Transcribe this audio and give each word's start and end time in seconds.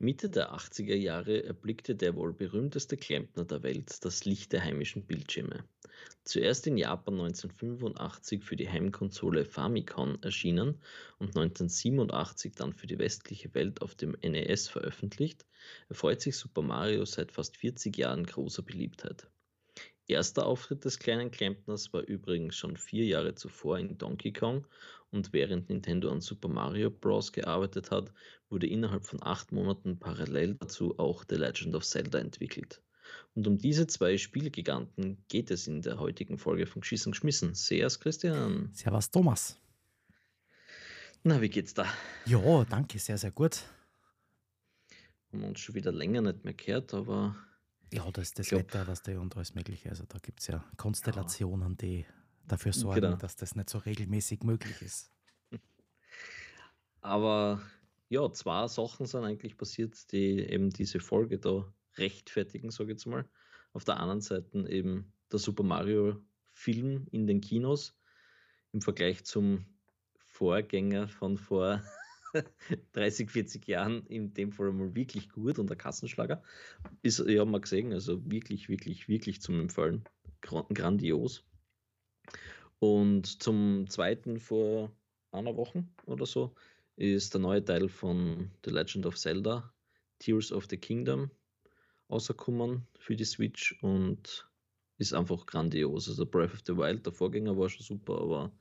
Mitte 0.00 0.28
der 0.28 0.52
80er 0.52 0.96
Jahre 0.96 1.44
erblickte 1.44 1.94
der 1.94 2.16
wohl 2.16 2.32
berühmteste 2.32 2.96
Klempner 2.96 3.44
der 3.44 3.62
Welt 3.62 4.04
das 4.04 4.24
Licht 4.24 4.52
der 4.52 4.64
heimischen 4.64 5.06
Bildschirme. 5.06 5.64
Zuerst 6.24 6.66
in 6.66 6.76
Japan 6.76 7.14
1985 7.14 8.42
für 8.42 8.56
die 8.56 8.68
Heimkonsole 8.68 9.44
Famicom 9.44 10.18
erschienen 10.20 10.80
und 11.18 11.36
1987 11.36 12.54
dann 12.56 12.72
für 12.72 12.88
die 12.88 12.98
westliche 12.98 13.54
Welt 13.54 13.82
auf 13.82 13.94
dem 13.94 14.16
NES 14.20 14.68
veröffentlicht, 14.68 15.46
erfreut 15.88 16.20
sich 16.20 16.36
Super 16.36 16.62
Mario 16.62 17.04
seit 17.04 17.30
fast 17.30 17.56
40 17.56 17.96
Jahren 17.96 18.26
großer 18.26 18.62
Beliebtheit. 18.62 19.28
Erster 20.06 20.44
Auftritt 20.44 20.84
des 20.84 20.98
kleinen 20.98 21.30
Klempners 21.30 21.92
war 21.94 22.02
übrigens 22.02 22.56
schon 22.56 22.76
vier 22.76 23.06
Jahre 23.06 23.36
zuvor 23.36 23.78
in 23.78 23.96
Donkey 23.96 24.32
Kong 24.32 24.66
und 25.14 25.32
während 25.32 25.68
Nintendo 25.68 26.10
an 26.10 26.20
Super 26.20 26.48
Mario 26.48 26.90
Bros. 26.90 27.32
gearbeitet 27.32 27.90
hat, 27.90 28.12
wurde 28.50 28.66
innerhalb 28.66 29.06
von 29.06 29.22
acht 29.22 29.52
Monaten 29.52 29.98
parallel 29.98 30.56
dazu 30.56 30.98
auch 30.98 31.24
The 31.28 31.36
Legend 31.36 31.74
of 31.74 31.84
Zelda 31.84 32.18
entwickelt. 32.18 32.82
Und 33.34 33.46
um 33.46 33.58
diese 33.58 33.86
zwei 33.86 34.18
Spielgiganten 34.18 35.24
geht 35.28 35.50
es 35.50 35.66
in 35.66 35.82
der 35.82 35.98
heutigen 35.98 36.38
Folge 36.38 36.66
von 36.66 36.80
Geschissen 36.80 37.12
geschmissen. 37.12 37.54
Servus 37.54 38.00
Christian. 38.00 38.70
Servus 38.72 39.10
Thomas. 39.10 39.60
Na, 41.22 41.40
wie 41.40 41.48
geht's 41.48 41.74
da? 41.74 41.86
Ja, 42.26 42.64
danke, 42.64 42.98
sehr, 42.98 43.16
sehr 43.16 43.30
gut. 43.30 43.62
Haben 45.32 45.40
wir 45.40 45.48
uns 45.48 45.60
schon 45.60 45.74
wieder 45.74 45.92
länger 45.92 46.22
nicht 46.22 46.44
mehr 46.44 46.54
gehört, 46.54 46.92
aber 46.92 47.36
ja, 47.92 48.10
das 48.10 48.24
ist 48.24 48.38
das 48.38 48.48
glaub, 48.48 48.62
Wetter, 48.62 48.86
was 48.88 49.02
da 49.02 49.18
und 49.20 49.36
alles 49.36 49.54
Mögliche. 49.54 49.88
Also 49.88 50.04
da 50.08 50.18
gibt 50.18 50.40
es 50.40 50.48
ja 50.48 50.64
Konstellationen, 50.76 51.76
die 51.76 52.04
dafür 52.48 52.72
sorgen, 52.72 53.00
genau. 53.00 53.16
dass 53.16 53.36
das 53.36 53.54
nicht 53.54 53.70
so 53.70 53.78
regelmäßig 53.78 54.42
möglich 54.42 54.80
ist. 54.82 55.10
Aber 57.00 57.62
ja, 58.08 58.30
zwei 58.32 58.66
Sachen 58.68 59.06
sind 59.06 59.24
eigentlich 59.24 59.56
passiert, 59.56 60.12
die 60.12 60.40
eben 60.40 60.70
diese 60.70 61.00
Folge 61.00 61.38
da 61.38 61.72
rechtfertigen, 61.96 62.70
sage 62.70 62.92
ich 62.92 62.96
jetzt 62.96 63.06
mal. 63.06 63.28
Auf 63.72 63.84
der 63.84 63.98
anderen 63.98 64.20
Seite 64.20 64.68
eben 64.68 65.12
der 65.32 65.38
Super 65.38 65.62
Mario 65.62 66.22
Film 66.52 67.06
in 67.10 67.26
den 67.26 67.40
Kinos 67.40 67.96
im 68.72 68.80
Vergleich 68.80 69.24
zum 69.24 69.66
Vorgänger 70.16 71.08
von 71.08 71.36
vor 71.36 71.82
30, 72.92 73.30
40 73.30 73.66
Jahren 73.66 74.06
in 74.06 74.34
dem 74.34 74.52
Fall 74.52 74.72
mal 74.72 74.94
wirklich 74.94 75.28
gut 75.30 75.58
und 75.58 75.68
der 75.68 75.76
Kassenschlager. 75.76 76.42
Ist, 77.02 77.20
ja, 77.26 77.44
mal 77.44 77.60
gesehen, 77.60 77.92
also 77.92 78.24
wirklich, 78.30 78.68
wirklich, 78.68 79.08
wirklich 79.08 79.40
zum 79.40 79.60
Empfehlen. 79.60 80.04
Grandios. 80.40 81.44
Und 82.78 83.42
zum 83.42 83.88
zweiten 83.88 84.38
vor 84.38 84.92
einer 85.30 85.56
Woche 85.56 85.84
oder 86.06 86.26
so 86.26 86.54
ist 86.96 87.34
der 87.34 87.40
neue 87.40 87.64
Teil 87.64 87.88
von 87.88 88.50
The 88.64 88.70
Legend 88.70 89.06
of 89.06 89.16
Zelda, 89.16 89.72
Tears 90.18 90.52
of 90.52 90.66
the 90.68 90.76
Kingdom, 90.76 91.30
rausgekommen 92.10 92.86
für 92.98 93.16
die 93.16 93.24
Switch 93.24 93.76
und 93.82 94.48
ist 94.98 95.14
einfach 95.14 95.46
grandios. 95.46 96.08
Also 96.08 96.24
Breath 96.26 96.52
of 96.52 96.62
the 96.66 96.76
Wild, 96.76 97.04
der 97.04 97.12
Vorgänger 97.12 97.56
war 97.56 97.68
schon 97.68 97.84
super, 97.84 98.20
aber 98.20 98.52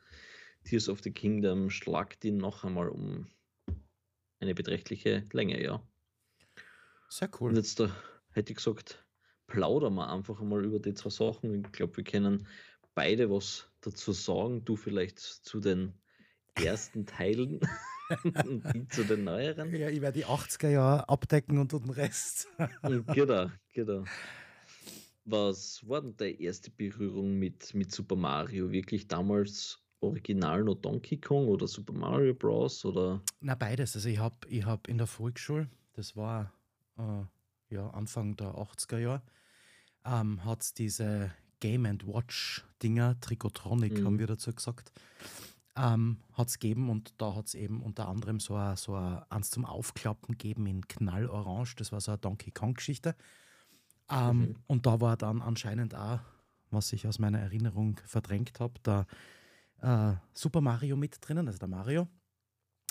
Tears 0.64 0.90
of 0.90 1.02
the 1.04 1.12
Kingdom 1.12 1.70
schlagt 1.70 2.24
ihn 2.26 2.38
noch 2.38 2.64
einmal 2.64 2.90
um 2.90 3.28
eine 4.40 4.56
beträchtliche 4.56 5.28
Länge, 5.32 5.62
ja. 5.62 5.82
Sehr 7.10 7.30
cool. 7.40 7.52
Und 7.52 7.58
jetzt 7.58 7.80
da 7.80 7.96
hätte 8.32 8.52
ich 8.52 8.58
gesagt, 8.58 9.06
plaudern 9.48 9.96
wir 9.96 10.10
einfach 10.10 10.42
mal 10.42 10.66
über 10.66 10.80
die 10.80 10.94
zwei 10.94 11.10
Sachen. 11.10 11.64
Ich 11.64 11.72
glaube, 11.72 11.98
wir 11.98 12.04
können 12.04 12.48
beide 12.96 13.30
was 13.30 13.68
dazu 13.82 14.12
sagen. 14.12 14.64
Du 14.66 14.76
vielleicht 14.76 15.20
zu 15.20 15.60
den 15.60 15.94
ersten 16.56 17.06
Teilen 17.06 17.60
und 18.46 18.94
zu 18.94 19.04
den 19.04 19.24
neueren. 19.24 19.74
Ja, 19.76 19.90
ich 19.90 20.02
werde 20.02 20.20
die 20.20 20.26
80er 20.26 20.70
Jahre 20.70 21.10
abdecken 21.10 21.58
und 21.58 21.72
den 21.72 21.90
Rest. 21.90 22.48
genau, 23.14 23.50
genau. 23.74 24.04
Was 25.26 25.88
war 25.88 26.02
denn 26.02 26.18
deine 26.18 26.40
erste 26.40 26.70
Berührung 26.70 27.40
mit, 27.40 27.74
mit 27.74 27.92
Super 27.92 28.16
Mario? 28.16 28.72
Wirklich 28.72 29.08
damals 29.08 29.80
original 30.02 30.64
noch 30.66 30.76
Donkey 30.76 31.18
Kong 31.18 31.48
oder 31.48 31.68
Super 31.68 31.94
Mario 31.94 32.34
Bros. 32.34 32.84
oder? 32.84 33.22
Na, 33.40 33.56
beides. 33.56 33.96
Also 33.96 34.10
ich 34.10 34.20
habe 34.20 34.36
ich 34.50 34.66
hab 34.66 34.88
in 34.90 34.98
der 34.98 35.08
Volksschule, 35.08 35.70
das 35.94 36.16
war 36.18 36.54
äh, 36.98 37.24
ja, 37.74 37.90
Anfang 37.92 38.36
der 38.36 38.54
80er 38.56 38.98
Jahre, 39.00 39.22
ähm, 40.06 40.44
hat 40.44 40.62
es 40.62 40.74
diese 40.74 41.32
Game 41.64 41.86
and 41.86 42.06
Watch 42.06 42.66
Dinger, 42.84 43.18
Tricotronic 43.22 43.98
mhm. 43.98 44.06
haben 44.06 44.20
wir 44.20 44.28
dazu 44.28 44.54
gesagt, 44.54 44.92
ähm, 45.78 46.18
hat 46.34 46.50
es 46.50 46.60
gegeben 46.60 46.90
und 46.90 47.14
da 47.22 47.36
hat 47.36 47.48
es 47.48 47.56
eben 47.56 47.82
unter 47.82 48.10
anderem 48.10 48.42
so, 48.42 48.56
ein, 48.56 48.76
so 48.76 48.96
a, 48.96 49.26
eins 49.30 49.50
zum 49.50 49.64
Aufklappen 49.64 50.38
gegeben 50.38 50.68
in 50.68 50.86
Knallorange, 50.86 51.70
das 51.78 51.94
war 51.94 52.02
so 52.02 52.12
eine 52.12 52.18
Donkey 52.18 52.52
Kong 52.52 52.74
Geschichte. 52.74 53.16
Ähm, 54.10 54.40
mhm. 54.40 54.56
Und 54.68 54.86
da 54.86 55.00
war 55.00 55.16
dann 55.16 55.42
anscheinend 55.42 55.96
auch, 55.96 56.20
was 56.70 56.92
ich 56.92 57.08
aus 57.08 57.18
meiner 57.18 57.40
Erinnerung 57.40 57.98
verdrängt 58.06 58.60
habe, 58.60 58.74
da 58.84 59.06
äh, 59.82 60.18
Super 60.34 60.60
Mario 60.60 60.98
mit 60.98 61.18
drinnen, 61.22 61.48
also 61.48 61.60
der 61.60 61.70
Mario. 61.70 62.10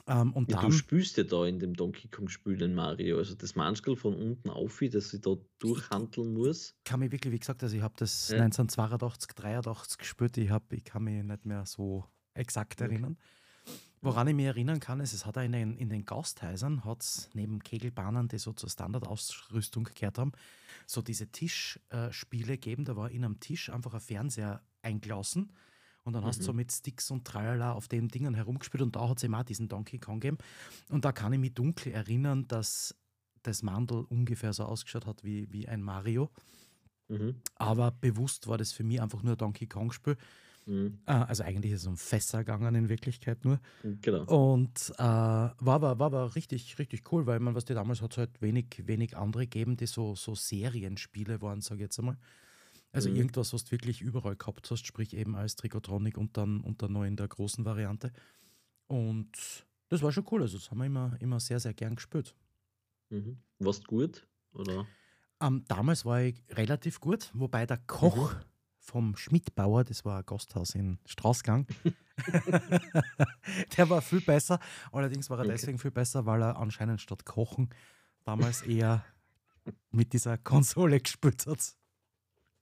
Ähm, 0.07 0.33
und 0.33 0.51
ja, 0.51 0.61
dann, 0.61 0.71
du 0.71 0.77
spürst 0.77 1.17
ja 1.17 1.23
da 1.23 1.47
in 1.47 1.61
dem 1.61 1.75
Donkey 1.75 2.09
Kong-Spiel 2.09 2.57
den 2.57 2.75
Mario, 2.75 3.19
also 3.19 3.35
das 3.35 3.55
manchmal 3.55 3.95
von 3.95 4.15
unten 4.15 4.51
auf, 4.51 4.81
dass 4.91 5.15
ich 5.15 5.21
da 5.21 5.37
durchhandeln 5.61 6.35
muss. 6.35 6.75
Ich 6.79 6.85
kann 6.85 7.01
mich 7.01 7.13
wirklich, 7.13 7.33
wie 7.33 7.39
gesagt, 7.39 7.63
also 7.63 7.77
ich 7.77 7.83
habe 7.83 7.95
das 7.97 8.29
ja. 8.29 8.39
1982, 8.43 9.33
83 9.35 9.99
gespielt, 9.99 10.37
ich, 10.39 10.51
hab, 10.51 10.73
ich 10.73 10.85
kann 10.85 11.05
mich 11.05 11.23
nicht 11.23 11.47
mehr 11.47 11.65
so 11.67 12.05
exakt 12.35 12.81
okay. 12.81 12.91
erinnern. 12.91 13.17
Woran 14.01 14.27
ich 14.27 14.35
mich 14.35 14.47
erinnern 14.47 14.81
kann, 14.81 14.99
ist, 14.99 15.13
es 15.13 15.25
hat 15.25 15.37
in 15.37 15.53
den, 15.53 15.77
in 15.77 15.89
den 15.89 16.05
Gasthäusern, 16.05 16.85
hat 16.85 17.03
es 17.03 17.31
neben 17.35 17.61
Kegelbahnen, 17.61 18.27
die 18.27 18.39
so 18.39 18.53
zur 18.53 18.69
Standardausrüstung 18.69 19.85
gehört 19.85 20.19
haben, 20.19 20.33
so 20.89 21.03
diese 21.03 21.29
Tischspiele 21.29 22.55
äh, 22.55 22.57
gegeben. 22.57 22.85
Da 22.85 22.97
war 22.97 23.13
in 23.13 23.25
einem 23.25 23.39
Tisch 23.39 23.71
einfach 23.71 23.95
ein 23.95 24.01
Fernseher 24.01 24.61
eingelassen 24.83 25.53
und 26.05 26.13
dann 26.15 26.23
mhm. 26.23 26.27
hast 26.27 26.41
du 26.41 26.45
so 26.45 26.53
mhm. 26.53 26.59
mit 26.59 26.73
Sticks 26.73 27.11
und 27.11 27.25
Tralala 27.25 27.73
auf 27.73 27.89
den 27.89 28.09
Dingen 28.09 28.35
herumgespielt 28.35 28.83
und 28.83 28.97
da 28.97 29.09
hat 29.09 29.19
es 29.19 29.25
eben 29.25 29.35
auch 29.35 29.45
diesen 29.45 29.69
Donkey 29.69 29.99
Kong 29.99 30.21
gegeben. 30.21 30.39
Und 30.91 31.05
da 31.05 31.13
kann 31.13 31.33
ich 31.33 31.39
mich 31.39 31.55
dunkel 31.55 31.93
erinnern, 31.93 32.47
dass 32.49 32.95
das 33.43 33.63
Mandel 33.63 34.05
ungefähr 34.09 34.53
so 34.53 34.65
ausgeschaut 34.65 35.07
hat 35.07 35.25
wie, 35.25 35.51
wie 35.53 35.69
ein 35.69 35.83
Mario. 35.83 36.31
Mhm. 37.09 37.37
Aber 37.57 37.91
bewusst 37.91 38.49
war 38.49 38.59
das 38.59 38.73
für 38.73 38.85
mich 38.85 39.01
einfach 39.01 39.23
nur 39.23 39.37
Donkey 39.37 39.67
Kong-Spiel. 39.67 40.17
Mhm. 40.67 40.99
Äh, 41.07 41.13
also 41.13 41.43
eigentlich 41.43 41.73
ist 41.73 41.83
es 41.83 41.87
um 41.87 41.97
Fässer 41.97 42.39
gegangen 42.39 42.75
in 42.75 42.89
Wirklichkeit 42.89 43.45
nur. 43.45 43.61
Genau. 43.83 44.25
Und 44.25 44.93
äh, 44.97 45.03
war, 45.03 45.57
aber, 45.61 45.99
war 45.99 46.07
aber 46.07 46.35
richtig, 46.35 46.79
richtig 46.79 47.13
cool, 47.13 47.27
weil 47.27 47.41
man, 47.41 47.55
was 47.55 47.65
die 47.65 47.75
damals 47.75 48.03
hat, 48.03 48.17
halt 48.17 48.41
wenig, 48.41 48.83
wenig 48.87 49.17
andere 49.17 49.45
gegeben, 49.45 49.77
die 49.77 49.87
so, 49.87 50.15
so 50.15 50.35
Serienspiele 50.35 51.43
waren, 51.43 51.61
sage 51.61 51.81
ich 51.81 51.87
jetzt 51.87 51.99
einmal. 51.99 52.17
Also 52.93 53.09
mhm. 53.09 53.17
irgendwas, 53.17 53.53
was 53.53 53.65
du 53.65 53.73
wirklich 53.73 54.03
überall 54.03 54.37
gehabt 54.37 54.71
hast, 54.71 54.87
sprich 54.87 55.17
eben 55.17 55.35
als 55.35 55.57
Tricotronic 55.57 56.19
und 56.19 56.37
dann, 56.37 56.61
und 56.61 56.83
dann 56.83 56.93
noch 56.93 57.05
in 57.05 57.17
der 57.17 57.29
großen 57.29 57.65
Variante. 57.65 58.13
Und 58.87 59.33
das 59.89 60.03
war 60.03 60.13
schon 60.13 60.27
cool. 60.31 60.43
Also 60.43 60.59
das 60.59 60.71
haben 60.71 60.79
wir 60.79 60.87
immer, 60.87 61.17
immer 61.21 61.41
sehr, 61.41 61.59
sehr 61.59 61.73
gern 61.73 61.97
gespielt. 61.97 62.35
Mhm. 63.09 63.39
Warst 63.59 63.87
gut? 63.87 64.27
Oder? 64.53 64.87
Ähm, 65.41 65.65
damals 65.69 66.05
war 66.05 66.21
ich 66.23 66.43
relativ 66.51 67.01
gut, 67.01 67.31
wobei 67.35 67.67
der 67.67 67.79
Koch 67.79 68.35
mhm. 68.35 68.39
vom 68.79 69.17
Schmidtbauer, 69.17 69.85
das 69.85 70.05
war 70.05 70.19
ein 70.19 70.27
Gasthaus 70.27 70.75
in 70.75 70.99
Straßgang, 71.07 71.67
der 73.77 73.91
war 73.91 74.03
viel 74.03 74.21
besser. 74.21 74.61
Allerdings 74.93 75.31
war 75.31 75.39
er 75.39 75.45
okay. 75.45 75.53
deswegen 75.53 75.79
viel 75.79 75.91
besser, 75.91 76.27
weil 76.27 76.43
er 76.43 76.57
anscheinend 76.57 77.01
statt 77.01 77.25
Kochen 77.25 77.71
damals 78.25 78.63
eher 78.63 79.05
mit 79.91 80.13
dieser 80.13 80.39
Konsole 80.39 81.01
gespielt 81.03 81.47
hat. 81.47 81.75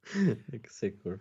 Sehr 0.69 0.93
cool. 1.05 1.21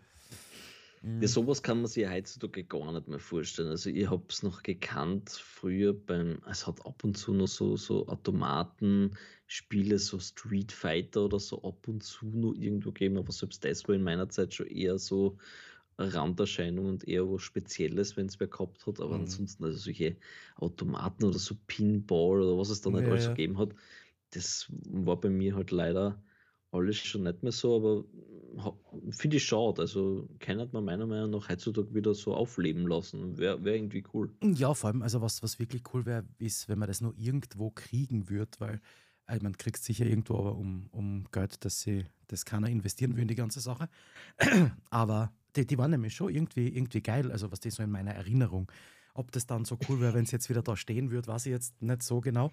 Mhm. 1.02 1.22
Ja, 1.22 1.28
sowas 1.28 1.64
kann 1.64 1.78
man 1.78 1.88
sich 1.88 2.10
heutzutage 2.10 2.64
gar 2.64 2.92
nicht 2.92 3.08
mehr 3.08 3.20
vorstellen. 3.20 3.70
Also 3.70 3.90
ich 3.90 4.10
habe 4.10 4.24
es 4.30 4.44
noch 4.44 4.64
gekannt 4.64 5.30
früher 5.30 5.94
beim, 5.94 6.42
es 6.50 6.68
hat 6.68 6.86
ab 6.86 7.04
und 7.04 7.18
zu 7.18 7.34
noch 7.34 7.48
so, 7.48 7.78
so 7.78 8.08
Automatenspiele, 8.08 9.98
so 9.98 10.20
Street 10.20 10.72
Fighter 10.72 11.26
oder 11.26 11.40
so 11.40 11.64
ab 11.64 11.88
und 11.88 12.04
zu 12.04 12.26
noch 12.28 12.54
irgendwo 12.54 12.92
gegeben, 12.92 13.18
aber 13.18 13.31
selbst 13.31 13.64
das 13.64 13.88
war 13.88 13.96
in 13.96 14.04
meiner 14.04 14.28
Zeit 14.30 14.54
schon 14.54 14.68
eher 14.68 14.98
so 14.98 15.38
eine 15.96 16.14
Randerscheinung 16.14 16.86
und 16.88 17.08
eher 17.08 17.30
was 17.30 17.44
Spezielles, 17.44 18.18
wenn 18.18 18.28
es 18.28 18.40
wer 18.40 18.48
gehabt 18.48 18.86
hat. 18.86 19.00
Aber 19.00 19.16
mhm. 19.16 19.22
ansonsten, 19.22 19.64
also 19.64 19.78
solche 19.78 20.18
Automaten 20.58 21.24
oder 21.24 21.40
so 21.40 21.56
Pinball 21.68 22.42
oder 22.42 22.58
was 22.58 22.70
es 22.70 22.81
dann 22.81 22.96
halt 22.96 23.06
ja, 23.06 23.12
alles 23.12 23.26
ja. 23.26 23.30
gegeben 23.34 23.58
hat, 23.58 23.74
das 24.31 24.68
war 24.70 25.20
bei 25.20 25.30
mir 25.30 25.56
halt 25.56 25.72
leider 25.72 26.22
alles 26.72 26.98
schon 26.98 27.24
nicht 27.24 27.42
mehr 27.42 27.52
so, 27.52 27.76
aber 27.76 28.06
finde 29.12 29.38
ich 29.38 29.46
schade. 29.46 29.81
Also 29.81 30.28
kann 30.40 30.69
man 30.72 30.86
meiner 30.86 31.06
Meinung 31.06 31.31
nach 31.31 31.50
heutzutage 31.50 31.94
wieder 31.94 32.13
so 32.13 32.34
aufleben 32.34 32.88
lassen. 32.88 33.38
Wäre 33.38 33.63
wär 33.63 33.75
irgendwie 33.75 34.04
cool. 34.13 34.31
Ja, 34.44 34.74
vor 34.74 34.90
allem, 34.90 35.01
also 35.01 35.22
was, 35.22 35.44
was 35.44 35.60
wirklich 35.60 35.84
cool 35.94 36.06
wäre, 36.06 36.25
ist, 36.38 36.69
wenn 36.69 36.80
man 36.80 36.88
das 36.88 37.01
nur 37.01 37.13
irgendwo 37.18 37.69
kriegen 37.72 38.30
würde, 38.30 38.51
weil 38.60 38.81
also 39.30 39.44
man 39.44 39.57
kriegt 39.57 39.84
sicher 39.84 40.06
irgendwo 40.06 40.38
aber 40.40 40.56
um, 40.56 40.88
um 40.92 41.25
Geld, 41.31 41.63
dass 41.63 41.81
sie 41.81 42.06
das 42.28 42.46
keiner 42.46 42.68
investieren 42.68 43.16
will 43.16 43.22
in 43.22 43.28
die 43.28 43.36
ganze 43.36 43.60
Sache. 43.60 43.88
aber 44.90 45.31
die, 45.56 45.68
die 45.68 45.78
waren 45.78 45.92
nämlich 45.92 46.16
schon 46.16 46.34
irgendwie, 46.34 46.68
irgendwie 46.69 47.02
geil, 47.02 47.31
also 47.31 47.52
was 47.52 47.60
das 47.60 47.75
so 47.75 47.84
in 47.84 47.92
meiner 47.92 48.12
Erinnerung. 48.12 48.72
Ob 49.13 49.31
das 49.31 49.45
dann 49.45 49.66
so 49.66 49.78
cool 49.88 50.00
wäre, 50.00 50.13
wenn 50.13 50.24
es 50.24 50.31
jetzt 50.31 50.50
wieder 50.50 50.62
da 50.62 50.75
stehen 50.75 51.12
würde, 51.12 51.28
weiß 51.28 51.45
ich 51.45 51.52
jetzt 51.52 51.81
nicht 51.81 52.04
so 52.04 52.22
genau. 52.22 52.52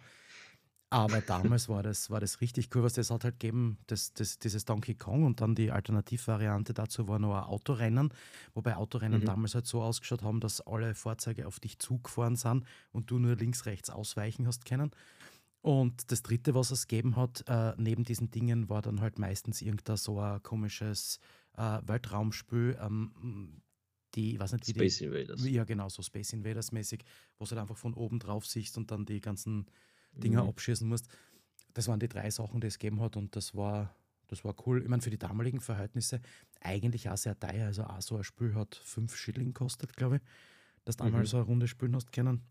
Aber 0.88 1.20
damals 1.20 1.68
war 1.68 1.82
das, 1.82 2.10
war 2.10 2.20
das 2.20 2.40
richtig 2.40 2.74
cool, 2.74 2.84
was 2.84 2.92
das 2.92 3.10
hat 3.10 3.24
halt 3.24 3.40
gegeben, 3.40 3.78
das, 3.88 4.12
das, 4.12 4.38
dieses 4.38 4.64
Donkey 4.64 4.94
Kong 4.94 5.24
und 5.24 5.40
dann 5.40 5.56
die 5.56 5.72
Alternativvariante 5.72 6.74
dazu 6.74 7.08
war 7.08 7.18
noch 7.18 7.34
ein 7.34 7.44
Autorennen, 7.44 8.12
wobei 8.54 8.76
Autorennen 8.76 9.20
mhm. 9.20 9.26
damals 9.26 9.56
halt 9.56 9.66
so 9.66 9.82
ausgeschaut 9.82 10.22
haben, 10.22 10.38
dass 10.38 10.60
alle 10.60 10.94
Fahrzeuge 10.94 11.48
auf 11.48 11.58
dich 11.58 11.80
zugefahren 11.80 12.36
sind 12.36 12.64
und 12.92 13.10
du 13.10 13.18
nur 13.18 13.34
links, 13.34 13.66
rechts 13.66 13.90
ausweichen 13.90 14.46
hast 14.46 14.64
können. 14.64 14.92
Und 15.60 16.12
das 16.12 16.22
dritte, 16.22 16.54
was 16.54 16.70
es 16.70 16.86
gegeben 16.86 17.16
hat, 17.16 17.42
äh, 17.48 17.72
neben 17.76 18.04
diesen 18.04 18.30
Dingen, 18.30 18.68
war 18.68 18.82
dann 18.82 19.00
halt 19.00 19.18
meistens 19.18 19.62
irgendein 19.62 19.96
so 19.96 20.20
ein 20.20 20.40
komisches 20.44 21.18
äh, 21.56 21.80
Weltraumspiel, 21.84 22.78
ähm, 22.80 23.60
die, 24.14 24.34
ich 24.34 24.38
weiß 24.38 24.52
nicht, 24.52 24.68
wie 24.68 24.72
Space 24.72 24.98
die, 24.98 25.04
Invaders. 25.06 25.44
Ja, 25.44 25.64
genau, 25.64 25.88
so 25.88 26.02
Space 26.02 26.32
Invaders 26.32 26.70
mäßig, 26.70 27.04
wo 27.38 27.44
du 27.44 27.50
halt 27.50 27.60
einfach 27.60 27.76
von 27.76 27.94
oben 27.94 28.20
drauf 28.20 28.46
siehst 28.46 28.78
und 28.78 28.92
dann 28.92 29.04
die 29.04 29.20
ganzen 29.20 29.66
Dinger 30.16 30.42
mhm. 30.42 30.50
abschießen 30.50 30.88
musst. 30.88 31.08
Das 31.74 31.88
waren 31.88 32.00
die 32.00 32.08
drei 32.08 32.30
Sachen, 32.30 32.60
die 32.60 32.66
es 32.66 32.78
gegeben 32.78 33.00
hat 33.00 33.16
und 33.16 33.36
das 33.36 33.54
war, 33.54 33.94
das 34.28 34.44
war 34.44 34.54
cool. 34.66 34.82
Ich 34.82 34.88
meine, 34.88 35.02
für 35.02 35.10
die 35.10 35.18
damaligen 35.18 35.60
Verhältnisse 35.60 36.20
eigentlich 36.60 37.08
auch 37.08 37.16
sehr 37.16 37.38
teuer. 37.38 37.66
Also 37.66 37.84
auch 37.84 38.00
so 38.00 38.16
ein 38.16 38.24
Spiel 38.24 38.54
hat 38.54 38.74
fünf 38.74 39.16
Schilling 39.16 39.52
gekostet, 39.52 39.94
glaube 39.96 40.16
ich, 40.16 40.22
dass 40.84 40.96
du 40.96 41.04
mhm. 41.04 41.08
einmal 41.08 41.26
so 41.26 41.36
eine 41.36 41.46
Runde 41.46 41.68
spielen 41.68 41.94
hast 41.94 42.12
können. 42.12 42.42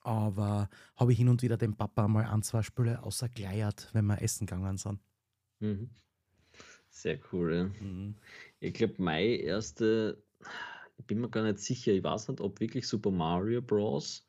Aber 0.00 0.68
habe 0.96 1.12
ich 1.12 1.18
hin 1.18 1.28
und 1.28 1.42
wieder 1.42 1.56
dem 1.56 1.76
Papa 1.76 2.08
mal 2.08 2.24
ein, 2.24 2.42
zwei 2.42 2.62
Spiele 2.62 3.02
außergleiert, 3.02 3.88
wenn 3.92 4.06
wir 4.06 4.20
essen 4.20 4.46
gegangen 4.46 4.76
sind. 4.76 4.98
Mhm. 5.60 5.90
Sehr 6.90 7.18
cool, 7.32 7.54
ja. 7.54 7.64
Mhm. 7.64 8.16
Ich 8.60 8.74
glaube, 8.74 8.94
meine 8.98 9.36
erste, 9.36 10.22
ich 10.98 11.06
bin 11.06 11.20
mir 11.20 11.30
gar 11.30 11.44
nicht 11.44 11.60
sicher, 11.60 11.92
ich 11.92 12.02
weiß 12.02 12.28
nicht, 12.28 12.40
ob 12.40 12.60
wirklich 12.60 12.86
Super 12.86 13.10
Mario 13.10 13.62
Bros 13.62 14.26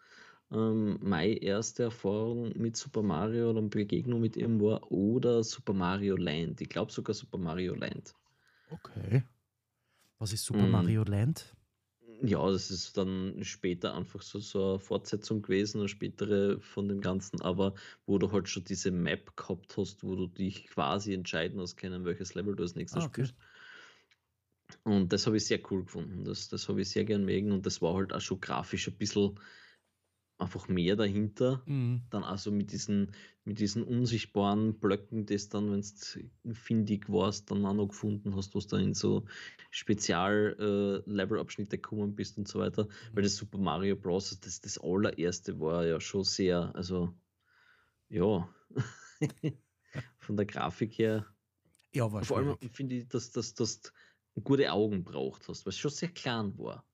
ähm, 0.53 0.99
meine 1.01 1.41
erste 1.41 1.83
Erfahrung 1.83 2.53
mit 2.55 2.77
Super 2.77 3.01
Mario 3.01 3.49
oder 3.49 3.61
Begegnung 3.63 4.21
mit 4.21 4.37
ihm 4.37 4.61
war 4.61 4.91
oder 4.91 5.43
Super 5.43 5.73
Mario 5.73 6.15
Land. 6.15 6.61
Ich 6.61 6.69
glaube 6.69 6.91
sogar 6.91 7.15
Super 7.15 7.37
Mario 7.37 7.73
Land. 7.73 8.13
Okay. 8.69 9.23
Was 10.19 10.31
ist 10.31 10.45
Super 10.45 10.67
mm. 10.67 10.71
Mario 10.71 11.03
Land? 11.03 11.55
Ja, 12.21 12.49
das 12.49 12.71
ist 12.71 12.95
dann 12.97 13.43
später 13.43 13.95
einfach 13.95 14.21
so, 14.21 14.39
so 14.39 14.69
eine 14.71 14.79
Fortsetzung 14.79 15.41
gewesen, 15.41 15.79
eine 15.79 15.89
spätere 15.89 16.59
von 16.61 16.87
dem 16.87 17.01
Ganzen, 17.01 17.41
aber 17.41 17.73
wo 18.05 18.17
du 18.17 18.31
halt 18.31 18.47
schon 18.47 18.63
diese 18.63 18.91
Map 18.91 19.35
gehabt 19.35 19.75
hast, 19.75 20.03
wo 20.03 20.15
du 20.15 20.27
dich 20.27 20.67
quasi 20.67 21.13
entscheiden 21.13 21.59
hast 21.59 21.75
können, 21.75 22.05
welches 22.05 22.35
Level 22.35 22.55
du 22.55 22.63
als 22.63 22.75
nächstes 22.75 23.03
ah, 23.03 23.07
okay. 23.07 23.25
spielst. 23.25 23.35
Und 24.83 25.11
das 25.11 25.25
habe 25.25 25.37
ich 25.37 25.45
sehr 25.45 25.59
cool 25.71 25.83
gefunden. 25.83 26.23
Das, 26.23 26.47
das 26.47 26.69
habe 26.69 26.81
ich 26.81 26.89
sehr 26.89 27.03
gern 27.03 27.25
mögen 27.25 27.51
und 27.51 27.65
das 27.65 27.81
war 27.81 27.95
halt 27.95 28.13
auch 28.13 28.21
schon 28.21 28.39
grafisch 28.39 28.87
ein 28.87 28.95
bisschen 28.95 29.37
einfach 30.37 30.67
mehr 30.67 30.95
dahinter. 30.95 31.63
Mhm. 31.65 32.03
Dann 32.09 32.23
also 32.23 32.51
mit 32.51 32.71
diesen, 32.71 33.11
mit 33.43 33.59
diesen 33.59 33.83
unsichtbaren 33.83 34.79
Blöcken, 34.79 35.25
das 35.25 35.49
dann, 35.49 35.71
wenn 35.71 35.83
du 36.43 36.53
findig 36.53 37.09
warst, 37.09 37.51
dann 37.51 37.65
auch 37.65 37.73
noch 37.73 37.87
gefunden 37.87 38.35
hast, 38.35 38.55
was 38.55 38.67
da 38.67 38.77
in 38.77 38.93
so 38.93 39.25
Spezial-Level-Abschnitte 39.71 41.75
äh, 41.75 41.79
gekommen 41.79 42.15
bist 42.15 42.37
und 42.37 42.47
so 42.47 42.59
weiter. 42.59 42.85
Mhm. 42.85 42.89
Weil 43.13 43.23
das 43.23 43.35
Super 43.35 43.57
Mario 43.57 43.95
Bros., 43.95 44.39
das, 44.39 44.61
das 44.61 44.77
allererste 44.77 45.59
war 45.59 45.85
ja 45.85 45.99
schon 45.99 46.23
sehr, 46.23 46.73
also 46.75 47.13
ja, 48.09 48.47
von 50.19 50.37
der 50.37 50.45
Grafik 50.45 50.97
her. 50.97 51.25
Ja, 51.93 52.11
war 52.11 52.23
Vor 52.23 52.37
allem 52.37 52.57
finde 52.71 52.95
ich, 52.95 53.07
dass, 53.07 53.31
dass, 53.31 53.53
dass 53.53 53.81
du 53.81 53.91
gute 54.43 54.71
Augen 54.71 55.03
braucht 55.03 55.47
hast, 55.47 55.65
weil 55.65 55.69
es 55.69 55.77
schon 55.77 55.91
sehr 55.91 56.09
klein 56.09 56.57
war. 56.57 56.85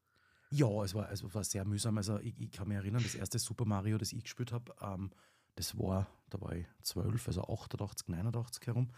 Ja, 0.51 0.83
es 0.83 0.95
war, 0.95 1.11
es 1.11 1.23
war 1.33 1.43
sehr 1.43 1.65
mühsam. 1.65 1.97
Also 1.97 2.19
ich, 2.19 2.39
ich 2.39 2.51
kann 2.51 2.67
mich 2.67 2.77
erinnern, 2.77 3.03
das 3.03 3.15
erste 3.15 3.37
Super 3.37 3.65
Mario, 3.65 3.97
das 3.97 4.13
ich 4.13 4.23
gespielt 4.23 4.51
habe, 4.51 4.73
ähm, 4.81 5.11
das 5.55 5.77
war, 5.77 6.07
da 6.29 6.41
war 6.41 6.53
ich 6.53 6.65
12, 6.83 7.27
also 7.27 7.43
88, 7.43 8.07
89 8.07 8.65
herum. 8.67 8.89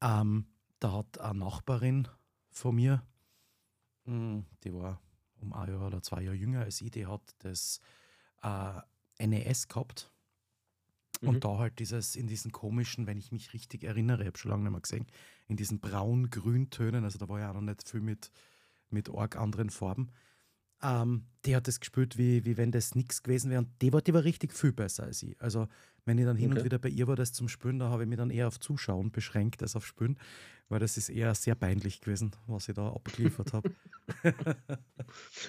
Ähm, 0.00 0.46
da 0.78 0.92
hat 0.92 1.18
eine 1.20 1.40
Nachbarin 1.40 2.08
von 2.50 2.74
mir, 2.74 3.02
hm, 4.04 4.46
die 4.64 4.72
war 4.72 5.00
um 5.40 5.52
ein 5.52 5.68
Jahr 5.68 5.86
oder 5.86 6.02
zwei 6.02 6.22
Jahre 6.22 6.36
jünger 6.36 6.60
als 6.60 6.80
ich, 6.80 6.90
die 6.90 7.06
hat 7.06 7.22
das 7.40 7.80
äh, 8.42 9.26
NES 9.26 9.68
gehabt. 9.68 10.10
Mhm. 11.20 11.28
Und 11.28 11.44
da 11.44 11.58
halt 11.58 11.78
dieses, 11.78 12.16
in 12.16 12.26
diesen 12.26 12.52
komischen, 12.52 13.06
wenn 13.06 13.18
ich 13.18 13.32
mich 13.32 13.52
richtig 13.52 13.84
erinnere, 13.84 14.22
ich 14.22 14.26
habe 14.28 14.38
schon 14.38 14.50
lange 14.50 14.64
nicht 14.64 14.72
mehr 14.72 14.80
gesehen, 14.80 15.06
in 15.48 15.56
diesen 15.56 15.80
braun-grün 15.80 16.70
Tönen, 16.70 17.04
also 17.04 17.18
da 17.18 17.28
war 17.28 17.40
ja 17.40 17.50
auch 17.50 17.54
noch 17.54 17.60
nicht 17.60 17.88
viel 17.88 18.00
mit, 18.00 18.30
mit 18.90 19.10
arg 19.10 19.36
anderen 19.36 19.70
Farben. 19.70 20.10
Ähm, 20.82 21.24
die 21.44 21.56
hat 21.56 21.68
das 21.68 21.80
gespielt, 21.80 22.18
wie, 22.18 22.44
wie 22.44 22.56
wenn 22.56 22.72
das 22.72 22.94
nichts 22.94 23.22
gewesen 23.22 23.50
wäre. 23.50 23.62
Und 23.62 23.68
die 23.80 23.92
war, 23.92 24.02
die 24.02 24.12
war 24.12 24.24
richtig 24.24 24.52
viel 24.52 24.72
besser 24.72 25.04
als 25.04 25.22
ich. 25.22 25.40
Also, 25.40 25.68
wenn 26.04 26.18
ich 26.18 26.24
dann 26.24 26.36
hin 26.36 26.50
okay. 26.50 26.60
und 26.60 26.64
wieder 26.64 26.78
bei 26.78 26.88
ihr 26.88 27.06
war, 27.06 27.16
das 27.16 27.32
zum 27.32 27.48
Spülen, 27.48 27.78
da 27.78 27.88
habe 27.88 28.02
ich 28.02 28.08
mich 28.08 28.18
dann 28.18 28.30
eher 28.30 28.48
auf 28.48 28.58
Zuschauen 28.60 29.10
beschränkt 29.10 29.62
als 29.62 29.76
auf 29.76 29.86
Spülen, 29.86 30.18
weil 30.68 30.80
das 30.80 30.96
ist 30.96 31.08
eher 31.08 31.34
sehr 31.34 31.54
peinlich 31.54 32.00
gewesen, 32.00 32.32
was 32.46 32.68
ich 32.68 32.74
da 32.74 32.88
abgeliefert 32.88 33.52
habe. 33.52 33.70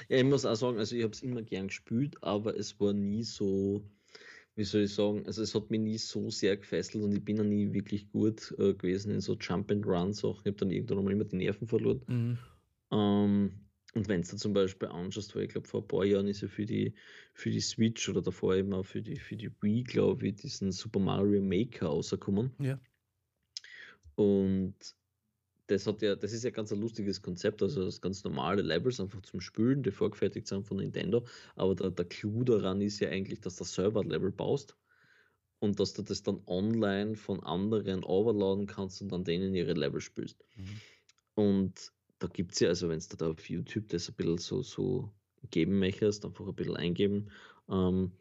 ja, 0.09 0.17
ich 0.17 0.23
muss 0.23 0.45
auch 0.45 0.55
sagen, 0.55 0.77
also 0.77 0.95
ich 0.95 1.03
habe 1.03 1.13
es 1.13 1.21
immer 1.21 1.41
gern 1.41 1.67
gespielt, 1.67 2.17
aber 2.21 2.57
es 2.57 2.79
war 2.79 2.93
nie 2.93 3.23
so, 3.23 3.83
wie 4.55 4.63
soll 4.63 4.81
ich 4.81 4.93
sagen, 4.93 5.25
also 5.25 5.41
es 5.41 5.55
hat 5.55 5.69
mich 5.69 5.79
nie 5.79 5.97
so 5.97 6.29
sehr 6.29 6.57
gefesselt 6.57 7.03
und 7.03 7.13
ich 7.13 7.23
bin 7.23 7.37
ja 7.37 7.43
nie 7.43 7.73
wirklich 7.73 8.09
gut 8.11 8.53
äh, 8.57 8.73
gewesen 8.73 9.11
in 9.11 9.21
so 9.21 9.35
Jump 9.35 9.71
and 9.71 9.85
Run 9.85 10.13
Sachen. 10.13 10.41
Ich 10.41 10.47
habe 10.47 10.57
dann 10.57 10.71
irgendwann 10.71 11.03
mal 11.03 11.13
immer 11.13 11.23
die 11.23 11.37
Nerven 11.37 11.67
verloren. 11.67 12.01
Mhm. 12.07 12.37
Ähm, 12.91 13.51
und 13.93 14.07
wenn 14.07 14.21
du 14.21 14.37
zum 14.37 14.53
Beispiel 14.53 14.87
anschaust, 14.87 15.35
weil 15.35 15.43
ich 15.43 15.49
glaube, 15.49 15.67
vor 15.67 15.81
ein 15.81 15.87
paar 15.87 16.05
Jahren 16.05 16.27
ist 16.27 16.41
ja 16.41 16.47
für 16.47 16.65
die, 16.65 16.93
für 17.33 17.49
die 17.49 17.59
Switch 17.59 18.07
oder 18.07 18.21
davor 18.21 18.55
immer 18.55 18.83
für 18.83 19.01
die, 19.01 19.17
für 19.17 19.35
die 19.35 19.51
Wii, 19.61 19.83
glaube 19.83 20.27
ich, 20.27 20.35
diesen 20.35 20.71
Super 20.71 20.99
Mario 20.99 21.41
Maker 21.41 21.87
rausgekommen. 21.87 22.51
Ja. 22.59 22.79
Und 24.15 24.75
das 25.67 25.87
hat 25.87 26.01
ja, 26.01 26.15
das 26.15 26.31
ist 26.31 26.43
ja 26.43 26.51
ganz 26.51 26.71
ein 26.71 26.79
lustiges 26.79 27.21
Konzept, 27.21 27.61
also 27.61 27.83
das 27.83 27.99
ganz 27.99 28.23
normale 28.23 28.61
Levels 28.61 28.99
einfach 28.99 29.21
zum 29.21 29.41
Spülen, 29.41 29.83
die 29.83 29.91
vorgefertigt 29.91 30.47
sind 30.47 30.65
von 30.65 30.77
Nintendo. 30.77 31.25
Aber 31.55 31.75
der, 31.75 31.91
der 31.91 32.05
Clou 32.05 32.43
daran 32.43 32.81
ist 32.81 32.99
ja 32.99 33.09
eigentlich, 33.09 33.41
dass 33.41 33.57
du 33.57 33.65
Server-Level 33.65 34.31
baust 34.31 34.77
und 35.59 35.79
dass 35.79 35.93
du 35.93 36.01
das 36.01 36.23
dann 36.23 36.41
online 36.47 37.15
von 37.15 37.41
anderen 37.43 38.03
overladen 38.03 38.67
kannst 38.67 39.01
und 39.01 39.11
dann 39.11 39.25
denen 39.25 39.53
ihre 39.53 39.73
Level 39.73 40.01
spielst. 40.01 40.43
Mhm. 40.55 40.81
Und 41.35 41.93
da 42.21 42.27
gibt 42.27 42.53
es 42.53 42.59
ja, 42.59 42.69
also 42.69 42.87
wenn 42.87 42.99
du 42.99 43.17
da 43.17 43.31
auf 43.31 43.49
YouTube 43.49 43.89
das 43.89 44.07
ein 44.07 44.15
bisschen 44.15 44.37
so, 44.37 44.61
so 44.61 45.11
geben 45.49 45.79
möchtest, 45.79 46.23
einfach 46.23 46.47
ein 46.47 46.55
bisschen 46.55 46.77
eingeben, 46.77 47.31
ähm, 47.67 48.11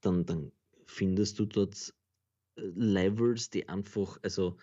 dann, 0.00 0.26
dann 0.26 0.52
findest 0.86 1.38
du 1.38 1.46
dort 1.46 1.94
äh, 2.56 2.62
Levels, 2.74 3.50
die 3.50 3.68
einfach, 3.68 4.18
also 4.22 4.56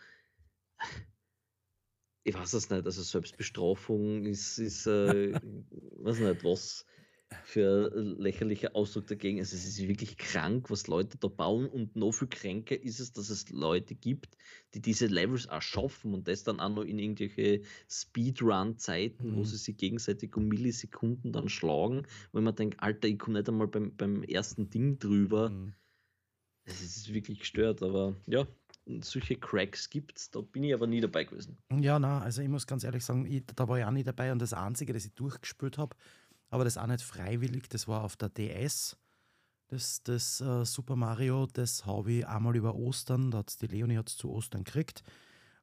ich 2.25 2.36
weiß 2.36 2.54
es 2.54 2.70
nicht, 2.70 2.86
also 2.86 3.02
Selbstbestrafung 3.02 4.25
ist, 4.25 4.58
ist 4.58 4.86
äh, 4.86 5.32
weiß 5.98 6.20
nicht, 6.20 6.44
was 6.44 6.86
für 7.44 7.92
lächerlicher 7.96 8.75
Ausdruck 8.75 9.08
dagegen. 9.08 9.40
Also 9.40 9.56
es 9.56 9.66
ist 9.66 9.88
wirklich 9.88 10.18
krank, 10.18 10.70
was 10.70 10.88
Leute 10.88 11.18
da 11.18 11.28
bauen 11.28 11.68
und 11.68 11.96
noch 11.96 12.12
viel 12.12 12.28
kränker 12.28 12.82
ist 12.82 13.00
es, 13.00 13.13
dass 13.13 13.30
es 13.30 13.50
Leute 13.50 13.96
gibt, 13.96 14.38
die 14.74 14.82
diese 14.82 15.08
Levels 15.08 15.48
auch 15.50 15.62
schaffen 15.62 16.13
und 16.13 16.28
das 16.28 16.44
dann 16.44 16.60
auch 16.60 16.70
noch 16.70 16.84
in 16.84 17.00
irgendwelche 17.00 17.62
Speedrun-Zeiten, 17.90 19.32
mhm. 19.32 19.36
wo 19.36 19.44
sie 19.44 19.58
sich 19.58 19.78
gegenseitig 19.78 20.36
um 20.36 20.48
Millisekunden 20.48 21.32
dann 21.32 21.50
schlagen, 21.50 22.08
wenn 22.32 22.44
man 22.44 22.56
denkt, 22.56 22.82
Alter, 22.82 23.08
ich 23.08 23.20
komme 23.20 23.40
nicht 23.40 23.50
einmal 23.50 23.68
beim, 23.68 23.96
beim 23.96 24.24
ersten 24.24 24.70
Ding 24.70 25.00
drüber. 25.00 25.50
Mhm. 25.50 25.74
Es 26.66 26.82
ist 26.82 27.13
wirklich 27.13 27.40
gestört, 27.40 27.84
aber 27.84 28.16
ja, 28.25 28.48
solche 29.02 29.36
Cracks 29.36 29.90
gibt 29.90 30.18
es. 30.18 30.32
Da 30.32 30.42
bin 30.42 30.63
ich 30.63 30.74
aber 30.74 30.88
nie 30.88 31.02
dabei 31.02 31.24
gewesen. 31.24 31.58
Ja, 31.72 32.00
na, 32.00 32.20
also 32.20 32.42
ich 32.42 32.50
muss 32.50 32.68
ganz 32.68 32.84
ehrlich 32.84 33.04
sagen, 33.04 33.25
ich, 33.25 33.44
da 33.56 33.68
war 33.68 33.80
ich 33.80 33.86
auch 33.86 33.92
nie 33.92 34.04
dabei 34.04 34.32
und 34.32 34.40
das 34.40 34.54
Einzige, 34.54 34.94
das 34.94 35.06
ich 35.06 35.13
durchgespielt 35.13 35.78
habe, 35.78 35.96
aber 36.53 36.65
das 36.65 36.77
auch 36.77 36.86
nicht 36.86 37.01
freiwillig, 37.01 37.67
das 37.67 37.88
war 37.88 38.03
auf 38.03 38.15
der 38.15 38.29
DS. 38.29 38.95
Das, 39.69 40.03
das 40.03 40.39
uh, 40.39 40.63
Super 40.63 40.95
Mario, 40.95 41.48
das 41.48 41.88
habe 41.88 42.12
ich 42.12 42.27
einmal 42.27 42.55
über 42.55 42.75
Ostern, 42.75 43.31
da 43.31 43.39
hat 43.39 43.60
die 43.60 43.65
Leonie 43.65 43.98
hat's 43.98 44.17
zu 44.17 44.29
Ostern 44.29 44.63
gekriegt 44.63 45.03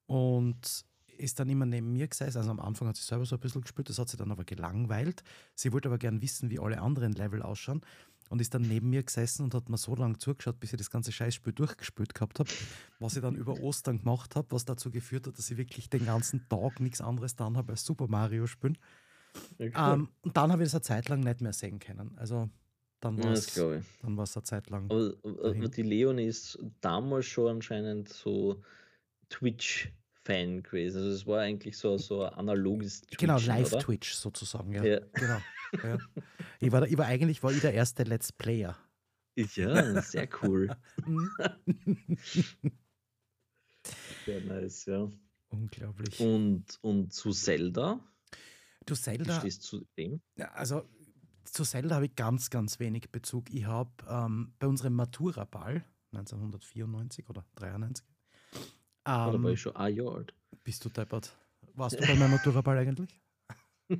und 0.06 0.84
ist 1.16 1.38
dann 1.38 1.48
immer 1.48 1.64
neben 1.64 1.92
mir 1.92 2.08
gesessen. 2.08 2.38
Also 2.38 2.50
am 2.50 2.58
Anfang 2.58 2.88
hat 2.88 2.96
sie 2.96 3.04
selber 3.04 3.24
so 3.24 3.36
ein 3.36 3.40
bisschen 3.40 3.60
gespielt, 3.60 3.88
das 3.88 4.00
hat 4.00 4.08
sie 4.08 4.16
dann 4.16 4.32
aber 4.32 4.42
gelangweilt. 4.42 5.22
Sie 5.54 5.72
wollte 5.72 5.88
aber 5.88 5.98
gern 5.98 6.22
wissen, 6.22 6.50
wie 6.50 6.58
alle 6.58 6.80
anderen 6.80 7.12
Level 7.12 7.40
ausschauen 7.40 7.82
und 8.28 8.40
ist 8.40 8.52
dann 8.54 8.62
neben 8.62 8.90
mir 8.90 9.04
gesessen 9.04 9.44
und 9.44 9.54
hat 9.54 9.68
mir 9.68 9.78
so 9.78 9.94
lange 9.94 10.18
zugeschaut, 10.18 10.58
bis 10.58 10.72
ich 10.72 10.78
das 10.78 10.90
ganze 10.90 11.12
Scheißspiel 11.12 11.52
durchgespielt 11.52 12.14
gehabt 12.14 12.40
habe, 12.40 12.50
was 12.98 13.14
ich 13.14 13.22
dann 13.22 13.36
über 13.36 13.60
Ostern 13.60 13.98
gemacht 13.98 14.34
habe, 14.34 14.50
was 14.50 14.64
dazu 14.64 14.90
geführt 14.90 15.28
hat, 15.28 15.38
dass 15.38 15.52
ich 15.52 15.56
wirklich 15.56 15.88
den 15.88 16.06
ganzen 16.06 16.48
Tag 16.48 16.80
nichts 16.80 17.00
anderes 17.00 17.36
dann 17.36 17.56
habe 17.56 17.74
als 17.74 17.84
Super 17.84 18.08
Mario 18.08 18.48
spielen. 18.48 18.76
Ja, 19.58 19.94
ähm, 19.94 20.08
und 20.22 20.36
dann 20.36 20.52
habe 20.52 20.62
ich 20.62 20.68
es 20.68 20.74
eine 20.74 20.82
Zeit 20.82 21.08
lang 21.08 21.20
nicht 21.20 21.40
mehr 21.40 21.52
sehen 21.52 21.78
können. 21.78 22.16
Also 22.16 22.48
dann 23.00 23.22
war 23.22 23.32
es 23.32 23.54
ja, 23.54 23.80
dann 24.02 24.18
eine 24.18 24.26
Zeit 24.26 24.68
lang. 24.70 24.90
Aber, 24.90 25.14
aber 25.22 25.68
die 25.68 25.82
Leonie 25.82 26.26
ist 26.26 26.58
damals 26.80 27.26
schon 27.26 27.56
anscheinend 27.56 28.08
so 28.08 28.62
Twitch-Fan 29.30 30.62
gewesen. 30.62 30.98
Also 30.98 31.10
es 31.10 31.26
war 31.26 31.40
eigentlich 31.40 31.78
so, 31.78 31.96
so 31.96 32.24
ein 32.24 32.34
analoges 32.34 33.02
Twitch. 33.02 33.18
Genau, 33.18 33.38
Live-Twitch 33.38 34.12
sozusagen, 34.14 34.72
ja. 34.72 34.84
ja. 34.84 35.00
Genau. 35.12 35.38
Ja. 35.84 35.98
Ich, 36.58 36.72
war, 36.72 36.84
ich 36.84 36.98
war 36.98 37.06
eigentlich 37.06 37.44
war 37.44 37.52
ich 37.52 37.60
der 37.60 37.72
erste 37.72 38.02
Let's 38.02 38.32
Player. 38.32 38.76
Ja, 39.36 40.02
sehr 40.02 40.28
cool. 40.42 40.76
sehr 44.26 44.40
nice, 44.40 44.86
ja. 44.86 45.08
Unglaublich. 45.50 46.18
Und, 46.18 46.64
und 46.80 47.12
zu 47.12 47.30
Zelda? 47.30 48.00
Du 48.90 48.96
Zelda. 48.96 49.38
Stehst 49.38 49.62
zu 49.62 49.86
dem? 49.96 50.20
Also 50.54 50.82
zu 51.44 51.64
Zelda 51.64 51.94
habe 51.94 52.06
ich 52.06 52.16
ganz, 52.16 52.50
ganz 52.50 52.80
wenig 52.80 53.12
Bezug. 53.12 53.48
Ich 53.54 53.66
habe 53.66 53.90
ähm, 54.08 54.52
bei 54.58 54.66
unserem 54.66 54.94
Matura-Ball 54.94 55.84
1994 56.12 57.28
oder 57.28 57.44
93. 57.54 58.04
Ähm, 58.04 58.64
da 59.04 59.42
war 59.42 59.50
ich 59.50 59.60
schon 59.60 59.76
ein 59.76 59.94
Jahr 59.94 60.16
alt. 60.16 60.34
Bist 60.64 60.84
du 60.84 60.88
deppert? 60.88 61.36
Warst 61.74 62.00
du 62.00 62.04
bei 62.04 62.16
meinem 62.16 62.32
Matura-Ball 62.32 62.78
eigentlich? 62.78 63.20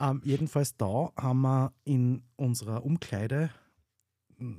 ähm, 0.00 0.20
jedenfalls 0.22 0.76
da 0.76 1.12
haben 1.16 1.40
wir 1.40 1.72
in 1.84 2.24
unserer 2.36 2.84
Umkleide 2.84 3.50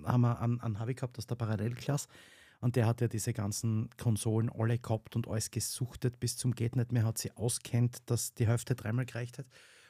haben 0.06 0.22
wir 0.22 0.40
einen, 0.40 0.60
einen 0.60 0.80
Harvey 0.80 0.96
gehabt 0.96 1.20
aus 1.20 1.28
der 1.28 1.36
Parallelklasse 1.36 2.08
und 2.66 2.76
der 2.76 2.88
hat 2.88 3.00
ja 3.00 3.08
diese 3.08 3.32
ganzen 3.32 3.92
Konsolen 3.96 4.50
alle 4.50 4.80
gehabt 4.80 5.16
und 5.16 5.28
alles 5.28 5.52
gesuchtet 5.52 6.20
bis 6.20 6.36
zum 6.36 6.56
geht 6.56 6.76
nicht 6.76 6.92
mehr, 6.92 7.04
hat 7.04 7.20
sie 7.20 7.32
auskennt, 7.34 8.00
dass 8.08 8.34
die 8.34 8.48
Hälfte 8.48 8.74
dreimal 8.74 9.06
gereicht 9.06 9.38
hat. 9.38 9.46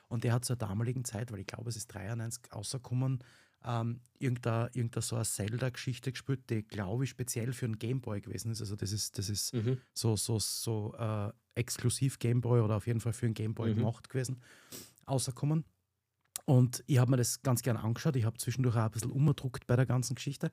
Und 0.09 0.25
der 0.25 0.33
hat 0.33 0.43
zur 0.43 0.57
damaligen 0.57 1.05
Zeit, 1.05 1.31
weil 1.31 1.39
ich 1.39 1.47
glaube, 1.47 1.69
es 1.69 1.77
ist 1.77 1.87
93 1.93 2.53
rausgekommen, 2.53 3.23
ähm, 3.63 4.01
irgendeine, 4.19 4.71
irgendeine 4.73 5.03
so 5.03 5.15
eine 5.15 5.23
Zelda-Geschichte 5.23 6.11
gespielt, 6.11 6.49
die, 6.49 6.63
glaube 6.63 7.05
ich, 7.05 7.11
speziell 7.11 7.53
für 7.53 7.63
einen 7.63 7.79
Gameboy 7.79 8.19
gewesen 8.19 8.51
ist. 8.51 8.59
Also 8.59 8.75
das 8.75 8.91
ist, 8.91 9.17
das 9.17 9.29
ist 9.29 9.53
mhm. 9.53 9.77
so, 9.93 10.17
so, 10.17 10.37
so 10.37 10.93
äh, 10.99 11.31
exklusiv 11.57 12.19
Gameboy 12.19 12.59
oder 12.59 12.75
auf 12.75 12.87
jeden 12.87 12.99
Fall 12.99 13.13
für 13.13 13.25
einen 13.25 13.35
Gameboy 13.35 13.71
mhm. 13.71 13.77
gemacht 13.77 14.09
gewesen, 14.09 14.41
rausgekommen. 15.07 15.63
Und 16.45 16.83
ich 16.85 16.99
habe 16.99 17.11
mir 17.11 17.17
das 17.17 17.41
ganz 17.41 17.61
gerne 17.61 17.83
angeschaut. 17.83 18.15
Ich 18.15 18.25
habe 18.25 18.37
zwischendurch 18.37 18.75
auch 18.75 18.83
ein 18.83 18.91
bisschen 18.91 19.11
umgedruckt 19.11 19.65
bei 19.67 19.75
der 19.75 19.85
ganzen 19.85 20.15
Geschichte. 20.15 20.51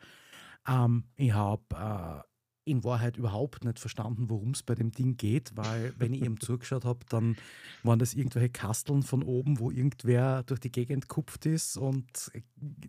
Ähm, 0.67 1.05
ich 1.17 1.33
habe 1.33 1.63
äh, 1.71 2.23
in 2.65 2.85
Wahrheit 2.85 3.17
überhaupt 3.17 3.65
nicht 3.65 3.79
verstanden, 3.79 4.31
worum 4.31 4.51
es 4.51 4.63
bei 4.63 4.75
dem 4.75 4.93
Ding 4.93 5.17
geht, 5.17 5.57
weil 5.57 5.93
wenn 5.99 6.15
ich 6.15 6.23
ihm 6.23 6.39
zugeschaut 6.41 6.85
habe, 6.85 7.01
dann 7.09 7.37
waren 7.83 7.99
das 7.99 8.15
irgendwelche 8.15 8.51
Kasteln 8.51 9.03
von 9.03 9.23
oben, 9.23 9.59
wo 9.59 9.71
irgendwer 9.71 10.45
durch 10.45 10.61
die 10.61 10.71
Gegend 10.71 11.09
kupft 11.09 11.47
ist 11.47 11.77
und 11.77 12.31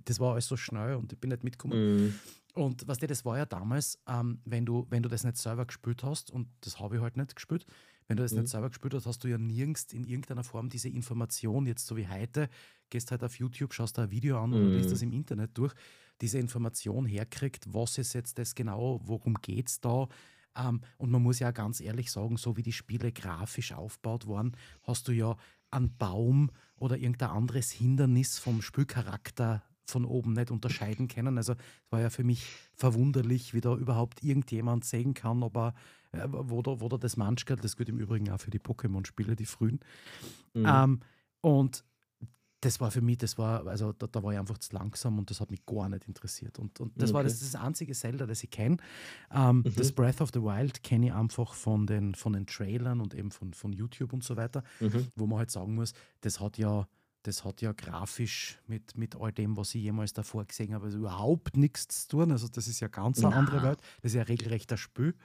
das 0.05 0.19
war 0.19 0.33
alles 0.33 0.47
so 0.47 0.57
schnell 0.57 0.95
und 0.95 1.11
ich 1.11 1.19
bin 1.19 1.31
nicht 1.31 1.43
mitgekommen. 1.43 2.07
Mm. 2.07 2.19
Und 2.55 2.87
was 2.87 2.99
dir, 2.99 3.07
das 3.07 3.25
war 3.25 3.37
ja 3.37 3.47
damals, 3.47 3.99
ähm, 4.07 4.39
wenn, 4.45 4.63
du, 4.63 4.85
wenn 4.91 5.01
du 5.01 5.09
das 5.09 5.23
nicht 5.23 5.37
selber 5.37 5.65
gespielt 5.65 6.03
hast, 6.03 6.29
und 6.29 6.47
das 6.61 6.79
habe 6.79 6.97
ich 6.97 7.01
halt 7.01 7.17
nicht 7.17 7.35
gespielt, 7.35 7.65
wenn 8.13 8.17
du 8.17 8.23
das 8.23 8.33
mhm. 8.33 8.41
nicht 8.41 8.51
selber 8.51 8.69
gespielt 8.69 8.93
hast, 8.93 9.07
hast 9.07 9.23
du 9.23 9.27
ja 9.27 9.39
nirgends 9.39 9.91
in 9.91 10.05
irgendeiner 10.05 10.43
Form 10.43 10.69
diese 10.69 10.87
Information, 10.87 11.65
jetzt 11.65 11.87
so 11.87 11.97
wie 11.97 12.07
heute, 12.07 12.47
gehst 12.91 13.09
halt 13.09 13.23
auf 13.23 13.39
YouTube, 13.39 13.73
schaust 13.73 13.97
da 13.97 14.03
ein 14.03 14.11
Video 14.11 14.39
an 14.39 14.53
und 14.53 14.69
mhm. 14.69 14.77
liest 14.77 14.91
das 14.91 15.01
im 15.01 15.11
Internet 15.11 15.57
durch 15.57 15.73
diese 16.21 16.37
Information 16.37 17.07
herkriegt, 17.07 17.73
was 17.73 17.97
ist 17.97 18.13
jetzt 18.13 18.37
das 18.37 18.53
genau, 18.53 19.01
worum 19.03 19.33
geht 19.41 19.67
es 19.67 19.81
da. 19.81 20.07
Ähm, 20.55 20.81
und 20.97 21.09
man 21.09 21.23
muss 21.23 21.39
ja 21.39 21.49
ganz 21.49 21.81
ehrlich 21.81 22.11
sagen, 22.11 22.37
so 22.37 22.55
wie 22.55 22.61
die 22.61 22.71
Spiele 22.71 23.11
grafisch 23.11 23.73
aufgebaut 23.73 24.27
waren, 24.27 24.55
hast 24.83 25.07
du 25.07 25.11
ja 25.11 25.35
einen 25.71 25.97
Baum 25.97 26.51
oder 26.77 26.97
irgendein 26.97 27.31
anderes 27.31 27.71
Hindernis 27.71 28.37
vom 28.37 28.61
Spielcharakter 28.61 29.63
von 29.85 30.05
oben 30.05 30.33
nicht 30.33 30.51
unterscheiden 30.51 31.07
können. 31.07 31.37
Also 31.37 31.53
es 31.53 31.59
war 31.89 31.99
ja 31.99 32.11
für 32.11 32.23
mich 32.23 32.45
verwunderlich, 32.75 33.55
wie 33.55 33.61
da 33.61 33.75
überhaupt 33.75 34.23
irgendjemand 34.23 34.85
sehen 34.85 35.15
kann, 35.15 35.41
ob 35.41 35.57
er, 35.57 35.73
äh, 36.13 36.27
wo 36.29 36.61
da 36.61 36.97
das 36.97 37.17
Manschgeld, 37.17 37.63
das 37.63 37.75
gilt 37.75 37.89
im 37.89 37.99
Übrigen 37.99 38.29
auch 38.31 38.39
für 38.39 38.51
die 38.51 38.59
Pokémon-Spiele, 38.59 39.35
die 39.35 39.45
frühen. 39.45 39.79
Mhm. 40.53 40.65
Ähm, 40.65 40.99
und 41.41 41.83
das 42.63 42.79
war 42.79 42.91
für 42.91 43.01
mich, 43.01 43.17
das 43.17 43.37
war, 43.37 43.67
also 43.67 43.91
da, 43.91 44.07
da, 44.07 44.23
war 44.23 44.31
ich 44.31 44.39
einfach 44.39 44.57
zu 44.57 44.73
langsam 44.73 45.19
und 45.19 45.29
das 45.29 45.41
hat 45.41 45.51
mich 45.51 45.65
gar 45.65 45.89
nicht 45.89 46.07
interessiert. 46.07 46.59
Und, 46.59 46.79
und 46.79 46.93
das 46.95 47.09
okay. 47.09 47.15
war 47.15 47.23
das, 47.23 47.39
das 47.39 47.55
einzige 47.55 47.93
Zelda, 47.93 48.25
das 48.25 48.43
ich 48.43 48.51
kenne. 48.51 48.77
Ähm, 49.31 49.57
mhm. 49.57 49.75
Das 49.75 49.91
Breath 49.91 50.21
of 50.21 50.31
the 50.33 50.41
Wild 50.41 50.81
kenne 50.83 51.07
ich 51.07 51.13
einfach 51.13 51.53
von 51.53 51.85
den, 51.85 52.15
von 52.15 52.33
den 52.33 52.47
Trailern 52.47 53.01
und 53.01 53.13
eben 53.13 53.31
von, 53.31 53.53
von 53.53 53.73
YouTube 53.73 54.13
und 54.13 54.23
so 54.23 54.37
weiter, 54.37 54.63
mhm. 54.79 55.07
wo 55.15 55.27
man 55.27 55.39
halt 55.39 55.51
sagen 55.51 55.75
muss, 55.75 55.93
das 56.21 56.39
hat 56.39 56.57
ja, 56.57 56.87
das 57.23 57.43
hat 57.43 57.61
ja 57.61 57.71
grafisch 57.71 58.59
mit, 58.67 58.97
mit 58.97 59.15
all 59.15 59.31
dem, 59.31 59.57
was 59.57 59.73
ich 59.75 59.81
jemals 59.81 60.13
davor 60.13 60.45
gesehen 60.45 60.73
habe, 60.73 60.85
also 60.85 60.97
überhaupt 60.99 61.57
nichts 61.57 62.07
zu 62.07 62.17
tun. 62.17 62.31
Also 62.31 62.47
das 62.47 62.67
ist 62.67 62.79
ja 62.79 62.89
ganz 62.89 63.23
eine 63.23 63.35
andere 63.35 63.63
Welt. 63.63 63.79
Das 64.01 64.11
ist 64.11 64.17
ja 64.17 64.23
regelrecht 64.23 64.71
ein 64.71 64.77
Spiel. 64.77 65.15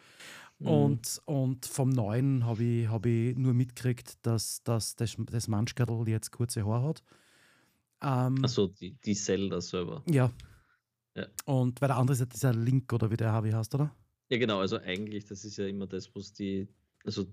Mhm. 0.60 0.66
Und, 0.66 1.22
und 1.26 1.66
vom 1.66 1.90
Neuen 1.90 2.46
habe 2.46 2.62
ich, 2.62 2.88
hab 2.88 3.04
ich 3.06 3.36
nur 3.36 3.52
mitgekriegt, 3.52 4.18
dass, 4.22 4.62
dass 4.62 4.96
das, 4.96 5.16
das 5.18 5.48
Manschgardl 5.48 6.08
jetzt 6.08 6.30
kurze 6.30 6.64
Haare 6.64 6.88
hat. 6.88 7.02
Ähm, 8.00 8.44
Achso, 8.44 8.68
die, 8.68 8.92
die 9.04 9.14
Zelda 9.14 9.60
selber. 9.60 10.02
Ja. 10.08 10.30
ja. 11.16 11.26
Und 11.44 11.80
weil 11.80 11.88
der 11.88 11.96
andere 11.96 12.14
ist 12.14 12.20
ja 12.20 12.26
dieser 12.26 12.54
Link 12.54 12.92
oder 12.92 13.10
wie 13.10 13.16
der 13.16 13.32
Harvey 13.32 13.50
heißt, 13.50 13.74
oder? 13.74 13.94
Ja, 14.28 14.38
genau. 14.38 14.60
Also 14.60 14.78
eigentlich, 14.78 15.24
das 15.24 15.44
ist 15.44 15.56
ja 15.56 15.66
immer 15.66 15.86
das, 15.86 16.14
was 16.14 16.32
die. 16.32 16.68
Also, 17.04 17.26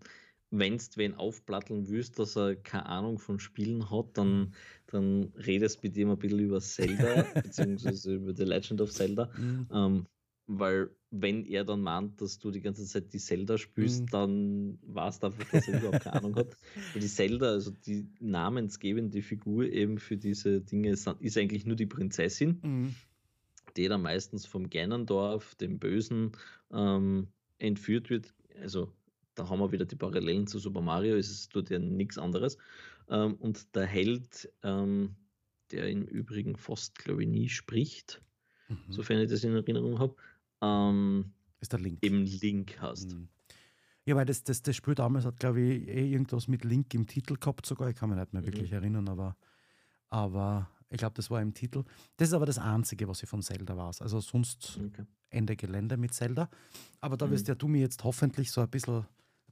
wenn 0.59 0.77
du 0.77 0.83
wen 0.95 1.15
aufplatteln 1.15 1.87
willst, 1.87 2.19
dass 2.19 2.35
er 2.35 2.55
keine 2.55 2.85
Ahnung 2.85 3.19
von 3.19 3.39
Spielen 3.39 3.89
hat, 3.89 4.17
dann, 4.17 4.53
dann 4.87 5.31
redest 5.35 5.83
mit 5.83 5.95
ihm 5.97 6.09
ein 6.09 6.17
bisschen 6.17 6.39
über 6.39 6.61
Zelda, 6.61 7.25
beziehungsweise 7.43 8.15
über 8.15 8.35
The 8.35 8.43
Legend 8.43 8.81
of 8.81 8.91
Zelda. 8.91 9.29
Mhm. 9.37 9.67
Ähm, 9.73 10.05
weil 10.47 10.91
wenn 11.09 11.45
er 11.45 11.63
dann 11.63 11.81
meint, 11.81 12.21
dass 12.21 12.39
du 12.39 12.51
die 12.51 12.61
ganze 12.61 12.85
Zeit 12.85 13.13
die 13.13 13.19
Zelda 13.19 13.57
spielst, 13.57 14.01
mhm. 14.01 14.07
dann 14.07 14.79
war 14.83 15.09
es 15.09 15.23
einfach, 15.23 15.43
dass 15.51 15.67
er 15.67 15.79
überhaupt 15.79 16.03
keine 16.03 16.17
Ahnung 16.17 16.35
hat. 16.35 16.57
Und 16.93 17.01
die 17.01 17.07
Zelda, 17.07 17.47
also 17.47 17.71
die 17.71 18.07
namensgebende 18.19 19.21
Figur 19.21 19.65
eben 19.65 19.97
für 19.97 20.17
diese 20.17 20.61
Dinge, 20.61 20.89
ist, 20.89 21.07
ist 21.19 21.37
eigentlich 21.37 21.65
nur 21.65 21.75
die 21.75 21.85
Prinzessin, 21.85 22.59
mhm. 22.61 22.95
die 23.77 23.87
dann 23.87 24.01
meistens 24.01 24.45
vom 24.45 24.69
Ganondorf, 24.69 25.55
dem 25.55 25.79
Bösen, 25.79 26.33
ähm, 26.71 27.27
entführt 27.57 28.09
wird. 28.09 28.33
Also 28.61 28.91
da 29.35 29.49
haben 29.49 29.59
wir 29.59 29.71
wieder 29.71 29.85
die 29.85 29.95
Parallelen 29.95 30.47
zu 30.47 30.59
Super 30.59 30.81
Mario, 30.81 31.15
es 31.15 31.49
tut 31.49 31.69
ja 31.69 31.79
nichts 31.79 32.17
anderes. 32.17 32.57
Ähm, 33.09 33.35
und 33.35 33.75
der 33.75 33.85
Held, 33.85 34.51
ähm, 34.63 35.15
der 35.71 35.89
im 35.89 36.03
Übrigen 36.03 36.55
fast, 36.55 36.97
glaube 36.97 37.23
ich, 37.23 37.29
nie 37.29 37.49
spricht, 37.49 38.21
mhm. 38.69 38.77
sofern 38.89 39.19
ich 39.19 39.29
das 39.29 39.43
in 39.43 39.53
Erinnerung 39.53 39.99
habe, 39.99 40.15
ähm, 40.61 41.33
ist 41.59 41.73
der 41.73 41.79
Link. 41.79 41.99
Im 42.01 42.25
Link 42.25 42.77
hast. 42.79 43.13
Mhm. 43.13 43.27
Ja, 44.05 44.15
weil 44.15 44.25
das, 44.25 44.43
das, 44.43 44.61
das 44.61 44.75
Spiel 44.75 44.93
damals 44.93 45.25
hat, 45.25 45.39
glaube 45.39 45.61
ich, 45.61 45.87
eh 45.87 46.11
irgendwas 46.11 46.47
mit 46.47 46.63
Link 46.63 46.93
im 46.93 47.07
Titel 47.07 47.37
gehabt 47.37 47.65
sogar. 47.65 47.89
Ich 47.89 47.95
kann 47.95 48.09
mich 48.09 48.19
nicht 48.19 48.33
mehr 48.33 48.41
mhm. 48.41 48.47
wirklich 48.47 48.71
erinnern, 48.71 49.09
aber, 49.09 49.35
aber 50.09 50.69
ich 50.89 50.97
glaube, 50.97 51.15
das 51.15 51.31
war 51.31 51.41
im 51.41 51.53
Titel. 51.53 51.83
Das 52.17 52.29
ist 52.29 52.33
aber 52.33 52.45
das 52.45 52.59
Einzige, 52.59 53.07
was 53.07 53.23
ich 53.23 53.29
von 53.29 53.41
Zelda 53.41 53.75
weiß. 53.75 54.01
Also 54.01 54.19
sonst 54.19 54.79
okay. 54.85 55.05
Ende 55.29 55.55
Gelände 55.55 55.97
mit 55.97 56.13
Zelda. 56.13 56.49
Aber 57.01 57.17
da 57.17 57.25
mhm. 57.25 57.31
wirst 57.31 57.47
ja 57.47 57.55
du 57.55 57.67
mir 57.67 57.81
jetzt 57.81 58.03
hoffentlich 58.03 58.51
so 58.51 58.61
ein 58.61 58.69
bisschen, 58.69 59.05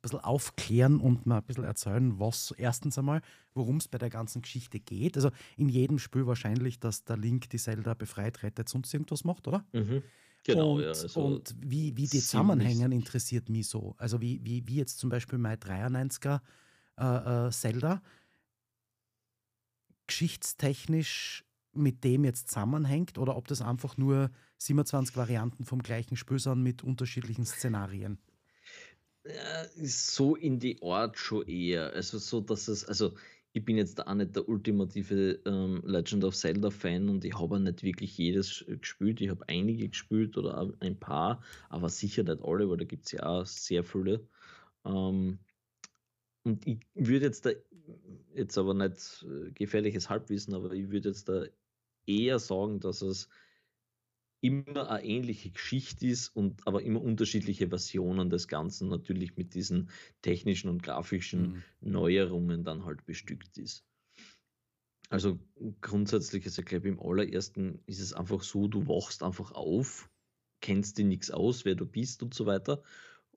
bisschen 0.03 0.19
aufklären 0.19 0.99
und 0.99 1.25
mal 1.25 1.37
ein 1.37 1.43
bisschen 1.43 1.63
erzählen, 1.63 2.19
was 2.19 2.53
erstens 2.57 2.97
einmal, 2.99 3.21
worum 3.55 3.77
es 3.77 3.87
bei 3.87 3.97
der 3.97 4.11
ganzen 4.11 4.43
Geschichte 4.43 4.79
geht. 4.79 5.15
Also 5.15 5.31
in 5.57 5.69
jedem 5.69 5.97
Spiel 5.97 6.27
wahrscheinlich, 6.27 6.79
dass 6.79 7.03
der 7.05 7.17
Link 7.17 7.49
die 7.49 7.57
Zelda 7.57 7.95
befreit, 7.95 8.43
rettet, 8.43 8.69
sonst 8.69 8.93
irgendwas 8.93 9.23
macht, 9.23 9.47
oder? 9.47 9.65
Mhm. 9.71 10.03
Genau, 10.43 10.75
und, 10.75 10.81
ja, 10.81 10.89
also 10.89 11.21
und 11.21 11.55
wie, 11.57 11.95
wie 11.95 12.07
die 12.07 12.19
zusammenhängen, 12.19 12.91
interessiert 12.91 13.49
mich 13.49 13.67
so. 13.67 13.95
Also 13.97 14.21
wie, 14.21 14.43
wie, 14.43 14.67
wie 14.67 14.75
jetzt 14.75 14.99
zum 14.99 15.09
Beispiel 15.09 15.39
mein 15.39 15.57
93er 15.57 16.41
äh, 16.99 17.47
äh, 17.47 17.51
Zelda 17.51 18.01
geschichtstechnisch 20.05 21.45
mit 21.71 22.03
dem 22.03 22.25
jetzt 22.25 22.49
zusammenhängt 22.49 23.17
oder 23.17 23.37
ob 23.37 23.47
das 23.47 23.61
einfach 23.61 23.97
nur 23.97 24.29
27 24.57 25.15
Varianten 25.15 25.63
vom 25.63 25.81
gleichen 25.81 26.17
Spiel 26.17 26.39
sind 26.39 26.61
mit 26.61 26.83
unterschiedlichen 26.83 27.45
Szenarien. 27.45 28.19
Ja, 29.25 29.65
so 29.85 30.35
in 30.35 30.59
die 30.59 30.81
Art 30.81 31.17
schon 31.17 31.47
eher. 31.47 31.93
Also 31.93 32.17
so, 32.17 32.41
dass 32.41 32.67
es, 32.67 32.83
also 32.85 33.15
ich 33.53 33.63
bin 33.63 33.77
jetzt 33.77 34.05
auch 34.05 34.13
nicht 34.15 34.35
der 34.35 34.49
ultimative 34.49 35.39
ähm, 35.45 35.81
Legend 35.85 36.23
of 36.25 36.35
Zelda-Fan 36.35 37.07
und 37.07 37.23
ich 37.23 37.33
habe 37.37 37.59
nicht 37.59 37.83
wirklich 37.83 38.17
jedes 38.17 38.65
gespielt. 38.67 39.21
Ich 39.21 39.29
habe 39.29 39.47
einige 39.47 39.87
gespielt 39.87 40.37
oder 40.37 40.73
ein 40.81 40.99
paar, 40.99 41.41
aber 41.69 41.87
sicher 41.89 42.23
nicht 42.23 42.43
alle, 42.43 42.69
weil 42.69 42.77
da 42.77 42.85
gibt 42.85 43.05
es 43.05 43.13
ja 43.13 43.23
auch 43.23 43.45
sehr 43.45 43.83
viele. 43.83 44.27
Ähm, 44.85 45.39
und 46.43 46.67
ich 46.67 46.79
würde 46.95 47.25
jetzt 47.27 47.45
da 47.45 47.51
jetzt 48.33 48.57
aber 48.57 48.73
nicht 48.73 49.25
äh, 49.29 49.51
gefährliches 49.51 50.09
Halbwissen, 50.09 50.53
aber 50.53 50.71
ich 50.73 50.89
würde 50.91 51.09
jetzt 51.09 51.29
da 51.29 51.45
eher 52.05 52.39
sagen, 52.39 52.79
dass 52.79 53.01
es 53.01 53.29
immer 54.43 54.89
eine 54.89 55.05
ähnliche 55.05 55.51
Geschichte 55.51 56.05
ist 56.05 56.27
und 56.35 56.67
aber 56.67 56.83
immer 56.83 57.01
unterschiedliche 57.01 57.69
Versionen 57.69 58.29
des 58.29 58.49
Ganzen 58.49 58.89
natürlich 58.89 59.37
mit 59.37 59.53
diesen 59.53 59.89
technischen 60.21 60.69
und 60.69 60.83
grafischen 60.83 61.63
mhm. 61.81 61.91
Neuerungen 61.91 62.65
dann 62.65 62.83
halt 62.83 63.05
bestückt 63.05 63.57
ist. 63.57 63.85
Also 65.09 65.39
grundsätzlich, 65.79 66.45
also 66.45 66.61
ich 66.61 66.65
glaube, 66.65 66.89
im 66.89 66.99
allerersten 66.99 67.79
ist 67.85 68.01
es 68.01 68.13
einfach 68.13 68.43
so, 68.43 68.67
du 68.67 68.85
wachst 68.87 69.23
einfach 69.23 69.51
auf, 69.53 70.09
kennst 70.59 70.97
dir 70.97 71.05
nichts 71.05 71.31
aus, 71.31 71.63
wer 71.63 71.75
du 71.75 71.85
bist 71.85 72.21
und 72.21 72.33
so 72.33 72.45
weiter 72.45 72.83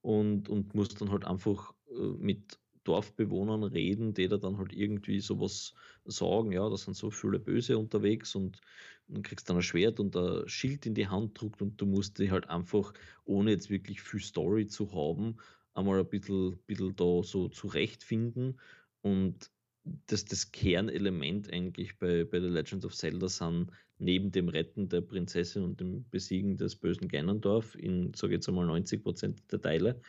und, 0.00 0.48
und 0.48 0.74
musst 0.74 1.00
dann 1.00 1.12
halt 1.12 1.24
einfach 1.24 1.72
äh, 1.88 2.16
mit 2.18 2.58
Dorfbewohnern 2.86 3.64
reden, 3.64 4.14
die 4.14 4.28
da 4.28 4.36
dann 4.36 4.58
halt 4.58 4.72
irgendwie 4.72 5.20
sowas 5.20 5.74
sagen, 6.04 6.52
ja, 6.52 6.68
da 6.68 6.76
sind 6.76 6.96
so 6.96 7.10
viele 7.10 7.38
Böse 7.38 7.78
unterwegs 7.78 8.34
und 8.34 8.60
dann 9.08 9.22
kriegst 9.22 9.48
dann 9.48 9.56
ein 9.56 9.62
Schwert 9.62 10.00
und 10.00 10.16
ein 10.16 10.48
Schild 10.48 10.86
in 10.86 10.94
die 10.94 11.08
Hand 11.08 11.40
druckt 11.40 11.62
und 11.62 11.80
du 11.80 11.86
musst 11.86 12.18
dich 12.18 12.30
halt 12.30 12.48
einfach, 12.48 12.92
ohne 13.24 13.50
jetzt 13.50 13.70
wirklich 13.70 14.02
viel 14.02 14.20
Story 14.20 14.66
zu 14.66 14.92
haben, 14.92 15.36
einmal 15.74 16.00
ein 16.00 16.08
bisschen, 16.08 16.58
bisschen 16.66 16.96
da 16.96 17.22
so 17.22 17.48
zurechtfinden. 17.48 18.58
Und 19.02 19.50
das, 20.06 20.24
das 20.24 20.50
Kernelement 20.50 21.52
eigentlich 21.52 21.98
bei, 21.98 22.24
bei 22.24 22.40
The 22.40 22.48
Legend 22.48 22.84
of 22.84 22.94
Zelda 22.94 23.28
sind 23.28 23.70
neben 23.98 24.30
dem 24.30 24.48
Retten 24.48 24.88
der 24.88 25.00
Prinzessin 25.00 25.62
und 25.62 25.80
dem 25.80 26.08
Besiegen 26.10 26.56
des 26.56 26.76
bösen 26.76 27.08
Ganondorf 27.08 27.74
in, 27.76 28.12
ich 28.12 28.22
jetzt 28.22 28.48
einmal, 28.48 28.66
90 28.66 29.02
Prozent 29.02 29.40
der 29.50 29.60
Teile, 29.60 30.00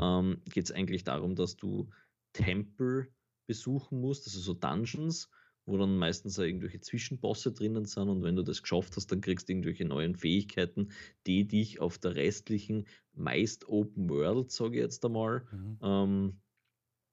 ähm, 0.00 0.40
geht 0.52 0.64
es 0.64 0.72
eigentlich 0.72 1.04
darum, 1.04 1.36
dass 1.36 1.56
du 1.56 1.88
Tempel 2.32 3.12
besuchen 3.46 4.00
musst, 4.00 4.26
also 4.26 4.40
so 4.40 4.54
Dungeons, 4.54 5.28
wo 5.66 5.76
dann 5.76 5.96
meistens 5.96 6.38
auch 6.38 6.44
irgendwelche 6.44 6.80
Zwischenbosse 6.80 7.52
drinnen 7.52 7.84
sind 7.84 8.08
und 8.08 8.22
wenn 8.22 8.36
du 8.36 8.42
das 8.42 8.62
geschafft 8.62 8.96
hast, 8.96 9.12
dann 9.12 9.20
kriegst 9.20 9.48
du 9.48 9.52
irgendwelche 9.52 9.84
neuen 9.84 10.16
Fähigkeiten, 10.16 10.90
die 11.26 11.46
dich 11.46 11.80
auf 11.80 11.98
der 11.98 12.16
restlichen, 12.16 12.86
meist 13.12 13.68
Open 13.68 14.08
World, 14.08 14.50
sage 14.50 14.76
ich 14.76 14.82
jetzt 14.82 15.04
einmal, 15.04 15.46
mhm. 15.52 15.78
ähm, 15.82 16.40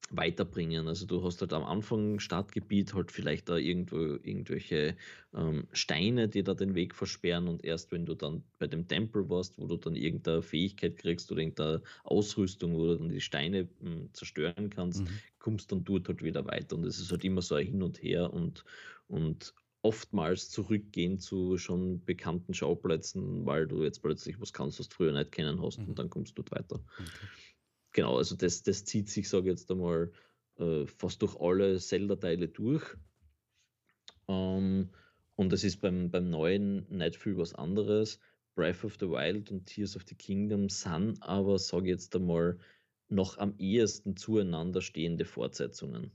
weiterbringen. 0.09 0.87
Also 0.87 1.05
du 1.05 1.23
hast 1.23 1.41
halt 1.41 1.53
am 1.53 1.63
Anfang 1.63 2.19
Startgebiet 2.19 2.93
halt 2.93 3.11
vielleicht 3.11 3.49
da 3.49 3.57
irgendwo 3.57 3.97
irgendwelche 3.97 4.95
ähm, 5.33 5.67
Steine, 5.73 6.29
die 6.29 6.43
da 6.43 6.53
den 6.53 6.75
Weg 6.75 6.95
versperren 6.95 7.47
und 7.47 7.63
erst 7.65 7.91
wenn 7.91 8.05
du 8.05 8.15
dann 8.15 8.43
bei 8.57 8.67
dem 8.67 8.87
Tempel 8.87 9.29
warst, 9.29 9.57
wo 9.57 9.67
du 9.67 9.77
dann 9.77 9.95
irgendeine 9.95 10.41
Fähigkeit 10.41 10.97
kriegst 10.97 11.31
oder 11.31 11.41
irgendeine 11.41 11.81
Ausrüstung, 12.03 12.73
wo 12.75 12.85
du 12.85 12.97
dann 12.97 13.09
die 13.09 13.21
Steine 13.21 13.63
mh, 13.63 13.89
hm, 13.89 14.09
zerstören 14.13 14.69
kannst, 14.69 15.01
mhm. 15.01 15.09
kommst 15.39 15.71
dann 15.71 15.83
dort 15.83 16.07
halt 16.07 16.23
wieder 16.23 16.45
weiter 16.45 16.75
und 16.75 16.85
es 16.85 16.99
ist 16.99 17.11
halt 17.11 17.25
immer 17.25 17.41
so 17.41 17.55
ein 17.55 17.65
Hin 17.65 17.83
und 17.83 18.01
Her 18.01 18.33
und, 18.33 18.63
und 19.07 19.53
oftmals 19.81 20.49
zurückgehen 20.49 21.19
zu 21.19 21.57
schon 21.57 22.03
bekannten 22.05 22.53
Schauplätzen, 22.53 23.45
weil 23.45 23.67
du 23.67 23.83
jetzt 23.83 24.01
plötzlich 24.01 24.39
was 24.39 24.53
kannst, 24.53 24.79
was 24.79 24.89
du 24.89 24.95
früher 24.95 25.13
nicht 25.13 25.31
kennen 25.31 25.61
hast 25.61 25.79
mhm. 25.79 25.89
und 25.89 25.99
dann 25.99 26.09
kommst 26.09 26.37
du 26.37 26.43
dort 26.43 26.51
weiter. 26.51 26.79
Okay 26.97 27.27
genau, 27.97 28.17
also 28.17 28.35
das, 28.35 28.61
das 28.61 28.85
zieht 28.85 29.09
sich, 29.09 29.27
sage 29.27 29.45
ich 29.45 29.57
jetzt 29.57 29.71
einmal, 29.71 30.11
äh, 30.59 30.85
fast 30.85 31.19
durch 31.23 31.35
alle 31.39 31.79
Zelda-Teile 31.79 32.47
durch. 32.47 32.83
Ähm, 34.27 34.89
und 35.35 35.51
das 35.51 35.63
ist 35.63 35.81
beim, 35.81 36.11
beim 36.11 36.29
neuen 36.29 36.85
nicht 36.95 37.15
viel 37.15 37.37
was 37.37 37.55
anderes. 37.55 38.19
Breath 38.53 38.83
of 38.83 38.97
the 38.99 39.09
Wild 39.09 39.51
und 39.51 39.65
Tears 39.65 39.95
of 39.95 40.03
the 40.07 40.13
Kingdom 40.13 40.69
sind 40.69 41.21
aber, 41.23 41.57
sage 41.57 41.85
ich 41.85 41.89
jetzt 41.89 42.15
einmal, 42.15 42.59
noch 43.09 43.39
am 43.39 43.55
ehesten 43.57 44.15
zueinander 44.15 44.81
stehende 44.81 45.25
Fortsetzungen. 45.25 46.11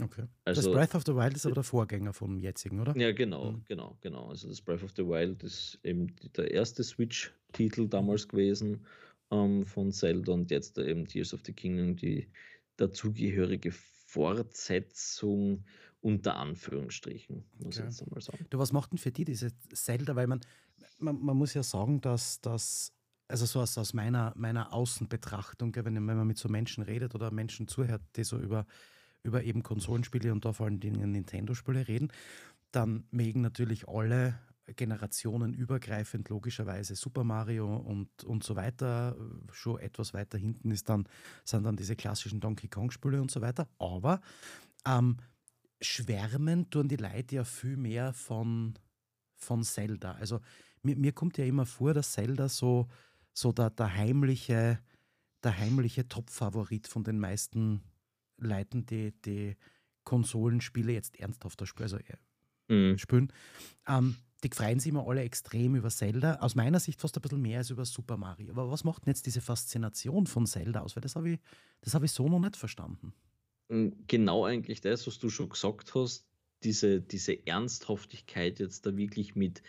Okay. 0.00 0.24
Also, 0.44 0.62
das 0.62 0.72
Breath 0.72 0.94
of 0.96 1.04
the 1.06 1.14
Wild 1.14 1.36
ist 1.36 1.46
aber 1.46 1.54
der 1.54 1.64
Vorgänger 1.64 2.12
vom 2.12 2.40
jetzigen, 2.40 2.80
oder? 2.80 2.96
Ja, 2.96 3.12
genau, 3.12 3.52
mhm. 3.52 3.64
genau, 3.68 3.98
genau. 4.00 4.30
Also 4.30 4.48
das 4.48 4.60
Breath 4.60 4.82
of 4.82 4.90
the 4.96 5.06
Wild 5.06 5.44
ist 5.44 5.78
eben 5.84 6.08
der 6.36 6.50
erste 6.50 6.82
Switch-Titel 6.82 7.86
damals 7.86 8.26
gewesen 8.26 8.84
ähm, 9.32 9.64
von 9.64 9.90
Zelda 9.90 10.32
und 10.32 10.50
jetzt 10.50 10.78
eben 10.78 11.06
Tears 11.06 11.34
of 11.34 11.40
the 11.44 11.52
Kingdom, 11.52 11.96
die 11.96 12.28
dazugehörige 12.76 13.72
Fortsetzung 13.72 15.64
unter 16.00 16.36
Anführungsstrichen, 16.36 17.44
muss 17.58 17.78
okay. 17.78 17.78
ich 17.78 17.84
jetzt 17.84 18.02
einmal 18.02 18.20
sagen. 18.20 18.46
Du, 18.50 18.58
was 18.58 18.72
macht 18.72 18.92
denn 18.92 18.98
für 18.98 19.12
die 19.12 19.24
diese 19.24 19.52
Zelda? 19.72 20.16
Weil 20.16 20.26
man, 20.26 20.40
man, 20.98 21.24
man 21.24 21.36
muss 21.36 21.54
ja 21.54 21.62
sagen, 21.62 22.00
dass 22.00 22.40
das, 22.40 22.92
also 23.28 23.46
so 23.46 23.60
aus, 23.60 23.78
aus 23.78 23.94
meiner, 23.94 24.32
meiner 24.36 24.72
Außenbetrachtung, 24.72 25.74
wenn, 25.76 25.94
wenn 25.94 26.04
man 26.04 26.26
mit 26.26 26.38
so 26.38 26.48
Menschen 26.48 26.82
redet 26.82 27.14
oder 27.14 27.30
Menschen 27.30 27.68
zuhört, 27.68 28.02
die 28.16 28.24
so 28.24 28.36
über, 28.38 28.66
über 29.22 29.44
eben 29.44 29.62
Konsolenspiele 29.62 30.32
und 30.32 30.44
da 30.44 30.52
vor 30.52 30.66
allen 30.66 30.80
Dingen 30.80 31.12
Nintendo-Spiele 31.12 31.86
reden, 31.86 32.12
dann 32.72 33.04
mögen 33.10 33.40
natürlich 33.40 33.88
alle 33.88 34.38
generationenübergreifend 34.66 36.28
logischerweise 36.28 36.94
Super 36.94 37.24
Mario 37.24 37.76
und, 37.76 38.24
und 38.24 38.44
so 38.44 38.56
weiter. 38.56 39.16
Schon 39.52 39.80
etwas 39.80 40.14
weiter 40.14 40.38
hinten 40.38 40.70
ist 40.70 40.88
dann, 40.88 41.08
sind 41.44 41.64
dann 41.64 41.76
diese 41.76 41.96
klassischen 41.96 42.40
Donkey 42.40 42.68
Kong-Spiele 42.68 43.20
und 43.20 43.30
so 43.30 43.40
weiter. 43.40 43.68
Aber 43.78 44.20
ähm, 44.86 45.16
schwärmen 45.80 46.70
tun 46.70 46.88
die 46.88 46.96
Leute 46.96 47.36
ja 47.36 47.44
viel 47.44 47.76
mehr 47.76 48.12
von, 48.12 48.74
von 49.36 49.62
Zelda. 49.64 50.12
Also 50.12 50.40
mir, 50.82 50.96
mir 50.96 51.12
kommt 51.12 51.38
ja 51.38 51.44
immer 51.44 51.66
vor, 51.66 51.94
dass 51.94 52.12
Zelda 52.12 52.48
so, 52.48 52.88
so 53.32 53.52
der, 53.52 53.70
der 53.70 53.94
heimliche, 53.94 54.78
der 55.42 55.58
heimliche 55.58 56.08
Top-Favorit 56.08 56.86
von 56.86 57.04
den 57.04 57.18
meisten 57.18 57.82
Leuten, 58.38 58.86
die, 58.86 59.12
die 59.22 59.56
Konsolenspiele 60.04 60.92
jetzt 60.92 61.18
ernsthafter 61.18 61.66
spielen, 61.66 61.84
also 61.84 61.96
äh, 61.98 62.74
mhm. 62.74 62.98
spielen. 62.98 63.32
Ähm, 63.86 64.16
die 64.42 64.50
freuen 64.52 64.80
sich 64.80 64.90
immer 64.90 65.06
alle 65.06 65.22
extrem 65.22 65.76
über 65.76 65.88
Zelda. 65.90 66.36
Aus 66.36 66.54
meiner 66.54 66.80
Sicht 66.80 67.00
fast 67.00 67.16
ein 67.16 67.22
bisschen 67.22 67.42
mehr 67.42 67.58
als 67.58 67.70
über 67.70 67.84
Super 67.84 68.16
Mario. 68.16 68.50
Aber 68.52 68.70
was 68.70 68.84
macht 68.84 69.06
denn 69.06 69.12
jetzt 69.12 69.26
diese 69.26 69.40
Faszination 69.40 70.26
von 70.26 70.46
Zelda 70.46 70.80
aus? 70.80 70.96
Weil 70.96 71.02
das 71.02 71.14
habe 71.16 71.30
ich, 71.30 71.40
hab 71.92 72.02
ich 72.02 72.12
so 72.12 72.28
noch 72.28 72.40
nicht 72.40 72.56
verstanden. 72.56 73.14
Hm, 73.68 74.04
genau 74.06 74.44
eigentlich 74.44 74.80
das, 74.80 75.06
was 75.06 75.18
du 75.18 75.30
schon 75.30 75.48
gesagt 75.48 75.94
hast, 75.94 76.26
diese, 76.64 77.00
diese 77.00 77.46
Ernsthaftigkeit 77.46 78.58
jetzt 78.58 78.86
da 78.86 78.96
wirklich 78.96 79.34
mit 79.34 79.62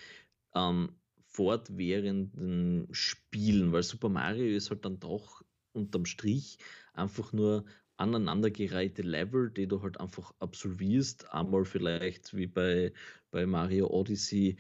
ähm, 0.55 0.95
fortwährenden 1.27 2.88
Spielen, 2.91 3.71
weil 3.71 3.83
Super 3.83 4.09
Mario 4.09 4.55
ist 4.55 4.69
halt 4.69 4.86
dann 4.86 4.99
doch 4.99 5.43
unterm 5.73 6.05
Strich 6.05 6.57
einfach 6.93 7.33
nur 7.33 7.65
aneinandergereihte 7.97 9.01
Level, 9.01 9.49
die 9.51 9.67
du 9.67 9.82
halt 9.82 9.99
einfach 9.99 10.34
absolvierst. 10.39 11.32
Einmal 11.34 11.65
vielleicht 11.65 12.36
wie 12.36 12.47
bei, 12.47 12.93
bei 13.32 13.45
Mario 13.45 13.88
Odyssey 13.89 14.58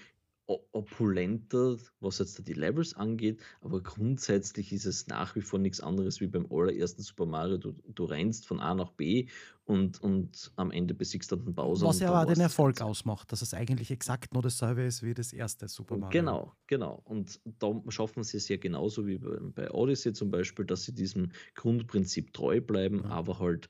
opulenter, 0.47 1.77
was 1.99 2.19
jetzt 2.19 2.45
die 2.47 2.53
Levels 2.53 2.93
angeht, 2.95 3.39
aber 3.61 3.81
grundsätzlich 3.81 4.73
ist 4.73 4.85
es 4.85 5.07
nach 5.07 5.35
wie 5.35 5.41
vor 5.41 5.59
nichts 5.59 5.79
anderes 5.79 6.19
wie 6.19 6.27
beim 6.27 6.45
allerersten 6.51 7.01
Super 7.01 7.25
Mario. 7.25 7.57
Du, 7.57 7.73
du 7.87 8.03
rennst 8.03 8.45
von 8.45 8.59
A 8.59 8.73
nach 8.73 8.91
B 8.91 9.27
und, 9.65 10.01
und 10.01 10.51
am 10.57 10.71
Ende 10.71 10.93
besiegst 10.93 11.31
du 11.31 11.37
den 11.37 11.53
Bowser. 11.53 11.87
Was 11.87 11.99
ja 11.99 12.21
auch 12.21 12.25
den 12.25 12.41
Erfolg 12.41 12.81
ausmacht, 12.81 13.31
dass 13.31 13.41
es 13.41 13.53
eigentlich 13.53 13.89
exakt 13.91 14.33
nur 14.33 14.43
dasselbe 14.43 14.83
ist 14.83 15.03
wie 15.03 15.13
das 15.13 15.31
erste 15.31 15.69
Super 15.69 15.97
Mario. 15.97 16.19
Genau, 16.19 16.53
genau. 16.67 17.01
Und 17.05 17.39
da 17.59 17.73
schaffen 17.87 18.23
sie 18.23 18.37
es 18.37 18.49
ja 18.49 18.57
genauso 18.57 19.07
wie 19.07 19.17
bei, 19.19 19.37
bei 19.39 19.71
Odyssey 19.71 20.11
zum 20.11 20.29
Beispiel, 20.29 20.65
dass 20.65 20.83
sie 20.83 20.93
diesem 20.93 21.31
Grundprinzip 21.55 22.33
treu 22.33 22.59
bleiben, 22.59 23.03
ja. 23.03 23.09
aber 23.11 23.39
halt 23.39 23.69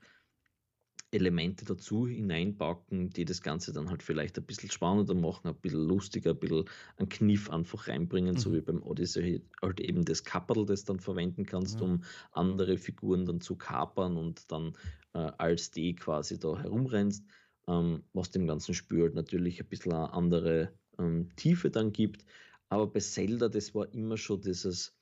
Elemente 1.14 1.64
dazu 1.64 2.08
hineinpacken, 2.08 3.12
die 3.12 3.26
das 3.26 3.42
Ganze 3.42 3.72
dann 3.72 3.90
halt 3.90 4.02
vielleicht 4.02 4.38
ein 4.38 4.46
bisschen 4.46 4.72
spannender 4.72 5.14
machen, 5.14 5.48
ein 5.48 5.56
bisschen 5.56 5.88
lustiger, 5.88 6.32
ein 6.32 6.40
bisschen 6.40 6.66
einen 6.98 7.10
Kniff 7.10 7.50
einfach 7.50 7.88
reinbringen, 7.88 8.34
mhm. 8.34 8.40
so 8.40 8.54
wie 8.54 8.62
beim 8.62 8.82
Odyssey 8.82 9.44
halt 9.62 9.80
eben 9.80 10.06
das 10.06 10.24
Kapitel, 10.24 10.66
das 10.66 10.86
dann 10.86 11.00
verwenden 11.00 11.46
kannst, 11.46 11.78
mhm. 11.78 11.84
um 11.84 12.04
andere 12.32 12.78
Figuren 12.78 13.26
dann 13.26 13.42
zu 13.42 13.56
kapern 13.56 14.18
und 14.18 14.52
dann 14.52 14.74
äh, 15.14 15.32
als 15.38 15.72
die 15.72 15.96
quasi 15.96 16.40
da 16.40 16.58
herumrennst, 16.58 17.24
ähm, 17.68 18.04
was 18.14 18.32
dem 18.32 18.48
ganzen 18.48 18.74
Spiel 18.74 19.04
halt 19.04 19.16
natürlich 19.16 19.62
ein 19.62 19.68
bisschen 19.68 19.94
eine 19.94 20.14
andere 20.14 20.74
ähm, 20.98 21.30
Tiefe 21.36 21.70
dann 21.70 21.94
gibt. 21.94 22.26
Aber 22.70 22.88
bei 22.88 23.00
Zelda, 23.00 23.50
das 23.50 23.76
war 23.76 23.94
immer 23.94 24.18
schon 24.18 24.42
dieses 24.42 24.96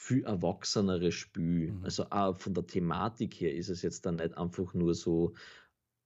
viel 0.00 0.24
erwachsenere 0.24 1.12
Spiel. 1.12 1.72
Mhm. 1.72 1.84
Also 1.84 2.06
auch 2.08 2.38
von 2.40 2.54
der 2.54 2.66
Thematik 2.66 3.34
her 3.34 3.54
ist 3.54 3.68
es 3.68 3.82
jetzt 3.82 4.06
dann 4.06 4.16
nicht 4.16 4.36
einfach 4.36 4.72
nur 4.72 4.94
so, 4.94 5.34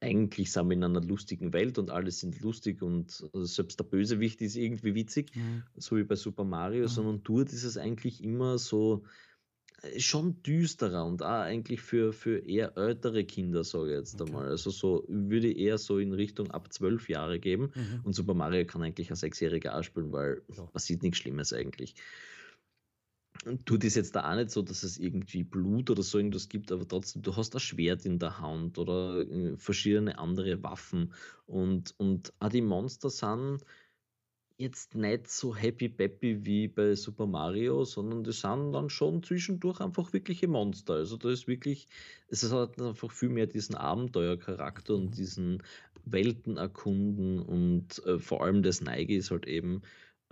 eigentlich 0.01 0.51
sind 0.51 0.69
wir 0.69 0.75
in 0.75 0.83
einer 0.83 1.01
lustigen 1.01 1.53
Welt 1.53 1.79
und 1.79 1.91
alle 1.91 2.11
sind 2.11 2.41
lustig 2.41 2.83
und 2.83 3.25
selbst 3.33 3.79
der 3.79 3.85
Bösewicht 3.85 4.43
ist 4.43 4.57
irgendwie 4.57 4.97
witzig, 4.97 5.35
mhm. 5.37 5.63
so 5.77 5.97
wie 5.97 6.03
bei 6.03 6.17
Super 6.17 6.43
Mario, 6.43 6.83
mhm. 6.83 6.89
sondern 6.89 7.23
dort 7.23 7.53
ist 7.53 7.63
es 7.63 7.79
eigentlich 7.79 8.23
immer 8.23 8.59
so 8.59 9.05
äh, 9.83 10.01
schon 10.01 10.43
düsterer 10.43 11.07
und 11.07 11.23
auch 11.23 11.43
eigentlich 11.43 11.81
für, 11.81 12.13
für 12.13 12.39
eher 12.41 12.77
ältere 12.77 13.25
Kinder, 13.25 13.63
sage 13.63 13.93
ich 13.93 13.99
jetzt 13.99 14.21
okay. 14.21 14.29
einmal. 14.29 14.49
Also 14.49 14.71
so 14.71 15.05
würde 15.07 15.47
ich 15.47 15.59
eher 15.59 15.79
so 15.79 16.01
in 16.01 16.13
Richtung 16.13 16.51
ab 16.51 16.73
zwölf 16.73 17.09
Jahre 17.09 17.39
geben. 17.39 17.71
Mhm. 17.73 18.01
Und 18.03 18.13
Super 18.13 18.35
Mario 18.35 18.67
kann 18.67 18.83
eigentlich 18.83 19.11
ein 19.11 19.17
Sechsjähriger 19.17 19.79
auch 19.79 19.85
spielen, 19.85 20.11
weil 20.11 20.43
ja. 20.49 20.65
passiert 20.67 21.05
nichts 21.05 21.19
Schlimmes 21.19 21.53
eigentlich 21.53 21.95
tut 23.65 23.85
es 23.85 23.95
jetzt 23.95 24.17
da 24.17 24.31
auch 24.31 24.37
nicht 24.37 24.51
so, 24.51 24.63
dass 24.63 24.83
es 24.83 24.99
irgendwie 24.99 25.45
Blut 25.45 25.91
oder 25.91 26.03
so 26.03 26.19
irgendwas 26.19 26.49
gibt, 26.49 26.73
aber 26.73 26.87
trotzdem, 26.87 27.23
du 27.23 27.37
hast 27.37 27.55
ein 27.55 27.61
Schwert 27.61 28.07
in 28.07 28.19
der 28.19 28.39
Hand 28.39 28.79
oder 28.79 29.21
äh, 29.21 29.57
verschiedene 29.57 30.19
andere 30.19 30.63
Waffen 30.63 31.13
und, 31.47 31.95
und 31.99 32.33
auch 32.41 32.49
die 32.49 32.63
Monster 32.63 33.11
sind 33.11 33.65
jetzt 34.57 34.95
nicht 34.95 35.29
so 35.29 35.55
happy 35.55 35.89
peppy 35.89 36.45
wie 36.45 36.69
bei 36.69 36.95
Super 36.95 37.27
Mario, 37.27 37.85
sondern 37.85 38.23
die 38.23 38.33
sind 38.33 38.73
dann 38.73 38.89
schon 38.89 39.23
zwischendurch 39.23 39.81
einfach 39.81 40.13
wirkliche 40.13 40.47
Monster. 40.47 40.95
Also 40.95 41.17
da 41.17 41.31
ist 41.31 41.49
wirklich, 41.49 41.89
es 42.29 42.51
hat 42.53 42.81
einfach 42.81 43.11
viel 43.11 43.31
mehr 43.31 43.47
diesen 43.47 43.75
Abenteuercharakter 43.75 44.95
und 44.95 45.07
mhm. 45.07 45.11
diesen 45.11 45.63
Welten 46.05 46.57
erkunden 46.57 47.41
und 47.41 48.05
äh, 48.07 48.19
vor 48.19 48.45
allem 48.45 48.63
das 48.63 48.81
Neige 48.81 49.17
ist 49.17 49.31
halt 49.31 49.47
eben, 49.47 49.83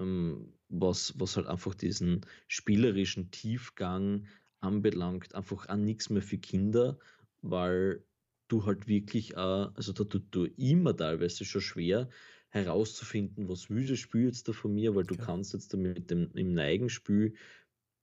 ähm, 0.03 0.55
was, 0.69 1.15
was 1.19 1.37
halt 1.37 1.47
einfach 1.47 1.75
diesen 1.75 2.23
spielerischen 2.49 3.31
Tiefgang 3.31 4.27
anbelangt, 4.61 5.35
einfach 5.35 5.69
an 5.69 5.85
nichts 5.85 6.11
mehr 6.11 6.23
für 6.23 6.39
Kinder, 6.39 6.99
weil 7.43 8.05
du 8.49 8.67
halt 8.67 8.87
wirklich, 8.89 9.33
äh, 9.35 9.37
also 9.37 9.93
da 9.93 10.05
tut 10.05 10.27
du 10.35 10.45
immer 10.45 10.97
teilweise 10.97 11.45
schon 11.45 11.61
schwer 11.61 12.09
herauszufinden, 12.51 13.49
was 13.49 13.71
will 13.71 13.87
das 13.87 13.99
Spiel 13.99 14.27
jetzt 14.27 14.49
da 14.49 14.53
von 14.53 14.75
mir, 14.75 14.95
weil 14.95 15.05
du 15.05 15.17
Klar. 15.17 15.27
kannst 15.27 15.55
jetzt 15.55 15.73
da 15.73 15.79
mit 15.79 16.11
dem 16.11 16.31
im 16.35 16.53
Neigenspiel 16.55 17.35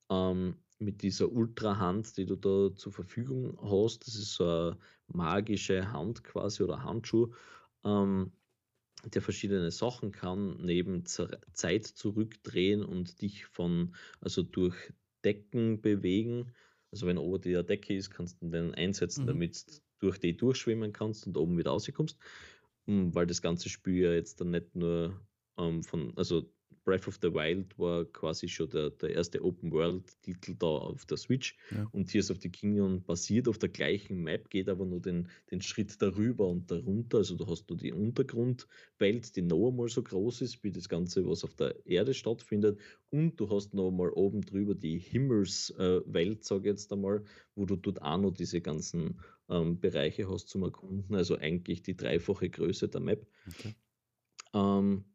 ähm, 0.10 0.56
mit 0.80 1.02
dieser 1.04 1.32
Ultra-Hand, 1.32 2.18
die 2.18 2.26
du 2.26 2.36
da 2.36 2.76
zur 2.76 2.92
Verfügung 2.92 3.58
hast, 3.62 4.08
das 4.08 4.16
ist 4.16 4.36
so 4.36 4.46
eine 4.46 4.78
magische 5.08 5.92
Hand 5.92 6.24
quasi 6.24 6.64
oder 6.64 6.84
Handschuh, 6.84 7.34
ähm, 7.84 8.32
der 9.06 9.22
verschiedene 9.22 9.72
Sachen 9.72 10.12
kann, 10.12 10.58
neben 10.64 11.06
Zeit 11.06 11.86
zurückdrehen 11.86 12.84
und 12.84 13.22
dich 13.22 13.46
von, 13.46 13.96
also 14.20 14.44
durch 14.44 14.94
Decken 15.24 15.82
bewegen. 15.82 16.54
Also 16.92 17.08
wenn 17.08 17.18
ober 17.18 17.40
eine 17.46 17.64
Decke 17.64 17.96
ist, 17.96 18.10
kannst 18.12 18.42
du 18.42 18.50
den 18.50 18.74
einsetzen, 18.74 19.26
Mhm. 19.26 19.28
damit 19.28 19.68
du 19.68 19.80
durch 20.00 20.18
die 20.20 20.36
durchschwimmen 20.38 20.94
kannst 20.94 21.28
und 21.28 21.38
oben 21.38 21.58
wieder 21.58 21.72
rauskommst. 21.72 22.18
Mm, 22.88 23.14
Weil 23.14 23.28
das 23.28 23.42
ganze 23.42 23.70
Spiel 23.70 24.04
ja 24.04 24.14
jetzt 24.14 24.42
dann 24.42 24.52
nicht 24.52 24.76
nur 24.76 25.26
ähm, 25.58 25.84
von, 25.84 26.16
also 26.18 26.54
Breath 26.89 27.08
of 27.08 27.19
the 27.21 27.32
Wild 27.32 27.78
war 27.78 28.04
quasi 28.06 28.47
schon 28.47 28.67
der, 28.71 28.89
der 28.89 29.12
erste 29.12 29.43
Open-World-Titel 29.43 30.56
da 30.58 30.65
auf 30.65 31.06
der 31.06 31.17
Switch 31.17 31.56
Ja. 31.69 31.88
und 31.91 32.08
Tears 32.08 32.32
of 32.32 32.39
the 32.41 32.49
Kingdom 32.49 33.04
basiert 33.04 33.47
auf 33.47 33.60
der 33.60 33.69
gleichen 33.69 34.23
Map, 34.23 34.49
geht 34.49 34.67
aber 34.69 34.88
nur 34.88 34.99
den, 34.99 35.28
den 35.52 35.62
Schritt 35.62 36.02
darüber 36.02 36.47
und 36.47 36.71
darunter. 36.71 37.19
Also 37.19 37.36
du 37.36 37.45
hast 37.45 37.69
nur 37.69 37.78
die 37.78 37.93
Untergrundwelt, 37.93 39.36
die 39.36 39.43
noch 39.43 39.69
einmal 39.69 39.88
so 39.88 40.02
groß 40.02 40.41
ist 40.41 40.63
wie 40.63 40.71
das 40.71 40.89
Ganze, 40.89 41.28
was 41.28 41.43
auf 41.43 41.54
der 41.54 41.86
Erde 41.86 42.15
stattfindet. 42.15 42.80
Und 43.12 43.39
du 43.39 43.47
hast 43.52 43.75
noch 43.75 43.91
mal 43.91 44.10
oben 44.10 44.41
drüber 44.41 44.73
die 44.73 44.97
Himmelswelt, 44.97 46.43
sage 46.43 46.62
ich 46.62 46.73
jetzt 46.73 46.91
einmal, 46.91 47.23
wo 47.54 47.65
du 47.67 47.75
dort 47.75 48.02
auch 48.02 48.17
noch 48.17 48.32
diese 48.32 48.62
ganzen 48.62 49.19
ähm, 49.47 49.80
Bereiche 49.80 50.28
hast 50.28 50.49
zum 50.49 50.63
Erkunden. 50.63 51.13
Also 51.13 51.38
eigentlich 51.38 51.84
die 51.84 51.95
dreifache 51.95 52.49
Größe 52.49 52.89
der 52.89 53.02
Map. 53.02 53.28
Okay. 53.47 53.75
Ähm, 54.54 55.06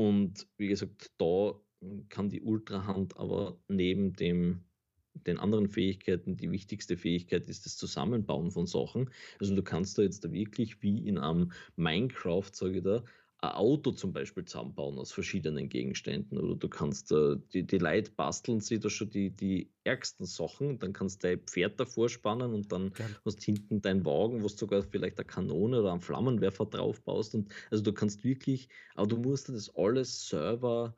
und 0.00 0.46
wie 0.56 0.68
gesagt, 0.68 1.12
da 1.18 1.60
kann 2.08 2.30
die 2.30 2.40
Ultrahand 2.40 3.18
aber 3.18 3.60
neben 3.68 4.14
dem, 4.14 4.64
den 5.12 5.38
anderen 5.38 5.68
Fähigkeiten, 5.68 6.38
die 6.38 6.50
wichtigste 6.50 6.96
Fähigkeit 6.96 7.46
ist 7.50 7.66
das 7.66 7.76
Zusammenbauen 7.76 8.50
von 8.50 8.66
Sachen. 8.66 9.10
Also 9.40 9.54
du 9.54 9.62
kannst 9.62 9.98
da 9.98 10.02
jetzt 10.02 10.24
da 10.24 10.32
wirklich 10.32 10.82
wie 10.82 11.06
in 11.06 11.18
einem 11.18 11.52
Minecraft, 11.76 12.48
sage 12.50 12.78
ich 12.78 12.82
da, 12.82 13.04
ein 13.42 13.52
Auto 13.52 13.92
zum 13.92 14.12
Beispiel 14.12 14.44
zusammenbauen 14.44 14.98
aus 14.98 15.12
verschiedenen 15.12 15.68
Gegenständen. 15.68 16.38
Oder 16.38 16.56
du 16.56 16.68
kannst, 16.68 17.10
äh, 17.12 17.36
die, 17.52 17.66
die 17.66 17.78
Leute 17.78 18.10
basteln 18.12 18.60
sich 18.60 18.80
da 18.80 18.90
schon 18.90 19.10
die, 19.10 19.30
die 19.30 19.72
ärgsten 19.84 20.26
Sachen. 20.26 20.78
Dann 20.78 20.92
kannst 20.92 21.22
du 21.24 21.28
dein 21.28 21.40
Pferd 21.46 21.80
davor 21.80 22.08
spannen 22.08 22.52
und 22.54 22.70
dann 22.72 22.94
Geil. 22.94 23.16
hast 23.24 23.42
hinten 23.42 23.80
deinen 23.80 24.04
Wagen, 24.04 24.42
wo 24.42 24.48
du 24.48 24.54
sogar 24.54 24.82
vielleicht 24.82 25.18
eine 25.18 25.26
Kanone 25.26 25.80
oder 25.80 25.92
einen 25.92 26.00
Flammenwerfer 26.02 26.66
drauf 26.66 27.02
baust. 27.02 27.34
Und 27.34 27.52
also 27.70 27.82
du 27.82 27.92
kannst 27.92 28.24
wirklich, 28.24 28.68
aber 28.94 29.06
du 29.08 29.16
musst 29.16 29.48
das 29.48 29.74
alles 29.74 30.28
selber 30.28 30.96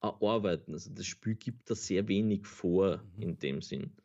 erarbeiten. 0.00 0.72
Also 0.74 0.90
das 0.92 1.06
Spiel 1.06 1.34
gibt 1.36 1.70
da 1.70 1.74
sehr 1.74 2.08
wenig 2.08 2.46
vor 2.46 3.04
Mhm. 3.16 3.22
in 3.22 3.38
dem 3.38 3.62
Sinn. 3.62 3.96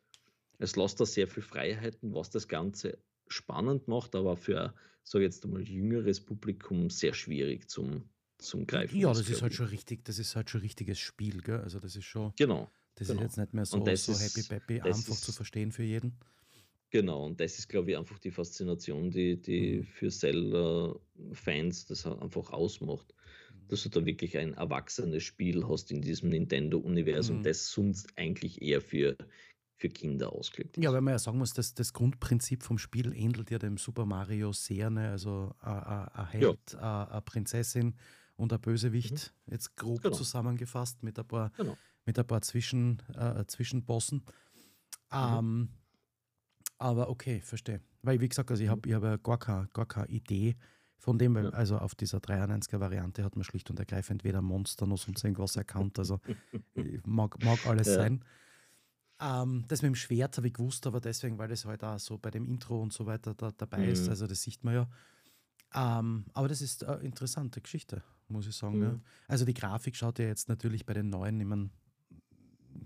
Es 0.58 0.76
lässt 0.76 1.00
da 1.00 1.06
sehr 1.06 1.26
viel 1.28 1.42
Freiheiten, 1.42 2.14
was 2.14 2.30
das 2.30 2.48
Ganze 2.48 3.02
spannend 3.32 3.88
macht, 3.88 4.14
aber 4.14 4.36
für, 4.36 4.74
sage 5.02 5.24
jetzt 5.24 5.44
einmal, 5.44 5.62
jüngeres 5.62 6.20
Publikum 6.20 6.90
sehr 6.90 7.14
schwierig 7.14 7.68
zum, 7.68 8.04
zum 8.38 8.66
Greifen. 8.66 8.98
Ja, 8.98 9.12
das 9.12 9.28
ist 9.28 9.42
halt 9.42 9.54
schon 9.54 9.66
richtig, 9.66 10.04
das 10.04 10.18
ist 10.18 10.36
halt 10.36 10.50
schon 10.50 10.60
richtiges 10.60 10.98
Spiel, 10.98 11.40
gell? 11.42 11.60
Also 11.60 11.78
das 11.80 11.96
ist 11.96 12.04
schon, 12.04 12.32
Genau, 12.38 12.70
das 12.96 13.08
genau. 13.08 13.20
ist 13.20 13.24
jetzt 13.24 13.38
nicht 13.38 13.54
mehr 13.54 13.64
so, 13.66 13.78
Und 13.78 13.86
das 13.86 14.04
so 14.04 14.12
ist- 14.12 14.36
happy 14.36 14.42
peppy, 14.48 14.80
einfach 14.80 15.16
zu 15.16 15.30
ist- 15.30 15.36
verstehen 15.36 15.72
für 15.72 15.82
jeden. 15.84 16.18
genau. 16.90 17.24
Und 17.26 17.40
das 17.40 17.58
ist, 17.58 17.68
glaube 17.68 17.92
ich, 17.92 17.96
einfach 17.96 18.18
die 18.18 18.30
Faszination, 18.32 19.10
die, 19.10 19.40
die 19.40 19.78
Mhm. 19.78 19.84
für 19.84 20.08
Zelda-Fans 20.10 21.86
das 21.86 22.06
einfach 22.06 22.50
ausmacht. 22.50 23.14
Dass 23.68 23.84
du 23.84 23.88
da 23.88 24.04
wirklich 24.04 24.36
ein 24.36 24.54
erwachsenes 24.54 25.22
Spiel 25.22 25.68
hast 25.68 25.92
in 25.92 26.02
diesem 26.02 26.30
Nintendo-Universum, 26.30 27.38
Mhm. 27.38 27.42
das 27.44 27.70
sonst 27.70 28.08
eigentlich 28.18 28.60
eher 28.62 28.80
für, 28.80 29.16
für 29.80 29.88
Kinder 29.88 30.32
ausgelegt 30.32 30.76
ist. 30.76 30.84
Ja, 30.84 30.92
weil 30.92 31.00
man 31.00 31.12
ja 31.12 31.18
sagen 31.18 31.38
muss, 31.38 31.54
dass 31.54 31.74
das 31.74 31.92
Grundprinzip 31.94 32.62
vom 32.62 32.76
Spiel 32.78 33.14
ähnelt 33.14 33.50
ja 33.50 33.58
dem 33.58 33.78
Super 33.78 34.04
Mario 34.04 34.52
sehr, 34.52 34.90
ne? 34.90 35.10
also 35.10 35.54
ein 35.60 36.26
Held, 36.28 36.74
eine 36.76 37.22
Prinzessin 37.22 37.96
und 38.36 38.52
ein 38.52 38.60
Bösewicht, 38.60 39.32
jetzt 39.46 39.76
grob 39.76 40.02
Genau. 40.02 40.14
zusammengefasst 40.14 41.02
mit 41.02 41.18
ein 41.18 41.26
paar, 41.26 41.50
Genau. 41.56 41.76
mit 42.04 42.18
ein 42.18 42.26
paar 42.26 42.42
Zwischen, 42.42 43.02
äh, 43.14 43.44
Zwischenbossen. 43.46 44.22
Ähm, 45.12 45.70
aber 46.78 47.08
okay, 47.08 47.40
verstehe. 47.40 47.80
Weil, 48.02 48.20
wie 48.20 48.28
gesagt, 48.28 48.50
also 48.50 48.62
ich 48.62 48.68
habe 48.68 48.86
ich 48.86 48.94
hab 48.94 49.02
ja 49.02 49.16
gar 49.16 49.38
keine, 49.38 49.68
gar 49.72 49.86
keine 49.86 50.08
Idee 50.08 50.56
von 50.98 51.18
dem, 51.18 51.34
weil 51.34 51.44
Ja. 51.46 51.50
also 51.50 51.78
auf 51.78 51.94
dieser 51.94 52.20
93er-Variante 52.20 53.24
hat 53.24 53.34
man 53.34 53.44
schlicht 53.44 53.70
und 53.70 53.78
ergreifend 53.78 54.24
weder 54.24 54.42
Monster 54.42 54.86
noch 54.86 54.98
sonst 54.98 55.24
irgendwas 55.24 55.56
erkannt. 55.56 55.98
Also 55.98 56.20
mag, 57.06 57.42
mag 57.42 57.64
alles 57.66 57.88
Ja. 57.88 57.94
sein. 57.94 58.24
Ähm, 59.20 59.64
das 59.68 59.82
mit 59.82 59.88
dem 59.90 59.94
Schwert 59.96 60.36
habe 60.38 60.46
ich 60.46 60.54
gewusst, 60.54 60.86
aber 60.86 61.00
deswegen, 61.00 61.36
weil 61.38 61.48
das 61.48 61.64
halt 61.66 61.84
auch 61.84 61.98
so 61.98 62.16
bei 62.18 62.30
dem 62.30 62.46
Intro 62.46 62.80
und 62.80 62.92
so 62.92 63.04
weiter 63.06 63.34
da, 63.34 63.50
dabei 63.56 63.86
ist, 63.88 64.04
Mhm. 64.04 64.10
also 64.10 64.26
das 64.26 64.42
sieht 64.42 64.64
man 64.64 64.74
ja. 64.74 64.88
Ähm, 65.74 66.24
aber 66.32 66.48
das 66.48 66.62
ist 66.62 66.84
eine 66.84 67.02
interessante 67.02 67.60
Geschichte, 67.60 68.02
muss 68.28 68.46
ich 68.46 68.56
sagen. 68.56 68.82
Ja. 68.82 68.88
Mhm. 68.92 69.00
Also 69.28 69.44
die 69.44 69.54
Grafik 69.54 69.94
schaut 69.96 70.18
ja 70.18 70.26
jetzt 70.26 70.48
natürlich 70.48 70.86
bei 70.86 70.94
den 70.94 71.10
neuen, 71.10 71.40
ich 71.40 71.46
meine, 71.46 71.70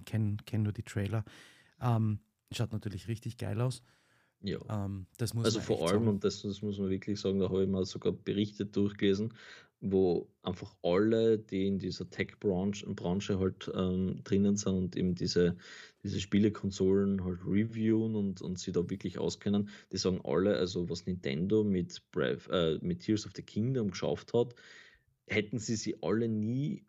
kenne 0.04 0.36
kenn 0.44 0.62
nur 0.62 0.72
die 0.72 0.82
Trailer, 0.82 1.24
ähm, 1.80 2.18
schaut 2.52 2.72
natürlich 2.72 3.08
richtig 3.08 3.36
geil 3.38 3.60
aus. 3.60 3.82
Ja. 4.40 4.58
Ähm, 4.68 5.06
das 5.16 5.32
muss 5.32 5.46
Also 5.46 5.60
vor 5.60 5.78
allem, 5.88 6.00
sagen. 6.00 6.08
und 6.08 6.24
das, 6.24 6.42
das 6.42 6.60
muss 6.60 6.78
man 6.78 6.90
wirklich 6.90 7.18
sagen, 7.18 7.38
da 7.38 7.48
habe 7.48 7.62
ich 7.62 7.68
mal 7.68 7.84
sogar 7.86 8.12
Berichte 8.12 8.66
durchgelesen, 8.66 9.32
wo 9.90 10.32
einfach 10.42 10.76
alle, 10.82 11.38
die 11.38 11.66
in 11.66 11.78
dieser 11.78 12.08
Tech-Branche 12.10 12.86
Branche 12.94 13.38
halt 13.38 13.70
ähm, 13.74 14.20
drinnen 14.24 14.56
sind 14.56 14.74
und 14.74 14.96
eben 14.96 15.14
diese, 15.14 15.56
diese 16.02 16.20
Spielekonsolen 16.20 17.22
halt 17.24 17.40
reviewen 17.46 18.14
und, 18.16 18.40
und 18.42 18.58
sie 18.58 18.72
da 18.72 18.88
wirklich 18.88 19.18
auskennen, 19.18 19.68
die 19.92 19.98
sagen 19.98 20.20
alle, 20.24 20.56
also 20.56 20.88
was 20.88 21.06
Nintendo 21.06 21.64
mit, 21.64 22.02
Breath, 22.12 22.48
äh, 22.50 22.78
mit 22.82 23.00
Tears 23.00 23.26
of 23.26 23.32
the 23.36 23.42
Kingdom 23.42 23.90
geschafft 23.90 24.32
hat, 24.34 24.54
hätten 25.26 25.58
sie 25.58 25.76
sie 25.76 26.02
alle 26.02 26.28
nie 26.28 26.86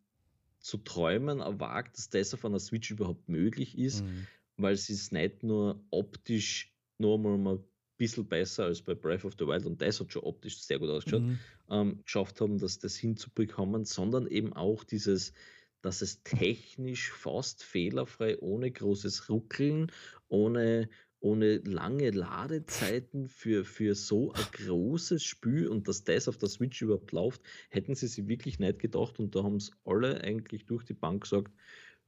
zu 0.60 0.77
träumen 0.77 1.39
erwagt, 1.41 1.97
dass 1.97 2.10
das 2.10 2.34
auf 2.34 2.45
einer 2.45 2.60
Switch 2.60 2.91
überhaupt 2.91 3.29
möglich 3.29 3.77
ist 3.77 4.05
Mhm. 4.05 4.27
weil 4.58 4.77
sie 4.77 4.93
es 4.93 5.12
nicht 5.12 5.43
nur 5.43 5.86
optisch 5.91 6.73
noch 6.97 7.17
mal 7.17 7.63
bisschen 7.97 8.27
besser 8.27 8.65
als 8.65 8.81
bei 8.81 8.95
Breath 8.95 9.25
of 9.25 9.34
the 9.39 9.45
Wild 9.47 9.65
und 9.65 9.81
das 9.81 9.99
hat 9.99 10.12
schon 10.12 10.23
optisch 10.23 10.60
sehr 10.62 10.79
gut 10.79 10.89
ausgeschaut, 10.89 11.25
Mhm. 11.25 11.45
ähm, 11.69 12.01
geschafft 12.03 12.41
haben, 12.41 12.58
dass 12.58 12.79
das 12.79 12.95
hinzubekommen, 12.97 13.86
sondern 13.86 14.27
eben 14.27 14.53
auch 14.53 14.84
dieses, 14.84 15.34
dass 15.81 16.01
es 16.01 16.23
technisch 16.23 17.12
fast 17.12 17.63
fehlerfrei, 17.63 18.39
ohne 18.39 18.71
großes 18.71 19.29
Ruckeln, 19.29 19.91
ohne, 20.27 20.89
ohne 21.19 21.58
lange 21.60 22.12
Ladezeiten 22.12 23.27
für, 23.27 23.63
für 23.65 23.95
so 23.95 24.34
ein 24.34 24.47
großes 24.51 25.23
Spiel 25.23 25.67
und 25.67 25.88
dass 25.88 26.03
das 26.03 26.27
auf 26.27 26.38
der 26.38 26.49
Switch 26.49 26.81
überhaupt 26.81 27.12
läuft, 27.12 27.41
hätten 27.69 27.95
sie 27.95 28.08
sich 28.08 28.27
wirklich 28.27 28.60
nicht 28.60 28.79
gedacht 28.79 29.19
und 29.19 29.36
da 29.36 29.43
haben 29.43 29.55
es 29.58 29.71
alle 29.86 30.21
eigentlich 30.23 30.65
durch 30.65 30.84
die 30.86 30.93
Bank 30.93 31.23
gesagt, 31.23 31.53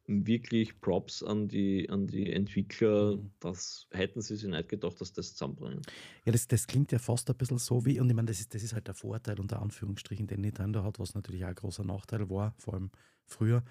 wirklich 0.07 0.79
Props 0.81 1.21
an 1.23 1.47
die, 1.47 1.89
an 1.89 2.07
die 2.07 2.31
Entwickler, 2.31 3.17
Mhm. 3.17 3.31
das 3.39 3.87
hätten 3.91 4.21
sie 4.21 4.35
sich 4.37 4.49
nicht 4.49 4.69
gedacht, 4.69 4.99
dass 5.01 5.13
das 5.13 5.33
zusammenbringen. 5.35 5.81
Ja, 6.25 6.31
das, 6.31 6.47
das 6.47 6.67
klingt 6.67 6.91
ja 6.91 6.99
fast 6.99 7.29
ein 7.29 7.37
bisschen 7.37 7.57
so 7.57 7.85
wie, 7.85 7.99
und 7.99 8.09
ich 8.09 8.15
meine, 8.15 8.27
das 8.27 8.39
ist, 8.39 8.53
das 8.53 8.63
ist 8.63 8.73
halt 8.73 8.87
der 8.87 8.95
Vorteil 8.95 9.39
unter 9.39 9.61
Anführungsstrichen, 9.61 10.27
den 10.27 10.41
Nintendo 10.41 10.83
hat, 10.83 10.99
was 10.99 11.13
natürlich 11.13 11.43
auch 11.45 11.49
ein 11.49 11.55
großer 11.55 11.83
Nachteil 11.83 12.29
war, 12.29 12.53
vor 12.57 12.75
allem 12.75 12.91
früher. 13.25 13.63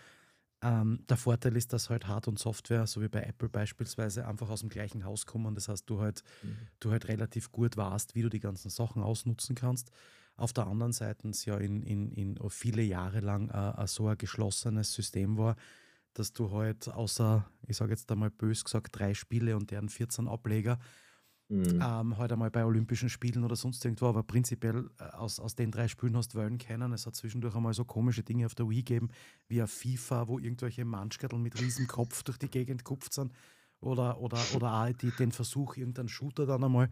Ähm, 0.63 1.05
der 1.09 1.19
Vorteil 1.19 1.57
ist, 1.57 1.73
dass 1.73 1.91
halt 1.91 2.09
Hard- 2.09 2.29
und 2.29 2.39
Software, 2.39 2.87
so 2.87 3.03
wie 3.03 3.09
bei 3.09 3.23
Apple 3.23 3.49
beispielsweise, 3.51 4.27
einfach 4.27 4.49
aus 4.49 4.61
dem 4.61 4.71
gleichen 4.71 5.05
Haus 5.05 5.27
kommen. 5.27 5.55
Das 5.55 5.69
heißt, 5.69 5.89
du 5.89 6.01
halt, 6.01 6.23
du 6.81 6.91
halt 6.91 7.09
relativ 7.09 7.53
gut 7.53 7.77
weißt, 7.77 8.15
wie 8.15 8.23
du 8.23 8.31
die 8.31 8.41
ganzen 8.41 8.71
Sachen 8.71 9.03
ausnutzen 9.03 9.55
kannst. 9.55 9.91
Auf 10.37 10.53
der 10.53 10.67
anderen 10.67 10.93
Seite 10.93 11.29
es 11.29 11.45
ja 11.45 11.57
in, 11.59 11.83
in, 11.83 12.11
in 12.13 12.39
viele 12.51 12.83
Jahre 12.83 13.21
lang 13.21 13.51
äh, 13.51 13.83
äh, 13.83 13.87
so 13.87 14.09
ein 14.09 14.19
geschlossenes 14.19 14.93
System 14.93 15.39
war, 15.39 15.57
dass 16.19 16.33
du 16.33 16.51
halt 16.53 16.89
außer, 16.89 17.49
ich 17.67 17.77
sage 17.77 17.93
jetzt 17.93 18.11
einmal 18.11 18.31
bös 18.31 18.65
gesagt, 18.65 18.99
drei 18.99 19.15
Spiele 19.15 19.57
und 19.57 19.71
deren 19.71 19.89
14 19.89 20.29
Ableger 20.29 20.79
Mhm. 21.49 21.81
ähm, 21.81 22.17
halt 22.17 22.33
einmal 22.33 22.51
bei 22.51 22.65
Olympischen 22.65 23.09
Spielen 23.11 23.45
oder 23.45 23.55
sonst 23.55 23.85
irgendwo, 23.85 24.07
aber 24.07 24.23
prinzipiell 24.23 24.89
äh, 24.99 25.05
aus, 25.05 25.39
aus 25.39 25.55
den 25.55 25.71
drei 25.71 25.89
Spielen 25.89 26.17
hast 26.17 26.35
du 26.35 26.39
wählen 26.39 26.59
können. 26.59 26.93
Es 26.93 27.07
hat 27.07 27.15
zwischendurch 27.15 27.55
einmal 27.55 27.75
so 27.75 27.85
komische 27.85 28.23
Dinge 28.23 28.47
auf 28.47 28.55
der 28.55 28.69
Wii 28.69 28.83
gegeben, 28.83 29.09
wie 29.49 29.61
ein 29.61 29.69
FIFA, 29.69 30.27
wo 30.29 30.39
irgendwelche 30.39 30.85
Manschkertel 30.85 31.39
mit 31.39 31.59
riesen 31.59 31.87
Kopf 31.87 32.23
durch 32.23 32.39
die 32.39 32.51
Gegend 32.51 32.85
kupft 32.85 33.13
sind. 33.13 33.33
Oder, 33.81 34.21
oder, 34.21 34.51
oder 34.53 34.73
auch 34.73 34.93
die, 34.93 35.13
den 35.15 35.33
Versuch, 35.33 35.77
irgendeinen 35.77 36.09
Shooter 36.09 36.47
dann 36.47 36.65
einmal 36.65 36.89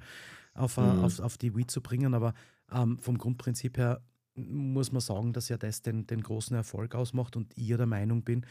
auf, 0.53 0.77
äh, 0.77 0.81
Mhm. 0.83 0.99
auf, 0.99 1.19
auf 1.21 1.39
die 1.39 1.57
Wii 1.57 1.67
zu 1.67 1.81
bringen. 1.81 2.13
Aber 2.15 2.35
ähm, 2.71 2.99
vom 2.99 3.17
Grundprinzip 3.19 3.79
her 3.79 4.03
muss 4.37 4.93
man 4.93 5.01
sagen, 5.01 5.33
dass 5.33 5.49
ja 5.49 5.57
das 5.57 5.81
den, 5.83 6.07
den 6.07 6.21
großen 6.23 6.55
Erfolg 6.57 6.95
ausmacht 6.95 7.37
und 7.37 7.57
ich 7.57 7.69
der 7.69 7.87
Meinung 7.87 8.23
bin, 8.23 8.45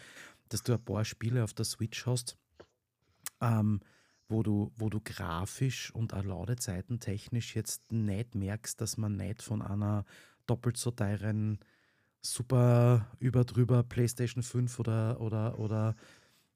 dass 0.54 0.64
du 0.64 0.74
ein 0.74 0.84
paar 0.84 1.04
Spiele 1.04 1.44
auf 1.44 1.54
der 1.54 1.66
Switch 1.66 2.06
hast, 2.06 2.38
ähm, 3.42 3.82
wo 4.30 4.44
du, 4.44 4.72
wo 4.76 4.90
du 4.90 5.02
grafisch 5.04 5.94
und 5.94 6.14
auch 6.14 6.24
Ladezeiten 6.24 7.00
technisch 7.00 7.56
jetzt 7.56 7.92
nicht 7.92 8.36
merkst, 8.36 8.80
dass 8.80 8.98
man 8.98 9.16
nicht 9.16 9.42
von 9.42 9.62
einer 9.62 10.06
doppelt 10.46 10.78
so 10.78 10.92
teuren 10.92 11.60
super 12.22 13.08
über 13.20 13.44
drüber 13.44 13.84
PlayStation 13.84 14.44
5 14.44 14.80
oder, 14.80 15.20
oder, 15.20 15.60
oder 15.60 15.96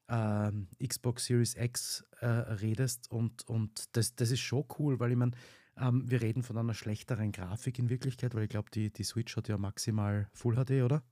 ähm, 0.10 0.68
Xbox 0.82 1.26
Series 1.26 1.56
X 1.56 2.06
äh, 2.22 2.26
redest. 2.28 3.12
Und, 3.12 3.48
und 3.48 3.96
das, 3.96 4.16
das 4.16 4.32
ist 4.32 4.40
schon 4.40 4.66
cool, 4.80 5.00
weil 5.00 5.12
ich 5.12 5.18
meine, 5.18 5.34
ähm, 5.78 6.10
wir 6.10 6.22
reden 6.22 6.44
von 6.44 6.58
einer 6.58 6.74
schlechteren 6.74 7.32
Grafik 7.32 7.80
in 7.80 7.90
Wirklichkeit, 7.90 8.34
weil 8.34 8.44
ich 8.44 8.50
glaube, 8.50 8.72
die, 8.72 8.92
die 8.92 9.04
Switch 9.04 9.36
hat 9.36 9.48
ja 9.50 9.58
maximal 9.58 10.30
Full 10.34 10.56
HD, 10.56 10.84
oder? 10.84 11.04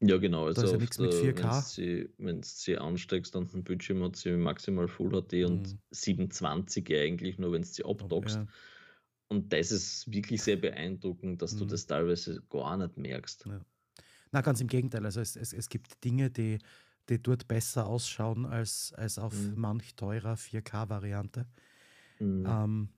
Ja, 0.00 0.16
genau. 0.18 0.46
Also 0.46 0.62
da 0.62 0.66
ist 0.68 0.72
ja 0.72 0.78
nichts 0.78 0.98
mit 0.98 1.12
4K. 1.12 2.08
Wenn 2.18 2.40
du 2.40 2.46
sie 2.46 2.78
ansteckst 2.78 3.34
und 3.34 3.52
den 3.52 3.64
Bildschirm 3.64 4.02
hat 4.04 4.16
sie 4.16 4.30
maximal 4.32 4.86
Full 4.86 5.10
HD 5.10 5.44
und 5.44 5.72
mhm. 5.72 5.78
720 5.90 6.94
eigentlich 6.94 7.38
nur, 7.38 7.52
wenn 7.52 7.62
du 7.62 7.68
sie 7.68 7.84
abdockst. 7.84 8.36
Ja. 8.36 8.46
Und 9.28 9.52
das 9.52 9.72
ist 9.72 10.10
wirklich 10.10 10.42
sehr 10.42 10.56
beeindruckend, 10.56 11.42
dass 11.42 11.54
mhm. 11.54 11.58
du 11.58 11.64
das 11.66 11.86
teilweise 11.86 12.42
gar 12.48 12.76
nicht 12.76 12.96
merkst. 12.96 13.46
Ja. 13.46 13.60
Na, 14.30 14.40
ganz 14.40 14.60
im 14.60 14.68
Gegenteil. 14.68 15.04
Also 15.04 15.20
es, 15.20 15.36
es, 15.36 15.52
es 15.52 15.68
gibt 15.68 16.02
Dinge, 16.04 16.30
die, 16.30 16.58
die 17.08 17.20
dort 17.20 17.48
besser 17.48 17.86
ausschauen 17.86 18.46
als, 18.46 18.92
als 18.94 19.18
auf 19.18 19.34
mhm. 19.34 19.54
manch 19.56 19.96
teurer 19.96 20.34
4K-Variante. 20.34 21.46
Mhm. 22.20 22.46
Ähm, 22.46 22.88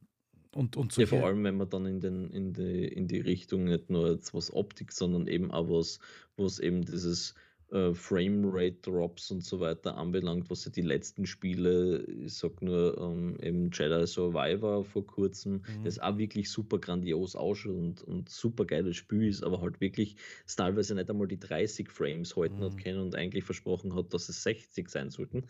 und, 0.52 0.76
und 0.76 0.96
ja, 0.96 1.06
vor 1.06 1.24
allem, 1.24 1.44
wenn 1.44 1.56
man 1.56 1.70
dann 1.70 1.86
in, 1.86 2.00
den, 2.00 2.30
in, 2.30 2.52
die, 2.52 2.86
in 2.86 3.06
die 3.06 3.20
Richtung 3.20 3.64
nicht 3.64 3.88
nur 3.88 4.10
jetzt 4.10 4.34
was 4.34 4.52
Optik, 4.52 4.92
sondern 4.92 5.28
eben 5.28 5.50
auch 5.52 5.68
was, 5.68 6.00
was 6.36 6.58
eben 6.58 6.84
dieses 6.84 7.34
äh, 7.70 7.94
Framerate-Drops 7.94 9.30
und 9.30 9.44
so 9.44 9.60
weiter 9.60 9.96
anbelangt, 9.96 10.50
was 10.50 10.64
ja 10.64 10.72
die 10.72 10.82
letzten 10.82 11.24
Spiele, 11.24 12.02
ich 12.04 12.34
sag 12.34 12.62
nur 12.62 12.98
ähm, 12.98 13.36
eben 13.40 13.70
Jedi 13.72 14.06
Survivor 14.08 14.84
vor 14.84 15.06
kurzem, 15.06 15.62
mhm. 15.62 15.84
das 15.84 16.00
auch 16.00 16.18
wirklich 16.18 16.50
super 16.50 16.80
grandios 16.80 17.36
ausschaut 17.36 17.76
und, 17.76 18.02
und 18.02 18.28
super 18.28 18.64
geiles 18.64 18.96
Spiel 18.96 19.28
ist, 19.28 19.44
aber 19.44 19.60
halt 19.60 19.80
wirklich 19.80 20.16
teilweise 20.56 20.96
nicht 20.96 21.08
einmal 21.08 21.28
die 21.28 21.38
30 21.38 21.88
Frames 21.88 22.34
halten 22.34 22.58
mhm. 22.58 22.64
hat 22.64 22.78
können 22.78 22.98
und 22.98 23.14
eigentlich 23.14 23.44
versprochen 23.44 23.94
hat, 23.94 24.12
dass 24.12 24.28
es 24.28 24.42
60 24.42 24.88
sein 24.88 25.10
sollten. 25.10 25.44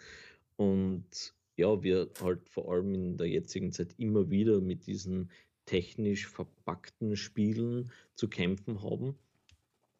Und 0.56 1.32
ja, 1.60 1.82
wir 1.82 2.10
halt 2.20 2.48
vor 2.48 2.72
allem 2.72 2.94
in 2.94 3.16
der 3.16 3.28
jetzigen 3.28 3.70
Zeit 3.72 3.94
immer 3.98 4.30
wieder 4.30 4.60
mit 4.60 4.86
diesen 4.86 5.30
technisch 5.66 6.26
verpackten 6.26 7.16
Spielen 7.16 7.92
zu 8.14 8.28
kämpfen 8.28 8.82
haben. 8.82 9.14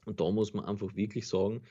Und 0.07 0.20
da 0.20 0.31
muss 0.31 0.55
man 0.55 0.64
einfach 0.64 0.96
wirklich 0.96 1.29
sagen, 1.29 1.62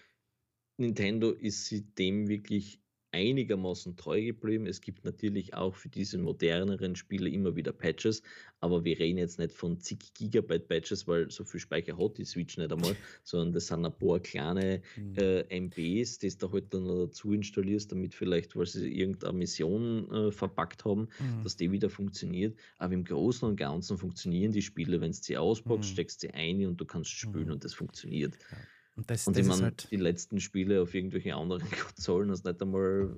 Nintendo 0.78 1.32
ist 1.32 1.66
sie 1.66 1.82
dem 1.82 2.30
wirklich 2.30 2.80
einigermaßen 3.12 3.96
treu 3.96 4.24
geblieben. 4.24 4.68
Es 4.68 4.82
gibt 4.82 5.06
natürlich 5.06 5.54
auch 5.54 5.76
für 5.76 5.90
diese 5.90 6.18
moderneren 6.18 6.96
Spiele 6.96 7.30
immer 7.30 7.56
wieder 7.56 7.72
Patches, 7.72 8.22
aber 8.60 8.84
wir 8.84 9.00
reden 9.00 9.18
jetzt 9.18 9.40
nicht 9.40 9.54
von 9.54 9.80
zig 9.80 10.14
Gigabyte 10.14 10.68
Patches, 10.68 11.08
weil 11.08 11.32
so 11.32 11.44
viel 11.44 11.60
Speicher 11.60 11.98
hat 11.98 12.18
die 12.18 12.26
Switch 12.26 12.58
nicht 12.58 12.72
einmal, 12.72 12.96
sondern 13.24 13.54
das 13.54 13.68
sind 13.68 13.86
ein 13.86 13.98
paar 13.98 14.20
kleine 14.20 14.82
mhm. 14.96 15.16
äh, 15.18 15.60
MBs, 15.60 16.20
die 16.20 16.38
du 16.38 16.52
halt 16.52 16.74
dann 16.74 16.88
dazu 16.88 17.34
installierst, 17.34 17.92
damit 17.92 18.14
vielleicht, 18.14 18.56
weil 18.56 18.66
sie 18.66 18.92
irgendeine 18.92 19.34
Mission 19.34 20.12
äh, 20.12 20.32
verpackt 20.32 20.86
haben, 20.86 21.10
mhm. 21.20 21.44
dass 21.44 21.56
die 21.56 21.72
wieder 21.72 21.90
funktioniert. 21.90 22.58
Aber 22.78 22.94
im 22.94 23.04
Großen 23.04 23.48
und 23.48 23.56
Ganzen 23.56 23.98
funktionieren 23.98 24.52
die 24.52 24.62
Spiele, 24.62 25.02
wenn 25.02 25.12
du 25.12 25.18
sie 25.18 25.38
auspackst, 25.38 25.90
mhm. 25.90 25.94
steckst 25.94 26.22
sie 26.22 26.32
ein 26.32 26.66
und 26.66 26.80
du 26.80 26.86
kannst 26.86 27.12
spielen 27.12 27.48
mhm. 27.48 27.54
und 27.54 27.64
das 27.64 27.74
funktioniert. 27.74 28.38
Ja. 28.52 28.58
Und, 29.00 29.10
das, 29.10 29.26
und 29.28 29.38
das 29.38 29.46
ich 29.46 29.50
meine, 29.50 29.64
halt 29.64 29.88
die 29.92 29.96
letzten 29.96 30.42
Spiele 30.42 30.82
auf 30.82 30.94
irgendwelchen 30.94 31.32
anderen 31.32 31.64
Konsolen 31.96 32.30
hast 32.32 32.44
nicht 32.44 32.62
einmal 32.62 33.18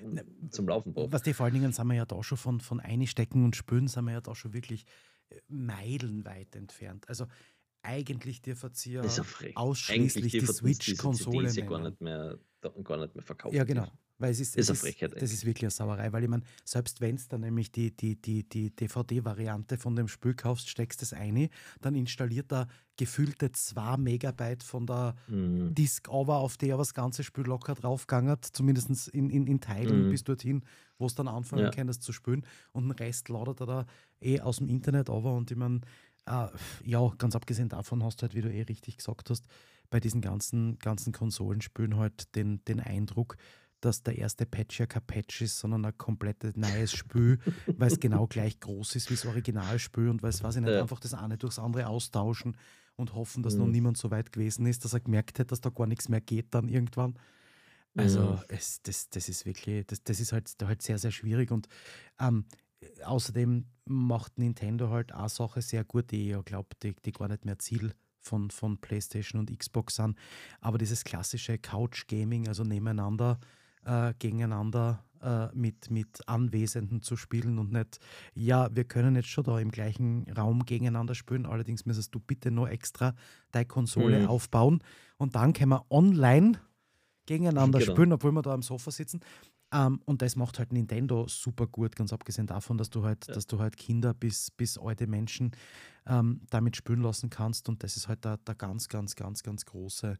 ne, 0.00 0.24
zum 0.50 0.68
Laufen 0.68 0.92
braucht. 0.92 1.12
Was 1.12 1.22
die 1.22 1.34
vor 1.34 1.46
allen 1.46 1.54
Dingen 1.54 1.72
sind 1.72 1.88
wir 1.88 1.94
ja 1.94 2.06
da 2.06 2.22
schon 2.22 2.38
von, 2.38 2.60
von 2.60 2.78
Einstecken 2.78 3.44
und 3.44 3.56
Spülen 3.56 3.88
sind 3.88 4.04
wir 4.04 4.12
ja 4.12 4.20
da 4.20 4.36
schon 4.36 4.52
wirklich 4.52 4.84
äh, 5.30 5.40
meilenweit 5.48 6.54
entfernt. 6.54 7.08
Also 7.08 7.26
eigentlich 7.82 8.40
dir 8.40 8.54
ja 8.84 9.02
ausschließlich 9.56 10.30
die 10.30 10.46
Switch-Konsole. 10.46 11.52
Die 11.52 11.62
gar 11.62 11.80
nicht 11.80 12.00
mehr 12.00 12.38
gar 12.84 12.98
nicht 12.98 13.16
mehr 13.16 13.24
verkauft. 13.24 13.54
Ja, 13.54 13.64
genau. 13.64 13.88
Weil 14.18 14.30
es 14.30 14.40
ist, 14.40 14.56
ist 14.56 14.70
es 14.70 14.82
ist, 14.82 15.02
das 15.02 15.32
ist 15.32 15.44
wirklich 15.44 15.64
eine 15.64 15.70
Sauerei, 15.70 16.10
weil 16.12 16.22
ich 16.22 16.30
meine, 16.30 16.42
selbst 16.64 17.02
wenn 17.02 17.16
du 17.16 17.22
dann 17.28 17.42
nämlich 17.42 17.70
die, 17.70 17.94
die, 17.94 18.16
die, 18.20 18.48
die 18.48 18.74
DVD-Variante 18.74 19.76
von 19.76 19.94
dem 19.94 20.08
Spiel 20.08 20.34
kaufst, 20.34 20.70
steckst 20.70 21.02
es 21.02 21.12
ein, 21.12 21.48
dann 21.82 21.94
installiert 21.94 22.50
er 22.50 22.66
gefühlte 22.96 23.52
2 23.52 23.98
Megabyte 23.98 24.62
von 24.62 24.86
der 24.86 25.14
mhm. 25.28 25.74
Disk 25.74 26.08
over, 26.08 26.36
auf 26.36 26.56
der 26.56 26.78
das 26.78 26.94
ganze 26.94 27.24
Spiel 27.24 27.44
locker 27.44 27.74
draufgegangen 27.74 28.38
zumindest 28.40 29.08
in, 29.08 29.28
in, 29.28 29.46
in 29.46 29.60
Teilen 29.60 30.06
mhm. 30.06 30.10
bis 30.10 30.24
dorthin, 30.24 30.62
wo 30.98 31.06
es 31.06 31.14
dann 31.14 31.28
anfangen 31.28 31.64
ja. 31.64 31.70
kann, 31.70 31.86
das 31.86 32.00
zu 32.00 32.12
spielen. 32.12 32.46
Und 32.72 32.84
den 32.84 32.92
Rest 32.92 33.28
ladet 33.28 33.60
er 33.60 33.66
da 33.66 33.86
eh 34.22 34.40
aus 34.40 34.58
dem 34.58 34.68
Internet 34.68 35.10
over 35.10 35.34
und 35.34 35.50
ich 35.50 35.58
meine, 35.58 35.82
äh, 36.26 36.48
ja, 36.84 37.06
ganz 37.18 37.36
abgesehen 37.36 37.68
davon 37.68 38.02
hast 38.02 38.20
du 38.20 38.22
halt, 38.22 38.34
wie 38.34 38.40
du 38.40 38.50
eh 38.50 38.62
richtig 38.62 38.96
gesagt 38.96 39.28
hast, 39.28 39.46
bei 39.90 40.00
diesen 40.00 40.20
ganzen, 40.20 40.78
ganzen 40.78 41.12
Konsolenspielen 41.12 41.96
halt 41.96 42.34
den, 42.34 42.64
den 42.64 42.80
Eindruck, 42.80 43.36
dass 43.80 44.02
der 44.02 44.18
erste 44.18 44.46
Patch 44.46 44.80
ja 44.80 44.86
kein 44.86 45.06
Patch 45.06 45.42
ist, 45.42 45.58
sondern 45.58 45.84
ein 45.84 45.96
komplett 45.96 46.56
neues 46.56 46.92
Spiel, 46.92 47.38
weil 47.66 47.92
es 47.92 48.00
genau 48.00 48.26
gleich 48.26 48.58
groß 48.60 48.96
ist 48.96 49.10
wie 49.10 49.14
das 49.14 49.26
Originalspiel 49.26 50.08
und 50.08 50.22
weil 50.22 50.30
es, 50.30 50.42
weiß 50.42 50.56
ich 50.56 50.62
nicht, 50.62 50.72
ja. 50.72 50.80
einfach 50.80 51.00
das 51.00 51.14
eine 51.14 51.36
durchs 51.36 51.58
andere 51.58 51.86
austauschen 51.86 52.56
und 52.96 53.14
hoffen, 53.14 53.42
dass 53.42 53.54
mhm. 53.54 53.60
noch 53.60 53.66
niemand 53.68 53.98
so 53.98 54.10
weit 54.10 54.32
gewesen 54.32 54.66
ist, 54.66 54.84
dass 54.84 54.94
er 54.94 55.00
gemerkt 55.00 55.38
hat, 55.38 55.52
dass 55.52 55.60
da 55.60 55.70
gar 55.70 55.86
nichts 55.86 56.08
mehr 56.08 56.20
geht 56.20 56.54
dann 56.54 56.68
irgendwann. 56.68 57.14
Also 57.94 58.20
mhm. 58.20 58.38
es, 58.48 58.82
das, 58.82 59.08
das 59.10 59.28
ist 59.28 59.46
wirklich, 59.46 59.86
das, 59.86 60.02
das 60.02 60.20
ist 60.20 60.32
halt, 60.32 60.54
halt 60.62 60.82
sehr, 60.82 60.98
sehr 60.98 61.10
schwierig 61.10 61.50
und 61.50 61.68
ähm, 62.20 62.44
außerdem 63.04 63.66
macht 63.86 64.38
Nintendo 64.38 64.90
halt 64.90 65.12
eine 65.12 65.28
Sache 65.28 65.62
sehr 65.62 65.84
gut, 65.84 66.10
die 66.10 66.32
ich 66.32 66.44
glaube, 66.44 66.68
die, 66.82 66.94
die 67.04 67.12
gar 67.12 67.28
nicht 67.28 67.44
mehr 67.44 67.58
Ziel 67.58 67.94
von, 68.20 68.50
von 68.50 68.78
PlayStation 68.78 69.40
und 69.40 69.56
Xbox 69.56 69.96
sind. 69.96 70.18
Aber 70.60 70.78
dieses 70.78 71.04
klassische 71.04 71.58
Couch-Gaming, 71.58 72.48
also 72.48 72.64
nebeneinander, 72.64 73.38
äh, 73.86 74.12
gegeneinander 74.18 75.04
äh, 75.22 75.48
mit, 75.54 75.90
mit 75.90 76.28
Anwesenden 76.28 77.02
zu 77.02 77.16
spielen 77.16 77.58
und 77.58 77.72
nicht, 77.72 77.98
ja, 78.34 78.68
wir 78.74 78.84
können 78.84 79.16
jetzt 79.16 79.28
schon 79.28 79.44
da 79.44 79.58
im 79.58 79.70
gleichen 79.70 80.30
Raum 80.36 80.64
gegeneinander 80.64 81.14
spielen, 81.14 81.46
allerdings 81.46 81.86
müsstest 81.86 82.14
du 82.14 82.20
bitte 82.20 82.50
nur 82.50 82.70
extra 82.70 83.14
deine 83.52 83.66
Konsole 83.66 84.20
mhm. 84.20 84.26
aufbauen 84.26 84.82
und 85.16 85.34
dann 85.34 85.52
können 85.52 85.70
wir 85.70 85.86
online 85.90 86.60
gegeneinander 87.26 87.78
genau. 87.78 87.92
spielen, 87.92 88.12
obwohl 88.12 88.32
wir 88.32 88.42
da 88.42 88.52
am 88.52 88.62
Sofa 88.62 88.90
sitzen. 88.90 89.20
Ähm, 89.72 90.00
und 90.04 90.22
das 90.22 90.36
macht 90.36 90.58
halt 90.58 90.72
Nintendo 90.72 91.26
super 91.28 91.66
gut, 91.66 91.96
ganz 91.96 92.12
abgesehen 92.12 92.46
davon, 92.46 92.78
dass 92.78 92.90
du 92.90 93.04
halt, 93.04 93.26
ja. 93.26 93.34
dass 93.34 93.46
du 93.46 93.58
halt 93.58 93.76
Kinder 93.76 94.14
bis, 94.14 94.50
bis 94.50 94.78
alte 94.78 95.06
Menschen 95.06 95.52
ähm, 96.06 96.42
damit 96.50 96.76
spielen 96.76 97.02
lassen 97.02 97.30
kannst. 97.30 97.68
Und 97.68 97.82
das 97.82 97.96
ist 97.96 98.06
halt 98.06 98.24
der, 98.24 98.36
der 98.36 98.54
ganz, 98.54 98.88
ganz, 98.88 99.16
ganz, 99.16 99.42
ganz 99.42 99.64
große, 99.64 100.18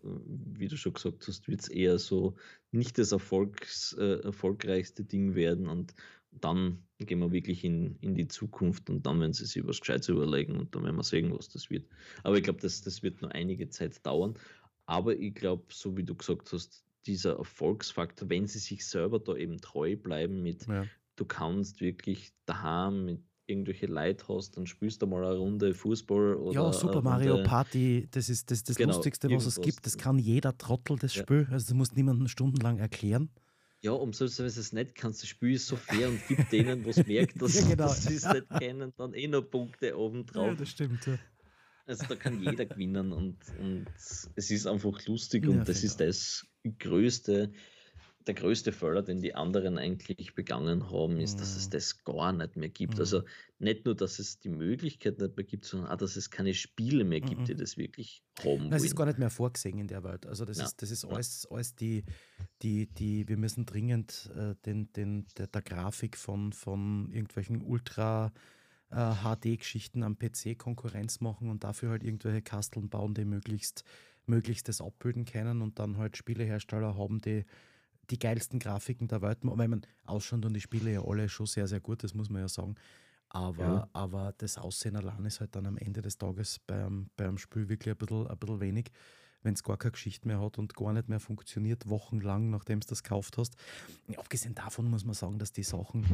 wie 0.58 0.68
du 0.68 0.76
schon 0.76 0.94
gesagt 0.94 1.26
hast, 1.26 1.48
wird 1.48 1.60
es 1.60 1.68
eher 1.68 1.98
so 1.98 2.34
nicht 2.72 2.98
das 2.98 3.12
Erfolgs, 3.12 3.94
äh, 3.98 4.20
erfolgreichste 4.22 5.04
Ding 5.04 5.34
werden 5.34 5.68
und 5.68 5.94
dann 6.40 6.82
gehen 6.98 7.20
wir 7.20 7.32
wirklich 7.32 7.64
in, 7.64 7.96
in 8.00 8.14
die 8.14 8.28
Zukunft 8.28 8.90
und 8.90 9.06
dann 9.06 9.20
werden 9.20 9.32
sie 9.32 9.46
sich 9.46 9.66
was 9.66 9.80
Gescheites 9.80 10.08
überlegen 10.08 10.58
und 10.58 10.74
dann 10.74 10.84
werden 10.84 10.96
wir 10.96 11.02
sehen, 11.02 11.32
was 11.36 11.48
das 11.48 11.70
wird. 11.70 11.86
Aber 12.22 12.36
ich 12.36 12.44
glaube, 12.44 12.60
das, 12.60 12.82
das 12.82 13.02
wird 13.02 13.22
nur 13.22 13.32
einige 13.32 13.68
Zeit 13.68 14.04
dauern. 14.04 14.34
Aber 14.86 15.16
ich 15.16 15.34
glaube, 15.34 15.64
so 15.70 15.96
wie 15.96 16.04
du 16.04 16.14
gesagt 16.14 16.52
hast, 16.52 16.84
dieser 17.06 17.38
Erfolgsfaktor, 17.38 18.28
wenn 18.28 18.46
sie 18.46 18.58
sich 18.58 18.86
selber 18.86 19.18
da 19.18 19.34
eben 19.34 19.60
treu 19.60 19.96
bleiben 19.96 20.42
mit, 20.42 20.66
ja. 20.66 20.86
du 21.16 21.24
kannst 21.24 21.80
wirklich 21.80 22.32
daheim 22.44 23.04
mit 23.04 23.20
irgendwelche 23.46 23.86
Leute 23.86 24.24
hast, 24.28 24.56
dann 24.56 24.66
spielst 24.66 25.02
du 25.02 25.06
mal 25.06 25.24
eine 25.24 25.36
Runde 25.36 25.72
Fußball 25.72 26.34
oder. 26.34 26.54
Ja, 26.54 26.72
Super 26.72 27.00
Mario 27.00 27.42
Party, 27.44 28.08
das 28.10 28.28
ist 28.28 28.50
das, 28.50 28.64
das 28.64 28.76
genau, 28.76 28.94
Lustigste, 28.94 29.30
was 29.30 29.46
es 29.46 29.60
gibt. 29.60 29.86
Das 29.86 29.96
kann 29.96 30.18
jeder 30.18 30.56
Trottel, 30.58 30.98
das 30.98 31.14
ja. 31.14 31.22
Spiel. 31.22 31.46
Also, 31.50 31.72
du 31.72 31.74
musst 31.76 31.96
niemanden 31.96 32.28
stundenlang 32.28 32.78
erklären. 32.78 33.30
Ja, 33.82 33.92
um 33.92 34.12
selbst 34.12 34.38
wenn 34.38 34.46
du 34.46 34.60
es 34.60 34.72
nicht 34.72 34.94
kannst, 34.94 35.22
das 35.22 35.28
Spiel 35.28 35.54
ist 35.54 35.68
so 35.68 35.76
fair 35.76 36.08
und 36.08 36.26
gibt 36.26 36.50
denen, 36.50 36.84
was 36.84 37.06
merkt, 37.06 37.40
dass, 37.40 37.54
ja, 37.54 37.68
genau. 37.68 37.88
sie 37.92 38.14
es 38.14 38.24
nicht 38.32 38.48
kennen, 38.58 38.92
dann 38.96 39.14
eh 39.14 39.28
noch 39.28 39.42
Punkte 39.42 39.96
oben 39.96 40.26
drauf. 40.26 40.48
Ja, 40.48 40.54
das 40.54 40.70
stimmt, 40.70 41.06
ja. 41.06 41.18
Also 41.86 42.04
da 42.08 42.16
kann 42.16 42.42
jeder 42.42 42.66
gewinnen 42.66 43.12
und, 43.12 43.38
und 43.60 43.86
es 43.96 44.50
ist 44.50 44.66
einfach 44.66 45.06
lustig 45.06 45.46
und 45.46 45.68
das 45.68 45.84
ist 45.84 46.00
das 46.00 46.46
Größte, 46.78 47.52
der 48.26 48.34
größte 48.34 48.72
Fehler, 48.72 49.02
den 49.02 49.20
die 49.20 49.34
anderen 49.34 49.78
eigentlich 49.78 50.34
begangen 50.34 50.90
haben, 50.90 51.18
ist, 51.18 51.34
mhm. 51.34 51.38
dass 51.38 51.56
es 51.56 51.66
mhm. 51.66 51.70
das 51.70 52.04
gar 52.04 52.32
nicht 52.32 52.56
mehr 52.56 52.68
gibt. 52.68 52.94
Mhm. 52.94 53.00
Also 53.00 53.22
nicht 53.58 53.84
nur, 53.84 53.94
dass 53.94 54.18
es 54.18 54.40
die 54.40 54.48
Möglichkeit 54.48 55.20
nicht 55.20 55.36
mehr 55.36 55.46
gibt, 55.46 55.64
sondern 55.64 55.90
auch, 55.90 55.96
dass 55.96 56.16
es 56.16 56.30
keine 56.30 56.52
Spiele 56.54 57.04
mehr 57.04 57.20
gibt, 57.20 57.42
mhm. 57.42 57.44
die 57.44 57.54
das 57.54 57.76
wirklich 57.76 58.22
haben. 58.42 58.70
Das 58.70 58.82
ist 58.82 58.96
gar 58.96 59.06
nicht 59.06 59.18
mehr 59.18 59.30
vorgesehen 59.30 59.78
in 59.78 59.86
der 59.86 60.02
Welt. 60.02 60.26
Also 60.26 60.44
das 60.44 60.58
ja. 60.58 60.64
ist, 60.64 60.82
das 60.82 60.90
ist 60.90 61.04
alles, 61.04 61.46
alles 61.50 61.76
die, 61.76 62.04
die, 62.62 62.86
die, 62.88 63.28
wir 63.28 63.36
müssen 63.36 63.64
dringend 63.64 64.30
äh, 64.36 64.54
den, 64.64 64.92
den, 64.92 65.26
der, 65.38 65.46
der, 65.46 65.62
Grafik 65.62 66.16
von, 66.16 66.52
von 66.52 67.10
irgendwelchen 67.12 67.62
Ultra 67.62 68.32
äh, 68.90 69.14
HD-Geschichten 69.14 70.02
am 70.02 70.18
PC 70.18 70.58
Konkurrenz 70.58 71.20
machen 71.20 71.50
und 71.50 71.64
dafür 71.64 71.90
halt 71.90 72.04
irgendwelche 72.04 72.42
Kasteln 72.42 72.88
bauen, 72.88 73.14
die 73.14 73.24
möglichst, 73.24 73.84
möglichst 74.26 74.68
das 74.68 74.80
abbilden 74.80 75.24
können 75.24 75.62
und 75.62 75.78
dann 75.78 75.96
halt 75.96 76.16
Spielehersteller 76.16 76.96
haben, 76.96 77.20
die 77.20 77.44
die 78.10 78.18
geilsten 78.18 78.58
Grafiken 78.58 79.08
der 79.08 79.22
Welt. 79.22 79.38
Weil 79.42 79.68
man 79.68 79.82
ausschaut 80.04 80.44
und 80.44 80.54
die 80.54 80.60
Spiele 80.60 80.92
ja 80.92 81.04
alle 81.04 81.28
schon 81.28 81.46
sehr, 81.46 81.66
sehr 81.66 81.80
gut, 81.80 82.04
das 82.04 82.14
muss 82.14 82.30
man 82.30 82.42
ja 82.42 82.48
sagen. 82.48 82.76
Aber, 83.28 83.64
ja. 83.64 83.88
aber 83.92 84.34
das 84.38 84.56
Aussehen 84.56 84.96
allein 84.96 85.24
ist 85.24 85.40
halt 85.40 85.56
dann 85.56 85.66
am 85.66 85.76
Ende 85.76 86.00
des 86.00 86.16
Tages 86.16 86.60
beim, 86.60 87.10
beim 87.16 87.38
Spiel 87.38 87.68
wirklich 87.68 87.92
ein 87.92 87.98
bisschen, 87.98 88.26
ein 88.28 88.38
bisschen 88.38 88.60
wenig, 88.60 88.90
wenn 89.46 89.54
es 89.54 89.62
gar 89.62 89.78
keine 89.78 89.92
Geschichte 89.92 90.28
mehr 90.28 90.40
hat 90.40 90.58
und 90.58 90.74
gar 90.74 90.92
nicht 90.92 91.08
mehr 91.08 91.20
funktioniert, 91.20 91.88
wochenlang, 91.88 92.50
nachdem 92.50 92.80
du 92.80 92.86
das 92.86 93.02
gekauft 93.02 93.38
hast. 93.38 93.56
Abgesehen 94.16 94.54
davon 94.54 94.90
muss 94.90 95.04
man 95.04 95.14
sagen, 95.14 95.38
dass 95.38 95.52
die 95.52 95.62
Sachen, 95.62 96.04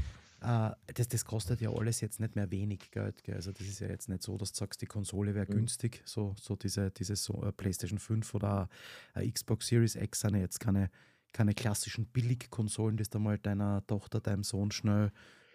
äh, 0.42 0.70
das, 0.94 1.08
das 1.08 1.24
kostet 1.24 1.60
ja 1.60 1.70
alles 1.70 2.00
jetzt 2.00 2.20
nicht 2.20 2.36
mehr 2.36 2.50
wenig 2.50 2.90
Geld. 2.90 3.24
Gell? 3.24 3.34
Also 3.34 3.50
das 3.50 3.66
ist 3.66 3.80
ja 3.80 3.88
jetzt 3.88 4.08
nicht 4.08 4.22
so, 4.22 4.36
dass 4.36 4.52
du 4.52 4.58
sagst, 4.58 4.82
die 4.82 4.86
Konsole 4.86 5.34
wäre 5.34 5.46
mhm. 5.46 5.56
günstig, 5.56 6.02
so, 6.04 6.36
so 6.38 6.54
diese, 6.54 6.90
diese 6.90 7.16
so, 7.16 7.42
äh, 7.42 7.52
PlayStation 7.52 7.98
5 7.98 8.34
oder 8.34 8.68
äh, 9.14 9.28
Xbox 9.28 9.66
Series 9.66 9.96
X 9.96 10.20
sind 10.20 10.34
ja 10.34 10.40
jetzt 10.40 10.60
keine 10.60 10.90
keine 11.32 11.54
klassischen 11.54 12.04
Billigkonsolen, 12.06 12.96
die 12.96 13.04
du 13.04 13.18
mal 13.18 13.38
deiner 13.38 13.86
Tochter, 13.86 14.20
deinem 14.20 14.44
Sohn 14.44 14.70
schnell, 14.70 15.10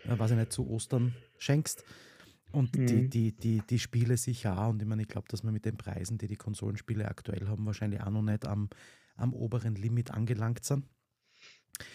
äh, 0.05 0.17
weiß 0.17 0.31
ich 0.31 0.37
nicht, 0.37 0.51
zu 0.51 0.67
Ostern 0.67 1.13
schenkst. 1.37 1.83
Und 2.51 2.75
mhm. 2.77 2.87
die, 2.87 3.09
die, 3.09 3.31
die, 3.33 3.61
die 3.69 3.79
Spiele 3.79 4.17
sicher 4.17 4.57
auch. 4.57 4.69
Und 4.69 4.81
ich 4.81 4.87
meine, 4.87 5.01
ich 5.01 5.07
glaube, 5.07 5.27
dass 5.29 5.43
wir 5.43 5.51
mit 5.51 5.65
den 5.65 5.77
Preisen, 5.77 6.17
die 6.17 6.27
die 6.27 6.37
Konsolenspiele 6.37 7.07
aktuell 7.07 7.47
haben, 7.47 7.65
wahrscheinlich 7.65 8.01
auch 8.01 8.09
noch 8.09 8.21
nicht 8.21 8.45
am, 8.45 8.69
am 9.15 9.33
oberen 9.33 9.75
Limit 9.75 10.11
angelangt 10.11 10.63
sind. 10.63 10.85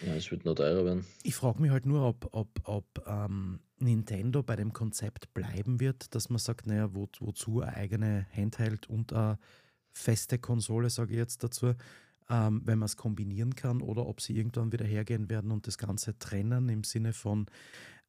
Ja, 0.05 0.15
es 0.15 0.31
wird 0.31 0.45
noch 0.45 0.55
teurer 0.55 0.85
werden. 0.85 1.05
Ich 1.23 1.35
frage 1.35 1.61
mich 1.61 1.71
halt 1.71 1.85
nur, 1.85 2.07
ob, 2.07 2.29
ob, 2.31 2.61
ob 2.63 2.85
ähm, 3.05 3.59
Nintendo 3.79 4.43
bei 4.43 4.55
dem 4.55 4.71
Konzept 4.71 5.33
bleiben 5.33 5.79
wird, 5.79 6.15
dass 6.15 6.29
man 6.29 6.39
sagt, 6.39 6.67
naja, 6.67 6.93
wo, 6.93 7.07
wozu 7.19 7.61
eine 7.61 7.75
eigene 7.75 8.25
Handheld 8.33 8.89
und 8.89 9.11
eine 9.11 9.39
feste 9.91 10.39
Konsole, 10.39 10.89
sage 10.89 11.11
ich 11.11 11.17
jetzt 11.17 11.43
dazu, 11.43 11.73
ähm, 12.29 12.61
wenn 12.63 12.79
man 12.79 12.85
es 12.85 12.95
kombinieren 12.95 13.55
kann, 13.55 13.81
oder 13.81 14.05
ob 14.05 14.21
sie 14.21 14.37
irgendwann 14.37 14.71
wieder 14.71 14.85
hergehen 14.85 15.29
werden 15.29 15.51
und 15.51 15.67
das 15.67 15.77
Ganze 15.77 16.17
trennen 16.17 16.69
im 16.69 16.83
Sinne 16.83 17.11
von, 17.11 17.47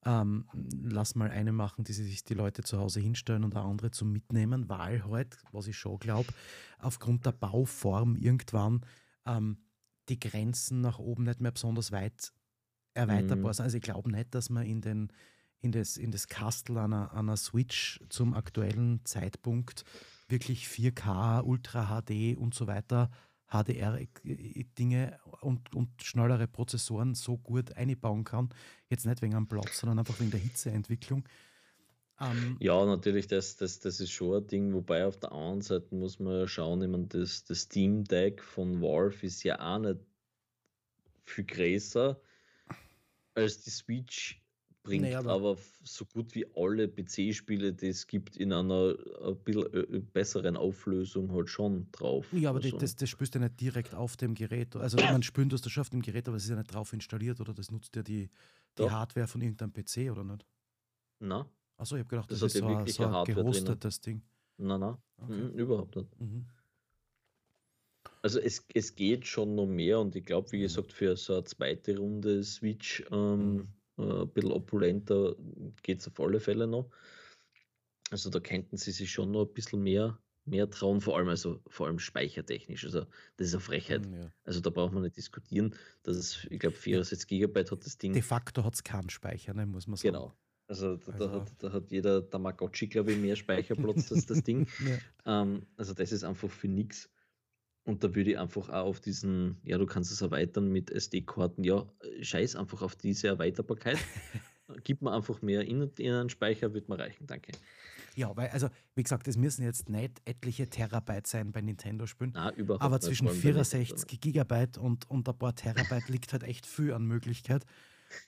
ähm, 0.05 0.47
lass 0.83 1.15
mal 1.15 1.31
eine 1.31 1.53
machen, 1.53 1.85
die 1.85 1.93
sich 1.93 2.25
die 2.25 2.35
Leute 2.35 2.63
zu 2.63 2.79
Hause 2.79 3.01
hinstellen 3.01 3.45
und 3.45 3.57
eine 3.57 3.65
andere 3.65 3.91
zum 3.91 4.13
Mitnehmen, 4.13 4.69
weil 4.69 5.05
halt, 5.05 5.39
was 5.53 5.67
ich 5.67 5.77
schon 5.77 5.99
glaube, 5.99 6.33
aufgrund 6.79 7.27
der 7.27 7.33
Bauform 7.33 8.17
irgendwann 8.17 8.85
ähm, 9.27 9.59
die 10.09 10.21
Grenzen 10.21 10.81
nach 10.81 10.99
oben 10.99 11.25
nicht 11.25 11.41
mehr 11.41 11.53
besonders 11.53 11.93
weit 11.93 12.33
erweiterbar 12.93 13.51
mhm. 13.51 13.55
sind. 13.55 13.65
Also 13.65 13.77
ich 13.79 13.83
glaube 13.83 14.11
nicht, 14.11 14.35
dass 14.35 14.51
man 14.51 14.65
in 14.65 14.81
den 14.81 15.09
in 15.61 15.73
das, 15.73 15.97
in 15.97 16.11
das 16.11 16.29
Kastel 16.29 16.77
einer, 16.77 17.15
einer 17.15 17.39
Switch 17.39 17.99
zum 18.11 18.35
aktuellen 18.35 19.01
Zeitpunkt 19.05 19.85
wirklich 20.29 20.67
4K, 20.67 21.43
Ultra 21.43 22.03
HD 22.03 22.37
und 22.37 22.55
so 22.55 22.67
weiter 22.67 23.11
HDR-Dinge 23.49 25.19
und, 25.41 25.75
und 25.75 25.91
schnellere 26.03 26.47
Prozessoren 26.47 27.15
so 27.15 27.37
gut 27.37 27.77
einbauen 27.77 28.25
kann. 28.25 28.51
Jetzt 28.89 29.07
nicht 29.07 29.23
wegen 29.23 29.35
am 29.35 29.49
Platz, 29.49 29.79
sondern 29.79 29.99
einfach 29.99 30.19
wegen 30.21 30.31
der 30.31 30.41
Hitzeentwicklung. 30.41 31.25
Ähm, 32.21 32.57
ja, 32.61 32.85
natürlich, 32.85 33.27
das, 33.27 33.57
das, 33.57 33.81
das 33.81 34.01
ist 34.01 34.11
schon 34.11 34.37
ein 34.37 34.47
Ding, 34.47 34.73
wobei 34.73 35.05
auf 35.05 35.19
der 35.19 35.33
anderen 35.33 35.63
Seite 35.63 35.95
muss 35.95 36.21
man 36.21 36.47
schauen, 36.47 36.83
ich 36.83 36.89
meine, 36.89 37.07
das, 37.07 37.45
das 37.45 37.63
Steam 37.63 38.05
Deck 38.05 38.43
von 38.43 38.81
Valve 38.81 39.27
ist 39.27 39.43
ja 39.43 39.59
auch 39.59 39.81
nicht 39.81 39.99
viel 41.25 41.45
größer 41.45 42.21
als 43.35 43.63
die 43.63 43.71
Switch 43.71 44.44
bringt 44.85 45.03
naja, 45.03 45.19
aber, 45.19 45.33
aber, 45.33 45.57
so 45.83 46.05
gut 46.05 46.35
wie 46.35 46.47
alle 46.55 46.87
PC-Spiele, 46.87 47.73
die 47.73 47.89
es 47.89 48.07
gibt, 48.07 48.37
in 48.37 48.53
einer 48.53 48.95
ein 49.23 49.37
bisschen 49.39 49.73
äh, 49.73 50.01
besseren 50.01 50.57
Auflösung 50.57 51.33
halt 51.33 51.49
schon 51.49 51.89
drauf. 51.91 52.27
Ja, 52.33 52.51
aber 52.51 52.63
also. 52.63 52.79
das, 52.79 52.95
das 52.95 53.09
spürst 53.09 53.35
du 53.35 53.41
ja 53.41 53.47
nicht 53.47 53.61
direkt 53.61 53.95
auf 53.95 54.17
dem 54.17 54.35
Gerät. 54.35 54.77
Also 54.77 54.99
man 54.99 55.23
spürt 55.23 55.53
das 55.53 55.69
schon 55.69 55.81
auf 55.81 55.91
dem 55.91 56.03
Gerät, 56.03 56.29
aber 56.29 56.37
es 56.37 56.45
ist 56.45 56.51
ja 56.51 56.57
nicht 56.57 56.73
drauf 56.73 56.93
installiert 56.93 57.41
oder 57.41 57.53
das 57.53 57.71
nutzt 57.71 57.97
ja 57.97 58.03
die, 58.03 58.29
die 58.79 58.89
Hardware 58.89 59.27
von 59.27 59.41
irgendeinem 59.41 59.73
PC 59.73 60.13
oder 60.13 60.23
nicht? 60.23 60.47
Na. 61.19 61.49
Achso, 61.77 61.97
ich 61.97 62.01
habe 62.01 62.11
gedacht, 62.11 62.31
das, 62.31 62.41
das 62.41 62.55
ist 62.55 62.61
so, 62.61 62.67
ein, 62.67 62.87
so 62.87 63.07
ein 63.07 63.25
gehostetes 63.25 64.01
Ding. 64.01 64.23
Nein, 64.59 64.81
nein, 64.81 64.97
okay. 65.17 65.33
mhm, 65.33 65.51
überhaupt 65.59 65.97
nicht. 65.97 66.21
Mhm. 66.21 66.47
Also 68.23 68.39
es, 68.39 68.65
es 68.73 68.95
geht 68.95 69.27
schon 69.27 69.55
noch 69.55 69.67
mehr 69.67 69.99
und 69.99 70.15
ich 70.15 70.25
glaube, 70.25 70.53
wie 70.53 70.59
mhm. 70.59 70.63
gesagt, 70.63 70.93
für 70.93 71.17
so 71.17 71.35
eine 71.35 71.45
zweite 71.45 71.99
Runde 71.99 72.45
Switch 72.45 73.03
ähm, 73.11 73.55
mhm 73.55 73.69
äh, 73.99 74.03
ein 74.23 74.29
bisschen 74.29 74.53
opulenter 74.53 75.37
geht 75.83 76.01
es 76.01 76.09
auf 76.09 76.21
alle 76.21 76.41
Fälle 76.41 76.67
noch. 76.67 76.91
Also 78.11 78.31
da 78.31 78.41
könnten 78.41 78.77
sie 78.77 78.93
sich 78.93 79.11
schon 79.11 79.31
noch 79.31 79.47
ein 79.47 79.55
bisschen 79.55 79.83
mehr, 79.83 80.19
mehr 80.45 80.69
trauen, 80.71 81.01
vor 81.01 81.17
allem, 81.17 81.29
also 81.29 81.61
vor 81.67 81.87
allem 81.87 81.99
speichertechnisch. 81.99 82.85
Also 82.85 83.07
das 83.37 83.49
ist 83.49 83.55
eine 83.55 83.61
Frechheit. 83.61 84.05
Hm, 84.05 84.15
ja. 84.15 84.33
Also 84.45 84.61
da 84.61 84.71
braucht 84.71 84.93
man 84.93 85.03
nicht 85.03 85.17
diskutieren. 85.17 85.75
Das 86.03 86.17
ist, 86.17 86.47
ich 86.51 86.59
glaube, 86.59 86.77
64 86.77 87.27
Gigabyte 87.27 87.71
hat 87.71 87.85
das 87.85 87.99
Ding. 87.99 88.13
De 88.13 88.23
facto 88.23 88.63
hat 88.65 88.75
es 88.75 88.85
keinen 88.85 89.11
Speicher, 89.11 89.55
ne, 89.55 89.67
muss 89.67 89.87
man 89.87 89.97
sagen. 89.97 90.15
Genau. 90.15 90.37
Also 90.67 90.97
da, 90.97 91.13
also, 91.13 91.27
da, 91.27 91.33
hat, 91.33 91.53
da 91.59 91.73
hat 91.73 91.91
jeder 91.91 92.29
Tamagotchi, 92.29 92.87
glaube 92.87 93.13
ich, 93.13 93.19
mehr 93.19 93.37
Speicherplatz 93.37 94.11
als 94.13 94.27
das 94.27 94.43
Ding. 94.43 94.67
ja. 95.27 95.43
ähm, 95.43 95.67
also 95.77 95.93
das 95.93 96.13
ist 96.13 96.25
einfach 96.25 96.51
für 96.51 96.69
nichts. 96.69 97.11
Und 97.85 98.03
da 98.03 98.15
würde 98.15 98.31
ich 98.31 98.39
einfach 98.39 98.71
auch 98.71 98.87
auf 98.87 99.01
diesen, 99.01 99.59
ja, 99.63 99.77
du 99.77 99.85
kannst 99.85 100.11
es 100.11 100.23
erweitern 100.23 100.71
mit 100.73 100.91
SD-Karten, 100.91 101.65
ja, 101.65 101.87
scheiß 102.21 102.57
einfach 102.57 102.81
auf 102.81 102.97
diese 102.97 103.29
Erweiterbarkeit. 103.29 103.99
Gib 104.85 105.03
mir 105.03 105.13
einfach 105.13 105.43
mehr 105.43 105.63
in, 105.63 105.91
in 105.99 106.13
einen 106.13 106.31
Speicher, 106.31 106.73
wird 106.73 106.89
mir 106.89 106.99
reichen, 106.99 107.27
danke. 107.27 107.53
Ja, 108.17 108.35
weil, 108.37 108.49
also, 108.51 108.69
wie 108.95 109.03
gesagt, 109.03 109.29
es 109.29 109.37
müssen 109.37 109.65
jetzt 109.65 109.89
nicht 109.89 110.23
etliche 110.25 110.69
Terabyte 110.69 111.27
sein 111.27 111.53
bei 111.53 111.61
Nintendo-Spielen. 111.61 112.35
überhaupt 112.57 112.83
Aber 112.83 113.01
zwischen 113.01 113.29
64 113.29 114.21
Gigabyte 114.21 114.79
und, 114.79 115.11
und 115.11 115.29
ein 115.29 115.39
paar 115.39 115.55
Terabyte 115.55 116.09
liegt 116.09 116.33
halt 116.33 116.45
echt 116.45 116.65
viel 116.65 116.93
an 116.93 117.05
Möglichkeit. 117.05 117.65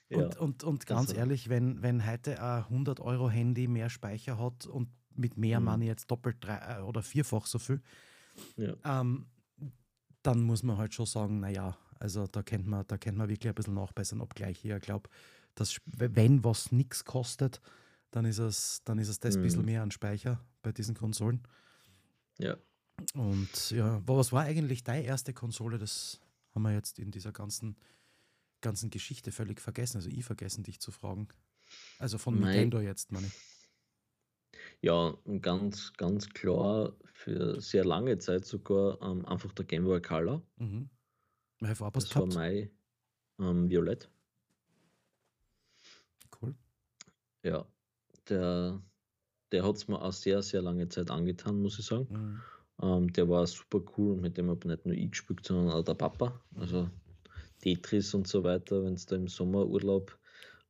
Und, 0.09 0.19
ja, 0.35 0.39
und, 0.39 0.63
und 0.63 0.85
ganz 0.85 1.09
also. 1.09 1.19
ehrlich, 1.19 1.49
wenn, 1.49 1.81
wenn 1.81 2.05
heute 2.05 2.41
ein 2.41 2.63
100-Euro-Handy 2.65 3.67
mehr 3.67 3.89
Speicher 3.89 4.37
hat 4.37 4.67
und 4.67 4.89
mit 5.15 5.37
mehr 5.37 5.59
mhm. 5.59 5.65
Money 5.65 5.87
jetzt 5.87 6.11
doppelt 6.11 6.37
drei, 6.41 6.79
äh, 6.79 6.81
oder 6.81 7.01
vierfach 7.01 7.47
so 7.47 7.57
viel, 7.57 7.81
ja. 8.57 8.75
ähm, 8.85 9.25
dann 10.27 10.41
muss 10.41 10.61
man 10.61 10.77
halt 10.77 10.93
schon 10.93 11.05
sagen, 11.05 11.39
naja, 11.39 11.77
also 11.99 12.27
da 12.27 12.43
kennt 12.43 12.67
man, 12.67 12.85
da 12.87 12.97
kennt 12.97 13.17
man 13.17 13.29
wirklich 13.29 13.49
ein 13.49 13.55
bisschen 13.55 13.75
nachbessern, 13.75 14.19
obgleich 14.19 14.57
ich 14.57 14.63
ja 14.65 14.77
glaube, 14.77 15.09
dass 15.55 15.79
wenn 15.85 16.43
was 16.43 16.71
nichts 16.73 17.05
kostet, 17.05 17.61
dann 18.11 18.25
ist 18.25 18.37
es, 18.37 18.81
dann 18.83 18.99
ist 18.99 19.07
es 19.07 19.19
das 19.19 19.35
mhm. 19.35 19.41
ein 19.41 19.43
bisschen 19.43 19.65
mehr 19.65 19.81
an 19.81 19.91
Speicher 19.91 20.43
bei 20.61 20.73
diesen 20.73 20.95
Konsolen. 20.95 21.41
Ja. 22.37 22.57
Und 23.13 23.71
ja, 23.71 24.01
was 24.05 24.33
war 24.33 24.43
eigentlich 24.43 24.83
deine 24.83 25.05
erste 25.05 25.33
Konsole? 25.33 25.77
Das 25.77 26.19
haben 26.53 26.63
wir 26.63 26.73
jetzt 26.73 26.99
in 26.99 27.11
dieser 27.11 27.31
ganzen, 27.31 27.77
ganzen 28.59 28.89
Geschichte 28.89 29.31
völlig 29.31 29.61
vergessen. 29.61 29.97
Also 29.97 30.09
ich 30.09 30.25
vergessen, 30.25 30.63
dich 30.63 30.81
zu 30.81 30.91
fragen. 30.91 31.29
Also 31.99 32.17
von 32.17 32.35
Nein. 32.35 32.51
Nintendo 32.51 32.81
jetzt, 32.81 33.11
meine 33.11 33.27
ich. 33.27 33.33
Ja, 34.81 35.17
ganz, 35.41 35.93
ganz 35.93 36.29
klar 36.29 36.95
für 37.05 37.59
sehr 37.59 37.83
lange 37.83 38.17
Zeit 38.19 38.45
sogar 38.45 39.01
ähm, 39.01 39.25
einfach 39.25 39.51
der 39.53 39.65
Game 39.65 39.85
Boy 39.85 40.01
Color. 40.01 40.41
Mhm. 40.57 40.89
Das 41.59 41.79
gehabt? 41.79 42.15
war 42.15 42.27
mein 42.27 42.69
ähm, 43.39 43.69
Violett. 43.69 44.09
Cool. 46.39 46.55
Ja, 47.43 47.65
der, 48.29 48.81
der 49.51 49.63
hat 49.63 49.75
es 49.75 49.87
mir 49.87 49.99
auch 49.99 50.13
sehr, 50.13 50.43
sehr 50.43 50.61
lange 50.61 50.87
Zeit 50.89 51.09
angetan, 51.09 51.61
muss 51.61 51.79
ich 51.79 51.85
sagen. 51.85 52.07
Mhm. 52.09 52.41
Ähm, 52.79 53.13
der 53.13 53.27
war 53.27 53.47
super 53.47 53.81
cool 53.97 54.13
und 54.13 54.21
mit 54.21 54.37
dem 54.37 54.49
habe 54.49 54.67
nicht 54.67 54.85
nur 54.85 54.95
ich 54.95 55.11
gespielt, 55.11 55.45
sondern 55.45 55.71
auch 55.71 55.83
der 55.83 55.95
Papa. 55.95 56.39
Also 56.55 56.89
Tetris 57.61 58.13
und 58.13 58.27
so 58.27 58.43
weiter, 58.43 58.83
wenn 58.83 58.93
es 58.93 59.07
da 59.07 59.15
im 59.15 59.27
Sommerurlaub 59.27 60.17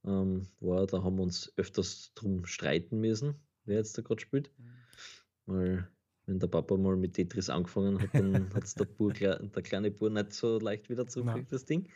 ähm, 0.05 0.47
war, 0.61 0.87
da 0.87 1.03
haben 1.03 1.17
wir 1.17 1.23
uns 1.23 1.51
öfters 1.57 2.13
drum 2.15 2.45
streiten 2.45 3.01
müssen, 3.01 3.35
wer 3.67 3.77
jetzt 3.77 3.97
da 3.97 4.01
gerade 4.01 4.21
spielt. 4.21 4.51
Mhm. 4.57 4.63
Weil 5.45 5.87
wenn 6.25 6.39
der 6.39 6.47
Papa 6.47 6.75
mal 6.75 6.95
mit 6.95 7.13
Tetris 7.13 7.49
angefangen 7.49 8.01
hat, 8.01 8.09
dann 8.13 8.53
hat 8.53 8.63
es 8.63 8.75
der, 8.75 9.39
der 9.39 9.63
kleine 9.63 9.91
Bur 9.91 10.09
nicht 10.09 10.33
so 10.33 10.59
leicht 10.59 10.89
wieder 10.89 11.07
zurückgekriegt, 11.07 11.51
das 11.51 11.65
Ding. 11.65 11.87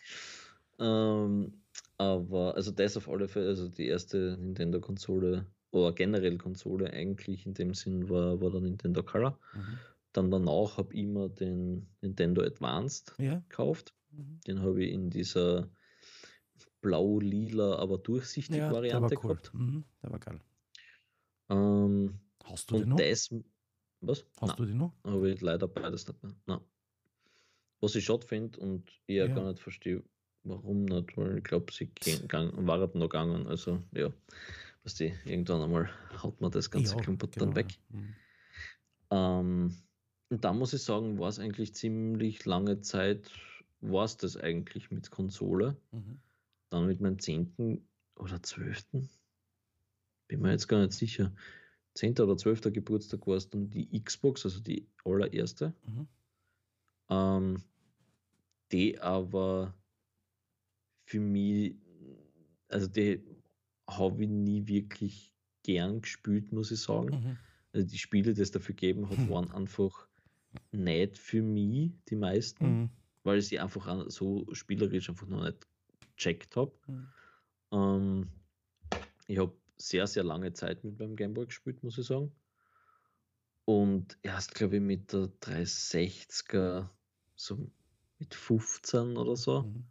Ähm, 0.80 1.62
aber 1.98 2.56
also 2.56 2.72
das 2.72 2.98
auf 2.98 3.10
alle 3.10 3.28
Fälle, 3.28 3.50
also 3.50 3.68
die 3.68 3.88
erste 3.88 4.38
Nintendo-Konsole 4.40 5.46
oder 5.72 5.94
generell 5.94 6.38
Konsole 6.38 6.92
eigentlich 6.92 7.46
in 7.46 7.54
dem 7.54 7.74
Sinn 7.74 8.10
war, 8.10 8.42
war 8.42 8.52
der 8.52 8.62
Nintendo 8.62 9.04
Color. 9.04 9.38
Mhm. 9.54 9.78
Dann 10.14 10.32
danach 10.32 10.78
habe 10.78 10.94
ich 10.94 11.02
immer 11.02 11.30
den 11.30 11.88
Nintendo 12.02 12.42
Advanced 12.42 13.14
ja. 13.18 13.40
gekauft. 13.48 13.94
Mhm. 14.12 14.40
Den 14.48 14.62
habe 14.62 14.84
ich 14.84 14.92
in 14.92 15.10
dieser 15.10 15.70
blau-lila, 16.82 17.76
aber 17.78 17.98
durchsichtige 17.98 18.60
ja, 18.60 18.72
Variante 18.72 19.16
cool. 19.18 19.22
gehabt. 19.22 19.54
Mhm, 19.54 19.84
der 20.02 20.12
war 20.12 20.20
geil. 20.20 20.40
Ähm, 21.52 22.20
Hast 22.45 22.72
du 22.72 22.80
den 22.80 22.89
noch? 22.89 22.97
Das, 22.97 23.30
was? 23.99 24.26
Hast 24.39 24.47
Nein, 24.47 24.58
du 24.58 24.66
den 24.66 24.78
noch? 24.78 24.93
Habe 25.04 25.30
ich 25.30 25.41
leider 25.41 25.68
beides 25.68 26.08
nicht 26.08 26.24
mehr. 26.24 26.34
Nein. 26.47 26.62
Was 27.82 27.95
ich 27.95 28.06
schade 28.06 28.26
finde 28.26 28.60
und 28.60 28.89
ich 29.08 29.16
ja. 29.18 29.28
gar 29.28 29.49
nicht 29.49 29.60
verstehe, 29.60 30.04
warum 30.43 30.86
nicht, 30.86 31.18
weil 31.18 31.38
ich 31.38 31.43
glaube, 31.43 31.72
sie 31.74 31.88
gang, 32.28 32.54
waren 32.68 32.89
noch 32.93 33.10
gegangen. 33.10 33.47
Also, 33.47 33.82
ja, 33.91 34.12
was 34.84 34.95
die 34.95 35.14
irgendwann 35.26 35.62
einmal 35.62 35.89
haut 36.24 36.39
man 36.41 36.52
das 36.52 36.72
ganze 36.72 36.95
ja, 36.95 37.02
Klumpert 37.02 37.34
genau, 37.34 37.45
dann 37.47 37.56
weg. 37.56 37.78
Mhm. 37.89 38.16
Ähm, 39.12 39.76
und 40.30 40.43
da 40.43 40.54
muss 40.54 40.74
ich 40.74 40.84
sagen, 40.84 41.20
war 41.20 41.30
es 41.30 41.39
eigentlich 41.39 41.76
ziemlich 41.76 42.45
lange 42.45 42.82
Zeit, 42.82 43.30
war 43.82 44.06
es 44.06 44.16
das 44.18 44.38
eigentlich 44.38 44.89
mit 44.89 45.12
Konsole. 45.12 45.76
Mhm. 45.91 46.20
Dann 46.70 46.88
mit 46.88 47.02
meinem 47.02 47.20
10. 47.20 47.86
oder 48.16 48.41
12. 48.41 48.86
Bin 50.32 50.42
mir 50.42 50.52
jetzt 50.52 50.70
gar 50.70 50.80
nicht 50.80 50.94
sicher. 50.94 51.34
10. 51.96 52.18
oder 52.20 52.38
12. 52.38 52.62
Geburtstag 52.72 53.28
war 53.28 53.36
es 53.36 53.50
dann 53.50 53.70
die 53.70 54.02
Xbox, 54.02 54.46
also 54.46 54.62
die 54.62 54.88
allererste. 55.04 55.74
Mhm. 55.86 56.08
Ähm, 57.10 57.64
die 58.72 58.98
aber 58.98 59.76
für 61.04 61.20
mich, 61.20 61.76
also 62.70 62.88
die 62.88 63.22
habe 63.90 64.24
ich 64.24 64.30
nie 64.30 64.66
wirklich 64.68 65.36
gern 65.64 66.02
gespielt, 66.02 66.54
muss 66.54 66.72
ich 66.72 66.80
sagen. 66.80 67.10
Mhm. 67.10 67.38
Also 67.74 67.86
die 67.86 67.98
Spiele, 67.98 68.34
die 68.34 68.42
es 68.42 68.52
dafür 68.52 68.74
gegeben 68.74 69.10
hat, 69.10 69.30
waren 69.30 69.52
einfach 69.52 70.08
nicht 70.72 71.18
für 71.18 71.42
mich, 71.42 71.92
die 72.08 72.16
meisten, 72.16 72.66
mhm. 72.84 72.90
weil 73.24 73.40
ich 73.40 73.50
sie 73.50 73.60
einfach 73.60 74.06
so 74.08 74.48
spielerisch 74.54 75.10
einfach 75.10 75.28
noch 75.28 75.44
nicht 75.44 75.68
gecheckt 76.16 76.56
habe. 76.56 76.72
Mhm. 76.88 77.08
Ähm, 77.74 78.28
ich 79.28 79.38
habe 79.38 79.54
sehr, 79.82 80.08
sehr 80.08 80.24
lange 80.24 80.54
Zeit 80.54 80.84
mit 80.84 81.00
meinem 81.00 81.16
Gameboy 81.16 81.46
gespielt, 81.46 81.84
muss 81.84 81.98
ich 81.98 82.06
sagen. 82.06 82.32
Und 83.66 84.18
erst, 84.24 84.56
glaube 84.56 84.78
ich, 84.78 84.82
mit 84.82 85.14
der 85.14 85.30
360er, 85.42 86.90
so 87.36 87.72
mit 88.20 88.34
15 88.34 89.18
oder 89.18 89.36
so, 89.36 89.64
mhm. 89.64 89.86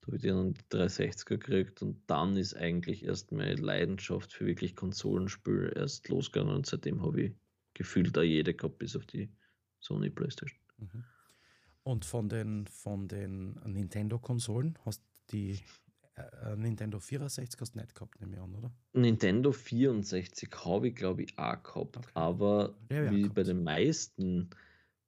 da 0.00 0.06
habe 0.06 0.16
ich 0.16 0.22
dann 0.22 0.54
die 0.54 0.62
360er 0.70 1.24
gekriegt 1.24 1.82
und 1.82 2.02
dann 2.06 2.36
ist 2.36 2.54
eigentlich 2.54 3.04
erst 3.04 3.32
meine 3.32 3.54
Leidenschaft 3.54 4.32
für 4.32 4.46
wirklich 4.46 4.76
Konsolenspiele 4.76 5.72
erst 5.74 6.08
losgegangen 6.08 6.54
und 6.54 6.66
seitdem 6.66 7.02
habe 7.02 7.22
ich 7.22 7.32
gefühlt 7.74 8.16
da 8.16 8.22
jede 8.22 8.54
gehabt, 8.54 8.78
bis 8.78 8.96
auf 8.96 9.06
die 9.06 9.30
Sony 9.80 10.10
Playstation. 10.10 10.58
Mhm. 10.78 11.04
Und 11.82 12.04
von 12.04 12.28
den, 12.28 12.66
von 12.66 13.08
den 13.08 13.54
Nintendo-Konsolen 13.64 14.78
hast 14.84 15.02
du 15.02 15.36
die 15.36 15.60
Nintendo 16.56 16.98
64 16.98 17.60
hast 17.60 17.74
du 17.74 17.78
nicht 17.78 17.94
gehabt, 17.94 18.20
nehme 18.20 18.36
ich 18.36 18.40
an, 18.40 18.54
oder? 18.54 18.70
Nintendo 18.92 19.52
64 19.52 20.48
habe 20.64 20.88
ich, 20.88 20.94
glaube 20.94 21.22
ich, 21.22 21.38
auch 21.38 21.62
gehabt. 21.62 21.96
Okay. 21.96 22.10
Aber 22.14 22.74
ja, 22.90 23.10
wie 23.10 23.28
bei 23.28 23.42
den 23.42 23.62
meisten 23.62 24.50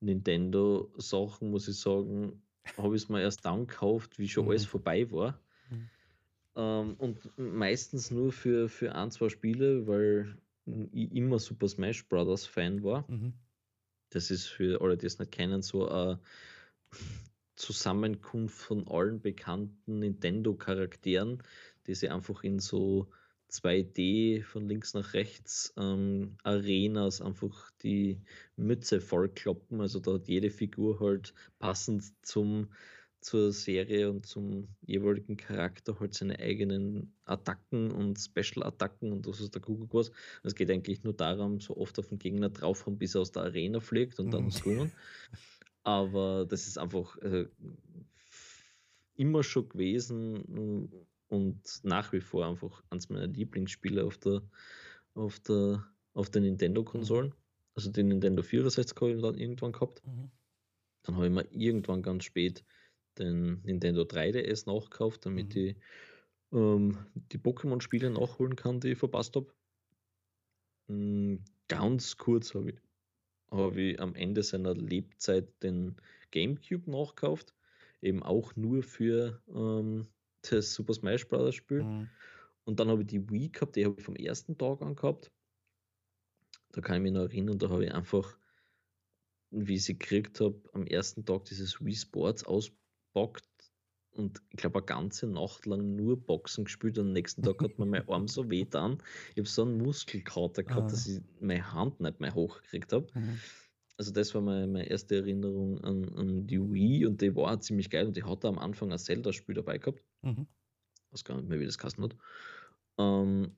Nintendo-Sachen, 0.01 1.51
muss 1.51 1.69
ich 1.69 1.79
sagen, 1.79 2.43
habe 2.77 2.97
ich 2.97 3.03
es 3.03 3.09
mir 3.09 3.23
erst 3.23 3.45
dann 3.45 3.67
gekauft, 3.67 4.19
wie 4.19 4.29
schon 4.29 4.45
mhm. 4.45 4.51
alles 4.51 4.67
vorbei 4.67 5.11
war. 5.11 5.41
Mhm. 5.71 5.89
Ähm, 6.57 6.95
und 6.99 7.39
meistens 7.39 8.11
nur 8.11 8.33
für, 8.33 8.69
für 8.69 8.95
ein, 8.95 9.11
zwei 9.11 9.29
Spiele, 9.29 9.87
weil 9.87 10.37
ich 10.93 11.13
immer 11.13 11.39
Super 11.39 11.69
Smash 11.69 12.07
Bros. 12.09 12.47
Fan 12.47 12.83
war. 12.83 13.05
Mhm. 13.11 13.35
Das 14.11 14.31
ist 14.31 14.47
für 14.47 14.81
alle, 14.81 14.97
die 14.97 15.07
es 15.07 15.19
nicht 15.19 15.33
kennen, 15.33 15.63
so 15.63 15.89
eine 15.89 16.21
Zusammenkunft 17.61 18.59
von 18.59 18.89
allen 18.89 19.21
bekannten 19.21 19.99
Nintendo-Charakteren, 19.99 21.43
die 21.87 21.95
sie 21.95 22.09
einfach 22.09 22.43
in 22.43 22.59
so 22.59 23.09
2D 23.51 24.43
von 24.45 24.67
links 24.69 24.95
nach 24.95 25.13
rechts 25.13 25.75
ähm, 25.77 26.37
Arenas 26.43 27.21
einfach 27.21 27.71
die 27.83 28.21
Mütze 28.57 29.01
vollkloppen. 29.01 29.81
Also 29.81 30.01
da 30.01 30.15
hat 30.15 30.29
jede 30.29 30.51
Figur 30.51 31.01
halt 31.01 31.35
passend 31.59 32.05
zum 32.23 32.69
zur 33.21 33.53
Serie 33.53 34.09
und 34.09 34.25
zum 34.25 34.69
jeweiligen 34.81 35.37
Charakter 35.37 36.01
halt 36.01 36.15
seine 36.15 36.39
eigenen 36.39 37.13
Attacken 37.27 37.91
und 37.91 38.19
Special-Attacken 38.19 39.13
und 39.13 39.27
das 39.27 39.41
ist 39.41 39.55
der 39.55 39.61
Kuckuck 39.61 39.93
was. 39.93 40.11
Es 40.43 40.55
geht 40.55 40.71
eigentlich 40.71 41.05
nur 41.05 41.13
darum, 41.13 41.61
so 41.61 41.77
oft 41.77 41.99
auf 41.99 42.09
den 42.09 42.19
Gegner 42.19 42.49
draufhauen, 42.49 42.97
bis 42.97 43.15
er 43.15 43.21
aus 43.21 43.33
der 43.33 43.43
Arena 43.43 43.81
fliegt 43.81 44.19
und 44.21 44.31
dann 44.31 44.45
mhm. 44.45 44.91
Aber 45.83 46.47
das 46.47 46.67
ist 46.67 46.79
einfach 46.79 47.17
äh, 47.19 47.47
immer 49.15 49.43
schon 49.43 49.69
gewesen 49.69 50.89
und 51.29 51.81
nach 51.83 52.13
wie 52.13 52.21
vor 52.21 52.47
einfach 52.47 52.83
eines 52.91 53.09
meiner 53.09 53.27
Lieblingsspiele 53.27 54.05
auf 54.05 54.19
der, 54.19 54.43
auf 55.15 55.39
der, 55.41 55.87
auf 56.13 56.31
den 56.31 56.43
Nintendo-Konsolen. 56.43 57.29
Mhm. 57.29 57.35
Also 57.75 57.91
den 57.91 58.09
Nintendo 58.09 58.43
64 58.43 58.97
habe 59.01 59.13
ich 59.13 59.23
dann 59.23 59.39
irgendwann 59.39 59.73
gehabt. 59.73 60.03
Mhm. 60.07 60.31
Dann 61.03 61.17
habe 61.17 61.27
ich 61.27 61.33
mir 61.33 61.47
irgendwann 61.53 62.03
ganz 62.03 62.25
spät 62.25 62.65
den 63.19 63.61
Nintendo 63.63 64.03
3DS 64.03 64.67
nachgekauft, 64.67 65.25
damit 65.27 65.55
mhm. 65.55 65.61
ich 65.61 65.77
ähm, 66.53 66.99
die 67.15 67.39
Pokémon-Spiele 67.39 68.11
nachholen 68.11 68.57
kann, 68.57 68.81
die 68.81 68.93
ich 68.93 68.99
verpasst 68.99 69.37
habe. 69.37 69.53
Mhm, 70.89 71.45
ganz 71.69 72.17
kurz 72.17 72.55
habe 72.55 72.71
ich, 72.71 72.79
hab 73.51 73.77
ich 73.77 74.01
am 74.01 74.15
Ende 74.15 74.43
seiner 74.43 74.75
Lebzeit 74.75 75.63
den 75.63 75.97
GameCube 76.31 76.91
nachgekauft, 76.91 77.55
eben 78.01 78.23
auch 78.23 78.55
nur 78.57 78.83
für 78.83 79.43
ähm, 79.55 80.07
das 80.49 80.75
Super 80.75 80.95
Smash 80.95 81.29
Bros. 81.29 81.55
Spiel. 81.55 81.83
Mhm. 81.83 82.09
Und 82.65 82.79
dann 82.79 82.89
habe 82.89 83.03
ich 83.03 83.09
die 83.09 83.29
Wii 83.31 83.49
gehabt, 83.49 83.77
die 83.77 83.85
habe 83.85 83.97
ich 83.99 84.05
vom 84.05 84.17
ersten 84.17 84.57
Tag 84.57 84.81
an 84.83 84.95
gehabt. 84.95 85.33
Da 86.73 86.81
kann 86.81 86.97
ich 86.97 87.03
mich 87.03 87.13
noch 87.13 87.23
erinnern, 87.23 87.59
da 87.59 87.69
habe 87.69 87.85
ich 87.85 87.93
einfach, 87.93 88.39
wie 89.51 89.75
ich 89.75 89.85
sie 89.85 89.99
gekriegt 89.99 90.41
habe, 90.41 90.63
am 90.73 90.87
ersten 90.87 91.25
Tag 91.25 91.45
dieses 91.47 91.85
Wii 91.85 91.97
Sports 91.97 92.45
aus, 92.45 92.71
bockt 93.13 93.50
und 94.13 94.43
ich 94.51 94.57
glaube 94.57 94.79
eine 94.79 94.87
ganze 94.87 95.27
Nacht 95.27 95.67
lang 95.67 95.95
nur 95.97 96.17
Boxen 96.21 96.65
gespielt 96.65 96.99
und 96.99 97.09
am 97.09 97.13
nächsten 97.13 97.43
Tag 97.43 97.63
hat 97.63 97.79
mir 97.79 97.87
mein 97.87 98.09
Arm 98.09 98.29
so 98.29 98.51
weh 98.51 98.65
dann. 98.65 98.99
Ich 99.31 99.39
habe 99.39 99.49
so 99.49 99.63
einen 99.63 99.79
Muskelkater 99.79 100.63
gehabt, 100.63 100.89
ah. 100.89 100.91
dass 100.91 101.07
ich 101.07 101.21
meine 101.41 101.73
Hand 101.73 102.01
nicht 102.01 102.21
mehr 102.21 102.35
hochgekriegt 102.35 102.93
habe. 102.93 103.07
Mhm. 103.15 103.39
Also 103.97 104.13
das 104.13 104.35
war 104.35 104.41
meine, 104.41 104.67
meine 104.67 104.89
erste 104.89 105.17
Erinnerung 105.17 105.79
an, 105.85 106.09
an, 106.17 106.47
die 106.47 106.59
Wii 106.59 107.07
und 107.07 107.21
die 107.21 107.37
war 107.37 107.61
ziemlich 107.61 107.91
geil 107.91 108.07
und 108.07 108.17
die 108.17 108.25
hatte 108.25 108.49
am 108.49 108.59
Anfang 108.59 108.91
ein 108.93 108.99
Zelda-Spiel 108.99 109.55
dabei 109.55 109.79
gehabt. 109.79 110.03
Mhm. 110.23 110.47
Was 111.11 111.25
gar 111.25 111.37
nicht 111.37 111.49
mehr, 111.49 111.61
wie 111.61 111.67
das 111.67 111.79
Kasten 111.79 112.03
hat. 112.05 112.17
Ähm, 112.99 113.57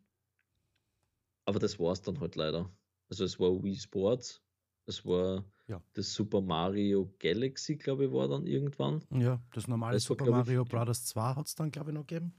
aber 1.44 1.58
das 1.58 1.78
war 1.78 1.92
es 1.92 2.02
dann 2.02 2.20
halt 2.20 2.36
leider. 2.36 2.70
Also 3.08 3.24
es 3.24 3.38
war 3.38 3.62
Wii 3.62 3.76
Sports, 3.76 4.42
es 4.86 5.04
war 5.04 5.44
ja. 5.72 5.82
Das 5.94 6.12
Super 6.12 6.40
Mario 6.40 7.12
Galaxy, 7.18 7.76
glaube 7.76 8.04
ich, 8.04 8.12
war 8.12 8.28
dann 8.28 8.46
irgendwann. 8.46 9.02
Ja, 9.10 9.42
das 9.52 9.66
normale 9.66 9.94
das 9.94 10.04
Super 10.04 10.26
war, 10.26 10.38
Mario 10.38 10.62
ich, 10.62 10.68
Brothers 10.68 11.04
2 11.06 11.34
hat 11.34 11.46
es 11.46 11.54
dann, 11.54 11.70
glaube 11.70 11.90
ich, 11.90 11.94
noch 11.94 12.06
gegeben. 12.06 12.32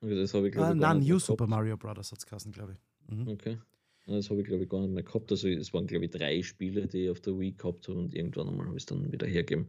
Okay, 0.00 0.14
das 0.14 0.32
habe 0.32 0.46
ich, 0.46 0.52
glaube 0.52 0.68
ah, 0.68 0.72
ich, 0.72 0.80
Nein, 0.80 1.00
New 1.00 1.18
Super 1.18 1.46
Mario 1.46 1.76
Brothers 1.76 2.12
hat 2.12 2.18
es 2.18 2.26
geheißen, 2.26 2.52
glaube 2.52 2.74
ich. 2.74 3.14
Mhm. 3.14 3.28
Okay. 3.28 3.58
Das 4.06 4.30
habe 4.30 4.40
ich, 4.40 4.46
glaube 4.46 4.64
ich, 4.64 4.68
gar 4.68 4.80
nicht 4.80 4.92
mehr 4.92 5.02
gehabt. 5.02 5.30
Also 5.30 5.48
es 5.48 5.72
waren, 5.74 5.86
glaube 5.86 6.06
ich, 6.06 6.10
drei 6.10 6.42
Spiele, 6.42 6.86
die 6.86 7.04
ich 7.04 7.10
auf 7.10 7.20
der 7.20 7.38
Wii 7.38 7.52
gehabt 7.52 7.88
habe 7.88 7.98
und 7.98 8.14
irgendwann 8.14 8.48
einmal 8.48 8.66
habe 8.66 8.76
ich 8.76 8.82
es 8.82 8.86
dann 8.86 9.12
wieder 9.12 9.26
hergeben. 9.26 9.68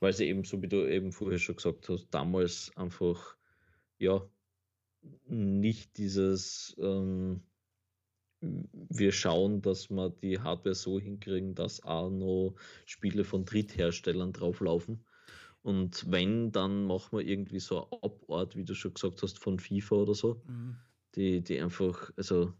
Weil 0.00 0.12
sie 0.12 0.26
eben, 0.26 0.44
so 0.44 0.60
wie 0.62 0.68
du 0.68 0.86
eben 0.86 1.12
vorher 1.12 1.38
schon 1.38 1.56
gesagt 1.56 1.88
hast, 1.88 2.08
damals 2.10 2.70
einfach, 2.76 3.36
ja, 3.98 4.22
nicht 5.26 5.96
dieses 5.96 6.76
ähm, 6.78 7.40
wir 8.42 9.12
schauen, 9.12 9.62
dass 9.62 9.88
wir 9.88 10.10
die 10.10 10.38
Hardware 10.38 10.74
so 10.74 10.98
hinkriegen, 10.98 11.54
dass 11.54 11.82
auch 11.84 12.10
noch 12.10 12.54
Spiele 12.86 13.24
von 13.24 13.44
Drittherstellern 13.44 14.32
drauflaufen. 14.32 15.04
Und 15.62 16.10
wenn, 16.10 16.50
dann 16.50 16.86
machen 16.86 17.18
wir 17.18 17.24
irgendwie 17.24 17.60
so 17.60 17.86
eine 17.86 18.02
Abort, 18.02 18.56
wie 18.56 18.64
du 18.64 18.74
schon 18.74 18.94
gesagt 18.94 19.22
hast, 19.22 19.38
von 19.38 19.60
FIFA 19.60 19.94
oder 19.94 20.14
so, 20.14 20.42
mhm. 20.46 20.76
die, 21.14 21.40
die 21.40 21.60
einfach 21.60 22.10
also 22.16 22.52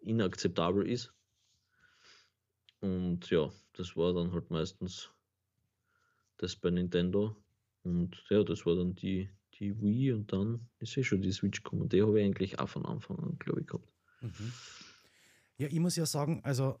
inakzeptabel 0.00 0.88
ist. 0.88 1.12
Und 2.80 3.30
ja, 3.30 3.50
das 3.74 3.96
war 3.96 4.12
dann 4.12 4.32
halt 4.32 4.50
meistens 4.50 5.10
das 6.38 6.56
bei 6.56 6.70
Nintendo. 6.70 7.36
Und 7.84 8.24
ja, 8.28 8.42
das 8.42 8.66
war 8.66 8.74
dann 8.74 8.94
die, 8.96 9.30
die 9.54 9.80
Wii 9.80 10.12
und 10.12 10.32
dann 10.32 10.68
ist 10.80 10.96
eh 10.96 11.04
schon 11.04 11.22
die 11.22 11.32
Switch 11.32 11.62
gekommen. 11.62 11.88
Die 11.88 12.02
habe 12.02 12.18
ich 12.18 12.26
eigentlich 12.26 12.58
auch 12.58 12.68
von 12.68 12.84
Anfang 12.86 13.18
an, 13.20 13.38
glaube 13.38 13.60
ich, 13.60 13.66
gehabt. 13.68 13.88
Mhm. 14.20 14.52
Ja, 15.58 15.68
ich 15.68 15.80
muss 15.80 15.96
ja 15.96 16.06
sagen, 16.06 16.40
also 16.44 16.78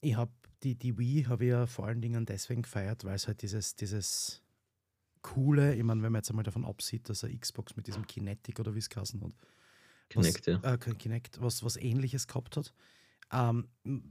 ich 0.00 0.16
habe 0.16 0.32
die, 0.62 0.76
die 0.76 0.98
Wii 0.98 1.24
habe 1.24 1.44
ich 1.44 1.50
ja 1.50 1.66
vor 1.66 1.86
allen 1.86 2.00
Dingen 2.00 2.24
deswegen 2.26 2.62
gefeiert, 2.62 3.04
weil 3.04 3.14
es 3.14 3.26
halt 3.26 3.42
dieses, 3.42 3.76
dieses 3.76 4.42
coole, 5.22 5.74
ich 5.74 5.82
meine, 5.82 6.02
wenn 6.02 6.12
man 6.12 6.20
jetzt 6.20 6.30
einmal 6.30 6.44
davon 6.44 6.64
absieht, 6.64 7.08
dass 7.08 7.22
er 7.22 7.36
Xbox 7.36 7.76
mit 7.76 7.86
diesem 7.86 8.06
Kinetic 8.06 8.60
oder 8.60 8.74
wie 8.74 8.78
es 8.78 8.88
hat, 8.94 9.12
Kinect, 10.08 10.46
was, 10.46 10.62
ja. 10.62 10.74
Äh, 10.74 10.78
Kinect, 10.78 11.40
was, 11.40 11.62
was 11.64 11.76
ähnliches 11.76 12.26
gehabt 12.26 12.56
hat, 12.56 12.74
ähm, 13.32 13.68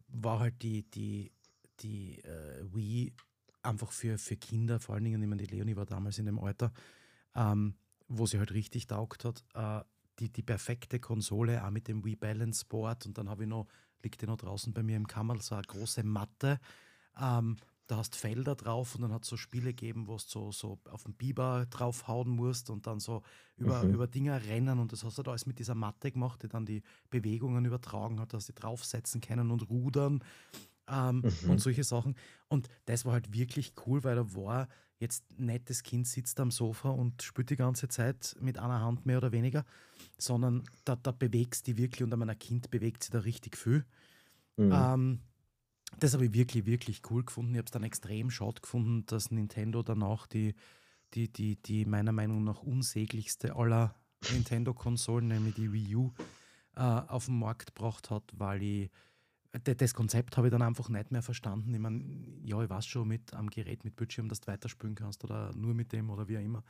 war 0.08 0.40
halt 0.40 0.62
die, 0.64 0.84
die, 0.92 1.32
die 1.80 2.20
äh, 2.24 2.64
Wii 2.74 3.14
einfach 3.64 3.92
für, 3.92 4.18
für 4.18 4.38
Kinder, 4.38 4.80
vor 4.80 4.96
allen 4.96 5.06
Dingen, 5.06 5.22
ich 5.22 5.28
meine, 5.30 5.44
die 5.44 5.56
Leonie 5.56 5.76
war 5.76 5.86
damals 5.86 6.20
in 6.20 6.26
dem 6.26 6.40
Alter, 6.40 6.72
ähm, 7.36 7.78
wo 8.08 8.26
sie 8.26 8.40
halt 8.40 8.54
richtig 8.54 8.88
taugt 8.88 9.26
hat, 9.26 9.46
äh, 9.54 9.84
die, 10.20 10.32
die 10.32 10.44
perfekte 10.44 11.00
Konsole, 11.00 11.64
auch 11.66 11.72
mit 11.72 11.88
dem 11.88 12.04
Wii 12.06 12.16
Balance 12.16 12.66
Board 12.68 13.06
und 13.06 13.18
dann 13.18 13.30
habe 13.30 13.44
ich 13.44 13.50
noch, 13.50 13.68
liegt 14.04 14.22
die 14.22 14.28
noch 14.28 14.38
draußen 14.38 14.74
bei 14.74 14.84
mir 14.84 14.98
im 14.98 15.08
Kammer, 15.08 15.40
so 15.40 15.56
eine 15.56 15.64
große 15.64 16.04
Matte, 16.04 16.60
ähm, 17.20 17.58
da 17.88 17.98
hast 17.98 18.16
Felder 18.16 18.56
drauf 18.56 18.96
und 18.96 19.02
dann 19.02 19.12
hat 19.12 19.24
es 19.24 19.30
so 19.30 19.38
Spiele 19.38 19.74
gegeben, 19.74 20.08
wo 20.08 20.14
du 20.14 20.20
so, 20.20 20.52
so 20.52 20.80
auf 20.90 21.04
den 21.04 21.14
Biber 21.14 21.66
draufhauen 21.70 22.30
musst 22.30 22.70
und 22.70 22.88
dann 22.88 23.00
so 23.00 23.24
über, 23.58 23.84
mhm. 23.84 23.94
über 23.94 24.08
Dinge 24.08 24.42
rennen 24.46 24.80
und 24.80 24.92
das 24.92 25.04
hast 25.04 25.18
du 25.18 25.24
da 25.24 25.32
alles 25.32 25.46
mit 25.46 25.60
dieser 25.60 25.76
Matte 25.76 26.12
gemacht, 26.12 26.44
die 26.44 26.48
dann 26.48 26.66
die 26.66 26.82
Bewegungen 27.10 27.66
übertragen 27.66 28.20
hat, 28.20 28.34
dass 28.34 28.46
sie 28.46 28.54
draufsetzen 28.54 29.20
können 29.20 29.52
und 29.52 29.70
rudern 29.70 30.24
ähm, 30.88 31.24
mhm. 31.44 31.50
und 31.50 31.60
solche 31.60 31.84
Sachen. 31.84 32.16
Und 32.48 32.70
das 32.86 33.06
war 33.06 33.14
halt 33.14 33.34
wirklich 33.34 33.74
cool, 33.86 34.04
weil 34.04 34.16
da 34.16 34.34
war 34.34 34.68
jetzt 35.00 35.26
das 35.66 35.84
Kind 35.84 36.08
sitzt 36.08 36.40
am 36.40 36.52
Sofa 36.52 36.90
und 36.90 37.22
spielt 37.22 37.50
die 37.50 37.58
ganze 37.58 37.90
Zeit 37.90 38.36
mit 38.40 38.58
einer 38.58 38.80
Hand 38.80 39.06
mehr 39.06 39.18
oder 39.18 39.34
weniger, 39.34 39.66
sondern 40.18 40.64
da, 40.86 40.96
da 40.96 41.12
bewegst 41.12 41.68
du 41.68 41.78
wirklich 41.78 42.04
und 42.04 42.14
ein 42.14 42.40
Kind 42.40 42.72
bewegt 42.72 43.04
sich 43.04 43.12
da 43.12 43.20
richtig 43.20 43.58
viel. 43.58 43.86
Mhm. 44.58 44.72
Ähm, 44.74 45.20
das 46.00 46.14
habe 46.14 46.26
ich 46.26 46.34
wirklich, 46.34 46.66
wirklich 46.66 47.02
cool 47.10 47.24
gefunden. 47.24 47.54
Ich 47.54 47.58
habe 47.60 47.66
es 47.66 47.72
dann 47.72 47.84
extrem 47.84 48.30
schade 48.32 48.62
gefunden, 48.62 49.06
dass 49.06 49.32
Nintendo 49.32 49.84
danach 49.84 50.28
die, 50.28 50.56
die, 51.14 51.32
die, 51.32 51.56
die 51.56 51.86
meiner 51.86 52.12
Meinung 52.12 52.44
nach 52.44 52.64
unsäglichste 52.64 53.56
aller 53.56 53.96
Nintendo-Konsolen, 54.32 55.28
nämlich 55.28 55.56
die 55.56 55.72
Wii 55.72 55.96
U, 55.96 56.14
äh, 56.76 56.82
auf 56.82 57.26
den 57.26 57.38
Markt 57.38 57.76
gebracht 57.76 58.10
hat, 58.10 58.24
weil 58.36 58.64
ich 58.64 58.90
das 59.62 59.94
Konzept 59.94 60.36
habe 60.36 60.48
ich 60.48 60.52
dann 60.52 60.64
einfach 60.64 60.90
nicht 60.90 61.12
mehr 61.12 61.22
verstanden. 61.22 61.74
Ich 61.74 61.80
meine, 61.80 62.04
ja, 62.44 62.64
ich 62.64 62.70
weiß 62.70 62.86
schon 62.86 63.08
mit 63.08 63.34
am 63.34 63.50
Gerät 63.50 63.84
mit 63.84 63.96
Bildschirm, 63.96 64.28
dass 64.28 64.42
du 64.42 64.48
weiterspielen 64.48 64.96
kannst 64.96 65.24
oder 65.24 65.54
nur 65.56 65.76
mit 65.76 65.92
dem 65.92 66.10
oder 66.10 66.28
wie 66.28 66.38
auch 66.38 66.42
immer. 66.42 66.64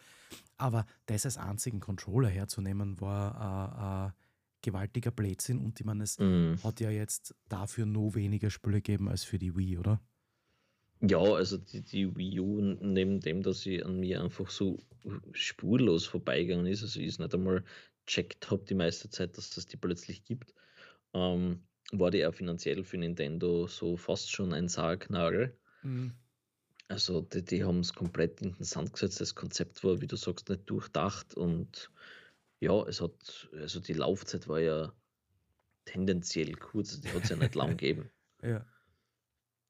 Aber 0.58 0.86
das 1.06 1.26
als 1.26 1.38
einzigen 1.38 1.80
Controller 1.80 2.28
herzunehmen, 2.28 3.00
war 3.00 4.10
äh, 4.10 4.10
äh, 4.10 4.12
gewaltiger 4.62 5.12
Blödsinn 5.12 5.60
und 5.60 5.80
ich 5.80 5.86
meine, 5.86 6.04
es 6.04 6.20
mm. 6.20 6.56
hat 6.64 6.80
ja 6.80 6.90
jetzt 6.90 7.36
dafür 7.48 7.86
noch 7.86 8.16
weniger 8.16 8.50
Spiele 8.50 8.78
gegeben 8.82 9.10
als 9.10 9.24
für 9.24 9.38
die 9.38 9.56
Wii, 9.56 9.78
oder? 9.78 10.02
Ja, 11.02 11.20
also 11.20 11.58
die, 11.58 11.82
die 11.82 12.16
Wii 12.16 12.40
U, 12.40 12.62
neben 12.62 13.20
dem, 13.20 13.44
dass 13.44 13.62
sie 13.62 13.84
an 13.84 14.00
mir 14.00 14.22
einfach 14.22 14.50
so 14.50 14.80
spurlos 15.34 16.06
vorbeigegangen 16.06 16.66
ist, 16.66 16.82
also 16.82 17.00
ich 17.00 17.08
es 17.08 17.20
nicht 17.20 17.34
einmal 17.34 17.64
checkt 18.08 18.50
habe 18.52 18.64
die 18.66 18.74
meiste 18.74 19.10
Zeit, 19.10 19.38
dass 19.38 19.56
es 19.56 19.66
die 19.66 19.78
plötzlich 19.78 20.24
gibt, 20.24 20.54
ähm, 21.14 21.62
war 22.00 22.12
die 22.12 22.26
auch 22.26 22.34
finanziell 22.34 22.84
für 22.84 22.98
Nintendo 22.98 23.68
so 23.68 23.98
fast 23.98 24.32
schon 24.32 24.54
ein 24.54 24.68
Sargnagel. 24.68 25.58
Mhm. 25.84 26.14
Also 26.88 27.22
die, 27.22 27.44
die 27.44 27.64
haben 27.64 27.80
es 27.80 27.94
komplett 27.94 28.41
in 28.41 28.54
den 28.54 28.64
Sand 28.64 28.94
gesetzt. 28.94 29.22
Das 29.22 29.36
Konzept 29.36 29.84
war, 29.84 30.02
wie 30.02 30.08
du 30.08 30.16
sagst, 30.16 30.50
nicht 30.50 30.70
durchdacht 30.70 31.36
und 31.36 31.91
ja, 32.60 32.82
es 32.88 33.02
hat, 33.02 33.50
also 33.54 33.80
die 33.80 33.94
Laufzeit 33.94 34.48
war 34.48 34.60
ja 34.60 34.94
tendenziell 35.86 36.54
kurz, 36.54 37.00
die 37.02 37.10
hat 37.10 37.24
es 37.24 37.30
ja 37.30 37.36
nicht 37.36 37.56
lang 37.56 37.72
gegeben. 37.78 38.10
Ja. 38.41 38.66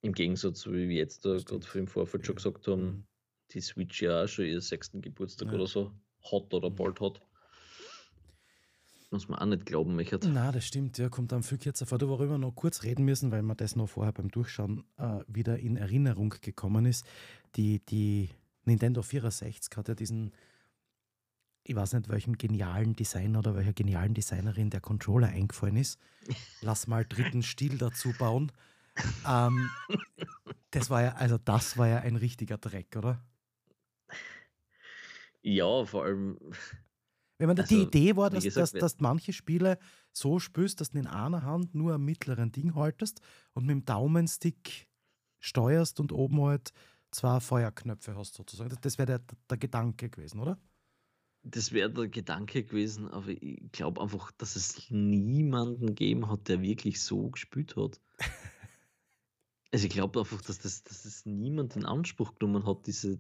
Im 0.01 0.13
Gegensatz, 0.13 0.67
wie 0.67 0.89
wir 0.89 0.97
jetzt 0.97 1.25
da 1.25 1.37
gerade 1.37 1.65
im 1.79 1.87
Vorfeld 1.87 2.25
schon 2.25 2.35
gesagt 2.35 2.67
haben, 2.67 2.83
mhm. 2.83 3.07
die 3.51 3.61
Switch 3.61 4.01
ja 4.01 4.23
auch 4.23 4.27
schon 4.27 4.45
ihren 4.45 4.61
sechsten 4.61 5.01
Geburtstag 5.01 5.47
ja. 5.47 5.55
oder 5.55 5.67
so 5.67 5.93
hat 6.23 6.53
oder 6.53 6.69
mhm. 6.69 6.75
bald 6.75 6.99
hat. 6.99 7.21
Muss 9.13 9.29
man 9.29 9.37
auch 9.37 9.45
nicht 9.45 9.67
glauben, 9.67 9.95
Michert. 9.95 10.27
Na, 10.27 10.51
das 10.51 10.65
stimmt, 10.65 10.97
ja, 10.97 11.07
kommt 11.07 11.31
dann 11.31 11.43
viel 11.43 11.59
kürzer 11.59 11.85
vor. 11.85 12.01
Worüber 12.01 12.31
wir 12.31 12.37
noch 12.39 12.55
kurz 12.55 12.81
reden 12.81 13.05
müssen, 13.05 13.29
weil 13.31 13.43
mir 13.43 13.55
das 13.55 13.75
noch 13.75 13.87
vorher 13.87 14.11
beim 14.11 14.31
Durchschauen 14.31 14.85
äh, 14.97 15.19
wieder 15.27 15.59
in 15.59 15.77
Erinnerung 15.77 16.33
gekommen 16.41 16.87
ist. 16.87 17.05
Die, 17.55 17.79
die 17.85 18.31
Nintendo 18.65 19.03
64 19.03 19.77
hat 19.77 19.87
ja 19.87 19.93
diesen 19.93 20.33
ich 21.63 21.75
weiß 21.75 21.93
nicht, 21.93 22.09
welchem 22.09 22.39
genialen 22.39 22.95
Designer 22.95 23.39
oder 23.39 23.55
welcher 23.55 23.73
genialen 23.73 24.15
Designerin 24.15 24.71
der 24.71 24.81
Controller 24.81 25.27
eingefallen 25.27 25.77
ist. 25.77 25.99
Lass 26.61 26.87
mal 26.87 27.05
dritten 27.05 27.43
Stil 27.43 27.77
dazu 27.77 28.13
bauen. 28.17 28.51
Ähm, 29.27 29.69
das 30.71 30.89
war 30.89 31.03
ja, 31.03 31.13
also 31.13 31.37
das 31.37 31.77
war 31.77 31.87
ja 31.87 31.99
ein 31.99 32.15
richtiger 32.15 32.57
Dreck, 32.57 32.95
oder? 32.97 33.23
Ja, 35.43 35.85
vor 35.85 36.05
allem. 36.05 36.39
Wenn 37.43 37.49
man 37.49 37.59
also, 37.59 37.75
die 37.75 37.81
Idee 37.81 38.15
war, 38.15 38.29
dass, 38.29 38.45
gesagt, 38.45 38.75
dass, 38.75 38.79
dass 38.79 38.99
manche 39.01 39.33
Spiele 39.33 39.77
so 40.13 40.39
spürst, 40.39 40.79
dass 40.79 40.91
du 40.91 40.99
in 40.99 41.07
einer 41.07 41.43
Hand 41.43 41.75
nur 41.75 41.95
am 41.95 42.05
mittleren 42.05 42.53
Ding 42.53 42.73
haltest 42.73 43.19
und 43.51 43.65
mit 43.65 43.71
dem 43.71 43.83
Daumenstick 43.83 44.87
steuerst 45.41 45.99
und 45.99 46.13
oben 46.13 46.41
halt 46.41 46.71
zwei 47.11 47.41
Feuerknöpfe 47.41 48.15
hast, 48.15 48.35
sozusagen. 48.35 48.69
Das, 48.69 48.79
das 48.79 48.97
wäre 48.97 49.07
der, 49.07 49.21
der 49.49 49.57
Gedanke 49.57 50.09
gewesen, 50.09 50.39
oder? 50.39 50.57
Das 51.41 51.73
wäre 51.73 51.91
der 51.91 52.07
Gedanke 52.07 52.63
gewesen, 52.63 53.09
aber 53.09 53.27
ich 53.27 53.69
glaube 53.73 53.99
einfach, 53.99 54.31
dass 54.37 54.55
es 54.55 54.89
niemanden 54.89 55.87
gegeben 55.87 56.29
hat, 56.29 56.47
der 56.47 56.61
wirklich 56.61 57.01
so 57.01 57.29
gespielt 57.29 57.75
hat. 57.75 57.99
also 59.73 59.85
ich 59.85 59.91
glaube 59.91 60.21
einfach, 60.21 60.41
dass 60.43 60.59
das, 60.59 60.85
dass 60.85 61.03
das 61.03 61.25
niemand 61.25 61.75
in 61.75 61.83
Anspruch 61.83 62.35
genommen 62.35 62.65
hat, 62.65 62.87
diese 62.87 63.19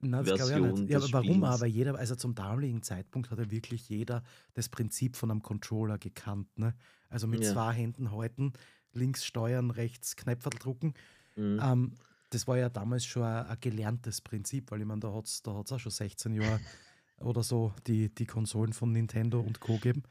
Nein, 0.00 0.24
das 0.24 0.38
Version 0.38 0.64
ich 0.64 0.72
auch 0.72 0.78
nicht. 0.78 0.90
Ja, 0.90 0.98
aber 0.98 1.12
warum 1.12 1.44
aber? 1.44 1.66
Jeder, 1.66 1.94
also 1.96 2.14
zum 2.14 2.34
damaligen 2.34 2.82
Zeitpunkt 2.82 3.30
hat 3.30 3.38
ja 3.38 3.50
wirklich 3.50 3.88
jeder 3.88 4.22
das 4.54 4.68
Prinzip 4.68 5.16
von 5.16 5.30
einem 5.30 5.42
Controller 5.42 5.98
gekannt. 5.98 6.48
Ne? 6.58 6.74
Also 7.08 7.26
mit 7.26 7.42
ja. 7.42 7.52
zwei 7.52 7.72
Händen 7.72 8.10
halten, 8.10 8.52
links 8.92 9.24
steuern, 9.24 9.70
rechts 9.70 10.16
Knöpfe 10.16 10.50
drucken. 10.50 10.94
Mhm. 11.36 11.60
Ähm, 11.62 11.92
das 12.30 12.46
war 12.46 12.56
ja 12.56 12.68
damals 12.68 13.04
schon 13.04 13.24
ein, 13.24 13.46
ein 13.46 13.60
gelerntes 13.60 14.20
Prinzip, 14.20 14.70
weil 14.70 14.80
ich 14.80 14.86
meine, 14.86 15.00
da 15.00 15.12
hat 15.12 15.26
es 15.26 15.42
da 15.42 15.50
auch 15.50 15.78
schon 15.78 15.92
16 15.92 16.34
Jahre 16.34 16.60
oder 17.20 17.42
so 17.42 17.74
die, 17.86 18.14
die 18.14 18.26
Konsolen 18.26 18.72
von 18.72 18.92
Nintendo 18.92 19.40
und 19.40 19.60
Co. 19.60 19.78
geben. 19.78 20.04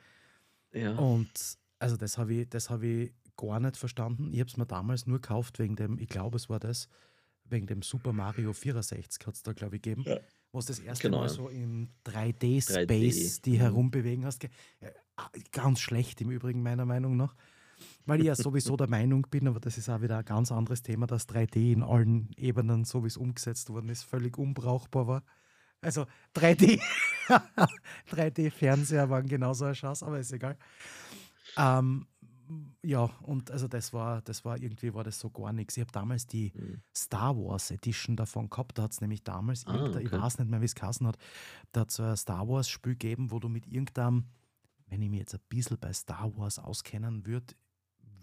Ja. 0.71 0.95
Und 0.95 1.57
also 1.79 1.97
das 1.97 2.17
habe 2.17 2.33
ich, 2.33 2.47
hab 2.53 2.83
ich 2.83 3.13
gar 3.37 3.59
nicht 3.59 3.77
verstanden. 3.77 4.33
Ich 4.33 4.39
habe 4.39 4.49
es 4.49 4.57
mir 4.57 4.65
damals 4.65 5.07
nur 5.07 5.19
gekauft 5.19 5.59
wegen 5.59 5.75
dem, 5.75 5.97
ich 5.97 6.09
glaube, 6.09 6.35
es 6.35 6.49
war 6.49 6.59
das, 6.59 6.89
wegen 7.51 7.67
dem 7.67 7.81
Super 7.81 8.13
Mario 8.13 8.53
64 8.53 9.25
hat 9.25 9.35
es 9.35 9.43
da, 9.43 9.53
glaube 9.53 9.77
ich, 9.77 9.81
gegeben. 9.81 10.03
Ja. 10.05 10.19
Wo 10.51 10.59
es 10.59 10.65
das 10.65 10.79
erste 10.79 11.07
genau. 11.07 11.19
Mal 11.19 11.29
so 11.29 11.49
im 11.49 11.89
3D-Space 12.05 13.39
3D. 13.39 13.41
die 13.43 13.51
mhm. 13.51 13.61
herumbewegen 13.61 14.25
hast. 14.25 14.47
Ah, 15.15 15.29
ganz 15.51 15.79
schlecht 15.79 16.21
im 16.21 16.31
Übrigen, 16.31 16.63
meiner 16.63 16.85
Meinung 16.85 17.17
nach. 17.17 17.35
Weil 18.05 18.21
ich 18.21 18.25
ja 18.25 18.35
sowieso 18.35 18.75
der 18.75 18.89
Meinung 18.89 19.27
bin, 19.29 19.47
aber 19.47 19.59
das 19.59 19.77
ist 19.77 19.89
auch 19.89 20.01
wieder 20.01 20.17
ein 20.17 20.25
ganz 20.25 20.51
anderes 20.51 20.81
Thema, 20.81 21.07
dass 21.07 21.29
3D 21.29 21.73
in 21.73 21.83
allen 21.83 22.31
Ebenen, 22.35 22.83
so 22.83 23.03
wie 23.03 23.07
es 23.07 23.17
umgesetzt 23.17 23.69
worden 23.69 23.89
ist, 23.89 24.03
völlig 24.03 24.37
unbrauchbar 24.37 25.07
war. 25.07 25.23
Also 25.81 26.05
3D, 26.35 26.81
3D-Fernseher 28.11 29.09
waren 29.09 29.27
genauso 29.27 29.65
eine 29.65 29.73
Chance, 29.73 30.05
aber 30.05 30.19
ist 30.19 30.33
egal. 30.33 30.57
Ähm, 31.57 32.07
ja, 32.83 33.05
und 33.21 33.51
also 33.51 33.67
das 33.67 33.93
war, 33.93 34.21
das 34.21 34.43
war 34.45 34.57
irgendwie 34.57 34.93
war 34.93 35.03
das 35.03 35.19
so 35.19 35.29
gar 35.29 35.53
nichts. 35.53 35.77
Ich 35.77 35.81
habe 35.81 35.91
damals 35.91 36.27
die 36.27 36.51
mhm. 36.55 36.81
Star 36.95 37.35
Wars 37.37 37.71
Edition 37.71 38.15
davon 38.15 38.49
gehabt. 38.49 38.77
Da 38.77 38.83
hat 38.83 38.91
es 38.91 39.01
nämlich 39.01 39.23
damals, 39.23 39.65
ah, 39.67 39.85
okay. 39.85 40.03
ich 40.03 40.11
weiß 40.11 40.39
nicht 40.39 40.49
mehr, 40.49 40.61
wie 40.61 40.65
es 40.65 40.75
geheißen 40.75 41.05
hat, 41.07 41.17
da 41.71 41.81
hat 41.81 41.91
es 41.91 41.99
ein 41.99 42.17
Star 42.17 42.47
Wars-Spiel 42.47 42.93
gegeben, 42.93 43.31
wo 43.31 43.39
du 43.39 43.49
mit 43.49 43.67
irgendeinem, 43.67 44.25
wenn 44.87 45.01
ich 45.01 45.09
mich 45.09 45.19
jetzt 45.19 45.35
ein 45.35 45.41
bisschen 45.49 45.77
bei 45.79 45.93
Star 45.93 46.35
Wars 46.37 46.59
auskennen 46.59 47.25
würde, 47.25 47.53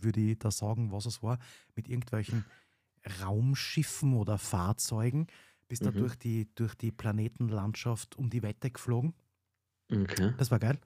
würde 0.01 0.21
ich 0.21 0.39
da 0.39 0.51
sagen, 0.51 0.93
was 0.93 1.07
es 1.07 1.23
war, 1.23 1.39
mit 1.75 1.89
irgendwelchen 1.89 2.45
Raumschiffen 3.23 4.15
oder 4.15 4.39
Fahrzeugen 4.39 5.29
bist 5.69 5.83
mhm. 5.83 5.87
da 5.87 5.91
durch 5.93 6.17
die, 6.17 6.49
durch 6.55 6.75
die 6.75 6.93
Planetenlandschaft 6.93 8.17
um 8.17 8.31
die 8.31 8.43
Wette 8.43 8.71
geflogen. 8.71 9.15
Okay. 9.91 10.35
Das 10.39 10.51
war 10.51 10.59
geil. 10.59 10.79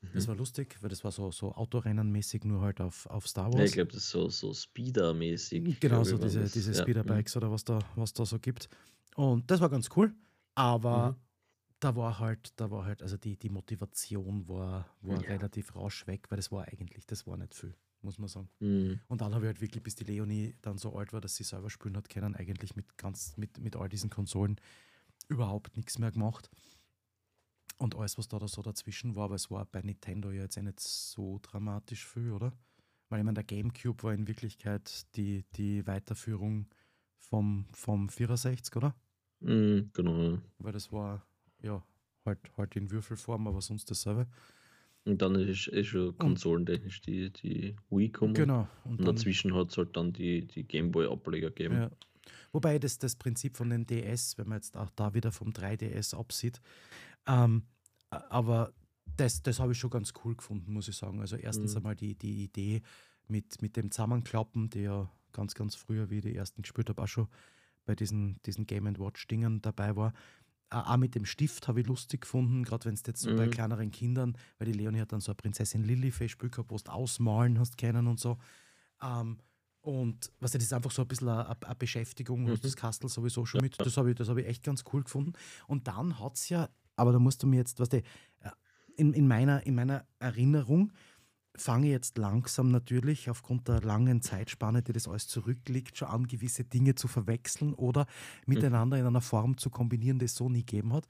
Mhm. 0.00 0.08
Das 0.14 0.28
war 0.28 0.34
lustig, 0.34 0.76
weil 0.80 0.90
das 0.90 1.04
war 1.04 1.12
so, 1.12 1.30
so 1.30 1.52
Autorennenmäßig, 1.52 2.44
nur 2.44 2.62
halt 2.62 2.80
auf, 2.80 3.06
auf 3.06 3.26
Star 3.28 3.46
Wars. 3.46 3.58
Ja, 3.58 3.64
ich 3.64 3.72
glaube, 3.72 3.92
das 3.92 4.04
ist 4.04 4.10
so, 4.10 4.28
so 4.28 4.54
Speeder-mäßig. 4.54 5.80
Genau, 5.80 6.04
so 6.04 6.16
diese, 6.18 6.44
diese 6.44 6.72
ja. 6.72 6.82
Speeder-Bikes 6.82 7.36
oder 7.36 7.50
was 7.50 7.64
da, 7.64 7.78
was 7.96 8.12
da 8.12 8.24
so 8.24 8.38
gibt. 8.38 8.68
Und 9.16 9.50
das 9.50 9.60
war 9.60 9.68
ganz 9.68 9.88
cool, 9.96 10.14
aber 10.54 11.12
mhm. 11.12 11.16
da 11.80 11.96
war 11.96 12.18
halt, 12.18 12.52
da 12.56 12.70
war 12.70 12.84
halt, 12.84 13.02
also 13.02 13.16
die, 13.16 13.36
die 13.36 13.50
Motivation 13.50 14.48
war, 14.48 14.86
war 15.02 15.22
ja. 15.22 15.28
relativ 15.28 15.74
rasch 15.76 16.06
weg, 16.06 16.30
weil 16.30 16.36
das 16.36 16.50
war 16.50 16.66
eigentlich, 16.68 17.06
das 17.06 17.26
war 17.26 17.36
nicht 17.36 17.54
viel 17.54 17.74
muss 18.02 18.18
man 18.18 18.28
sagen. 18.28 18.48
Mhm. 18.60 19.00
Und 19.08 19.20
dann 19.20 19.34
habe 19.34 19.44
ich 19.44 19.48
halt 19.48 19.60
wirklich, 19.60 19.82
bis 19.82 19.94
die 19.94 20.04
Leonie 20.04 20.54
dann 20.62 20.78
so 20.78 20.96
alt 20.96 21.12
war, 21.12 21.20
dass 21.20 21.36
sie 21.36 21.44
selber 21.44 21.70
spielen 21.70 21.96
hat 21.96 22.08
können, 22.08 22.34
eigentlich 22.34 22.76
mit, 22.76 22.96
ganz, 22.96 23.36
mit, 23.36 23.58
mit 23.58 23.76
all 23.76 23.88
diesen 23.88 24.10
Konsolen 24.10 24.56
überhaupt 25.28 25.76
nichts 25.76 25.98
mehr 25.98 26.10
gemacht. 26.10 26.50
Und 27.80 27.96
alles, 27.96 28.18
was 28.18 28.28
da, 28.28 28.38
da 28.38 28.46
so 28.46 28.62
dazwischen 28.62 29.16
war, 29.16 29.24
aber 29.24 29.36
es 29.36 29.50
war 29.50 29.64
bei 29.64 29.80
Nintendo 29.80 30.30
ja 30.30 30.42
jetzt 30.42 30.56
eh 30.56 30.62
nicht 30.62 30.80
so 30.80 31.40
dramatisch 31.42 32.06
viel, 32.06 32.30
oder? 32.30 32.52
Weil 33.08 33.20
ich 33.20 33.24
meine, 33.24 33.34
der 33.34 33.44
Gamecube 33.44 34.02
war 34.02 34.12
in 34.12 34.28
Wirklichkeit 34.28 35.06
die, 35.16 35.44
die 35.56 35.86
Weiterführung 35.86 36.66
vom, 37.16 37.66
vom 37.72 38.08
64, 38.08 38.76
oder? 38.76 38.94
Mm, 39.40 39.90
genau. 39.94 40.38
Weil 40.58 40.72
das 40.72 40.92
war 40.92 41.26
ja 41.62 41.82
halt, 42.26 42.38
halt 42.56 42.76
in 42.76 42.90
Würfelform, 42.90 43.48
aber 43.48 43.62
sonst 43.62 43.90
dasselbe. 43.90 44.26
Und 45.04 45.22
dann 45.22 45.34
ist, 45.34 45.66
ist 45.68 45.86
schon 45.86 46.16
konsolentechnisch 46.18 47.00
die, 47.00 47.30
die 47.30 47.76
Wii 47.88 48.08
gekommen. 48.08 48.34
Genau. 48.34 48.68
Und, 48.84 48.98
und 49.00 49.08
dazwischen 49.08 49.54
hat 49.54 49.70
es 49.70 49.78
halt 49.78 49.96
dann 49.96 50.12
die, 50.12 50.46
die 50.46 50.64
Gameboy-Ableger 50.64 51.48
gegeben. 51.48 51.76
Ja. 51.76 51.90
Wobei 52.52 52.78
das, 52.78 52.98
das 52.98 53.16
Prinzip 53.16 53.56
von 53.56 53.70
den 53.70 53.86
DS, 53.86 54.36
wenn 54.36 54.48
man 54.48 54.58
jetzt 54.58 54.76
auch 54.76 54.90
da 54.90 55.14
wieder 55.14 55.32
vom 55.32 55.50
3DS 55.50 56.14
absieht, 56.14 56.60
ähm, 57.26 57.64
aber 58.10 58.72
das, 59.16 59.42
das 59.42 59.60
habe 59.60 59.72
ich 59.72 59.78
schon 59.78 59.90
ganz 59.90 60.12
cool 60.24 60.34
gefunden, 60.34 60.72
muss 60.72 60.88
ich 60.88 60.96
sagen. 60.96 61.20
Also 61.20 61.36
erstens 61.36 61.72
mhm. 61.72 61.78
einmal 61.78 61.96
die, 61.96 62.14
die 62.14 62.44
Idee 62.44 62.82
mit, 63.28 63.62
mit 63.62 63.76
dem 63.76 63.90
Zusammenklappen, 63.90 64.70
der 64.70 64.82
ja 64.82 65.10
ganz, 65.32 65.54
ganz 65.54 65.74
früher, 65.74 66.10
wie 66.10 66.18
ich 66.18 66.22
die 66.22 66.34
ersten 66.34 66.62
gespielt 66.62 66.88
habe, 66.88 67.02
auch 67.02 67.08
schon 67.08 67.28
bei 67.84 67.94
diesen, 67.94 68.40
diesen 68.46 68.66
Game 68.66 68.86
Watch-Dingern 68.98 69.62
dabei 69.62 69.96
war. 69.96 70.12
Auch 70.70 70.96
mit 70.96 71.16
dem 71.16 71.24
Stift 71.24 71.66
habe 71.66 71.80
ich 71.80 71.86
lustig 71.86 72.22
gefunden, 72.22 72.62
gerade 72.62 72.84
wenn 72.84 72.94
es 72.94 73.02
jetzt 73.04 73.22
so 73.22 73.30
mhm. 73.30 73.36
bei 73.36 73.48
kleineren 73.48 73.90
Kindern, 73.90 74.36
weil 74.58 74.66
die 74.66 74.78
Leonie 74.78 75.00
hat 75.00 75.12
dann 75.12 75.20
so 75.20 75.32
eine 75.32 75.36
Prinzessin 75.36 75.82
Lilifee-Spiel 75.82 76.50
gehabt, 76.50 76.70
wo 76.70 76.76
du 76.76 76.92
ausmalen 76.92 77.58
hast 77.58 77.76
können 77.76 78.06
und 78.06 78.20
so. 78.20 78.38
Ähm, 79.02 79.38
und 79.82 80.30
was 80.38 80.52
das 80.52 80.62
ist 80.62 80.72
einfach 80.72 80.90
so 80.90 81.02
ein 81.02 81.08
bisschen 81.08 81.28
eine, 81.28 81.48
eine 81.48 81.74
Beschäftigung, 81.74 82.44
mhm. 82.44 82.60
das 82.60 82.76
Kastel 82.76 83.08
sowieso 83.08 83.46
schon 83.46 83.62
mit. 83.62 83.80
Das 83.80 83.96
habe 83.96 84.12
ich, 84.12 84.20
hab 84.20 84.36
ich 84.36 84.46
echt 84.46 84.62
ganz 84.62 84.84
cool 84.92 85.02
gefunden. 85.02 85.32
Und 85.66 85.88
dann 85.88 86.20
hat 86.20 86.36
es 86.36 86.48
ja, 86.50 86.68
aber 87.00 87.12
da 87.12 87.18
musst 87.18 87.42
du 87.42 87.46
mir 87.46 87.56
jetzt, 87.56 87.80
was 87.80 87.90
weißt 87.90 88.04
du, 88.04 88.50
in, 88.96 89.14
in, 89.14 89.26
meiner, 89.26 89.66
in 89.66 89.74
meiner 89.74 90.04
Erinnerung 90.18 90.92
fange 91.56 91.86
ich 91.86 91.92
jetzt 91.92 92.18
langsam 92.18 92.70
natürlich 92.70 93.30
aufgrund 93.30 93.66
der 93.68 93.80
langen 93.80 94.22
Zeitspanne, 94.22 94.82
die 94.82 94.92
das 94.92 95.08
alles 95.08 95.26
zurückliegt, 95.26 95.96
schon 95.96 96.08
an, 96.08 96.26
gewisse 96.26 96.64
Dinge 96.64 96.94
zu 96.94 97.08
verwechseln 97.08 97.74
oder 97.74 98.06
miteinander 98.46 98.98
in 98.98 99.06
einer 99.06 99.20
Form 99.20 99.56
zu 99.56 99.70
kombinieren, 99.70 100.18
die 100.18 100.26
es 100.26 100.34
so 100.34 100.48
nie 100.48 100.64
gegeben 100.64 100.92
hat. 100.92 101.06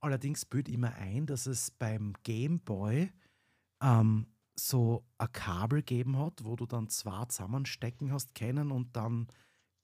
Allerdings 0.00 0.44
bildet 0.44 0.72
immer 0.72 0.94
ein, 0.94 1.26
dass 1.26 1.46
es 1.46 1.72
beim 1.72 2.14
Game 2.22 2.60
Boy 2.60 3.10
ähm, 3.82 4.26
so 4.54 5.04
ein 5.18 5.32
Kabel 5.32 5.80
gegeben 5.80 6.18
hat, 6.18 6.44
wo 6.44 6.56
du 6.56 6.66
dann 6.66 6.88
zwei 6.88 7.24
zusammenstecken 7.26 8.12
hast 8.12 8.34
können 8.34 8.70
und 8.70 8.96
dann 8.96 9.26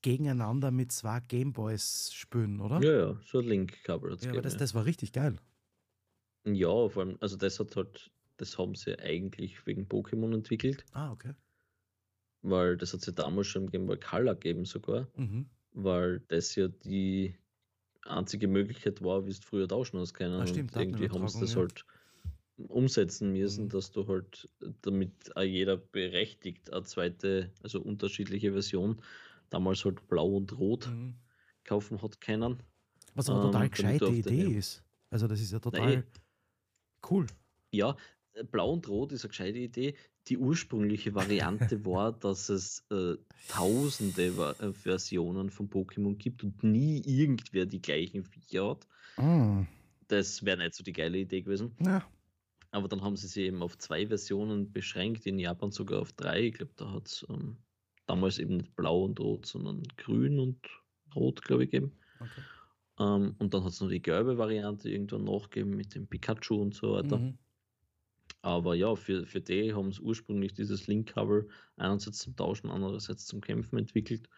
gegeneinander 0.04 0.70
mit 0.70 0.92
zwei 0.92 1.18
Gameboys 1.20 2.12
spülen, 2.12 2.60
oder? 2.60 2.80
Ja, 2.82 2.92
ja, 2.92 3.20
so 3.24 3.38
ein 3.38 3.46
Link-Kabel. 3.46 4.16
Ja, 4.20 4.30
aber 4.30 4.42
das, 4.42 4.56
das 4.58 4.74
war 4.74 4.84
richtig 4.84 5.12
geil. 5.12 5.36
Ja, 6.44 6.88
vor 6.90 7.04
allem, 7.04 7.16
also 7.20 7.36
das 7.36 7.58
hat 7.58 7.74
halt, 7.74 8.12
das 8.36 8.58
haben 8.58 8.74
sie 8.74 8.98
eigentlich 8.98 9.66
wegen 9.66 9.86
Pokémon 9.86 10.34
entwickelt. 10.34 10.84
Ah, 10.92 11.10
okay. 11.10 11.32
Weil 12.42 12.76
das 12.76 12.92
hat 12.92 13.00
sie 13.00 13.14
damals 13.14 13.46
schon 13.46 13.64
im 13.64 13.70
Game 13.70 13.86
Boy 13.86 13.98
Color 13.98 14.34
gegeben 14.34 14.66
sogar. 14.66 15.08
Mhm. 15.16 15.46
Weil 15.72 16.20
das 16.28 16.54
ja 16.54 16.68
die 16.68 17.34
einzige 18.02 18.46
Möglichkeit 18.46 19.02
war, 19.02 19.24
wie 19.24 19.30
es 19.30 19.38
früher 19.38 19.66
tauschen 19.66 19.98
hast 19.98 20.12
können. 20.12 20.34
Ah, 20.34 20.46
stimmt, 20.46 20.76
und 20.76 20.82
irgendwie 20.82 21.08
haben 21.08 21.26
sie 21.28 21.40
das 21.40 21.54
ja. 21.54 21.60
halt 21.60 21.86
umsetzen 22.68 23.32
müssen, 23.32 23.64
mhm. 23.64 23.68
dass 23.70 23.90
du 23.90 24.06
halt, 24.06 24.50
damit 24.82 25.32
jeder 25.40 25.78
berechtigt, 25.78 26.70
eine 26.74 26.82
zweite, 26.82 27.50
also 27.62 27.80
unterschiedliche 27.80 28.52
Version, 28.52 29.00
damals 29.50 29.84
halt 29.84 30.06
blau 30.08 30.36
und 30.36 30.56
rot 30.58 30.88
mhm. 30.88 31.14
kaufen 31.64 32.00
hat 32.02 32.20
können. 32.20 32.62
Was 33.14 33.30
aber 33.30 33.42
total 33.42 33.64
ähm, 33.64 33.70
gescheite 33.70 34.06
Idee 34.06 34.56
ist. 34.56 34.82
Also 35.10 35.28
das 35.28 35.40
ist 35.40 35.52
ja 35.52 35.60
total 35.60 35.86
Nein. 35.86 36.04
cool. 37.10 37.26
Ja, 37.70 37.96
blau 38.50 38.72
und 38.72 38.88
rot 38.88 39.12
ist 39.12 39.24
eine 39.24 39.28
gescheite 39.28 39.58
Idee. 39.58 39.94
Die 40.26 40.38
ursprüngliche 40.38 41.14
Variante 41.14 41.84
war, 41.84 42.12
dass 42.12 42.48
es 42.48 42.84
äh, 42.90 43.14
tausende 43.48 44.36
Va 44.36 44.52
äh, 44.52 44.72
Versionen 44.72 45.50
von 45.50 45.68
Pokémon 45.68 46.16
gibt 46.16 46.42
und 46.42 46.64
nie 46.64 47.02
irgendwer 47.04 47.66
die 47.66 47.82
gleichen 47.82 48.24
Viecher 48.24 48.70
hat. 48.70 48.88
Mm. 49.18 49.66
Das 50.08 50.44
wäre 50.44 50.58
nicht 50.58 50.74
so 50.74 50.82
die 50.82 50.92
geile 50.92 51.18
Idee 51.18 51.42
gewesen. 51.42 51.76
Ja. 51.80 52.04
Aber 52.70 52.88
dann 52.88 53.02
haben 53.02 53.16
sie 53.16 53.28
sich 53.28 53.44
eben 53.44 53.62
auf 53.62 53.78
zwei 53.78 54.08
Versionen 54.08 54.72
beschränkt, 54.72 55.26
in 55.26 55.38
Japan 55.38 55.70
sogar 55.70 56.00
auf 56.00 56.12
drei. 56.12 56.46
Ich 56.46 56.54
glaube, 56.54 56.72
da 56.76 56.90
hat 56.90 57.06
es 57.06 57.24
ähm, 57.28 57.56
damals 58.06 58.38
eben 58.38 58.58
nicht 58.58 58.76
blau 58.76 59.04
und 59.04 59.20
rot, 59.20 59.46
sondern 59.46 59.82
grün 59.96 60.38
und 60.38 60.58
rot, 61.14 61.42
glaube 61.42 61.64
ich, 61.64 61.70
gegeben. 61.70 61.92
Okay. 62.20 62.42
Ähm, 62.98 63.34
und 63.38 63.54
dann 63.54 63.64
hat 63.64 63.72
es 63.72 63.80
noch 63.80 63.88
die 63.88 64.02
gelbe 64.02 64.38
Variante 64.38 64.90
irgendwann 64.90 65.24
nachgegeben 65.24 65.76
mit 65.76 65.94
dem 65.94 66.06
Pikachu 66.06 66.60
und 66.60 66.74
so 66.74 66.92
weiter. 66.92 67.18
Mhm. 67.18 67.38
Aber 68.42 68.74
ja, 68.74 68.94
für, 68.94 69.26
für 69.26 69.40
die 69.40 69.72
haben 69.72 69.90
sie 69.92 70.02
ursprünglich 70.02 70.52
dieses 70.52 70.86
Link-Cover 70.86 71.44
einerseits 71.76 72.18
zum 72.18 72.36
Tauschen, 72.36 72.70
andererseits 72.70 73.26
zum 73.26 73.40
Kämpfen 73.40 73.78
entwickelt. 73.78 74.28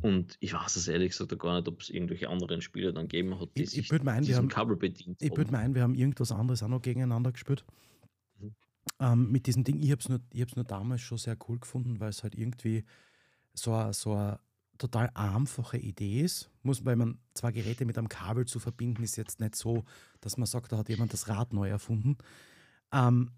Und 0.00 0.38
ich 0.40 0.54
weiß 0.54 0.76
es 0.76 0.88
ehrlich 0.88 1.10
gesagt 1.10 1.38
gar 1.38 1.56
nicht, 1.56 1.68
ob 1.68 1.82
es 1.82 1.90
irgendwelche 1.90 2.30
anderen 2.30 2.62
Spiele 2.62 2.94
dann 2.94 3.08
gegeben 3.08 3.38
hat, 3.38 3.50
die 3.56 3.64
ich, 3.64 3.70
sich 3.70 3.92
ich 3.92 4.02
mein, 4.02 4.22
diesem 4.22 4.48
Cover 4.48 4.76
bedient 4.76 5.20
Ich 5.20 5.36
würde 5.36 5.52
meinen, 5.52 5.74
wir 5.74 5.82
haben 5.82 5.94
irgendwas 5.94 6.32
anderes 6.32 6.62
auch 6.62 6.68
noch 6.68 6.80
gegeneinander 6.80 7.30
gespielt. 7.30 7.64
Ähm, 8.98 9.30
mit 9.30 9.46
diesem 9.46 9.64
Ding, 9.64 9.80
ich 9.80 9.90
habe 9.90 10.00
es 10.00 10.08
nur, 10.08 10.20
nur 10.56 10.64
damals 10.64 11.00
schon 11.02 11.18
sehr 11.18 11.36
cool 11.48 11.58
gefunden, 11.58 12.00
weil 12.00 12.10
es 12.10 12.22
halt 12.22 12.34
irgendwie 12.34 12.84
so 13.54 13.74
eine, 13.74 13.92
so 13.92 14.36
total 14.78 15.10
einfache 15.14 15.78
Idee 15.78 16.22
ist. 16.22 16.50
Muss, 16.62 16.84
weil 16.84 16.96
man 16.96 17.18
zwei 17.34 17.52
Geräte 17.52 17.84
mit 17.84 17.98
einem 17.98 18.08
Kabel 18.08 18.46
zu 18.46 18.58
verbinden, 18.58 19.02
ist 19.02 19.16
jetzt 19.16 19.40
nicht 19.40 19.56
so, 19.56 19.84
dass 20.20 20.36
man 20.36 20.46
sagt, 20.46 20.72
da 20.72 20.78
hat 20.78 20.88
jemand 20.88 21.12
das 21.12 21.28
Rad 21.28 21.52
neu 21.52 21.68
erfunden. 21.68 22.16
Ähm, 22.92 23.30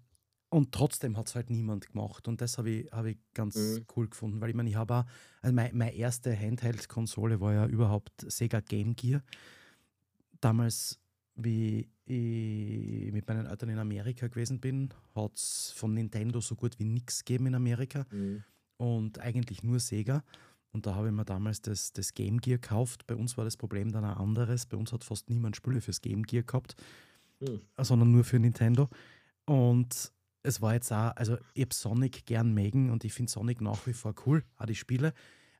und 0.49 0.71
trotzdem 0.71 1.17
hat 1.17 1.27
es 1.27 1.35
halt 1.35 1.49
niemand 1.49 1.91
gemacht. 1.91 2.27
Und 2.27 2.41
das 2.41 2.57
habe 2.57 2.69
ich, 2.69 2.91
hab 2.91 3.05
ich 3.05 3.17
ganz 3.33 3.55
mhm. 3.55 3.85
cool 3.95 4.07
gefunden, 4.07 4.41
weil 4.41 4.49
ich 4.49 4.55
meine, 4.55 4.69
ich 4.69 4.75
habe 4.75 4.95
auch, 4.95 5.05
also 5.41 5.53
mein, 5.53 5.75
meine 5.75 5.93
erste 5.93 6.37
Handheld-Konsole 6.37 7.41
war 7.41 7.53
ja 7.53 7.65
überhaupt 7.67 8.11
Sega 8.31 8.59
Game 8.61 8.95
Gear. 8.95 9.21
Damals, 10.39 10.99
wie 11.35 11.89
ich 12.05 13.11
mit 13.11 13.27
meinen 13.27 13.45
Eltern 13.45 13.69
in 13.69 13.79
Amerika 13.79 14.27
gewesen 14.27 14.59
bin, 14.59 14.89
hat 15.15 15.35
es 15.35 15.73
von 15.75 15.93
Nintendo 15.93 16.39
so 16.39 16.55
gut 16.55 16.79
wie 16.79 16.85
nichts 16.85 17.25
gegeben 17.25 17.47
in 17.47 17.55
Amerika. 17.55 18.05
Mhm. 18.11 18.43
Und 18.77 19.19
eigentlich 19.19 19.63
nur 19.63 19.79
Sega. 19.79 20.23
Und 20.71 20.85
da 20.85 20.95
habe 20.95 21.07
ich 21.07 21.13
mir 21.13 21.23
damals 21.23 21.61
das, 21.61 21.93
das 21.93 22.13
Game 22.13 22.41
Gear 22.41 22.57
gekauft. 22.57 23.07
Bei 23.07 23.15
uns 23.15 23.37
war 23.37 23.45
das 23.45 23.55
Problem 23.55 23.91
dann 23.91 24.03
ein 24.03 24.17
anderes. 24.17 24.65
Bei 24.65 24.77
uns 24.77 24.91
hat 24.91 25.03
fast 25.03 25.29
niemand 25.29 25.55
Spiele 25.55 25.79
fürs 25.79 26.01
Game 26.01 26.23
Gear 26.23 26.43
gehabt, 26.43 26.75
mhm. 27.39 27.61
sondern 27.77 28.11
nur 28.11 28.23
für 28.23 28.39
Nintendo. 28.39 28.89
Und 29.45 30.11
es 30.43 30.61
war 30.61 30.73
jetzt 30.73 30.91
auch, 30.91 31.15
also 31.15 31.37
ich 31.53 31.63
habe 31.63 31.73
Sonic 31.73 32.25
gern 32.25 32.53
mögen 32.53 32.89
und 32.91 33.03
ich 33.03 33.13
finde 33.13 33.31
Sonic 33.31 33.61
nach 33.61 33.87
wie 33.87 33.93
vor 33.93 34.13
cool, 34.25 34.43
auch 34.57 34.65
die 34.65 34.75
Spiele. 34.75 35.13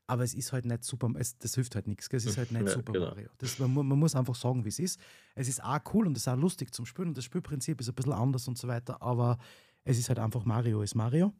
Aber 0.08 0.22
es 0.22 0.34
ist 0.34 0.52
halt 0.52 0.66
nicht 0.66 0.84
super, 0.84 1.10
es, 1.16 1.36
das 1.38 1.54
hilft 1.54 1.74
halt 1.74 1.88
nichts. 1.88 2.08
Es 2.12 2.26
ist 2.26 2.38
halt 2.38 2.52
nicht 2.52 2.62
ja, 2.66 2.72
Super 2.72 2.92
genau. 2.92 3.06
Mario. 3.06 3.28
Das, 3.38 3.58
man, 3.58 3.72
man, 3.72 3.98
muss 3.98 4.14
einfach 4.14 4.34
sagen, 4.34 4.64
wie 4.64 4.68
es 4.68 4.78
ist. 4.78 5.00
Es 5.34 5.48
ist 5.48 5.62
auch 5.62 5.80
cool 5.92 6.06
und 6.06 6.16
es 6.16 6.22
ist 6.22 6.28
auch 6.28 6.36
lustig 6.36 6.72
zum 6.72 6.86
Spielen 6.86 7.08
und 7.08 7.16
das 7.16 7.24
Spielprinzip 7.24 7.80
ist 7.80 7.88
ein 7.88 7.94
bisschen 7.94 8.12
anders 8.12 8.46
und 8.46 8.56
so 8.56 8.68
weiter, 8.68 9.02
aber 9.02 9.38
es 9.84 9.98
ist 9.98 10.08
halt 10.08 10.18
einfach 10.18 10.44
Mario 10.44 10.82
ist 10.82 10.94
Mario. 10.94 11.32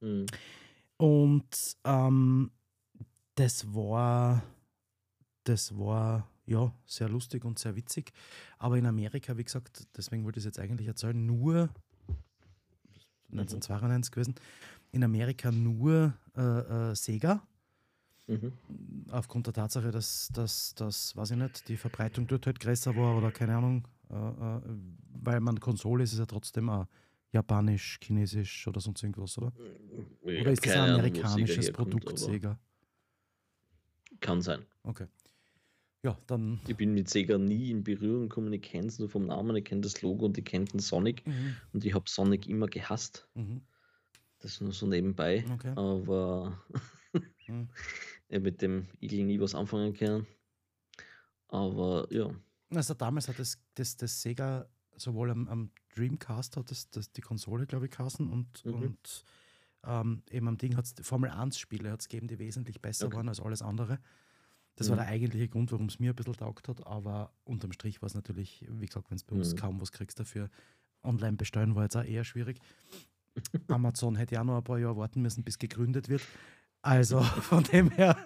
Mhm. 0.00 0.26
Und 0.98 1.76
ähm, 1.84 2.50
das 3.34 3.74
war, 3.74 4.42
das 5.44 5.76
war 5.78 6.28
ja 6.46 6.72
sehr 6.86 7.08
lustig 7.08 7.44
und 7.44 7.58
sehr 7.58 7.76
witzig. 7.76 8.12
Aber 8.58 8.78
in 8.78 8.86
Amerika, 8.86 9.36
wie 9.36 9.44
gesagt, 9.44 9.86
deswegen 9.96 10.24
wollte 10.24 10.38
ich 10.38 10.42
es 10.42 10.46
jetzt 10.46 10.58
eigentlich 10.58 10.88
erzählen, 10.88 11.26
nur 11.26 11.68
1992 13.30 14.12
gewesen, 14.12 14.34
in 14.92 15.04
Amerika 15.04 15.50
nur 15.50 16.14
äh, 16.36 16.40
äh, 16.40 16.94
Sega. 16.94 17.46
Mhm. 18.26 18.52
Aufgrund 19.10 19.46
der 19.46 19.54
Tatsache, 19.54 19.90
dass, 19.90 20.30
dass, 20.32 20.74
dass, 20.74 21.16
weiß 21.16 21.32
ich 21.32 21.36
nicht, 21.36 21.68
die 21.68 21.76
Verbreitung 21.76 22.26
dort 22.26 22.46
halt 22.46 22.58
größer 22.58 22.96
war 22.96 23.16
oder 23.16 23.30
keine 23.30 23.56
Ahnung, 23.56 23.86
äh, 24.10 24.14
äh, 24.14 24.60
weil 25.22 25.40
man 25.40 25.60
Konsole 25.60 26.02
ist, 26.04 26.12
ist 26.12 26.18
ja 26.18 26.26
trotzdem 26.26 26.68
auch 26.68 26.86
japanisch, 27.32 27.98
chinesisch 28.02 28.66
oder 28.66 28.80
sonst 28.80 29.02
irgendwas, 29.02 29.38
oder? 29.38 29.52
Ja, 30.24 30.40
oder 30.40 30.52
ist 30.52 30.66
das 30.66 30.74
ein 30.74 30.90
amerikanisches 30.90 31.68
Ahnung, 31.68 31.90
Produkt, 31.90 32.18
Sega? 32.18 32.58
Kann 34.20 34.40
sein. 34.42 34.64
Okay. 34.82 35.06
Ja, 36.02 36.18
dann. 36.26 36.60
Ich 36.68 36.76
bin 36.76 36.94
mit 36.94 37.08
Sega 37.10 37.38
nie 37.38 37.70
in 37.70 37.82
Berührung 37.82 38.28
gekommen. 38.28 38.52
Ich 38.52 38.62
kenne 38.62 38.86
es 38.88 38.98
nur 38.98 39.08
vom 39.08 39.26
Namen, 39.26 39.56
ich 39.56 39.64
kenne 39.64 39.80
das 39.80 40.02
Logo 40.02 40.26
und 40.26 40.38
ich 40.38 40.44
kenne 40.44 40.64
den 40.66 40.80
Sonic. 40.80 41.26
Mhm. 41.26 41.56
Und 41.72 41.84
ich 41.84 41.94
habe 41.94 42.08
Sonic 42.08 42.46
immer 42.46 42.66
gehasst. 42.66 43.28
Mhm. 43.34 43.62
Das 44.38 44.60
nur 44.60 44.72
so 44.72 44.86
nebenbei. 44.86 45.44
Okay. 45.54 45.72
Aber. 45.76 46.62
Mit 48.28 48.62
dem 48.62 48.88
Igel 49.00 49.24
nie 49.24 49.40
was 49.40 49.54
anfangen 49.54 49.94
können. 49.94 50.26
Aber 51.48 52.06
ja. 52.10 52.30
Also 52.70 52.94
damals 52.94 53.28
hat 53.28 53.38
das, 53.38 53.58
das, 53.74 53.96
das 53.96 54.22
Sega 54.22 54.68
sowohl 54.96 55.30
am, 55.30 55.48
am 55.48 55.70
Dreamcast 55.94 56.56
hat 56.56 56.70
das, 56.70 56.90
das 56.90 57.12
die 57.12 57.20
Konsole, 57.20 57.66
glaube 57.66 57.86
ich, 57.86 57.92
geheißen 57.92 58.28
und, 58.28 58.64
mhm. 58.64 58.74
und 58.74 59.24
ähm, 59.84 60.22
eben 60.30 60.48
am 60.48 60.58
Ding 60.58 60.76
hat 60.76 60.86
es 60.86 60.94
Formel 61.06 61.30
1 61.30 61.58
Spiele 61.58 61.90
hat 61.90 62.00
es 62.00 62.08
gegeben, 62.08 62.28
die 62.28 62.38
wesentlich 62.38 62.80
besser 62.80 63.06
okay. 63.06 63.16
waren 63.16 63.28
als 63.28 63.40
alles 63.40 63.62
andere. 63.62 64.00
Das 64.74 64.90
war 64.90 64.96
der 64.96 65.06
eigentliche 65.06 65.48
Grund, 65.48 65.72
warum 65.72 65.86
es 65.86 65.98
mir 65.98 66.12
ein 66.12 66.16
bisschen 66.16 66.34
taugt 66.34 66.68
hat, 66.68 66.86
aber 66.86 67.32
unterm 67.44 67.72
Strich 67.72 68.02
war 68.02 68.08
es 68.08 68.14
natürlich, 68.14 68.66
wie 68.68 68.84
gesagt, 68.84 69.10
wenn 69.10 69.16
es 69.16 69.24
bei 69.24 69.34
uns 69.34 69.54
Mhm. 69.54 69.56
kaum 69.56 69.80
was 69.80 69.90
kriegst 69.90 70.20
dafür, 70.20 70.50
online 71.02 71.38
bestellen 71.38 71.74
war 71.74 71.84
jetzt 71.84 71.96
auch 71.96 72.04
eher 72.04 72.24
schwierig. 72.24 72.60
Amazon 73.68 74.16
hätte 74.16 74.34
ja 74.34 74.44
noch 74.44 74.58
ein 74.58 74.64
paar 74.64 74.78
Jahre 74.78 74.98
warten 74.98 75.22
müssen, 75.22 75.44
bis 75.44 75.58
gegründet 75.58 76.10
wird. 76.10 76.22
Also 76.86 77.20
von 77.42 77.64
dem 77.64 77.90
her. 77.90 78.16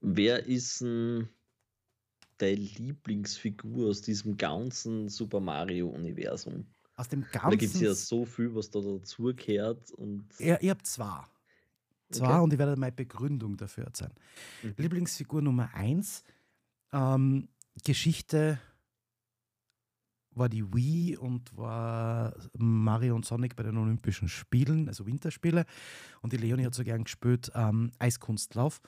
Wer 0.00 0.46
ist 0.46 0.80
denn 0.80 1.28
deine 2.38 2.54
Lieblingsfigur 2.54 3.90
aus 3.90 4.00
diesem 4.00 4.38
ganzen 4.38 5.08
Super 5.10 5.40
Mario-Universum? 5.40 6.66
Aus 6.96 7.08
dem 7.08 7.26
Da 7.32 7.50
gibt 7.50 7.62
es 7.62 7.72
ganzen. 7.72 7.84
ja 7.84 7.94
so 7.94 8.24
viel, 8.24 8.54
was 8.54 8.70
da 8.70 8.80
dazugehört. 8.80 9.92
Ja, 10.38 10.56
ich 10.60 10.70
habe 10.70 10.82
zwei. 10.82 11.24
Zwei 12.10 12.26
Okay. 12.26 12.40
und 12.42 12.52
ich 12.54 12.58
werde 12.58 12.76
meine 12.80 12.92
Begründung 12.92 13.56
dafür 13.58 13.84
erzählen. 13.84 14.14
Mhm. 14.62 14.74
Lieblingsfigur 14.78 15.42
Nummer 15.42 15.74
eins. 15.74 16.24
Ähm, 16.92 17.48
Geschichte 17.84 18.58
war 20.38 20.48
die 20.48 20.64
Wii 20.72 21.16
und 21.16 21.56
war 21.56 22.34
Mario 22.56 23.14
und 23.14 23.24
Sonic 23.24 23.56
bei 23.56 23.62
den 23.62 23.76
Olympischen 23.76 24.28
Spielen, 24.28 24.88
also 24.88 25.06
Winterspiele. 25.06 25.64
Und 26.22 26.32
die 26.32 26.36
Leonie 26.36 26.64
hat 26.66 26.74
so 26.74 26.84
gern 26.84 27.04
gespielt 27.04 27.50
ähm, 27.54 27.90
Eiskunstlauf. 27.98 28.80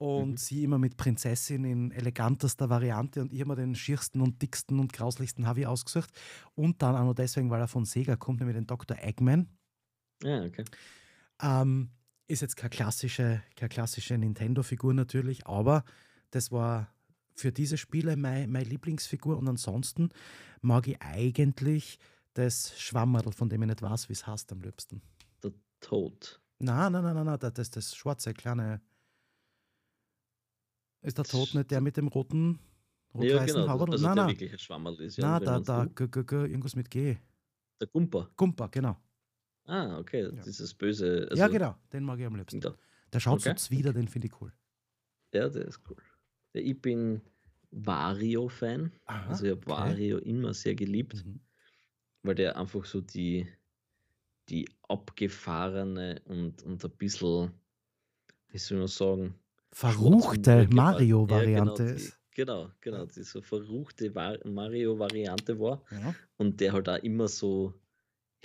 Und 0.00 0.30
Mhm. 0.30 0.36
sie 0.36 0.62
immer 0.64 0.78
mit 0.78 0.96
Prinzessin 0.96 1.64
in 1.64 1.90
elegantester 1.90 2.70
Variante 2.70 3.20
und 3.20 3.32
ich 3.32 3.40
immer 3.40 3.56
den 3.56 3.74
schiersten 3.74 4.20
und 4.20 4.40
dicksten 4.42 4.78
und 4.78 4.92
grauslichsten 4.92 5.44
Harvey 5.46 5.66
ausgesucht. 5.66 6.10
Und 6.54 6.82
dann 6.82 6.94
auch 6.94 7.02
nur 7.04 7.14
deswegen, 7.16 7.50
weil 7.50 7.60
er 7.60 7.66
von 7.68 7.84
Sega 7.84 8.14
kommt, 8.16 8.38
nämlich 8.38 8.56
den 8.56 8.66
Dr. 8.68 8.96
Eggman. 9.00 9.48
ja, 10.22 10.44
okay. 10.44 10.64
Ähm, 11.42 11.90
ist 12.28 12.42
jetzt 12.42 12.56
keine 12.56 12.70
klassische, 12.70 13.42
keine 13.56 13.68
klassische 13.70 14.18
Nintendo-Figur 14.18 14.94
natürlich, 14.94 15.46
aber 15.46 15.84
das 16.30 16.52
war 16.52 16.92
für 17.38 17.52
diese 17.52 17.76
Spiele 17.78 18.16
mein, 18.16 18.50
meine 18.50 18.64
Lieblingsfigur 18.68 19.38
und 19.38 19.48
ansonsten 19.48 20.10
mag 20.60 20.88
ich 20.88 21.00
eigentlich 21.00 21.98
das 22.34 22.78
Schwammerl, 22.80 23.32
von 23.32 23.48
dem 23.48 23.62
ich 23.62 23.68
nicht 23.68 23.82
weiß, 23.82 24.08
wie 24.08 24.12
es 24.12 24.26
heißt 24.26 24.52
am 24.52 24.60
liebsten. 24.60 25.02
Der 25.42 25.52
Tod. 25.80 26.40
Nein, 26.58 26.92
nein, 26.92 27.02
nein, 27.04 27.14
nein, 27.14 27.26
nein, 27.26 27.52
das, 27.54 27.70
das 27.70 27.94
schwarze 27.94 28.34
kleine. 28.34 28.80
Ist 31.02 31.16
der 31.18 31.24
Tod 31.24 31.54
nicht 31.54 31.70
der 31.70 31.80
mit 31.80 31.96
dem 31.96 32.08
roten, 32.08 32.58
Ja, 33.14 33.20
rot-weißen 33.20 33.60
genau. 33.60 33.68
Haber? 33.68 33.92
Also 33.92 34.06
Nein, 34.06 34.16
der 34.16 34.24
nein, 34.24 34.34
wirklich 34.34 34.52
ein 34.52 34.58
Schwammerl 34.58 35.00
ist. 35.00 35.16
Ja, 35.16 35.38
nein, 35.38 35.44
da, 35.44 35.60
da, 35.60 35.84
g, 35.84 36.08
g, 36.08 36.24
g, 36.24 36.34
irgendwas 36.36 36.74
mit 36.74 36.90
G. 36.90 37.16
Der 37.80 37.86
Gumper. 37.88 38.28
Gumpa, 38.36 38.66
genau. 38.66 38.96
Ah, 39.66 39.98
okay. 39.98 40.22
Ja. 40.34 40.42
Dieses 40.42 40.74
böse. 40.74 41.28
Also, 41.30 41.40
ja, 41.40 41.46
genau, 41.48 41.76
den 41.92 42.02
mag 42.04 42.18
ich 42.18 42.26
am 42.26 42.34
liebsten. 42.34 42.60
Da. 42.60 42.74
Der 43.12 43.20
schaut 43.20 43.40
Okay. 43.40 43.50
so 43.50 43.54
zwider, 43.54 43.92
den 43.92 44.08
finde 44.08 44.26
ich 44.26 44.40
cool. 44.40 44.52
Ja, 45.32 45.48
der 45.48 45.66
ist 45.66 45.80
cool. 45.88 45.96
Ja, 46.58 46.64
ich 46.64 46.80
bin 46.80 47.20
Wario-Fan. 47.70 48.92
Also 49.28 49.44
ich 49.46 49.50
habe 49.52 49.60
okay. 49.62 49.70
Wario 49.70 50.18
immer 50.18 50.54
sehr 50.54 50.74
geliebt, 50.74 51.24
Mhm. 51.24 51.40
weil 52.22 52.34
der 52.34 52.56
einfach 52.56 52.84
so 52.84 53.00
die, 53.00 53.46
die 54.48 54.68
abgefahrene 54.88 56.22
und, 56.24 56.62
und 56.62 56.84
ein 56.84 56.90
bisschen, 56.98 57.52
wie 58.48 58.58
soll 58.58 58.78
man 58.78 58.88
sagen, 58.88 59.34
Verruchte 59.72 60.66
Mario-Variante 60.70 61.82
Ja, 61.84 61.88
genau, 61.90 61.96
ist. 61.96 62.18
die, 62.30 62.34
genau, 62.34 62.70
genau, 62.80 63.06
diese 63.06 63.42
verruchte 63.42 64.10
Mario-Variante 64.44 65.58
war. 65.60 65.84
Ja. 65.90 66.14
Und 66.38 66.60
der 66.60 66.72
halt 66.72 66.88
auch 66.88 67.02
immer 67.02 67.28
so, 67.28 67.74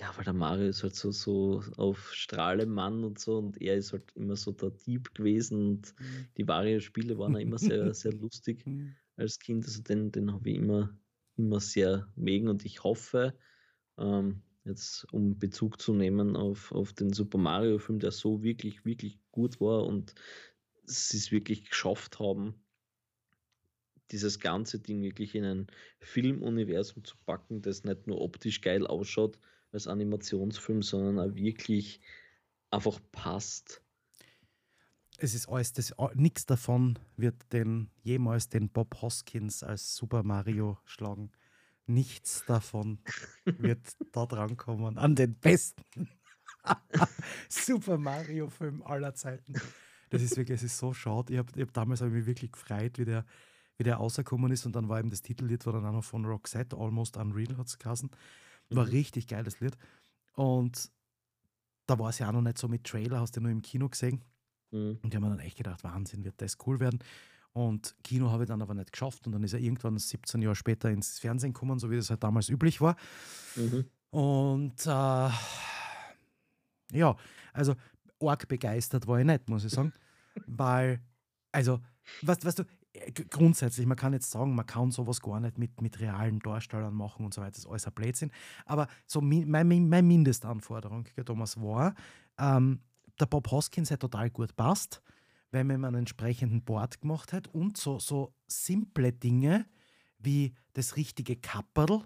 ja, 0.00 0.16
weil 0.16 0.24
der 0.24 0.32
Mario 0.32 0.68
ist 0.68 0.82
halt 0.82 0.94
so, 0.96 1.12
so 1.12 1.62
auf 1.76 2.12
Strahlemann 2.12 3.04
und 3.04 3.18
so 3.18 3.38
und 3.38 3.60
er 3.60 3.76
ist 3.76 3.92
halt 3.92 4.12
immer 4.16 4.36
so 4.36 4.52
der 4.52 4.70
Dieb 4.70 5.14
gewesen 5.14 5.68
und 5.68 5.94
die 6.36 6.48
Wario-Spiele 6.48 7.16
waren 7.18 7.36
auch 7.36 7.40
immer 7.40 7.58
sehr, 7.58 7.94
sehr 7.94 8.12
lustig 8.12 8.64
Mhm. 8.66 8.96
als 9.16 9.38
Kind. 9.38 9.64
Also 9.66 9.82
den, 9.82 10.10
den 10.10 10.32
habe 10.32 10.50
ich 10.50 10.56
immer, 10.56 10.98
immer 11.36 11.60
sehr 11.60 12.12
mögen 12.16 12.48
und 12.48 12.64
ich 12.64 12.82
hoffe, 12.82 13.38
ähm, 13.98 14.42
jetzt 14.64 15.04
um 15.12 15.38
Bezug 15.38 15.80
zu 15.80 15.94
nehmen 15.94 16.36
auf, 16.36 16.72
auf 16.72 16.92
den 16.92 17.12
Super 17.12 17.38
Mario-Film, 17.38 18.00
der 18.00 18.10
so 18.10 18.42
wirklich, 18.42 18.84
wirklich 18.84 19.20
gut 19.30 19.60
war 19.60 19.84
und 19.84 20.14
sie 20.84 21.18
es 21.18 21.30
wirklich 21.32 21.68
geschafft 21.70 22.18
haben, 22.18 22.64
dieses 24.10 24.38
ganze 24.40 24.80
Ding 24.80 25.02
wirklich 25.02 25.34
in 25.34 25.44
ein 25.44 25.66
Filmuniversum 26.00 27.04
zu 27.04 27.16
packen, 27.24 27.62
das 27.62 27.84
nicht 27.84 28.06
nur 28.06 28.20
optisch 28.20 28.60
geil 28.60 28.86
ausschaut 28.86 29.38
als 29.74 29.86
Animationsfilm, 29.86 30.82
sondern 30.82 31.18
auch 31.18 31.34
wirklich 31.34 32.00
einfach 32.70 33.00
passt. 33.12 33.82
Es 35.18 35.34
ist 35.34 35.48
alles, 35.48 35.72
das, 35.72 35.94
nichts 36.14 36.46
davon 36.46 36.98
wird 37.16 37.36
den, 37.52 37.90
jemals 38.02 38.48
den 38.48 38.68
Bob 38.68 39.00
Hoskins 39.00 39.62
als 39.62 39.94
Super 39.94 40.22
Mario 40.22 40.78
schlagen. 40.84 41.30
Nichts 41.86 42.44
davon 42.46 42.98
wird 43.44 43.96
da 44.12 44.26
dran 44.26 44.56
kommen 44.56 44.98
an 44.98 45.14
den 45.14 45.34
besten 45.34 46.08
Super 47.48 47.98
Mario-Film 47.98 48.82
aller 48.82 49.14
Zeiten. 49.14 49.54
Das 50.10 50.22
ist 50.22 50.36
wirklich, 50.36 50.56
es 50.56 50.64
ist 50.64 50.78
so 50.78 50.92
schade. 50.92 51.32
Ich 51.32 51.38
habe 51.38 51.60
hab 51.60 51.72
damals 51.72 52.00
hab 52.00 52.08
ich 52.08 52.14
mich 52.14 52.26
wirklich 52.26 52.52
gefreut, 52.52 52.98
wie 52.98 53.04
der, 53.04 53.24
wie 53.76 53.84
der 53.84 53.96
rausgekommen 53.96 54.50
ist 54.52 54.66
und 54.66 54.74
dann 54.74 54.88
war 54.88 54.98
eben 54.98 55.10
das 55.10 55.22
Titellied, 55.22 55.66
war 55.66 55.74
dann 55.74 55.86
auch 55.86 55.92
noch 55.92 56.04
von 56.04 56.24
Roxette, 56.24 56.76
Almost 56.76 57.16
Unreal 57.16 57.56
hat 57.56 57.66
es. 57.66 57.78
War 58.70 58.84
Mhm. 58.84 58.90
richtig 58.90 59.26
geiles 59.28 59.60
Lied. 59.60 59.76
Und 60.34 60.90
da 61.86 61.98
war 61.98 62.08
es 62.10 62.18
ja 62.18 62.28
auch 62.28 62.32
noch 62.32 62.42
nicht 62.42 62.58
so 62.58 62.66
mit 62.68 62.84
Trailer, 62.84 63.20
hast 63.20 63.36
du 63.36 63.40
nur 63.40 63.50
im 63.50 63.62
Kino 63.62 63.88
gesehen. 63.88 64.22
Mhm. 64.70 64.98
Und 65.02 65.12
die 65.12 65.16
haben 65.16 65.24
dann 65.24 65.38
echt 65.38 65.56
gedacht, 65.58 65.84
Wahnsinn, 65.84 66.24
wird 66.24 66.40
das 66.40 66.56
cool 66.66 66.80
werden. 66.80 66.98
Und 67.52 67.94
Kino 68.02 68.30
habe 68.30 68.42
ich 68.44 68.48
dann 68.48 68.62
aber 68.62 68.74
nicht 68.74 68.90
geschafft. 68.92 69.26
Und 69.26 69.32
dann 69.32 69.42
ist 69.44 69.52
er 69.52 69.60
irgendwann 69.60 69.96
17 69.98 70.42
Jahre 70.42 70.56
später 70.56 70.90
ins 70.90 71.18
Fernsehen 71.20 71.52
gekommen, 71.52 71.78
so 71.78 71.90
wie 71.90 71.96
das 71.96 72.10
halt 72.10 72.24
damals 72.24 72.48
üblich 72.48 72.80
war. 72.80 72.96
Mhm. 73.54 73.84
Und 74.10 74.86
äh, 74.86 75.30
ja, 76.92 77.16
also 77.52 77.74
arg 78.20 78.48
begeistert 78.48 79.06
war 79.06 79.18
ich 79.20 79.26
nicht, 79.26 79.48
muss 79.48 79.64
ich 79.64 79.72
sagen. 79.72 79.92
Weil, 80.46 81.00
also, 81.52 81.80
weißt, 82.22 82.44
weißt 82.44 82.58
du, 82.60 82.64
grundsätzlich, 83.30 83.86
man 83.86 83.96
kann 83.96 84.12
jetzt 84.12 84.30
sagen, 84.30 84.54
man 84.54 84.66
kann 84.66 84.90
sowas 84.90 85.20
gar 85.20 85.40
nicht 85.40 85.58
mit, 85.58 85.80
mit 85.80 85.98
realen 86.00 86.38
Darstellern 86.40 86.94
machen 86.94 87.24
und 87.24 87.34
so 87.34 87.40
weiter, 87.40 87.50
das 87.52 87.60
ist 87.60 87.66
alles 87.66 87.86
ein 87.86 87.92
Blödsinn. 87.92 88.30
Aber 88.66 88.86
so 89.06 89.20
mi- 89.20 89.44
mein, 89.46 89.66
mein 89.68 89.88
meine 89.88 90.06
Mindestanforderung, 90.06 91.06
Thomas, 91.24 91.60
war, 91.60 91.94
ähm, 92.38 92.80
der 93.18 93.26
Bob 93.26 93.50
Hoskins 93.50 93.90
hat 93.90 94.00
total 94.00 94.30
gut 94.30 94.54
passt, 94.56 95.02
wenn 95.50 95.66
man 95.66 95.84
einen 95.84 95.96
entsprechenden 96.00 96.62
Board 96.62 97.00
gemacht 97.00 97.32
hat 97.32 97.48
und 97.48 97.76
so, 97.76 97.98
so 97.98 98.32
simple 98.46 99.12
Dinge 99.12 99.66
wie 100.18 100.54
das 100.72 100.96
richtige 100.96 101.36
Kapperl 101.36 102.02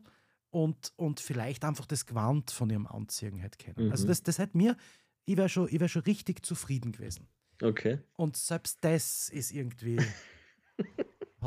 und, 0.50 0.92
und 0.96 1.20
vielleicht 1.20 1.64
einfach 1.64 1.86
das 1.86 2.06
Gewand 2.06 2.50
von 2.50 2.68
ihrem 2.70 2.86
Anziehen 2.86 3.38
hätte 3.38 3.58
können. 3.72 3.90
Also 3.90 4.04
Mhm. 4.04 4.08
das, 4.08 4.22
das 4.22 4.38
hätte 4.38 4.56
mir, 4.56 4.76
ich 5.26 5.36
wäre 5.36 5.48
schon, 5.48 5.68
ich 5.70 5.78
wär 5.80 5.88
schon 5.88 6.02
richtig 6.02 6.44
zufrieden 6.44 6.92
gewesen. 6.92 7.28
Okay. 7.62 7.98
Und 8.16 8.36
selbst 8.36 8.78
das 8.82 9.28
ist 9.28 9.50
irgendwie, 9.52 9.98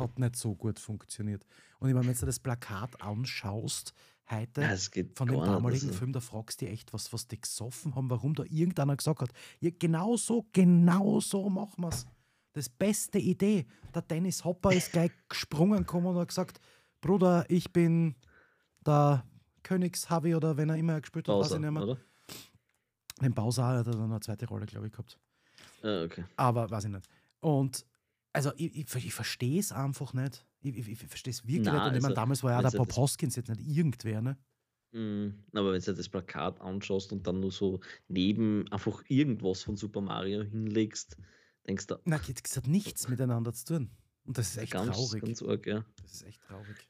hat 0.02 0.18
nicht 0.18 0.36
so 0.36 0.54
gut 0.54 0.78
funktioniert. 0.78 1.44
Und 1.78 1.88
ich 1.88 1.94
meine, 1.94 2.06
wenn 2.06 2.14
du 2.16 2.26
das 2.26 2.38
Plakat 2.38 3.00
anschaust, 3.02 3.92
heute, 4.30 4.62
Ja, 4.62 4.76
von 5.14 5.28
dem 5.28 5.36
nicht, 5.36 5.46
damaligen 5.46 5.86
also. 5.88 5.98
Film, 5.98 6.12
da 6.12 6.20
fragst 6.20 6.60
du 6.60 6.64
dich 6.66 6.74
echt, 6.74 6.92
was, 6.92 7.12
was 7.12 7.26
die 7.28 7.40
gesoffen 7.40 7.94
haben, 7.94 8.10
warum 8.10 8.34
da 8.34 8.44
irgendeiner 8.44 8.96
gesagt 8.96 9.20
hat, 9.20 9.30
ja, 9.60 9.70
genau 9.78 10.16
so, 10.16 10.46
genau 10.52 11.20
so 11.20 11.48
machen 11.50 11.82
wir 11.82 11.88
es. 11.88 12.06
Das 12.54 12.68
beste 12.68 13.18
Idee. 13.18 13.66
Der 13.94 14.02
Dennis 14.02 14.44
Hopper 14.44 14.72
ist 14.72 14.92
gleich 14.92 15.10
gesprungen 15.28 15.78
gekommen 15.78 16.06
und 16.08 16.16
hat 16.18 16.28
gesagt, 16.28 16.60
Bruder, 17.00 17.46
ich 17.48 17.72
bin 17.72 18.14
der 18.84 19.24
Königshavi 19.62 20.34
oder 20.34 20.56
wenn 20.56 20.68
er 20.68 20.76
immer 20.76 21.00
gespielt 21.00 21.28
hat, 21.28 21.34
weiß 21.34 21.48
Bowser, 21.48 21.56
ich 21.56 21.60
nicht 21.62 21.70
mehr. 21.70 21.82
oder? 21.82 21.98
Den 23.20 23.34
Bowser 23.34 23.66
hat 23.66 23.86
er 23.86 23.92
dann 23.92 24.10
eine 24.10 24.20
zweite 24.20 24.46
Rolle, 24.46 24.66
glaube 24.66 24.86
ich, 24.86 24.92
gehabt. 24.92 25.18
Ah, 25.82 26.02
okay. 26.04 26.24
Aber 26.36 26.70
weiß 26.70 26.84
ich 26.84 26.90
nicht. 26.90 27.08
Und 27.40 27.84
also 28.32 28.52
ich, 28.56 28.76
ich, 28.76 29.06
ich 29.06 29.14
verstehe 29.14 29.60
es 29.60 29.72
einfach 29.72 30.12
nicht. 30.12 30.44
Ich, 30.60 30.76
ich, 30.76 30.88
ich 30.88 30.98
verstehe 30.98 31.32
es 31.32 31.46
wirklich 31.46 31.66
Na, 31.66 31.72
nicht. 31.72 31.82
Und 31.82 31.96
ich 31.96 32.02
meine, 32.02 32.12
also, 32.12 32.14
damals 32.14 32.42
war 32.42 32.52
ja 32.52 32.62
der 32.62 32.76
Bob 32.76 32.94
Hoskins 32.96 33.36
jetzt 33.36 33.48
nicht 33.48 33.60
irgendwer, 33.60 34.22
ne? 34.22 34.38
Mm, 34.92 35.30
Aber 35.52 35.72
wenn 35.72 35.80
du 35.80 35.86
dir 35.86 35.94
das 35.94 36.08
Plakat 36.08 36.60
anschaust 36.60 37.12
und 37.12 37.26
dann 37.26 37.40
nur 37.40 37.50
so 37.50 37.80
neben 38.08 38.70
einfach 38.70 39.02
irgendwas 39.08 39.62
von 39.62 39.76
Super 39.76 40.00
Mario 40.00 40.42
hinlegst, 40.42 41.16
denkst 41.66 41.86
du, 41.86 41.96
Na, 42.04 42.20
es 42.44 42.56
hat 42.56 42.66
nichts 42.66 43.08
miteinander 43.08 43.52
zu 43.52 43.64
tun. 43.64 43.90
Und 44.24 44.38
das 44.38 44.50
ist 44.50 44.58
echt 44.58 44.72
ganz, 44.72 44.96
traurig. 44.96 45.22
ganz 45.22 45.42
arg, 45.42 45.66
ja. 45.66 45.84
Das 46.02 46.12
ist 46.12 46.22
echt 46.26 46.42
traurig. 46.42 46.88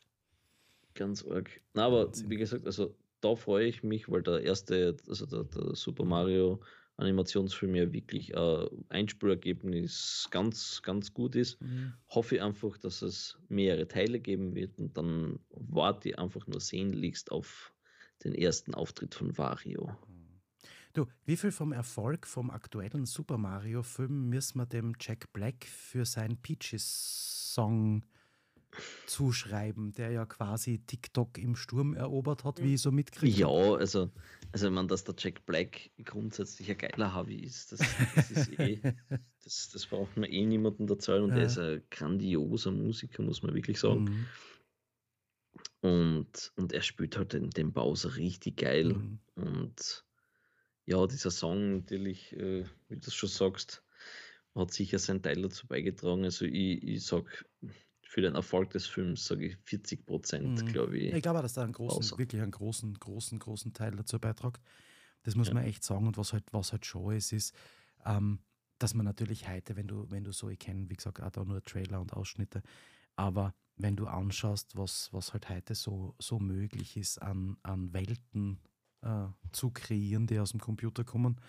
Ganz 0.95 1.25
arg. 1.25 1.63
Na, 1.75 1.87
aber 1.87 2.07
Wahnsinn. 2.07 2.29
wie 2.29 2.37
gesagt, 2.37 2.67
also 2.67 2.97
da 3.21 3.37
freue 3.37 3.67
ich 3.67 3.83
mich, 3.83 4.11
weil 4.11 4.23
der 4.23 4.43
erste, 4.43 4.97
also 5.09 5.27
der, 5.27 5.45
der 5.45 5.75
Super 5.75 6.05
Mario 6.05 6.61
Animationsfilm 6.97 7.75
ja 7.75 7.93
wirklich 7.93 8.35
äh, 8.35 8.67
Einspielergebnis 8.89 10.29
ganz, 10.31 10.83
ganz 10.83 11.13
gut 11.13 11.35
ist. 11.37 11.61
Mhm. 11.61 11.95
Hoffe 12.09 12.37
ich 12.37 12.43
einfach, 12.43 12.77
dass 12.79 13.03
es 13.03 13.39
mehrere 13.49 13.89
Teile 13.89 14.21
geben 14.21 14.55
wird 14.55 14.79
und 14.79 14.97
dann 14.97 15.41
warte 15.51 16.11
ich 16.11 16.19
einfach 16.19 16.47
nur 16.47 16.61
sehnlichst 16.61 17.33
auf 17.33 17.73
den 18.25 18.35
ersten 18.35 18.75
Auftritt 18.75 19.15
von 19.15 19.37
Wario. 19.39 19.97
Du, 20.93 21.07
wie 21.25 21.39
viel 21.39 21.53
vom 21.53 21.73
Erfolg 21.73 22.27
vom 22.27 22.51
aktuellen 22.51 23.07
Super 23.07 23.39
Mario-Film 23.39 24.29
müssen 24.29 24.59
wir 24.59 24.67
dem 24.67 24.95
Jack 25.01 25.33
Black 25.33 25.65
für 25.65 26.05
seinen 26.05 26.37
Peaches-Song 26.37 28.05
zuschreiben, 29.07 29.93
der 29.93 30.11
ja 30.11 30.27
quasi 30.27 30.79
TikTok 30.87 31.39
im 31.39 31.57
Sturm 31.57 31.95
erobert 31.95 32.45
hat, 32.45 32.63
wie 32.63 32.75
ich 32.75 32.83
so 32.83 32.91
mitkriege? 32.91 33.41
Ja, 33.41 33.49
also, 33.49 34.11
also 34.53 34.67
ich 34.67 34.73
meine, 34.73 34.89
dass 34.89 35.05
der 35.05 35.15
Jack 35.19 35.45
Black 35.47 35.91
grundsätzlich 36.05 36.71
ein 36.71 36.79
geiler 36.79 37.15
Hobby 37.15 37.37
ist, 37.37 37.73
das, 37.73 37.81
das 38.15 38.31
ist 38.31 38.59
eh, 38.59 38.81
das, 39.45 39.71
das 39.73 39.87
braucht 39.87 40.17
man 40.17 40.31
eh 40.31 40.47
niemanden 40.47 40.89
erzählen 40.89 41.25
und 41.25 41.31
ja. 41.31 41.39
er 41.39 41.45
ist 41.45 41.59
ein 41.59 41.83
grandioser 41.91 42.71
Musiker, 42.71 43.23
muss 43.23 43.43
man 43.43 43.55
wirklich 43.55 43.79
sagen. 43.79 44.05
Mhm. 44.05 44.27
Und, 45.83 46.53
und 46.57 46.73
er 46.73 46.83
spielt 46.83 47.17
halt 47.17 47.33
den, 47.33 47.51
den 47.51 47.73
Bowser 47.73 48.17
richtig 48.17 48.59
geil. 48.59 48.95
Mhm. 48.95 49.19
Und 49.35 50.05
ja, 50.87 51.07
dieser 51.07 51.31
Song 51.31 51.79
natürlich, 51.79 52.33
äh, 52.37 52.65
wie 52.89 52.97
du 52.97 53.11
schon 53.11 53.29
sagst, 53.29 53.83
hat 54.55 54.73
sicher 54.73 54.99
seinen 54.99 55.23
Teil 55.23 55.43
dazu 55.43 55.67
beigetragen. 55.67 56.25
Also 56.25 56.45
ich, 56.45 56.83
ich 56.83 57.05
sag, 57.05 57.45
für 58.13 58.21
den 58.21 58.35
Erfolg 58.35 58.69
des 58.69 58.87
Films 58.87 59.25
sage 59.25 59.47
ich 59.47 59.57
40 59.65 60.05
Prozent, 60.05 60.63
mhm. 60.63 60.67
glaube 60.67 60.99
ich. 60.99 61.15
Ich 61.15 61.23
glaube, 61.23 61.41
dass 61.41 61.55
da 61.55 61.63
einen 61.63 61.73
großen, 61.73 62.19
wirklich 62.19 62.43
einen 62.43 62.51
großen, 62.51 62.93
großen, 62.93 63.39
großen 63.39 63.73
Teil 63.73 63.93
dazu 63.93 64.19
beiträgt. 64.19 64.61
Das 65.23 65.35
muss 65.35 65.49
ja. 65.49 65.55
man 65.55 65.65
echt 65.65 65.83
sagen. 65.83 66.07
Und 66.07 66.19
was 66.19 66.35
halt, 66.35 66.45
was 66.53 66.73
halt 66.73 66.85
schon 66.85 67.15
ist, 67.15 67.33
ist, 67.33 67.55
ähm, 68.05 68.41
dass 68.79 68.93
man 68.93 69.07
natürlich 69.07 69.49
heute, 69.49 69.77
wenn 69.77 69.87
du, 69.87 70.11
wenn 70.11 70.25
du 70.25 70.33
so, 70.33 70.51
ich 70.51 70.59
kenne, 70.59 70.91
wie 70.91 70.97
gesagt, 70.97 71.23
auch 71.23 71.31
da 71.31 71.43
nur 71.43 71.65
Trailer 71.65 72.03
und 72.03 72.13
Ausschnitte, 72.13 72.63
aber 73.17 73.55
wenn 73.77 73.97
du 73.97 74.07
anschaust, 74.07 74.77
was, 74.77 75.09
was 75.15 75.33
halt 75.33 75.49
heute 75.49 75.75
so, 75.75 76.15
so 76.19 76.39
möglich 76.39 76.99
ist, 76.99 77.17
an, 77.17 77.57
an 77.63 77.95
Welten 77.95 78.61
äh, 79.01 79.25
zu 79.53 79.71
kreieren, 79.71 80.27
die 80.27 80.39
aus 80.39 80.51
dem 80.51 80.61
Computer 80.61 81.03
kommen, 81.03 81.41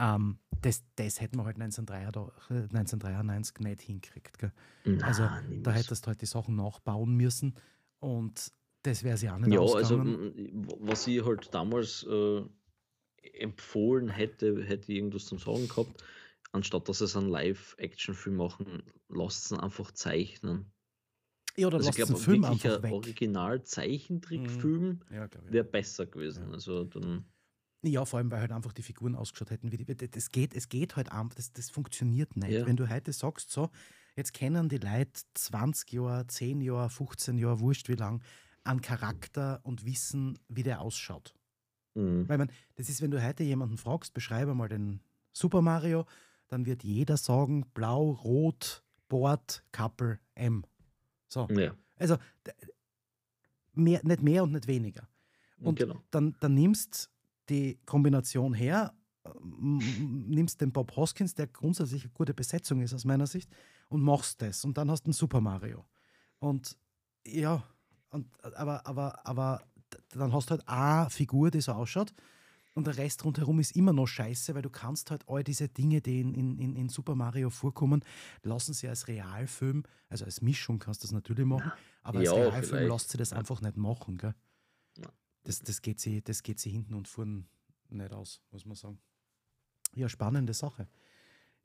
ähm, 0.00 0.38
das, 0.62 0.82
das 0.96 1.20
hätten 1.20 1.36
wir 1.36 1.44
halt 1.44 1.60
1993, 1.60 3.60
nicht 3.60 3.82
hinkriegt. 3.82 4.42
Nein, 4.84 5.02
also 5.02 5.28
da 5.62 5.70
hättest 5.72 6.04
du 6.04 6.08
halt 6.08 6.22
die 6.22 6.26
Sachen 6.26 6.56
nachbauen 6.56 7.14
müssen 7.16 7.54
und 8.00 8.52
das 8.82 9.04
wäre 9.04 9.16
sie 9.16 9.30
auch 9.30 9.38
nicht 9.38 9.52
Ja, 9.52 9.60
also 9.60 10.02
was 10.80 11.06
ich 11.06 11.24
halt 11.24 11.54
damals 11.54 12.04
äh, 12.04 12.42
empfohlen 13.34 14.08
hätte, 14.08 14.64
hätte 14.64 14.90
ich 14.90 14.98
irgendwas 14.98 15.26
zum 15.26 15.38
Sagen 15.38 15.68
gehabt, 15.68 16.02
anstatt 16.52 16.88
dass 16.88 17.02
es 17.02 17.16
einen 17.16 17.28
Live-Action-Film 17.28 18.36
machen, 18.36 18.82
lasst 19.08 19.52
es 19.52 19.58
einfach 19.58 19.92
zeichnen. 19.92 20.72
Ja, 21.56 21.66
oder 21.66 21.78
also 21.78 21.90
ich 21.90 21.96
glaube, 21.96 22.16
Film 22.16 22.42
wirklich 22.42 22.64
ein 22.64 22.92
Original-Zeichentrickfilm 22.92 24.82
mhm. 24.82 25.00
ja, 25.10 25.28
wäre 25.48 25.64
besser 25.64 26.06
gewesen. 26.06 26.44
Ja. 26.46 26.52
Also 26.52 26.84
dann 26.84 27.24
ja, 27.82 28.04
vor 28.04 28.18
allem, 28.18 28.30
weil 28.30 28.40
halt 28.40 28.52
einfach 28.52 28.72
die 28.72 28.82
Figuren 28.82 29.14
ausgeschaut 29.14 29.50
hätten. 29.50 29.72
Wie 29.72 29.76
die, 29.78 30.10
das, 30.10 30.30
geht, 30.30 30.54
es 30.54 30.68
geht 30.68 30.96
halt 30.96 31.12
einfach, 31.12 31.34
das, 31.34 31.52
das 31.52 31.70
funktioniert 31.70 32.36
nicht. 32.36 32.50
Ja. 32.50 32.66
Wenn 32.66 32.76
du 32.76 32.88
heute 32.88 33.12
sagst, 33.12 33.50
so, 33.50 33.70
jetzt 34.16 34.34
kennen 34.34 34.68
die 34.68 34.78
Leute 34.78 35.20
20 35.34 35.92
Jahre, 35.92 36.26
10 36.26 36.60
Jahre, 36.60 36.90
15 36.90 37.38
Jahre, 37.38 37.60
wurscht 37.60 37.88
wie 37.88 37.94
lang, 37.94 38.22
an 38.64 38.82
Charakter 38.82 39.60
und 39.62 39.86
wissen, 39.86 40.38
wie 40.48 40.62
der 40.62 40.82
ausschaut. 40.82 41.34
Mhm. 41.94 42.28
Weil 42.28 42.38
man, 42.38 42.52
das 42.76 42.88
ist, 42.88 43.00
wenn 43.00 43.10
du 43.10 43.24
heute 43.24 43.44
jemanden 43.44 43.78
fragst, 43.78 44.12
beschreibe 44.12 44.54
mal 44.54 44.68
den 44.68 45.00
Super 45.32 45.62
Mario, 45.62 46.04
dann 46.48 46.66
wird 46.66 46.84
jeder 46.84 47.16
sagen, 47.16 47.64
blau, 47.72 48.10
rot, 48.10 48.84
Board, 49.08 49.64
Couple, 49.72 50.18
M. 50.34 50.64
So. 51.28 51.48
Ja. 51.50 51.74
Also 51.96 52.16
mehr, 53.72 54.00
nicht 54.04 54.22
mehr 54.22 54.42
und 54.42 54.52
nicht 54.52 54.66
weniger. 54.66 55.08
Und 55.58 55.78
genau. 55.78 56.00
dann, 56.10 56.36
dann 56.40 56.54
nimmst 56.54 57.10
die 57.50 57.78
Kombination 57.84 58.54
her, 58.54 58.94
nimmst 59.42 60.60
den 60.60 60.72
Bob 60.72 60.96
Hoskins, 60.96 61.34
der 61.34 61.46
grundsätzlich 61.46 62.04
eine 62.04 62.12
gute 62.12 62.34
Besetzung 62.34 62.80
ist 62.80 62.94
aus 62.94 63.04
meiner 63.04 63.26
Sicht, 63.26 63.50
und 63.88 64.02
machst 64.02 64.40
das. 64.40 64.64
Und 64.64 64.78
dann 64.78 64.90
hast 64.90 65.02
du 65.02 65.08
einen 65.08 65.12
Super 65.12 65.40
Mario. 65.40 65.84
Und 66.38 66.78
ja, 67.26 67.62
und, 68.10 68.26
aber, 68.54 68.86
aber, 68.86 69.26
aber 69.26 69.62
dann 70.10 70.32
hast 70.32 70.46
du 70.46 70.52
halt 70.52 70.68
eine 70.68 71.10
Figur, 71.10 71.50
die 71.50 71.60
so 71.60 71.72
ausschaut. 71.72 72.14
Und 72.72 72.86
der 72.86 72.96
Rest 72.96 73.24
rundherum 73.24 73.58
ist 73.58 73.74
immer 73.74 73.92
noch 73.92 74.06
scheiße, 74.06 74.54
weil 74.54 74.62
du 74.62 74.70
kannst 74.70 75.10
halt 75.10 75.24
all 75.28 75.42
diese 75.42 75.68
Dinge, 75.68 76.00
die 76.00 76.20
in, 76.20 76.34
in, 76.34 76.76
in 76.76 76.88
Super 76.88 77.16
Mario 77.16 77.50
vorkommen, 77.50 78.04
lassen 78.42 78.74
sie 78.74 78.88
als 78.88 79.08
Realfilm, 79.08 79.82
also 80.08 80.24
als 80.24 80.40
Mischung 80.40 80.78
kannst 80.78 81.02
du 81.02 81.08
das 81.08 81.12
natürlich 81.12 81.44
machen, 81.44 81.72
aber 82.02 82.20
als 82.20 82.28
ja, 82.28 82.34
Realfilm 82.34 82.88
lässt 82.88 83.10
sie 83.10 83.18
das 83.18 83.32
einfach 83.32 83.60
nicht 83.60 83.76
machen. 83.76 84.18
Gell? 84.18 84.34
Das, 85.44 85.60
das, 85.60 85.82
geht 85.82 86.00
sie, 86.00 86.22
das 86.22 86.42
geht 86.42 86.58
sie 86.58 86.70
hinten 86.70 86.94
und 86.94 87.08
vorn 87.08 87.46
nicht 87.88 88.12
aus, 88.12 88.40
muss 88.50 88.66
man 88.66 88.76
sagen. 88.76 88.98
Ja, 89.94 90.08
spannende 90.08 90.54
Sache. 90.54 90.88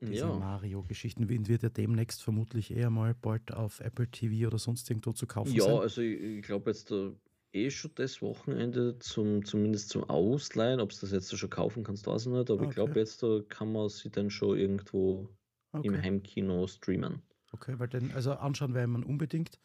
Diese 0.00 0.14
ja. 0.14 0.34
Mario-Geschichten 0.34 1.28
wird 1.28 1.62
ja 1.62 1.70
demnächst 1.70 2.22
vermutlich 2.22 2.70
eher 2.70 2.90
mal 2.90 3.14
bald 3.14 3.52
auf 3.52 3.80
Apple 3.80 4.10
TV 4.10 4.46
oder 4.46 4.58
sonst 4.58 4.90
irgendwo 4.90 5.12
zu 5.12 5.26
kaufen 5.26 5.54
ja, 5.54 5.64
sein. 5.64 5.74
Ja, 5.74 5.80
also 5.80 6.02
ich, 6.02 6.20
ich 6.20 6.42
glaube 6.42 6.70
jetzt 6.70 6.90
da 6.90 7.12
eh 7.52 7.70
schon 7.70 7.92
das 7.94 8.20
Wochenende 8.20 8.98
zum, 8.98 9.44
zumindest 9.44 9.88
zum 9.88 10.04
Ausleihen. 10.04 10.80
Ob 10.80 10.90
es 10.90 11.00
das 11.00 11.12
jetzt 11.12 11.36
schon 11.36 11.48
kaufen 11.48 11.82
kannst, 11.82 12.06
weiß 12.06 12.26
ich 12.26 12.32
nicht. 12.32 12.50
Aber 12.50 12.60
okay. 12.60 12.68
ich 12.68 12.74
glaube 12.74 12.98
jetzt 12.98 13.22
da 13.22 13.40
kann 13.48 13.72
man 13.72 13.88
sie 13.88 14.10
dann 14.10 14.28
schon 14.28 14.58
irgendwo 14.58 15.28
okay. 15.72 15.86
im 15.86 16.00
Heimkino 16.00 16.66
streamen. 16.66 17.22
Okay, 17.52 17.78
weil 17.78 17.88
den, 17.88 18.12
also 18.12 18.32
anschauen 18.32 18.74
werden 18.74 18.90
man 18.90 19.02
unbedingt. 19.02 19.58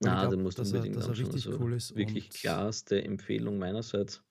Na, 0.00 0.26
da 0.26 0.36
musst 0.36 0.58
du 0.58 0.62
unbedingt 0.62 0.94
er, 0.96 1.00
dass 1.00 1.08
er 1.08 1.18
richtig 1.18 1.46
also 1.46 1.60
cool 1.60 1.72
ist. 1.72 1.96
Wirklich 1.96 2.30
klarste 2.30 3.02
Empfehlung 3.02 3.58
meinerseits. 3.58 4.22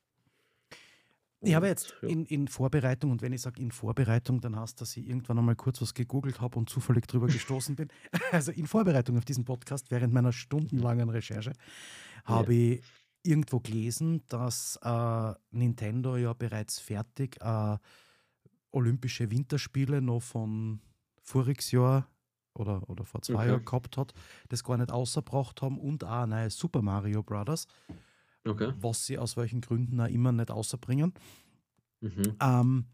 Und, 1.40 1.50
ich 1.50 1.56
habe 1.56 1.68
jetzt 1.68 1.96
ja. 2.02 2.10
in, 2.10 2.26
in, 2.26 2.48
Vorbereitung, 2.48 3.12
und 3.12 3.22
wenn 3.22 3.34
ich 3.34 3.42
sage 3.42 3.62
in 3.62 3.72
Vorbereitung, 3.72 4.42
dann 4.42 4.56
hast 4.56 4.80
du, 4.80 4.84
dass 4.84 4.96
ich 4.96 5.08
irgendwann 5.08 5.40
einmal 5.40 5.56
kurz 5.56 5.82
was 5.82 5.94
gegoogelt 5.94 6.40
habe 6.40 6.58
und 6.58 6.70
zufällig 6.70 7.08
drüber 7.08 7.28
gestoßen 7.28 7.76
bin. 7.76 7.90
Also 8.32 8.52
in 8.52 8.68
Vorbereitung 8.68 9.18
auf 9.18 9.26
diesen 9.26 9.46
Podcast, 9.46 9.92
während 9.92 10.14
meiner 10.14 10.32
stundenlangen 10.32 11.10
Recherche, 11.10 11.54
habe 12.24 12.54
ja. 12.54 12.74
ich 12.74 12.84
irgendwo 13.24 13.60
gelesen, 13.60 14.24
dass 14.28 14.80
äh, 14.84 15.34
Nintendo 15.52 16.16
ja 16.16 16.34
bereits 16.34 16.80
fertig 16.80 17.38
äh, 17.42 17.78
Olympische 18.72 19.32
Winterspiele 19.32 20.02
noch 20.02 20.22
von 20.22 20.82
voriges 21.22 21.72
Jahr 21.72 22.08
oder, 22.56 22.90
oder 22.90 23.06
vor 23.06 23.22
zwei 23.22 23.36
okay. 23.36 23.48
Jahren 23.48 23.66
gehabt 23.66 23.98
hat, 23.98 24.14
das 24.50 24.64
gar 24.64 24.78
nicht 24.78 24.92
außerbracht 24.92 25.62
haben 25.62 25.80
und 25.80 26.04
auch 26.04 26.24
ein 26.24 26.30
neues 26.30 26.58
Super 26.58 26.82
Mario 26.82 27.24
Brothers, 27.24 27.68
okay. 28.46 28.74
was 28.80 29.06
sie 29.06 29.18
aus 29.18 29.38
welchen 29.38 29.62
Gründen 29.62 30.00
auch 30.00 30.08
immer 30.08 30.32
nicht 30.32 30.52
außerbringen. 30.52 31.14
Mhm. 32.02 32.36
Ähm, 32.42 32.86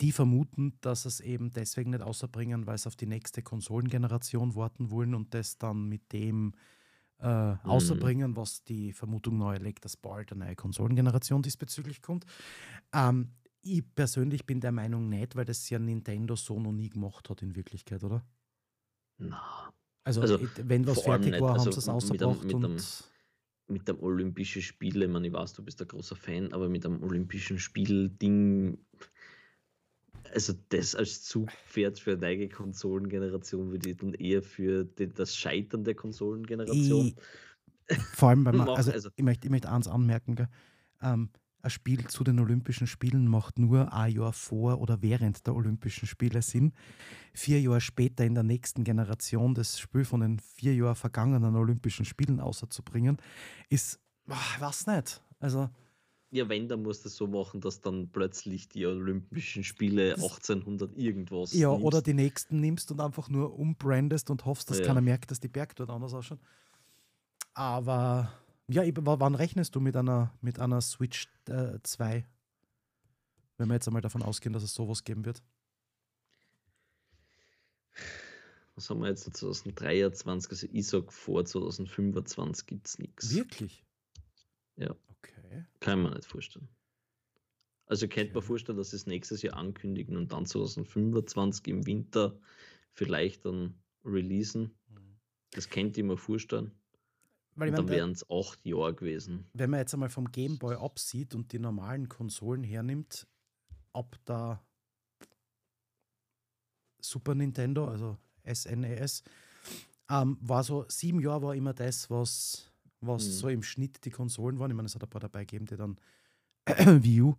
die 0.00 0.12
vermuten, 0.12 0.78
dass 0.80 1.04
es 1.04 1.20
eben 1.20 1.50
deswegen 1.50 1.90
nicht 1.90 2.02
außerbringen, 2.02 2.66
weil 2.66 2.78
sie 2.78 2.86
auf 2.86 2.96
die 2.96 3.06
nächste 3.06 3.42
Konsolengeneration 3.42 4.54
warten 4.54 4.90
wollen 4.90 5.14
und 5.14 5.34
das 5.34 5.58
dann 5.58 5.88
mit 5.88 6.12
dem 6.12 6.54
äh, 7.20 7.52
mhm. 7.52 7.58
außerbringen, 7.64 8.36
was 8.36 8.64
die 8.64 8.92
Vermutung 8.92 9.38
neu 9.38 9.56
legt, 9.56 9.84
dass 9.84 9.96
bald 9.96 10.32
eine 10.32 10.46
neue 10.46 10.56
Konsolengeneration 10.56 11.42
diesbezüglich 11.42 12.02
kommt. 12.02 12.24
Ähm, 12.92 13.30
ich 13.62 13.82
persönlich 13.94 14.44
bin 14.46 14.60
der 14.60 14.72
Meinung 14.72 15.08
nicht, 15.08 15.36
weil 15.36 15.44
das 15.44 15.68
ja 15.70 15.78
Nintendo 15.78 16.36
so 16.36 16.60
noch 16.60 16.72
nie 16.72 16.90
gemacht 16.90 17.30
hat 17.30 17.42
in 17.42 17.56
Wirklichkeit, 17.56 18.04
oder? 18.04 18.22
Na. 19.18 19.72
Also, 20.04 20.20
also 20.20 20.38
wenn 20.62 20.86
was 20.86 21.02
fertig 21.02 21.40
war, 21.40 21.54
also 21.54 21.64
haben 21.66 21.72
sie 21.72 21.78
es 21.78 21.88
ausgebracht. 21.88 22.44
Mit, 22.44 22.58
mit, 22.58 22.62
dem, 22.62 22.76
mit 23.68 23.88
dem 23.88 24.02
Olympischen 24.02 24.60
Spiel, 24.60 25.02
ich 25.02 25.08
meine, 25.08 25.26
ich 25.26 25.32
weiß, 25.32 25.54
du 25.54 25.62
bist 25.62 25.80
ein 25.80 25.88
großer 25.88 26.16
Fan, 26.16 26.52
aber 26.52 26.68
mit 26.68 26.84
dem 26.84 27.02
Olympischen 27.02 27.58
Spiel-Ding, 27.58 28.76
also 30.32 30.52
das 30.68 30.94
als 30.94 31.22
Zugpferd 31.22 31.98
für 31.98 32.12
eine 32.12 32.20
neue 32.20 32.48
Konsolengeneration 32.48 33.70
würde 33.70 33.90
ich 33.90 33.96
dann 33.96 34.12
eher 34.14 34.42
für 34.42 34.84
die, 34.84 35.08
das 35.08 35.34
Scheitern 35.34 35.84
der 35.84 35.94
Konsolengeneration. 35.94 37.14
Ich, 37.88 37.98
vor 37.98 38.28
allem 38.28 38.44
beim, 38.44 38.60
also, 38.68 38.92
also, 38.92 39.08
ich, 39.16 39.24
möchte, 39.24 39.46
ich 39.46 39.50
möchte 39.50 39.70
eins 39.70 39.88
anmerken, 39.88 40.34
gell? 40.34 40.48
Ähm, 41.00 41.30
ein 41.64 41.70
Spiel 41.70 42.06
zu 42.06 42.24
den 42.24 42.38
Olympischen 42.38 42.86
Spielen 42.86 43.26
macht 43.26 43.58
nur 43.58 43.92
ein 43.92 44.12
Jahr 44.12 44.34
vor 44.34 44.80
oder 44.80 45.00
während 45.00 45.46
der 45.46 45.54
Olympischen 45.54 46.06
Spiele 46.06 46.42
Sinn. 46.42 46.74
Vier 47.32 47.60
Jahre 47.60 47.80
später 47.80 48.24
in 48.24 48.34
der 48.34 48.44
nächsten 48.44 48.84
Generation 48.84 49.54
das 49.54 49.78
Spiel 49.78 50.04
von 50.04 50.20
den 50.20 50.38
vier 50.38 50.74
Jahren 50.74 50.94
vergangenen 50.94 51.56
Olympischen 51.56 52.04
Spielen 52.04 52.38
außerzubringen, 52.38 53.16
ist, 53.70 53.98
ach, 54.28 54.60
was 54.60 54.86
nicht. 54.86 55.22
Also. 55.40 55.70
Ja, 56.30 56.48
wenn, 56.48 56.68
dann 56.68 56.82
musst 56.82 57.04
du 57.04 57.08
es 57.08 57.16
so 57.16 57.26
machen, 57.28 57.60
dass 57.62 57.80
dann 57.80 58.10
plötzlich 58.10 58.68
die 58.68 58.84
Olympischen 58.84 59.64
Spiele 59.64 60.16
1800 60.16 60.94
irgendwas. 60.98 61.54
Ja, 61.54 61.70
nimmst. 61.70 61.84
oder 61.84 62.02
die 62.02 62.14
nächsten 62.14 62.60
nimmst 62.60 62.90
und 62.90 63.00
einfach 63.00 63.30
nur 63.30 63.58
umbrandest 63.58 64.28
und 64.30 64.44
hoffst, 64.44 64.68
dass 64.68 64.80
ja. 64.80 64.86
keiner 64.86 65.00
merkt, 65.00 65.30
dass 65.30 65.40
die 65.40 65.48
Berg 65.48 65.74
dort 65.76 65.88
anders 65.88 66.12
ausschauen. 66.12 66.40
Aber 67.54 68.32
ja, 68.68 68.82
wann 68.86 69.34
rechnest 69.34 69.74
du 69.74 69.80
mit 69.80 69.96
einer, 69.96 70.32
mit 70.40 70.58
einer 70.58 70.80
Switch 70.80 71.28
äh, 71.48 71.78
2? 71.82 72.26
Wenn 73.56 73.68
wir 73.68 73.74
jetzt 73.74 73.86
einmal 73.86 74.02
davon 74.02 74.22
ausgehen, 74.22 74.52
dass 74.52 74.62
es 74.62 74.74
sowas 74.74 75.04
geben 75.04 75.24
wird. 75.24 75.42
Was 78.74 78.90
haben 78.90 79.00
wir 79.00 79.08
jetzt 79.08 79.24
2023? 79.36 80.50
Also 80.50 80.66
ich 80.72 80.86
sag 80.86 81.12
vor 81.12 81.44
2025 81.44 82.66
gibt 82.66 82.86
es 82.88 82.98
nichts. 82.98 83.34
Wirklich? 83.34 83.84
Ja. 84.76 84.90
Okay. 85.08 85.64
Kann 85.78 86.02
man 86.02 86.14
nicht 86.14 86.26
vorstellen. 86.26 86.68
Also 87.86 88.08
könnte 88.08 88.30
okay. 88.30 88.34
man 88.34 88.42
vorstellen, 88.42 88.78
dass 88.78 88.90
sie 88.90 88.96
es 88.96 89.06
nächstes 89.06 89.42
Jahr 89.42 89.56
ankündigen 89.56 90.16
und 90.16 90.32
dann 90.32 90.46
2025 90.46 91.68
im 91.68 91.86
Winter 91.86 92.38
vielleicht 92.92 93.44
dann 93.44 93.78
releasen. 94.04 94.74
Mhm. 94.88 95.16
Das 95.50 95.68
könnte 95.68 96.00
ich 96.00 96.06
mir 96.06 96.16
vorstellen. 96.16 96.72
Weil 97.56 97.70
und 97.70 97.76
dann 97.76 97.88
wären 97.88 98.10
es 98.10 98.28
acht 98.28 98.64
Jahre 98.66 98.94
gewesen. 98.94 99.46
Wenn 99.52 99.70
man 99.70 99.80
jetzt 99.80 99.94
einmal 99.94 100.08
vom 100.08 100.30
Game 100.30 100.58
Boy 100.58 100.76
absieht 100.76 101.34
und 101.34 101.52
die 101.52 101.58
normalen 101.58 102.08
Konsolen 102.08 102.64
hernimmt, 102.64 103.26
ab 103.92 104.16
der 104.26 104.60
Super 107.00 107.34
Nintendo, 107.34 107.86
also 107.86 108.18
SNES, 108.44 109.22
e 109.22 110.14
ähm, 110.14 110.36
war 110.40 110.64
so 110.64 110.84
sieben 110.88 111.20
Jahre 111.20 111.42
war 111.42 111.54
immer 111.54 111.72
das, 111.72 112.10
was, 112.10 112.70
was 113.00 113.24
hm. 113.24 113.32
so 113.32 113.48
im 113.48 113.62
Schnitt 113.62 114.04
die 114.04 114.10
Konsolen 114.10 114.58
waren. 114.58 114.70
Ich 114.70 114.76
meine, 114.76 114.86
es 114.86 114.94
hat 114.94 115.02
ein 115.02 115.10
paar 115.10 115.20
dabei 115.20 115.44
gegeben, 115.44 115.66
die 115.66 115.76
dann 115.76 115.98
Wii 117.02 117.22
U 117.22 117.36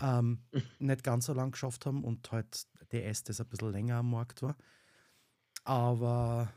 ähm, 0.00 0.40
nicht 0.78 1.02
ganz 1.02 1.26
so 1.26 1.32
lang 1.32 1.52
geschafft 1.52 1.86
haben 1.86 2.04
und 2.04 2.30
halt 2.30 2.66
DS, 2.92 3.24
das 3.24 3.40
ein 3.40 3.48
bisschen 3.48 3.72
länger 3.72 3.96
am 3.96 4.10
Markt 4.10 4.42
war. 4.42 4.56
Aber 5.64 6.52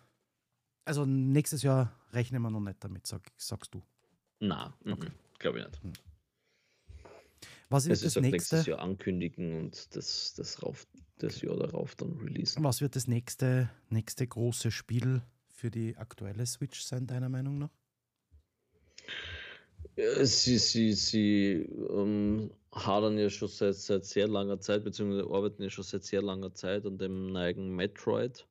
also 0.87 1.05
nächstes 1.05 1.63
Jahr 1.63 1.93
rechnen 2.13 2.41
wir 2.41 2.49
noch 2.49 2.61
nicht 2.61 2.83
damit, 2.83 3.05
sag, 3.05 3.21
sagst 3.37 3.73
du. 3.73 3.83
Na, 4.39 4.73
okay. 4.85 5.09
glaube 5.39 5.59
ich 5.59 5.65
nicht. 5.65 5.83
Hm. 5.83 5.93
Was 7.69 7.87
wird 7.87 8.01
das 8.01 8.15
nächste? 8.15 8.31
nächstes 8.31 8.65
Jahr 8.65 8.79
ankündigen 8.79 9.59
und 9.59 9.95
das, 9.95 10.33
das, 10.35 10.63
rauf, 10.63 10.87
das 11.17 11.41
Jahr 11.41 11.57
darauf 11.57 11.95
dann 11.95 12.13
releasen. 12.13 12.63
Was 12.63 12.79
wird 12.79 12.95
das 12.95 13.07
nächste, 13.07 13.69
nächste 13.89 14.25
große 14.25 14.71
Spiel 14.71 15.21
für 15.49 15.69
die 15.69 15.97
aktuelle 15.97 16.45
Switch 16.45 16.81
sein, 16.81 17.07
deiner 17.07 17.27
Meinung 17.27 17.57
nach? 17.57 17.69
Sie, 19.95 20.57
sie, 20.59 20.93
sie 20.93 21.67
ähm, 21.89 22.51
hadern 22.71 23.17
ja 23.17 23.29
schon 23.29 23.47
seit, 23.49 23.75
seit 23.75 24.05
sehr 24.05 24.27
langer 24.27 24.59
Zeit, 24.59 24.83
beziehungsweise 24.83 25.29
arbeiten 25.29 25.63
ja 25.63 25.69
schon 25.69 25.83
seit 25.83 26.03
sehr 26.03 26.21
langer 26.21 26.53
Zeit 26.53 26.85
an 26.85 26.97
dem 26.97 27.31
neigen 27.31 27.75
Metroid. 27.75 28.47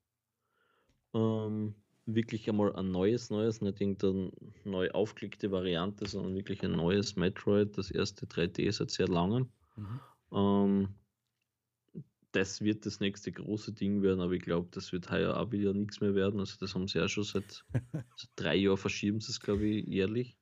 Ähm, 1.14 1.74
wirklich 2.06 2.48
einmal 2.48 2.74
ein 2.76 2.90
neues, 2.90 3.30
neues, 3.30 3.60
nicht 3.60 3.80
irgendeine 3.80 4.30
neu 4.64 4.90
aufgelegte 4.90 5.50
Variante, 5.50 6.06
sondern 6.06 6.34
wirklich 6.34 6.62
ein 6.64 6.72
neues 6.72 7.16
Metroid, 7.16 7.76
das 7.76 7.90
erste 7.90 8.26
3D 8.26 8.70
seit 8.72 8.90
sehr 8.90 9.08
langem. 9.08 9.50
Mhm. 9.76 10.00
Ähm, 10.32 10.88
das 12.32 12.60
wird 12.60 12.86
das 12.86 13.00
nächste 13.00 13.32
große 13.32 13.72
Ding 13.72 14.02
werden, 14.02 14.20
aber 14.20 14.32
ich 14.32 14.42
glaube, 14.42 14.68
das 14.70 14.92
wird 14.92 15.10
heuer 15.10 15.36
auch 15.36 15.50
wieder 15.52 15.72
nichts 15.72 16.00
mehr 16.00 16.14
werden. 16.14 16.38
Also 16.38 16.56
das 16.60 16.74
haben 16.74 16.86
sie 16.86 16.98
ja 16.98 17.08
schon 17.08 17.24
seit, 17.24 17.64
seit 18.16 18.30
drei 18.36 18.56
Jahren 18.56 18.76
verschieben 18.76 19.20
sie 19.20 19.32
es, 19.32 19.40
glaube 19.40 19.66
ich, 19.66 19.86
jährlich. 19.86 20.36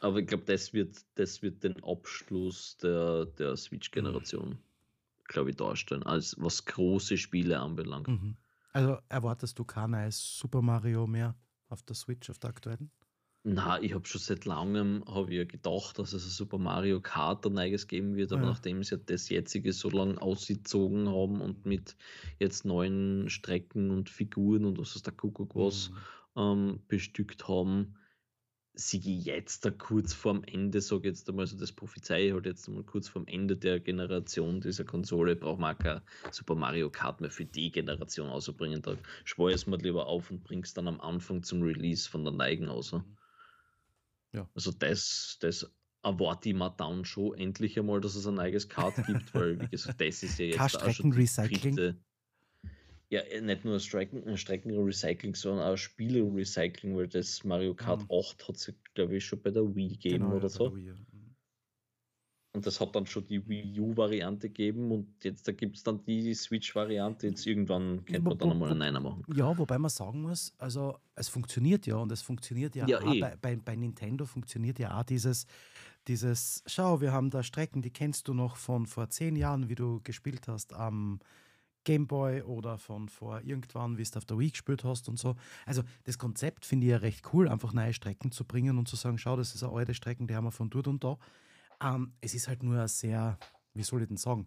Aber 0.00 0.18
ich 0.18 0.26
glaube, 0.26 0.44
das 0.44 0.72
wird, 0.72 0.96
das 1.14 1.42
wird 1.42 1.62
den 1.62 1.82
Abschluss 1.84 2.78
der, 2.78 3.26
der 3.26 3.56
Switch-Generation, 3.56 4.58
glaube 5.24 5.50
ich, 5.50 5.56
darstellen, 5.56 6.02
als 6.02 6.34
was 6.38 6.64
große 6.64 7.18
Spiele 7.18 7.60
anbelangt. 7.60 8.08
Mhm. 8.08 8.36
Also 8.72 8.98
erwartest 9.08 9.58
du 9.58 9.64
kein 9.64 9.90
neues 9.90 10.38
Super 10.38 10.62
Mario 10.62 11.06
mehr 11.06 11.34
auf 11.68 11.82
der 11.82 11.96
Switch, 11.96 12.30
auf 12.30 12.38
der 12.38 12.50
aktuellen? 12.50 12.90
Na, 13.42 13.80
ich 13.80 13.94
habe 13.94 14.06
schon 14.06 14.20
seit 14.20 14.44
langem 14.44 15.02
habe 15.08 15.34
ich 15.34 15.48
gedacht, 15.48 15.98
dass 15.98 16.12
es 16.12 16.26
ein 16.26 16.30
Super 16.30 16.58
Mario 16.58 17.00
Kart 17.00 17.46
ein 17.46 17.54
neues 17.54 17.88
geben 17.88 18.14
wird, 18.14 18.32
aber 18.32 18.42
ja. 18.42 18.48
nachdem 18.48 18.84
sie 18.84 18.98
das 18.98 19.30
jetzige 19.30 19.72
so 19.72 19.88
lange 19.88 20.20
ausgezogen 20.20 21.08
haben 21.08 21.40
und 21.40 21.64
mit 21.64 21.96
jetzt 22.38 22.66
neuen 22.66 23.30
Strecken 23.30 23.90
und 23.90 24.10
Figuren 24.10 24.66
und 24.66 24.78
was 24.78 24.94
ist 24.94 25.06
der 25.06 25.14
Kuckuck 25.14 25.56
was 25.56 25.90
mhm. 25.90 25.96
ähm, 26.36 26.80
bestückt 26.86 27.48
haben, 27.48 27.96
sie 28.74 29.18
jetzt 29.18 29.64
da 29.64 29.70
kurz 29.70 30.12
vorm 30.12 30.44
Ende, 30.44 30.80
sage 30.80 31.08
jetzt 31.08 31.28
einmal, 31.28 31.46
so 31.46 31.56
das 31.56 31.72
prophezei 31.72 32.28
ich 32.28 32.32
halt 32.32 32.46
jetzt 32.46 32.68
einmal 32.68 32.84
kurz 32.84 33.08
vorm 33.08 33.26
Ende 33.26 33.56
der 33.56 33.80
Generation 33.80 34.60
dieser 34.60 34.84
Konsole, 34.84 35.36
braucht 35.36 35.60
man 35.60 35.76
kein 35.76 36.00
Super 36.30 36.54
Mario 36.54 36.90
Kart 36.90 37.20
mehr 37.20 37.30
für 37.30 37.44
die 37.44 37.72
Generation 37.72 38.28
ausbringen. 38.28 38.82
Da 38.82 38.96
spare 39.24 39.52
es 39.52 39.66
mir 39.66 39.76
lieber 39.78 40.06
auf 40.06 40.30
und 40.30 40.44
bring's 40.44 40.74
dann 40.74 40.88
am 40.88 41.00
Anfang 41.00 41.42
zum 41.42 41.62
Release 41.62 42.08
von 42.08 42.24
der 42.24 42.32
Neigen 42.32 42.68
aus. 42.68 42.94
Ja. 44.32 44.48
Also 44.54 44.70
das, 44.70 45.38
das 45.40 45.70
erwarte 46.02 46.48
ich 46.48 46.54
mir 46.54 46.70
dann 46.70 47.04
schon 47.04 47.34
endlich 47.34 47.78
einmal, 47.78 48.00
dass 48.00 48.14
es 48.14 48.26
ein 48.26 48.38
eigenes 48.38 48.68
Kart 48.68 48.94
gibt, 49.06 49.34
weil 49.34 49.60
wie 49.60 49.68
gesagt, 49.68 50.00
das 50.00 50.22
ist 50.22 50.38
ja 50.38 50.46
jetzt 50.46 50.82
auch 50.82 50.90
schon 50.90 51.10
die 51.10 51.26
dritte, 51.26 52.00
ja, 53.10 53.20
äh, 53.22 53.40
nicht 53.40 53.64
nur 53.64 53.78
Strecken, 53.80 54.26
äh, 54.26 54.36
Streckenrecycling, 54.36 55.34
sondern 55.34 55.66
auch 55.66 55.76
Spiele-Recycling, 55.76 56.96
weil 56.96 57.08
das 57.08 57.44
Mario 57.44 57.74
Kart 57.74 58.02
mhm. 58.02 58.18
8 58.18 58.48
hat 58.48 58.56
es, 58.56 58.72
glaube 58.94 59.16
ich, 59.16 59.24
schon 59.24 59.42
bei 59.42 59.50
der 59.50 59.74
Wii 59.74 59.88
gegeben 59.88 60.24
genau, 60.24 60.36
oder 60.36 60.44
ja, 60.44 60.48
so. 60.48 60.76
Wii, 60.76 60.92
mhm. 60.92 61.34
Und 62.52 62.66
das 62.66 62.80
hat 62.80 62.96
dann 62.96 63.06
schon 63.06 63.26
die 63.26 63.48
Wii 63.48 63.78
U-Variante 63.78 64.48
gegeben 64.48 64.90
und 64.90 65.22
jetzt 65.22 65.46
da 65.46 65.52
gibt 65.52 65.76
es 65.76 65.84
dann 65.84 66.04
die 66.04 66.34
Switch-Variante. 66.34 67.28
Jetzt 67.28 67.46
irgendwann 67.46 68.04
könnte 68.04 68.22
man 68.22 68.38
dann 68.38 68.50
einmal 68.50 68.70
einen 68.70 68.82
Einer 68.82 69.00
machen. 69.00 69.22
Ja, 69.32 69.56
wobei 69.56 69.78
man 69.78 69.88
sagen 69.88 70.22
muss, 70.22 70.52
also 70.58 70.98
es 71.14 71.28
funktioniert 71.28 71.86
ja 71.86 71.96
und 71.96 72.10
es 72.10 72.22
funktioniert 72.22 72.74
ja, 72.74 72.88
ja 72.88 72.98
auch 73.00 73.14
eh. 73.14 73.20
bei, 73.20 73.36
bei, 73.40 73.56
bei, 73.56 73.76
Nintendo 73.76 74.24
funktioniert 74.24 74.80
ja 74.80 74.98
auch 74.98 75.04
dieses, 75.04 75.46
dieses, 76.08 76.64
schau, 76.66 77.00
wir 77.00 77.12
haben 77.12 77.30
da 77.30 77.44
Strecken, 77.44 77.82
die 77.82 77.92
kennst 77.92 78.26
du 78.26 78.34
noch 78.34 78.56
von 78.56 78.86
vor 78.86 79.10
zehn 79.10 79.36
Jahren, 79.36 79.68
wie 79.68 79.76
du 79.76 80.00
gespielt 80.02 80.48
hast 80.48 80.72
am. 80.72 81.12
Um, 81.12 81.20
Gameboy 81.84 82.42
oder 82.42 82.78
von 82.78 83.08
vor 83.08 83.40
irgendwann, 83.42 83.98
wie 83.98 84.04
du 84.04 84.16
auf 84.18 84.24
der 84.24 84.38
Wii 84.38 84.50
gespielt 84.50 84.84
hast 84.84 85.08
und 85.08 85.18
so. 85.18 85.36
Also 85.66 85.82
das 86.04 86.18
Konzept 86.18 86.66
finde 86.66 86.86
ich 86.86 86.90
ja 86.90 86.98
recht 86.98 87.32
cool, 87.32 87.48
einfach 87.48 87.72
neue 87.72 87.92
Strecken 87.92 88.32
zu 88.32 88.44
bringen 88.44 88.78
und 88.78 88.88
zu 88.88 88.96
sagen, 88.96 89.18
schau, 89.18 89.36
das 89.36 89.54
ist 89.54 89.62
eine 89.62 89.72
alte 89.72 89.94
Strecken, 89.94 90.26
die 90.26 90.34
haben 90.34 90.44
wir 90.44 90.52
von 90.52 90.70
dort 90.70 90.88
und 90.88 91.02
da. 91.02 91.18
Ähm, 91.82 92.12
es 92.20 92.34
ist 92.34 92.48
halt 92.48 92.62
nur 92.62 92.86
sehr, 92.88 93.38
wie 93.74 93.82
soll 93.82 94.02
ich 94.02 94.08
denn 94.08 94.16
sagen? 94.16 94.46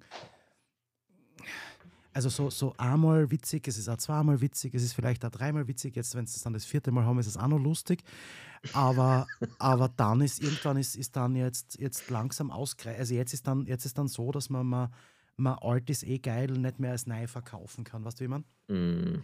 Also 2.15 2.29
so, 2.29 2.51
so 2.51 2.75
einmal 2.77 3.31
witzig, 3.31 3.67
es 3.67 3.77
ist 3.79 3.89
auch 3.89 3.97
zweimal 3.97 4.39
witzig, 4.39 4.75
es 4.75 4.83
ist 4.83 4.93
vielleicht 4.93 5.25
auch 5.25 5.31
dreimal 5.31 5.67
witzig. 5.67 5.95
Jetzt, 5.95 6.13
wenn 6.13 6.27
sie 6.27 6.35
es 6.35 6.43
dann 6.43 6.53
das 6.53 6.63
vierte 6.63 6.91
Mal 6.91 7.05
haben, 7.05 7.17
ist 7.17 7.25
es 7.25 7.37
auch 7.37 7.47
noch 7.47 7.57
lustig. 7.57 8.03
Aber, 8.73 9.25
aber 9.57 9.89
dann 9.89 10.21
ist 10.21 10.41
irgendwann 10.41 10.77
ist, 10.77 10.95
ist 10.95 11.15
dann 11.15 11.35
jetzt, 11.35 11.79
jetzt 11.79 12.11
langsam 12.11 12.51
ausgreifen. 12.51 12.99
Also 12.99 13.15
jetzt 13.15 13.33
ist 13.33 13.47
dann, 13.47 13.65
jetzt 13.65 13.85
ist 13.85 13.97
dann 13.97 14.07
so, 14.07 14.31
dass 14.31 14.51
man 14.51 14.67
mal 14.67 14.91
man 15.37 15.57
alt 15.59 15.89
ist 15.89 16.03
eh 16.03 16.19
geil 16.19 16.51
und 16.51 16.61
nicht 16.61 16.79
mehr 16.79 16.91
als 16.91 17.07
neu 17.07 17.27
verkaufen 17.27 17.83
kann. 17.83 18.03
Weißt 18.05 18.19
du, 18.19 18.25
wie 18.25 18.27
man? 18.27 18.45
Mm. 18.67 19.23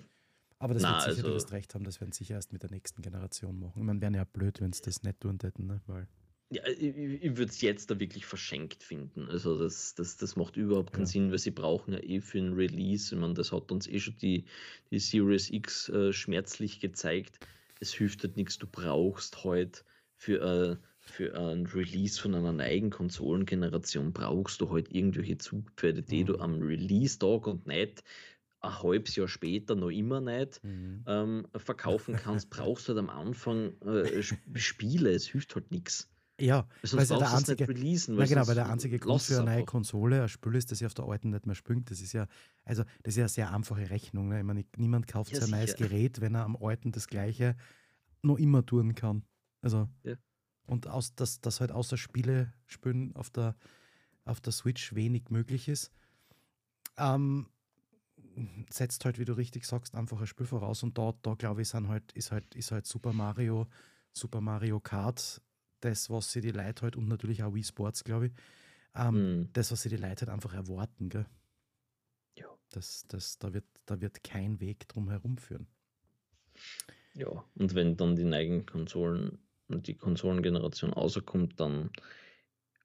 Aber 0.60 0.74
das 0.74 0.84
Na, 0.84 0.92
wird 0.92 1.02
sicher, 1.02 1.10
also, 1.10 1.22
du 1.30 1.34
wirst 1.36 1.52
recht 1.52 1.74
haben, 1.74 1.86
das 1.86 2.02
werden 2.02 2.12
sicher 2.12 2.36
erst 2.36 2.52
mit 2.52 2.64
der 2.64 2.72
nächsten 2.72 3.02
Generation 3.02 3.60
machen. 3.60 3.86
Man 3.86 4.02
wäre 4.02 4.14
ja 4.14 4.26
blöd, 4.26 4.60
wenn 4.60 4.72
es 4.72 4.82
das 4.82 5.04
nicht 5.04 5.22
tun 5.22 5.38
hätten, 5.42 5.68
ne? 5.68 5.82
Weil 5.88 6.08
ja, 6.52 6.66
ich, 6.68 6.82
ich 6.82 7.38
würde 7.38 7.52
es 7.52 7.62
jetzt 7.62 7.92
da 7.92 8.00
wirklich 8.00 8.26
verschenkt 8.26 8.82
finden. 8.82 9.30
Also 9.30 9.58
das, 9.58 9.94
das, 9.94 10.18
das 10.18 10.36
macht 10.36 10.58
überhaupt 10.58 10.94
keinen 10.94 11.04
ja. 11.04 11.12
Sinn, 11.12 11.32
weil 11.32 11.38
sie 11.38 11.52
brauchen 11.52 11.94
ja 11.94 12.00
eh 12.00 12.20
für 12.22 12.40
ein 12.40 12.54
Release. 12.54 13.14
Ich 13.14 13.22
meine, 13.22 13.36
das 13.36 13.52
hat 13.52 13.72
uns 13.72 13.88
eh 13.88 14.00
schon 14.00 14.18
die, 14.18 14.46
die 14.90 15.00
Series 15.00 15.52
X 15.52 15.90
äh, 15.90 16.12
schmerzlich 16.12 16.80
gezeigt. 16.80 17.38
Es 17.80 17.94
hilft 17.94 18.24
halt 18.24 18.36
nichts, 18.36 18.58
du 18.58 18.66
brauchst 18.66 19.44
heute 19.44 19.82
für 20.16 20.42
äh, 20.42 20.78
für 21.10 21.36
ein 21.36 21.66
Release 21.68 22.20
von 22.20 22.36
einer 22.36 22.52
neuen 22.52 22.90
Konsolengeneration 22.90 24.14
brauchst 24.14 24.62
du 24.62 24.70
halt 24.70 24.94
irgendwelche 24.94 25.38
Zugpferde, 25.38 26.02
die 26.04 26.24
mhm. 26.24 26.28
du 26.28 26.40
am 26.40 26.62
Release-Tag 26.62 27.48
und 27.48 27.68
nicht 27.68 28.04
ein 28.62 28.84
halbes 28.84 29.16
Jahr 29.16 29.28
später 29.28 29.76
noch 29.76 29.90
immer 29.90 30.22
nicht 30.22 30.64
mhm. 30.64 31.04
ähm, 31.08 31.48
verkaufen 31.56 32.16
kannst, 32.16 32.50
brauchst 32.50 32.88
du 32.88 32.94
halt 32.94 33.00
am 33.00 33.10
Anfang 33.10 33.80
äh, 33.82 34.22
Spiele, 34.56 35.12
es 35.12 35.28
hilft 35.28 35.56
halt 35.56 35.72
nichts. 35.72 36.10
Ja, 36.42 36.68
weil 36.84 37.02
es 37.02 37.10
ja 37.10 37.18
der 37.18 37.34
einzige, 37.34 37.68
releasen, 37.68 38.18
weil 38.18 38.28
genau, 38.28 38.48
weil 38.48 38.56
der 38.56 38.70
einzige 38.70 38.98
Grund 38.98 39.22
für 39.22 39.42
eine 39.42 39.56
neue 39.56 39.66
Konsole, 39.66 40.24
ein 40.24 40.30
Spiel 40.30 40.56
ist, 40.56 40.72
dass 40.72 40.80
sie 40.80 40.86
auf 40.86 40.94
der 40.94 41.04
alten 41.04 41.32
nicht 41.32 41.46
mehr 41.46 41.56
springt. 41.56 41.92
Das 41.92 42.00
ist 42.00 42.14
ja, 42.14 42.28
also 42.64 42.84
das 43.04 43.14
ist 43.14 43.18
ja 43.18 43.24
eine 43.24 43.30
sehr 43.30 43.54
einfache 43.54 43.90
Rechnung. 43.90 44.30
Ne? 44.30 44.40
Ich 44.40 44.46
meine, 44.46 44.64
niemand 44.78 45.08
kauft 45.08 45.34
ja, 45.34 45.44
ein 45.44 45.50
neues 45.50 45.76
Gerät, 45.76 46.22
wenn 46.22 46.36
er 46.36 46.46
am 46.46 46.56
alten 46.56 46.94
das 46.94 47.08
gleiche 47.08 47.58
noch 48.22 48.38
immer 48.38 48.66
tun 48.66 48.96
kann. 48.96 49.24
Also 49.62 49.90
ja 50.04 50.16
und 50.70 50.88
aus, 50.88 51.16
dass, 51.16 51.42
dass 51.42 51.60
halt 51.60 51.72
außer 51.72 51.98
Spiele 51.98 52.54
spielen 52.68 53.16
auf 53.16 53.30
der, 53.30 53.56
auf 54.26 54.40
der 54.42 54.54
Switch 54.54 54.96
wenig 54.96 55.30
möglich 55.30 55.68
ist. 55.68 55.92
Ähm, 56.98 57.48
setzt 58.70 59.06
halt, 59.06 59.20
wie 59.20 59.26
du 59.26 59.34
richtig 59.34 59.66
sagst, 59.66 59.96
einfach 59.96 60.20
ein 60.20 60.28
Spiel 60.28 60.46
voraus 60.46 60.84
und 60.84 60.98
da, 60.98 61.14
da 61.22 61.34
glaube 61.34 61.62
ich, 61.62 61.70
sind 61.70 61.88
halt, 61.88 62.12
ist, 62.14 62.32
halt, 62.32 62.56
ist 62.56 62.72
halt 62.72 62.86
Super 62.86 63.14
Mario, 63.14 63.68
Super 64.14 64.42
Mario 64.42 64.80
Kart 64.80 65.42
das, 65.82 66.10
was 66.10 66.32
sie 66.32 66.42
die 66.42 66.52
Leute 66.52 66.84
halt 66.84 66.96
und 66.96 67.08
natürlich 67.08 67.44
auch 67.44 67.54
Wii 67.54 67.64
Sports, 67.64 68.04
glaube 68.04 68.28
ich, 68.28 68.34
ähm, 68.96 69.42
mm. 69.42 69.50
das, 69.54 69.72
was 69.72 69.82
sie 69.82 69.90
die 69.90 69.98
Leute 69.98 70.26
halt 70.26 70.30
einfach 70.30 70.54
erwarten. 70.54 71.10
Gell? 71.10 71.26
Ja. 72.38 72.48
Das, 72.72 73.06
das, 73.08 73.40
da, 73.40 73.54
wird, 73.54 73.66
da 73.86 74.02
wird 74.02 74.24
kein 74.24 74.60
Weg 74.60 74.88
drum 74.90 75.10
herum 75.10 75.38
führen. 75.38 75.68
Ja, 77.14 77.46
und 77.56 77.76
wenn 77.76 77.98
dann 77.98 78.16
die 78.16 78.26
neuen 78.26 78.66
Konsolen 78.66 79.40
die 79.70 79.96
Konsolengeneration 79.96 80.94
rauskommt, 80.94 81.60
dann 81.60 81.92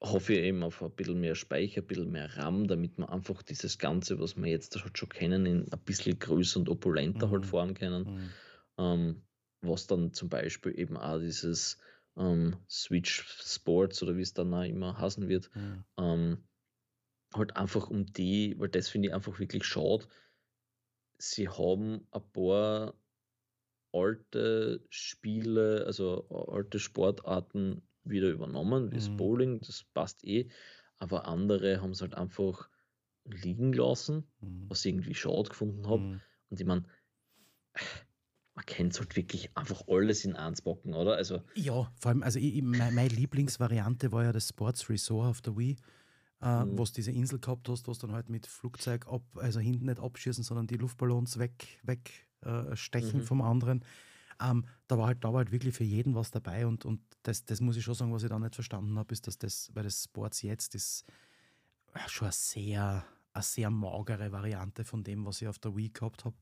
hoffe 0.00 0.34
ich 0.34 0.40
eben 0.40 0.62
auf 0.62 0.82
ein 0.82 0.90
bisschen 0.90 1.20
mehr 1.20 1.34
Speicher, 1.34 1.80
ein 1.80 1.86
bisschen 1.86 2.10
mehr 2.10 2.36
RAM, 2.36 2.66
damit 2.66 2.98
man 2.98 3.08
einfach 3.08 3.42
dieses 3.42 3.78
Ganze, 3.78 4.18
was 4.20 4.36
wir 4.36 4.46
jetzt 4.46 4.76
halt 4.82 4.98
schon 4.98 5.08
kennen, 5.08 5.46
in 5.46 5.72
ein 5.72 5.78
bisschen 5.80 6.18
größer 6.18 6.60
und 6.60 6.68
opulenter 6.68 7.30
halt 7.30 7.30
mhm. 7.30 7.32
halt 7.32 7.46
fahren 7.46 7.74
können. 7.74 8.04
Mhm. 8.04 8.30
Ähm, 8.76 9.22
was 9.62 9.86
dann 9.86 10.12
zum 10.12 10.28
Beispiel 10.28 10.78
eben 10.78 10.96
auch 10.96 11.18
dieses 11.18 11.78
ähm, 12.16 12.56
Switch 12.68 13.24
Sports 13.40 14.02
oder 14.02 14.16
wie 14.16 14.22
es 14.22 14.34
dann 14.34 14.52
auch 14.52 14.62
immer 14.62 14.98
heißen 14.98 15.28
wird, 15.28 15.50
mhm. 15.54 15.84
ähm, 15.98 16.44
halt 17.34 17.56
einfach 17.56 17.88
um 17.88 18.06
die, 18.06 18.54
weil 18.58 18.68
das 18.68 18.88
finde 18.88 19.08
ich 19.08 19.14
einfach 19.14 19.38
wirklich 19.38 19.64
schade. 19.64 20.06
Sie 21.18 21.48
haben 21.48 22.06
ein 22.10 22.32
paar 22.32 22.94
alte 23.94 24.84
Spiele, 24.90 25.84
also 25.86 26.28
alte 26.30 26.78
Sportarten 26.80 27.88
wieder 28.04 28.30
übernommen, 28.30 28.90
wie 28.92 28.96
das 28.96 29.08
Mhm. 29.08 29.16
Bowling, 29.16 29.60
das 29.60 29.84
passt 29.94 30.24
eh, 30.24 30.50
aber 30.98 31.26
andere 31.28 31.80
haben 31.82 31.92
es 31.92 32.02
halt 32.02 32.14
einfach 32.14 32.70
liegen 33.24 33.72
lassen, 33.72 34.30
Mhm. 34.40 34.68
was 34.68 34.84
ich 34.84 34.92
irgendwie 34.92 35.14
schade 35.14 35.50
gefunden 35.50 35.88
habe. 35.88 36.08
Mhm. 36.08 36.20
Und 36.50 36.60
ich 36.60 36.66
meine, 36.66 36.84
man 38.54 38.66
kennt 38.66 38.98
halt 38.98 39.14
wirklich 39.16 39.56
einfach 39.56 39.86
alles 39.88 40.24
in 40.24 40.34
eins 40.36 40.60
packen, 40.62 40.94
oder? 40.94 41.14
Also, 41.16 41.42
Ja, 41.56 41.92
vor 42.00 42.10
allem, 42.10 42.22
also 42.22 42.38
ich, 42.38 42.56
ich, 42.56 42.62
mein- 42.62 42.94
meine 42.94 43.08
Lieblingsvariante 43.08 44.10
war 44.12 44.24
ja 44.24 44.32
das 44.32 44.48
Sports 44.48 44.88
Resort 44.90 45.28
auf 45.28 45.40
der 45.42 45.56
Wii, 45.56 45.76
äh, 46.40 46.46
Mhm. 46.54 46.70
wo 46.70 46.84
du 46.84 46.92
diese 46.92 47.12
Insel 47.12 47.40
gehabt 47.40 47.68
hast, 47.68 47.88
wo 47.88 47.92
du 47.92 47.98
dann 48.00 48.12
halt 48.12 48.28
mit 48.30 48.46
Flugzeug 48.46 49.06
ab, 49.08 49.22
also 49.36 49.60
hinten 49.60 49.86
nicht 49.86 50.00
abschießen, 50.00 50.44
sondern 50.44 50.66
die 50.66 50.76
Luftballons 50.76 51.38
weg, 51.38 51.80
weg 51.84 52.28
äh, 52.44 52.76
stechen 52.76 53.20
Mhm. 53.20 53.24
vom 53.24 53.42
anderen. 53.42 53.84
Ähm, 54.42 54.64
da, 54.88 54.98
war 54.98 55.06
halt, 55.06 55.22
da 55.22 55.28
war 55.28 55.38
halt 55.38 55.52
wirklich 55.52 55.74
für 55.74 55.84
jeden 55.84 56.14
was 56.16 56.30
dabei 56.32 56.66
und, 56.66 56.84
und 56.84 57.00
das, 57.22 57.44
das 57.44 57.60
muss 57.60 57.76
ich 57.76 57.84
schon 57.84 57.94
sagen, 57.94 58.12
was 58.12 58.24
ich 58.24 58.28
da 58.28 58.38
nicht 58.38 58.54
verstanden 58.54 58.98
habe, 58.98 59.12
ist, 59.12 59.26
dass 59.26 59.38
das, 59.38 59.70
weil 59.74 59.84
das 59.84 60.04
Sports 60.04 60.42
jetzt 60.42 60.74
ist 60.74 61.04
äh, 61.94 62.00
schon 62.08 62.26
eine 62.26 62.32
sehr, 62.32 63.04
eine 63.32 63.42
sehr 63.42 63.70
magere 63.70 64.32
Variante 64.32 64.84
von 64.84 65.04
dem, 65.04 65.24
was 65.24 65.40
ich 65.40 65.46
auf 65.48 65.58
der 65.60 65.76
Wii 65.76 65.90
gehabt 65.90 66.24
habe. 66.24 66.34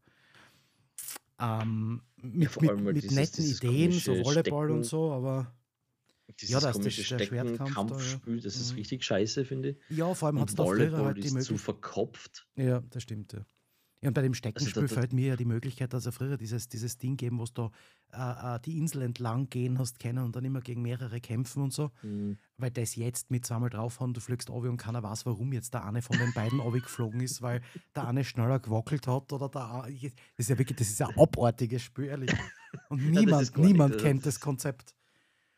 Ähm, 1.39 2.03
mit, 2.17 2.51
vor 2.51 2.63
mit, 2.63 2.81
mit 2.81 3.03
dieses- 3.03 3.17
netten 3.17 3.43
dieses 3.45 3.63
Ideen, 3.63 3.93
so 3.93 4.13
Volleyball 4.25 4.71
und 4.71 4.85
Stecken- 4.85 4.85
so, 4.85 5.13
aber 5.13 5.53
dieses 6.41 6.51
Ja, 6.51 6.61
das- 6.61 6.65
das- 6.65 6.77
komische 6.77 7.17
der 7.17 7.25
Schwertkampf 7.27 7.75
da, 7.75 7.99
ja. 7.99 8.37
Das 8.43 8.57
ist 8.57 8.71
Mhm. 8.73 8.77
richtig 8.79 9.05
scheiße, 9.05 9.45
finde 9.45 9.71
ich. 9.71 9.79
ja, 9.99 10.15
vor 10.15 10.29
allem 10.29 10.41
hat 10.41 10.49
es 10.49 10.53
Und 10.55 10.59
da 10.61 10.65
früher 10.65 10.97
halt 11.05 11.17
die 11.17 11.21
ist 11.23 11.29
zu 11.29 11.35
Möglichkeit. 11.35 11.61
verkopft. 11.61 12.47
Ja, 12.57 12.81
das 12.91 13.03
stimmt, 13.03 13.33
ja. 13.33 13.45
Ja, 14.03 14.09
und 14.09 14.15
bei 14.15 14.23
dem 14.23 14.35
Steckenspiel 14.35 14.89
da- 14.89 14.95
fällt 14.95 15.13
mir 15.13 15.29
ja 15.29 15.37
die 15.37 15.45
Möglichkeit, 15.45 15.93
dass 15.93 16.07
er 16.07 16.13
früher 16.13 16.37
dieses, 16.37 16.69
dieses 16.69 16.99
Ding 16.99 17.17
geben, 17.17 17.39
wo 17.39 17.45
du 17.45 17.71
äh, 18.13 18.57
äh, 18.57 18.61
die 18.61 18.77
Insel 18.77 19.03
entlang 19.03 19.49
gehen 19.49 19.79
hast 19.79 20.01
können 20.01 20.25
und 20.25 20.35
dann 20.35 20.45
immer 20.45 20.61
gegen 20.61 20.83
mehrere 20.83 21.21
kämpfen 21.21 21.63
und 21.63 21.73
so. 21.73 21.93
Mhm. 22.03 22.37
Weil 22.59 22.73
das 22.73 22.97
jetzt 22.97 23.31
mit 23.31 23.47
zweimal 23.47 23.71
draufhauen, 23.71 24.13
du 24.13 24.21
fliegst 24.21 24.51
runter 24.51 24.71
und 24.71 24.77
keiner 24.77 25.05
weiß, 25.05 25.25
warum 25.25 25.53
jetzt 25.53 25.73
der 25.73 25.85
eine 25.85 26.03
von 26.03 26.19
den 26.19 26.33
beiden 26.35 26.59
geflogen 26.83 27.21
ist, 27.21 27.43
weil 27.43 27.61
der 27.95 28.09
eine 28.09 28.25
schneller 28.25 28.59
gewackelt 28.59 29.07
hat 29.07 29.33
oder 29.33 29.49
der 29.49 29.87
Das 29.89 30.13
ist 30.37 30.51
ja 30.51 30.59
wirklich, 30.59 30.77
das 30.79 30.89
ist 30.89 31.01
ein 31.01 31.17
abartiges 31.17 31.83
Spiel, 31.83 32.07
ehrlich. 32.07 32.33
Und 32.89 33.09
niemand, 33.11 33.57
nicht, 33.57 33.59
niemand 33.59 33.95
das 33.95 34.03
kennt 34.03 34.27
das 34.27 34.41
Konzept. 34.41 34.97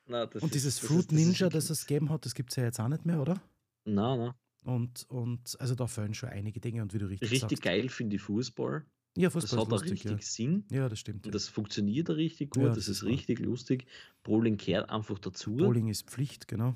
Na, 0.07 0.27
das 0.27 0.43
Und 0.43 0.49
ist- 0.49 0.55
dieses 0.55 0.79
Fruit 0.81 0.99
ist- 1.01 1.13
das 1.13 1.19
Ninja, 1.19 1.49
das 1.49 1.71
es 1.71 1.87
gegeben 1.87 2.11
hat, 2.11 2.27
das 2.27 2.35
gibt 2.35 2.51
es 2.51 2.57
ja 2.57 2.65
jetzt 2.65 2.79
auch 2.79 2.89
nicht 2.89 3.07
mehr, 3.07 3.23
oder? 3.23 3.41
Nein, 3.87 4.19
nein. 4.19 4.33
Und, 4.65 5.05
und 5.11 5.61
also 5.61 5.75
da 5.75 5.87
fehlen 5.87 6.15
schon 6.15 6.31
einige 6.31 6.59
Dinge 6.61 6.83
und 6.83 6.95
wie 6.95 6.99
du 6.99 7.07
richtig, 7.07 7.31
Richtig 7.31 7.51
sagst. 7.59 7.63
geil 7.63 7.89
finde 7.89 8.17
ich 8.17 8.23
Fußball. 8.23 8.85
Ja, 9.17 9.29
Das 9.29 9.35
Fußball 9.35 9.59
hat 9.61 9.67
ist 9.67 9.67
auch 9.69 9.71
lustig, 9.71 10.05
richtig 10.11 10.27
Sinn. 10.27 10.65
ja. 10.71 10.79
ja, 10.79 10.89
das 10.89 10.99
stimmt. 10.99 11.19
Und 11.27 11.27
Ja. 11.27 11.33
das 11.33 11.49
funktioniert 11.49 12.11
richtig 12.11 12.51
gut. 12.51 12.63
Ja, 12.63 12.69
das 12.71 12.77
das 12.79 12.89
ist 12.89 13.05
richtig 13.05 13.39
lustig. 13.41 13.87
Bowling 14.25 14.57
kehrt 14.57 14.91
einfach 14.91 15.19
dazu. 15.19 15.55
Bowling 15.57 15.89
ist 15.89 16.09
Pflicht, 16.11 16.49
genau. 16.49 16.75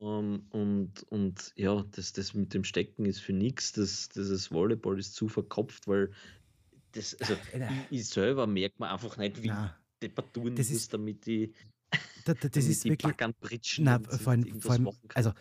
Ähm, 0.00 0.46
und, 0.50 1.04
und 1.10 1.52
ja, 1.56 1.84
das, 1.92 2.12
das 2.12 2.34
mit 2.34 2.52
dem 2.52 2.64
Stecken 2.64 3.04
ist 3.06 3.20
für 3.20 3.32
nichts. 3.32 3.72
Das, 3.72 4.08
das 4.08 4.50
Volleyball 4.50 4.98
ist 4.98 5.14
zu 5.14 5.28
verkopft, 5.28 5.86
weil 5.86 6.10
das, 6.92 7.14
also 7.20 7.34
ich, 7.52 7.98
ich 8.00 8.06
selber 8.06 8.46
merkt 8.46 8.78
man 8.80 8.90
einfach 8.90 9.16
nicht, 9.18 9.42
wie 9.42 9.48
Na, 9.48 9.76
deppert 10.02 10.32
tun 10.34 10.54
das 10.56 10.68
muss, 10.70 10.78
ist- 10.78 10.94
damit 10.94 11.26
die, 11.26 11.52
da, 12.24 12.34
da, 12.34 12.48
das 12.48 12.50
damit 12.52 12.68
ist 12.70 12.84
die 12.84 12.88
wirklich. 12.90 13.12
Backern 13.12 13.34
und 13.40 13.48
sie 13.50 14.18
vor 14.18 14.32
allem, 14.32 14.60
vor 14.60 14.70
allem 14.72 14.90
also 15.14 15.32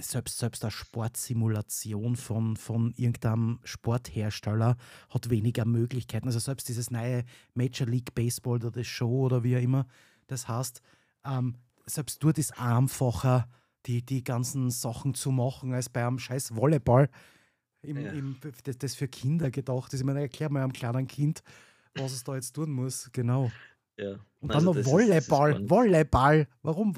selbst, 0.00 0.38
selbst 0.38 0.64
eine 0.64 0.70
Sportsimulation 0.70 2.16
von, 2.16 2.56
von 2.56 2.92
irgendeinem 2.96 3.60
Sporthersteller 3.64 4.76
hat 5.08 5.30
weniger 5.30 5.64
Möglichkeiten. 5.64 6.26
Also 6.26 6.38
selbst 6.38 6.68
dieses 6.68 6.90
neue 6.90 7.24
Major 7.54 7.86
League 7.86 8.14
Baseball 8.14 8.56
oder 8.56 8.70
das 8.70 8.86
Show 8.86 9.26
oder 9.26 9.42
wie 9.44 9.56
auch 9.56 9.60
immer 9.62 9.86
das 10.26 10.46
heißt, 10.46 10.80
ähm, 11.24 11.56
selbst 11.86 12.22
dort 12.22 12.38
ist 12.38 12.56
einfacher, 12.56 13.48
die, 13.86 14.00
die 14.04 14.22
ganzen 14.22 14.70
Sachen 14.70 15.14
zu 15.14 15.32
machen, 15.32 15.74
als 15.74 15.88
bei 15.88 16.06
einem 16.06 16.20
scheiß 16.20 16.54
Volleyball. 16.54 17.08
Im, 17.82 17.96
Ja. 17.96 18.12
im, 18.12 18.36
das, 18.62 18.78
das 18.78 18.94
für 18.94 19.08
Kinder 19.08 19.50
gedacht 19.50 19.92
ist. 19.92 20.00
Ich 20.00 20.06
meine, 20.06 20.20
erklär 20.20 20.50
mal 20.50 20.62
einem 20.62 20.72
kleinen 20.72 21.08
Kind, 21.08 21.42
was 21.96 22.12
es 22.12 22.22
da 22.22 22.36
jetzt 22.36 22.52
tun 22.52 22.70
muss. 22.70 23.10
Genau. 23.12 23.50
ja. 23.96 24.20
Und 24.40 24.52
Also 24.52 24.58
dann 24.58 24.64
noch 24.66 24.74
das 24.74 24.82
ist- 24.82 24.86
ist 24.86 24.92
Volleyball. 24.92 25.58
nicht- 25.58 25.70
Volleyball. 25.70 26.48
Warum 26.62 26.96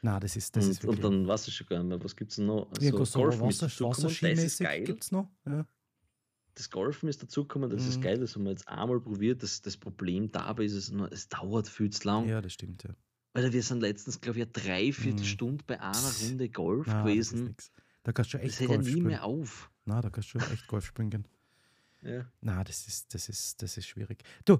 Na, 0.00 0.20
das 0.20 0.36
ist, 0.36 0.54
das 0.56 0.66
ist 0.66 0.84
und, 0.84 0.90
und 0.90 0.96
wirklich. 0.98 1.18
dann 1.18 1.26
weiß 1.28 1.48
ich 1.48 1.54
schon 1.56 1.66
gar 1.66 1.78
nicht 1.78 1.88
mehr, 1.88 2.02
was 2.04 2.14
gibt 2.14 2.30
es 2.32 2.38
noch? 2.38 2.68
Also 2.70 3.04
so 3.04 3.18
Golfen 3.20 3.48
ist 3.48 3.62
Wasser, 3.62 3.66
dazugekommen, 3.66 4.36
das 4.36 4.44
ist 4.44 4.58
geil. 4.60 4.84
gibt 4.84 5.02
es 5.04 5.10
noch. 5.12 5.28
Ja. 5.46 5.66
Das 6.54 6.70
Golfen 6.70 7.08
ist 7.08 7.22
dazugekommen, 7.22 7.70
das 7.70 7.82
Mhm. 7.82 7.88
ist 7.88 8.00
geil, 8.02 8.18
das 8.18 8.34
haben 8.34 8.44
wir 8.44 8.50
jetzt 8.50 8.68
einmal 8.68 9.00
probiert. 9.00 9.42
Das, 9.42 9.60
das 9.62 9.76
Problem 9.76 10.30
dabei 10.30 10.64
ist 10.64 10.74
es 10.74 10.90
nur, 10.90 11.10
es 11.12 11.28
dauert 11.28 11.68
viel 11.68 11.90
zu 11.90 12.06
lang. 12.06 12.28
ja, 12.28 12.40
das 12.40 12.52
stimmt. 12.52 12.82
Ja. 12.84 12.90
Weil 13.32 13.52
wir 13.52 13.62
sind 13.62 13.80
letztens, 13.80 14.20
glaube 14.20 14.38
ich, 14.38 14.44
eine 14.44 14.52
Dreiviertelstunde 14.52 15.62
Mhm. 15.62 15.66
bei 15.66 15.80
einer 15.80 16.12
Runde 16.22 16.48
Golf 16.48 16.86
das 16.86 16.94
ist 16.96 17.02
gewesen. 17.04 17.44
nix. 17.44 17.70
Da 18.04 18.12
kannst 18.12 18.32
du 18.34 18.38
Das 18.38 18.46
echt 18.46 18.60
hört 18.60 18.70
ja 18.70 18.76
Golf 18.76 18.86
nie 18.86 18.90
spielen. 18.92 19.06
mehr 19.06 19.24
auf. 19.24 19.70
Na, 19.84 20.00
da 20.00 20.10
kannst 20.10 20.32
du 20.34 20.38
echt 20.38 20.66
Golf 20.66 20.86
spielen. 20.86 21.10
gehen. 21.10 21.24
Ja. 22.02 22.24
Na, 22.40 22.62
das 22.64 22.86
ist, 22.86 23.12
das 23.14 23.28
ist, 23.28 23.60
das 23.62 23.76
ist 23.76 23.86
schwierig. 23.86 24.22
Du, 24.44 24.58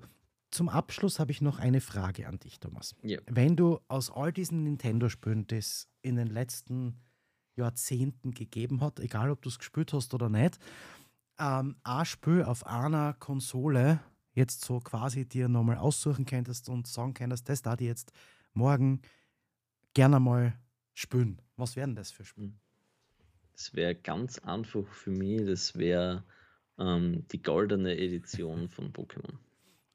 zum 0.51 0.69
Abschluss 0.69 1.19
habe 1.19 1.31
ich 1.31 1.41
noch 1.41 1.59
eine 1.59 1.81
Frage 1.81 2.27
an 2.27 2.39
dich, 2.39 2.59
Thomas. 2.61 2.95
Ja. 3.03 3.19
Wenn 3.27 3.57
du 3.57 3.81
aus 3.89 4.11
all 4.11 4.33
diesen 4.33 4.63
Nintendo-Spielen, 4.65 5.47
die 5.47 5.57
es 5.57 5.89
in 6.03 6.17
den 6.17 6.29
letzten 6.29 7.01
Jahrzehnten 7.57 8.33
gegeben 8.33 8.81
hat, 8.81 9.01
egal 9.01 9.31
ob 9.31 9.43
du 9.43 9.49
es 9.49 9.59
gespielt 9.59 9.93
hast 9.93 10.15
oder 10.15 10.29
nicht, 10.29 10.59
ähm, 11.39 11.77
ein 11.83 12.05
Spiel 12.05 12.43
auf 12.43 12.67
einer 12.67 13.15
Konsole 13.15 14.01
jetzt 14.33 14.65
so 14.65 14.81
quasi 14.81 15.27
dir 15.29 15.49
nochmal 15.49 15.77
aussuchen 15.77 16.25
könntest 16.25 16.69
und 16.69 16.87
sagen 16.87 17.15
könntest, 17.15 17.49
das 17.49 17.63
da 17.63 17.77
die 17.77 17.87
jetzt 17.87 18.13
morgen 18.55 19.03
gerne 19.95 20.21
mal 20.21 20.59
spielen. 20.95 21.43
Was 21.57 21.77
wären 21.77 21.95
das 21.95 22.11
für 22.11 22.25
Spiele? 22.25 22.53
Das 23.53 23.75
wäre 23.75 23.95
ganz 23.97 24.39
einfach 24.39 24.87
für 24.87 25.11
mich, 25.11 25.45
das 25.45 25.77
wäre 25.77 26.25
ähm, 26.79 27.27
die 27.29 27.43
goldene 27.43 27.99
Edition 27.99 28.69
von 28.69 28.93
Pokémon. 28.93 29.37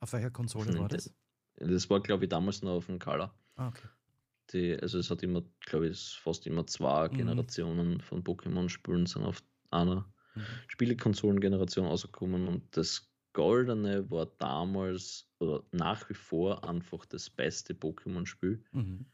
Auf 0.03 0.11
welcher 0.11 0.31
Konsole 0.31 0.77
war 0.77 0.89
das? 0.89 1.15
Das 1.55 1.89
war, 1.89 2.01
glaube 2.01 2.25
ich, 2.25 2.29
damals 2.29 2.61
noch 2.61 2.73
auf 2.73 2.87
dem 2.87 2.99
Color. 2.99 3.33
Ah, 3.55 3.67
okay. 3.69 3.87
Die, 4.51 4.77
also 4.79 4.99
es 4.99 5.09
hat 5.09 5.23
immer, 5.23 5.43
glaube 5.61 5.87
ich, 5.89 6.17
fast 6.21 6.45
immer 6.47 6.65
zwei 6.67 7.09
Mhm. 7.11 7.17
Generationen 7.17 7.99
von 8.01 8.23
Pokémon-Spielen 8.23 9.05
sind 9.05 9.23
auf 9.23 9.43
einer 9.71 10.13
Mhm. 10.35 10.63
Spielekonsolengeneration 10.67 11.85
rausgekommen 11.85 12.47
und 12.47 12.75
das 12.77 13.11
Goldene 13.33 14.09
war 14.11 14.27
damals 14.37 15.31
oder 15.39 15.65
nach 15.71 16.09
wie 16.09 16.13
vor 16.13 16.63
einfach 16.63 17.05
das 17.05 17.29
beste 17.29 17.73
Pokémon-Spiel. 17.73 18.63
Mhm. 18.73 19.05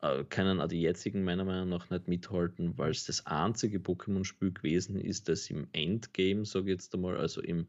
Äh, 0.00 0.24
können 0.24 0.60
auch 0.60 0.68
die 0.68 0.80
jetzigen 0.82 1.24
meiner 1.24 1.44
Meinung 1.44 1.68
nach 1.70 1.90
nicht 1.90 2.06
mithalten, 2.08 2.78
weil 2.78 2.90
es 2.92 3.06
das 3.06 3.26
einzige 3.26 3.78
Pokémon-Spiel 3.78 4.52
gewesen 4.52 4.96
ist, 4.96 5.28
das 5.28 5.50
im 5.50 5.68
Endgame, 5.72 6.44
sage 6.44 6.66
ich 6.66 6.72
jetzt 6.74 6.94
einmal, 6.94 7.16
also 7.16 7.40
im, 7.42 7.68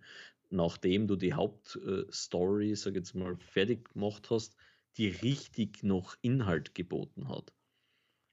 nachdem 0.50 1.08
du 1.08 1.16
die 1.16 1.34
Hauptstory, 1.34 2.76
sage 2.76 3.00
ich 3.00 3.06
jetzt 3.06 3.16
mal, 3.16 3.38
fertig 3.38 3.94
gemacht 3.94 4.30
hast, 4.30 4.56
die 4.98 5.08
richtig 5.08 5.84
noch 5.84 6.16
Inhalt 6.22 6.74
geboten 6.76 7.28
hat. 7.28 7.54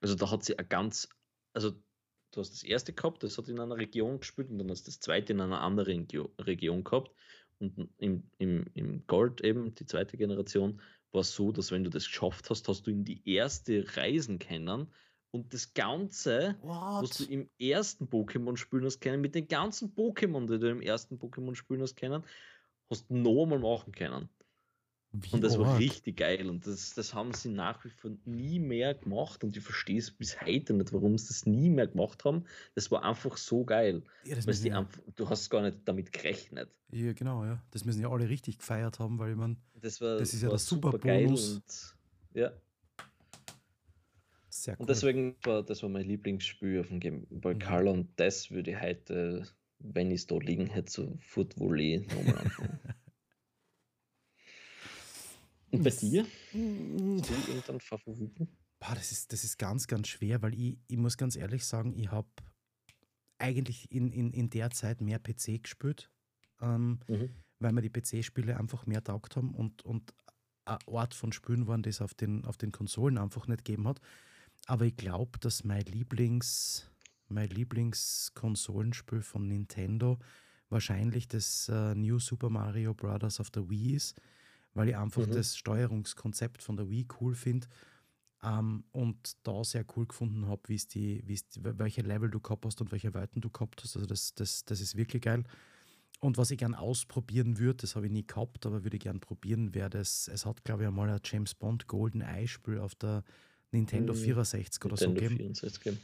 Also 0.01 0.15
da 0.15 0.31
hat 0.31 0.45
sie 0.45 0.59
ein 0.59 0.69
ganz, 0.69 1.09
also 1.53 1.71
du 1.71 2.41
hast 2.41 2.53
das 2.53 2.63
erste 2.63 2.93
gehabt, 2.93 3.23
das 3.23 3.39
hat 3.39 3.49
in 3.49 3.61
einer 3.61 3.77
Region 3.77 4.21
gespielt 4.21 4.51
und 4.51 4.59
dann 4.59 4.71
hast 4.71 4.87
du 4.87 4.91
das 4.91 5.01
zweite 5.01 5.33
in 5.33 5.41
einer 5.41 5.61
anderen 5.61 6.07
Regio- 6.07 6.33
Region 6.41 6.85
gehabt. 6.85 7.13
Und 7.59 7.91
im, 7.99 8.31
im, 8.39 8.67
im 8.75 9.07
Gold 9.07 9.41
eben, 9.43 9.75
die 9.75 9.87
zweite 9.87 10.17
Generation, 10.17 10.81
war 11.13 11.21
es 11.21 11.35
so, 11.35 11.53
dass 11.53 11.71
wenn 11.71 11.85
du 11.85 11.91
das 11.91 12.07
geschafft 12.07 12.51
hast, 12.51 12.69
hast 12.69 12.87
du 12.87 12.91
in 12.91 13.05
die 13.05 13.23
erste 13.29 13.85
reisen 13.97 14.39
können 14.39 14.93
und 15.33 15.53
das 15.53 15.75
Ganze, 15.75 16.57
was 16.63 17.11
du 17.17 17.25
What? 17.25 17.31
im 17.31 17.49
ersten 17.59 18.05
Pokémon 18.05 18.57
spielen 18.57 18.85
hast 18.85 19.01
können, 19.01 19.21
mit 19.21 19.35
den 19.35 19.49
ganzen 19.49 19.95
Pokémon, 19.95 20.47
die 20.47 20.59
du 20.59 20.71
im 20.71 20.83
ersten 20.83 21.17
Pokémon 21.17 21.55
spielen 21.55 21.83
hast 21.83 21.97
können, 21.97 22.23
hast 22.91 23.11
du 23.11 23.17
noch 23.17 23.43
einmal 23.43 23.59
machen 23.59 23.93
können. 23.93 24.29
Wie 25.15 25.35
Und 25.35 25.43
das 25.43 25.59
war 25.59 25.79
richtig 25.79 26.17
geil. 26.19 26.49
Und 26.49 26.67
das, 26.67 26.95
das 26.95 27.13
haben 27.13 27.35
sie 27.35 27.51
nach 27.51 27.85
wie 27.85 27.91
vor 27.91 28.13
nie 28.25 28.59
mehr 28.59 28.95
gemacht. 28.95 29.45
Und 29.45 29.55
ich 29.57 29.63
verstehe 29.63 29.99
es 29.99 30.11
bis 30.11 30.41
heute 30.41 30.73
nicht, 30.73 30.91
warum 30.93 31.19
sie 31.19 31.29
das 31.29 31.45
nie 31.45 31.69
mehr 31.69 31.87
gemacht 31.87 32.25
haben. 32.25 32.45
Das 32.75 32.91
war 32.91 33.05
einfach 33.05 33.37
so 33.37 33.63
geil. 33.65 34.03
Ja, 34.25 34.37
ja, 34.39 34.79
einfach, 34.79 35.01
du 35.15 35.29
hast 35.29 35.51
gar 35.51 35.61
nicht 35.63 35.81
damit 35.85 36.13
gerechnet. 36.13 36.71
ja, 36.93 37.13
genau, 37.13 37.45
ja. 37.45 37.63
Das 37.73 37.85
müssen 37.85 38.01
ja 38.01 38.11
alle 38.11 38.27
richtig 38.27 38.59
gefeiert 38.59 39.01
haben, 39.01 39.19
weil 39.19 39.33
ich 39.33 39.37
meine, 39.37 39.57
Das 39.75 40.01
war, 40.01 40.17
Das 40.17 40.33
ist 40.33 40.43
ja 40.43 40.49
der 40.49 40.59
super 40.59 40.93
supergeil 40.93 41.27
Bonus. 41.27 41.57
Und, 41.57 41.97
ja. 42.33 42.53
Sehr 44.53 44.75
cool. 44.75 44.81
und 44.81 44.91
deswegen 44.91 45.37
war 45.45 45.63
das 45.63 45.83
war 45.83 45.89
mein 45.89 46.07
Lieblingsspiel 46.07 46.81
auf 46.81 46.89
dem 46.89 47.01
Game 47.01 47.27
Boy 47.31 47.55
Mhm. 47.55 47.59
Color. 47.59 47.93
Und 47.93 48.21
das 48.21 48.51
würde 48.51 48.73
ich 48.73 48.81
heute, 48.81 49.49
wenn 49.79 50.11
ich 50.11 50.21
es 50.21 50.27
da 50.27 50.37
liegen 50.39 50.67
hätte, 50.67 50.91
sofort 50.91 51.59
Volley 51.59 52.07
nochmal 52.09 52.39
anfangen. 52.39 52.79
Und 55.73 55.85
bei 55.85 55.91
dir? 55.91 56.25
Hast 56.25 56.53
du 56.53 57.35
irgendeinen 57.49 57.81
Favoriten? 57.81 58.49
Boah, 58.79 58.95
das, 58.95 59.11
ist, 59.11 59.33
das 59.33 59.43
ist 59.43 59.59
ganz, 59.59 59.87
ganz 59.87 60.09
schwer, 60.09 60.43
weil 60.43 60.55
ich, 60.55 60.79
ich 60.87 60.99
muss 60.99 61.17
ganz 61.17 61.35
ehrlich 61.35 61.65
sagen, 61.65 61.95
ich 61.97 62.11
habe 62.11 62.29
eigentlich 63.39 63.91
in, 63.91 64.13
in, 64.13 64.33
in 64.33 64.51
der 64.51 64.71
Zeit 64.71 65.01
mehr 65.01 65.19
PC 65.19 65.63
gespielt, 65.63 66.11
ähm, 66.61 67.01
mhm. 67.09 67.31
weil 67.59 67.73
mir 67.73 67.81
die 67.81 67.91
PC-Spiele 67.91 68.59
einfach 68.59 68.87
mehr 68.87 69.03
taugt 69.03 69.37
haben 69.37 69.55
und, 69.55 69.83
und 69.85 70.13
ein 70.67 70.79
Ort 70.87 71.15
von 71.15 71.33
Spielen 71.33 71.67
waren, 71.67 71.83
das 71.83 72.03
auf 72.03 72.13
den, 72.13 72.45
auf 72.45 72.59
den 72.59 72.71
Konsolen 72.71 73.17
einfach 73.17 73.47
nicht 73.49 73.65
gegeben 73.65 73.89
hat. 73.89 74.01
Aber 74.67 74.85
ich 74.85 74.97
glaube, 74.97 75.39
dass 75.39 75.65
mein 75.65 75.83
Lieblings, 75.83 76.89
mein 77.29 77.49
Lieblingskonsolenspiel 77.49 79.23
von 79.23 79.47
Nintendo 79.47 80.19
wahrscheinlich 80.69 81.29
das 81.29 81.69
uh, 81.69 81.95
New 81.95 82.19
Super 82.19 82.51
Mario 82.51 82.95
Bros. 82.95 83.41
auf 83.41 83.51
der 83.51 83.69
Wii 83.69 83.95
ist, 83.95 84.21
weil 84.75 84.89
ich 84.89 84.97
einfach 84.97 85.27
mhm. 85.27 85.33
das 85.33 85.57
Steuerungskonzept 85.57 86.63
von 86.63 86.77
der 86.77 86.89
Wii 86.89 87.07
cool 87.21 87.35
finde 87.35 87.69
ähm, 88.43 88.85
und 88.93 89.37
da 89.47 89.63
sehr 89.65 89.85
cool 89.97 90.07
gefunden 90.07 90.47
habe, 90.47 90.63
wie 90.67 90.77
die, 90.77 91.23
wie's, 91.27 91.45
welche 91.61 92.03
Level 92.03 92.31
du 92.31 92.41
gehabt 92.41 92.65
hast 92.65 92.81
und 92.81 92.91
welche 92.91 93.15
Weiten 93.15 93.41
du 93.41 93.51
gehabt 93.51 93.83
hast. 93.83 93.97
Also 93.97 94.07
das, 94.07 94.35
das, 94.35 94.65
das 94.65 94.81
ist 94.81 94.97
wirklich 94.97 95.23
geil. 95.23 95.45
Und 96.21 96.39
was 96.39 96.51
ich 96.53 96.59
gern 96.59 96.75
ausprobieren 96.75 97.59
würde, 97.59 97.79
das 97.79 97.97
habe 97.97 98.07
ich 98.07 98.13
nie 98.13 98.27
gehabt, 98.27 98.65
aber 98.65 98.85
würde 98.85 98.97
ich 98.97 99.03
gern 99.03 99.21
probieren, 99.21 99.75
wäre 99.75 99.91
das, 99.91 100.29
es 100.29 100.47
hat 100.47 100.65
glaube 100.65 100.83
ich 100.83 100.89
einmal 100.89 101.11
ein 101.11 101.21
James 101.25 101.55
Bond 101.55 101.89
Golden 101.89 102.21
Eye 102.21 102.47
Spiel 102.47 102.79
auf 102.79 102.95
der 102.95 103.25
Nintendo 103.73 104.15
64 104.15 104.85
oder 104.85 104.95
Nintendo 104.95 105.09
so 105.09 105.15
gegeben. 105.15 105.37
64 105.37 105.83
geben. 105.83 105.99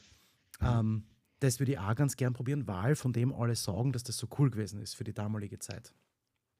Ähm, 0.60 1.04
das 1.40 1.60
würde 1.60 1.72
ich 1.72 1.78
auch 1.78 1.94
ganz 1.94 2.16
gern 2.16 2.32
probieren, 2.32 2.66
weil 2.66 2.96
von 2.96 3.12
dem 3.12 3.32
alle 3.32 3.54
sagen, 3.54 3.92
dass 3.92 4.02
das 4.02 4.16
so 4.16 4.26
cool 4.38 4.50
gewesen 4.50 4.80
ist 4.80 4.94
für 4.94 5.04
die 5.04 5.14
damalige 5.14 5.58
Zeit 5.58 5.92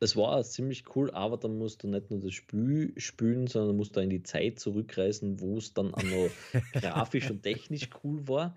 das 0.00 0.16
war 0.16 0.42
ziemlich 0.44 0.84
cool, 0.94 1.10
aber 1.10 1.36
dann 1.36 1.58
musst 1.58 1.82
du 1.82 1.88
nicht 1.88 2.10
nur 2.10 2.20
das 2.20 2.32
Spiel 2.32 2.92
spielen, 2.96 3.48
sondern 3.48 3.76
musst 3.76 3.96
da 3.96 4.00
in 4.00 4.10
die 4.10 4.22
Zeit 4.22 4.60
zurückreisen, 4.60 5.40
wo 5.40 5.58
es 5.58 5.74
dann 5.74 5.92
auch 5.92 6.02
noch 6.02 6.30
grafisch 6.72 7.30
und 7.30 7.42
technisch 7.42 7.90
cool 8.04 8.26
war, 8.28 8.54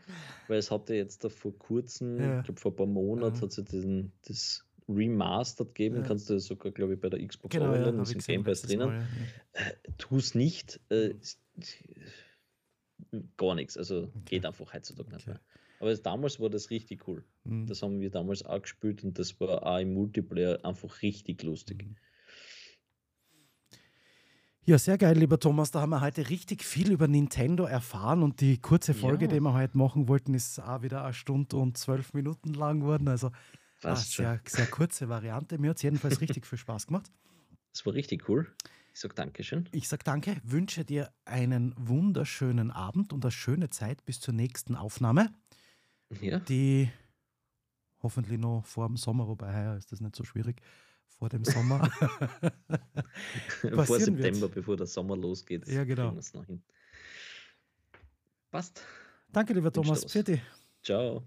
weil 0.48 0.60
es 0.60 0.70
hatte 0.70 0.94
jetzt 0.94 1.24
da 1.24 1.30
vor 1.30 1.58
kurzem, 1.58 2.20
ja. 2.20 2.40
ich 2.40 2.46
glaube 2.46 2.60
vor 2.60 2.72
ein 2.72 2.76
paar 2.76 2.86
Monaten, 2.86 3.38
ja. 3.38 3.42
hat 3.42 3.58
es 3.58 3.66
diesen, 3.66 4.12
das 4.28 4.66
Remastered 4.88 5.74
gegeben, 5.74 5.98
ja. 5.98 6.02
kannst 6.04 6.30
du 6.30 6.40
sogar, 6.40 6.72
glaube 6.72 6.94
ich, 6.94 7.00
bei 7.00 7.10
der 7.10 7.26
Xbox 7.26 7.54
genau, 7.54 7.74
ja, 7.74 8.02
ist 8.02 8.14
im 8.14 8.20
Game 8.20 8.44
Pass 8.44 8.62
drinnen. 8.62 8.88
Mal, 8.88 9.08
ja. 9.56 9.62
äh, 9.62 9.74
tu 9.98 10.18
es 10.18 10.36
nicht, 10.36 10.80
äh, 10.90 11.16
gar 13.38 13.56
nichts, 13.56 13.78
also 13.78 14.04
okay. 14.04 14.22
geht 14.26 14.46
einfach 14.46 14.74
heutzutage 14.74 15.08
okay. 15.08 15.16
nicht 15.16 15.28
mehr. 15.28 15.42
Aber 15.80 15.96
damals 15.96 16.40
war 16.40 16.50
das 16.50 16.70
richtig 16.70 17.08
cool. 17.08 17.24
Mhm. 17.44 17.66
Das 17.66 17.82
haben 17.82 18.00
wir 18.00 18.12
damals 18.12 18.46
auch 18.46 18.62
gespielt 18.62 19.04
und 19.04 19.18
das 19.18 19.40
war 19.40 19.66
auch 19.66 19.80
im 19.80 19.94
Multiplayer 19.94 20.64
einfach 20.64 21.02
richtig 21.02 21.42
lustig. 21.44 21.84
Mhm. 21.84 21.96
Ja, 24.64 24.78
sehr 24.78 25.00
geil, 25.00 25.18
lieber 25.18 25.40
Thomas. 25.40 25.72
Da 25.72 25.82
haben 25.82 25.90
wir 25.90 26.02
heute 26.02 26.30
richtig 26.30 26.64
viel 26.64 26.92
über 26.92 27.08
Nintendo 27.08 27.66
erfahren 27.66 28.22
und 28.22 28.42
die 28.42 28.60
kurze 28.60 28.94
Folge, 28.94 29.26
ja. 29.26 29.32
die 29.32 29.40
wir 29.40 29.54
heute 29.54 29.76
machen 29.76 30.08
wollten, 30.08 30.36
ist 30.36 30.60
auch 30.60 30.84
wieder 30.84 31.04
eine 31.04 31.14
Stunde 31.16 31.58
und 31.58 31.78
zwölf 31.78 32.14
Minuten 32.14 32.54
lang 32.54 32.82
geworden. 32.82 33.08
Also 33.08 33.32
ah, 33.82 33.96
sehr, 33.96 34.40
sehr 34.46 34.68
kurze 34.68 35.10
Variante. 35.10 35.58
Mir 35.58 35.72
hat 35.72 35.78
es 35.78 35.84
jedenfalls 35.84 36.22
richtig 36.22 36.46
viel 36.46 36.60
Spaß 36.60 36.86
gemacht. 36.86 37.12
Das 37.74 37.84
war 37.88 37.96
richtig 37.96 38.30
cool. 38.30 38.54
Ich 38.94 39.00
sage 39.00 39.16
Dankeschön. 39.16 39.70
Ich 39.72 39.88
sage 39.88 40.04
Danke, 40.04 40.42
wünsche 40.44 40.84
dir 40.84 41.14
einen 41.26 41.74
wunderschönen 41.78 42.72
Abend 42.72 43.14
und 43.14 43.24
eine 43.24 43.32
schöne 43.32 43.70
Zeit 43.70 44.04
bis 44.06 44.20
zur 44.20 44.34
nächsten 44.34 44.76
Aufnahme. 44.76 45.34
Ja. 46.20 46.40
Die 46.40 46.92
hoffentlich 48.04 48.40
noch 48.40 48.66
vor 48.66 48.88
dem 48.88 48.98
Sommer, 48.98 49.28
wobei 49.28 49.54
heuer 49.54 49.78
ist 49.78 49.92
das 49.92 50.02
nicht 50.02 50.16
so 50.16 50.24
schwierig, 50.24 50.62
vor 51.08 51.30
dem 51.30 51.46
Sommer. 51.46 51.90
vor 53.62 53.86
September, 53.86 54.42
wird. 54.42 54.56
bevor 54.56 54.76
der 54.76 54.88
Sommer 54.88 55.16
losgeht. 55.16 55.68
Ja, 55.68 55.84
genau. 55.86 56.18
Passt. 58.50 58.84
Danke, 59.30 59.54
lieber 59.54 59.72
Thomas. 59.72 60.04
Pfiat 60.04 60.42
Ciao. 60.84 61.26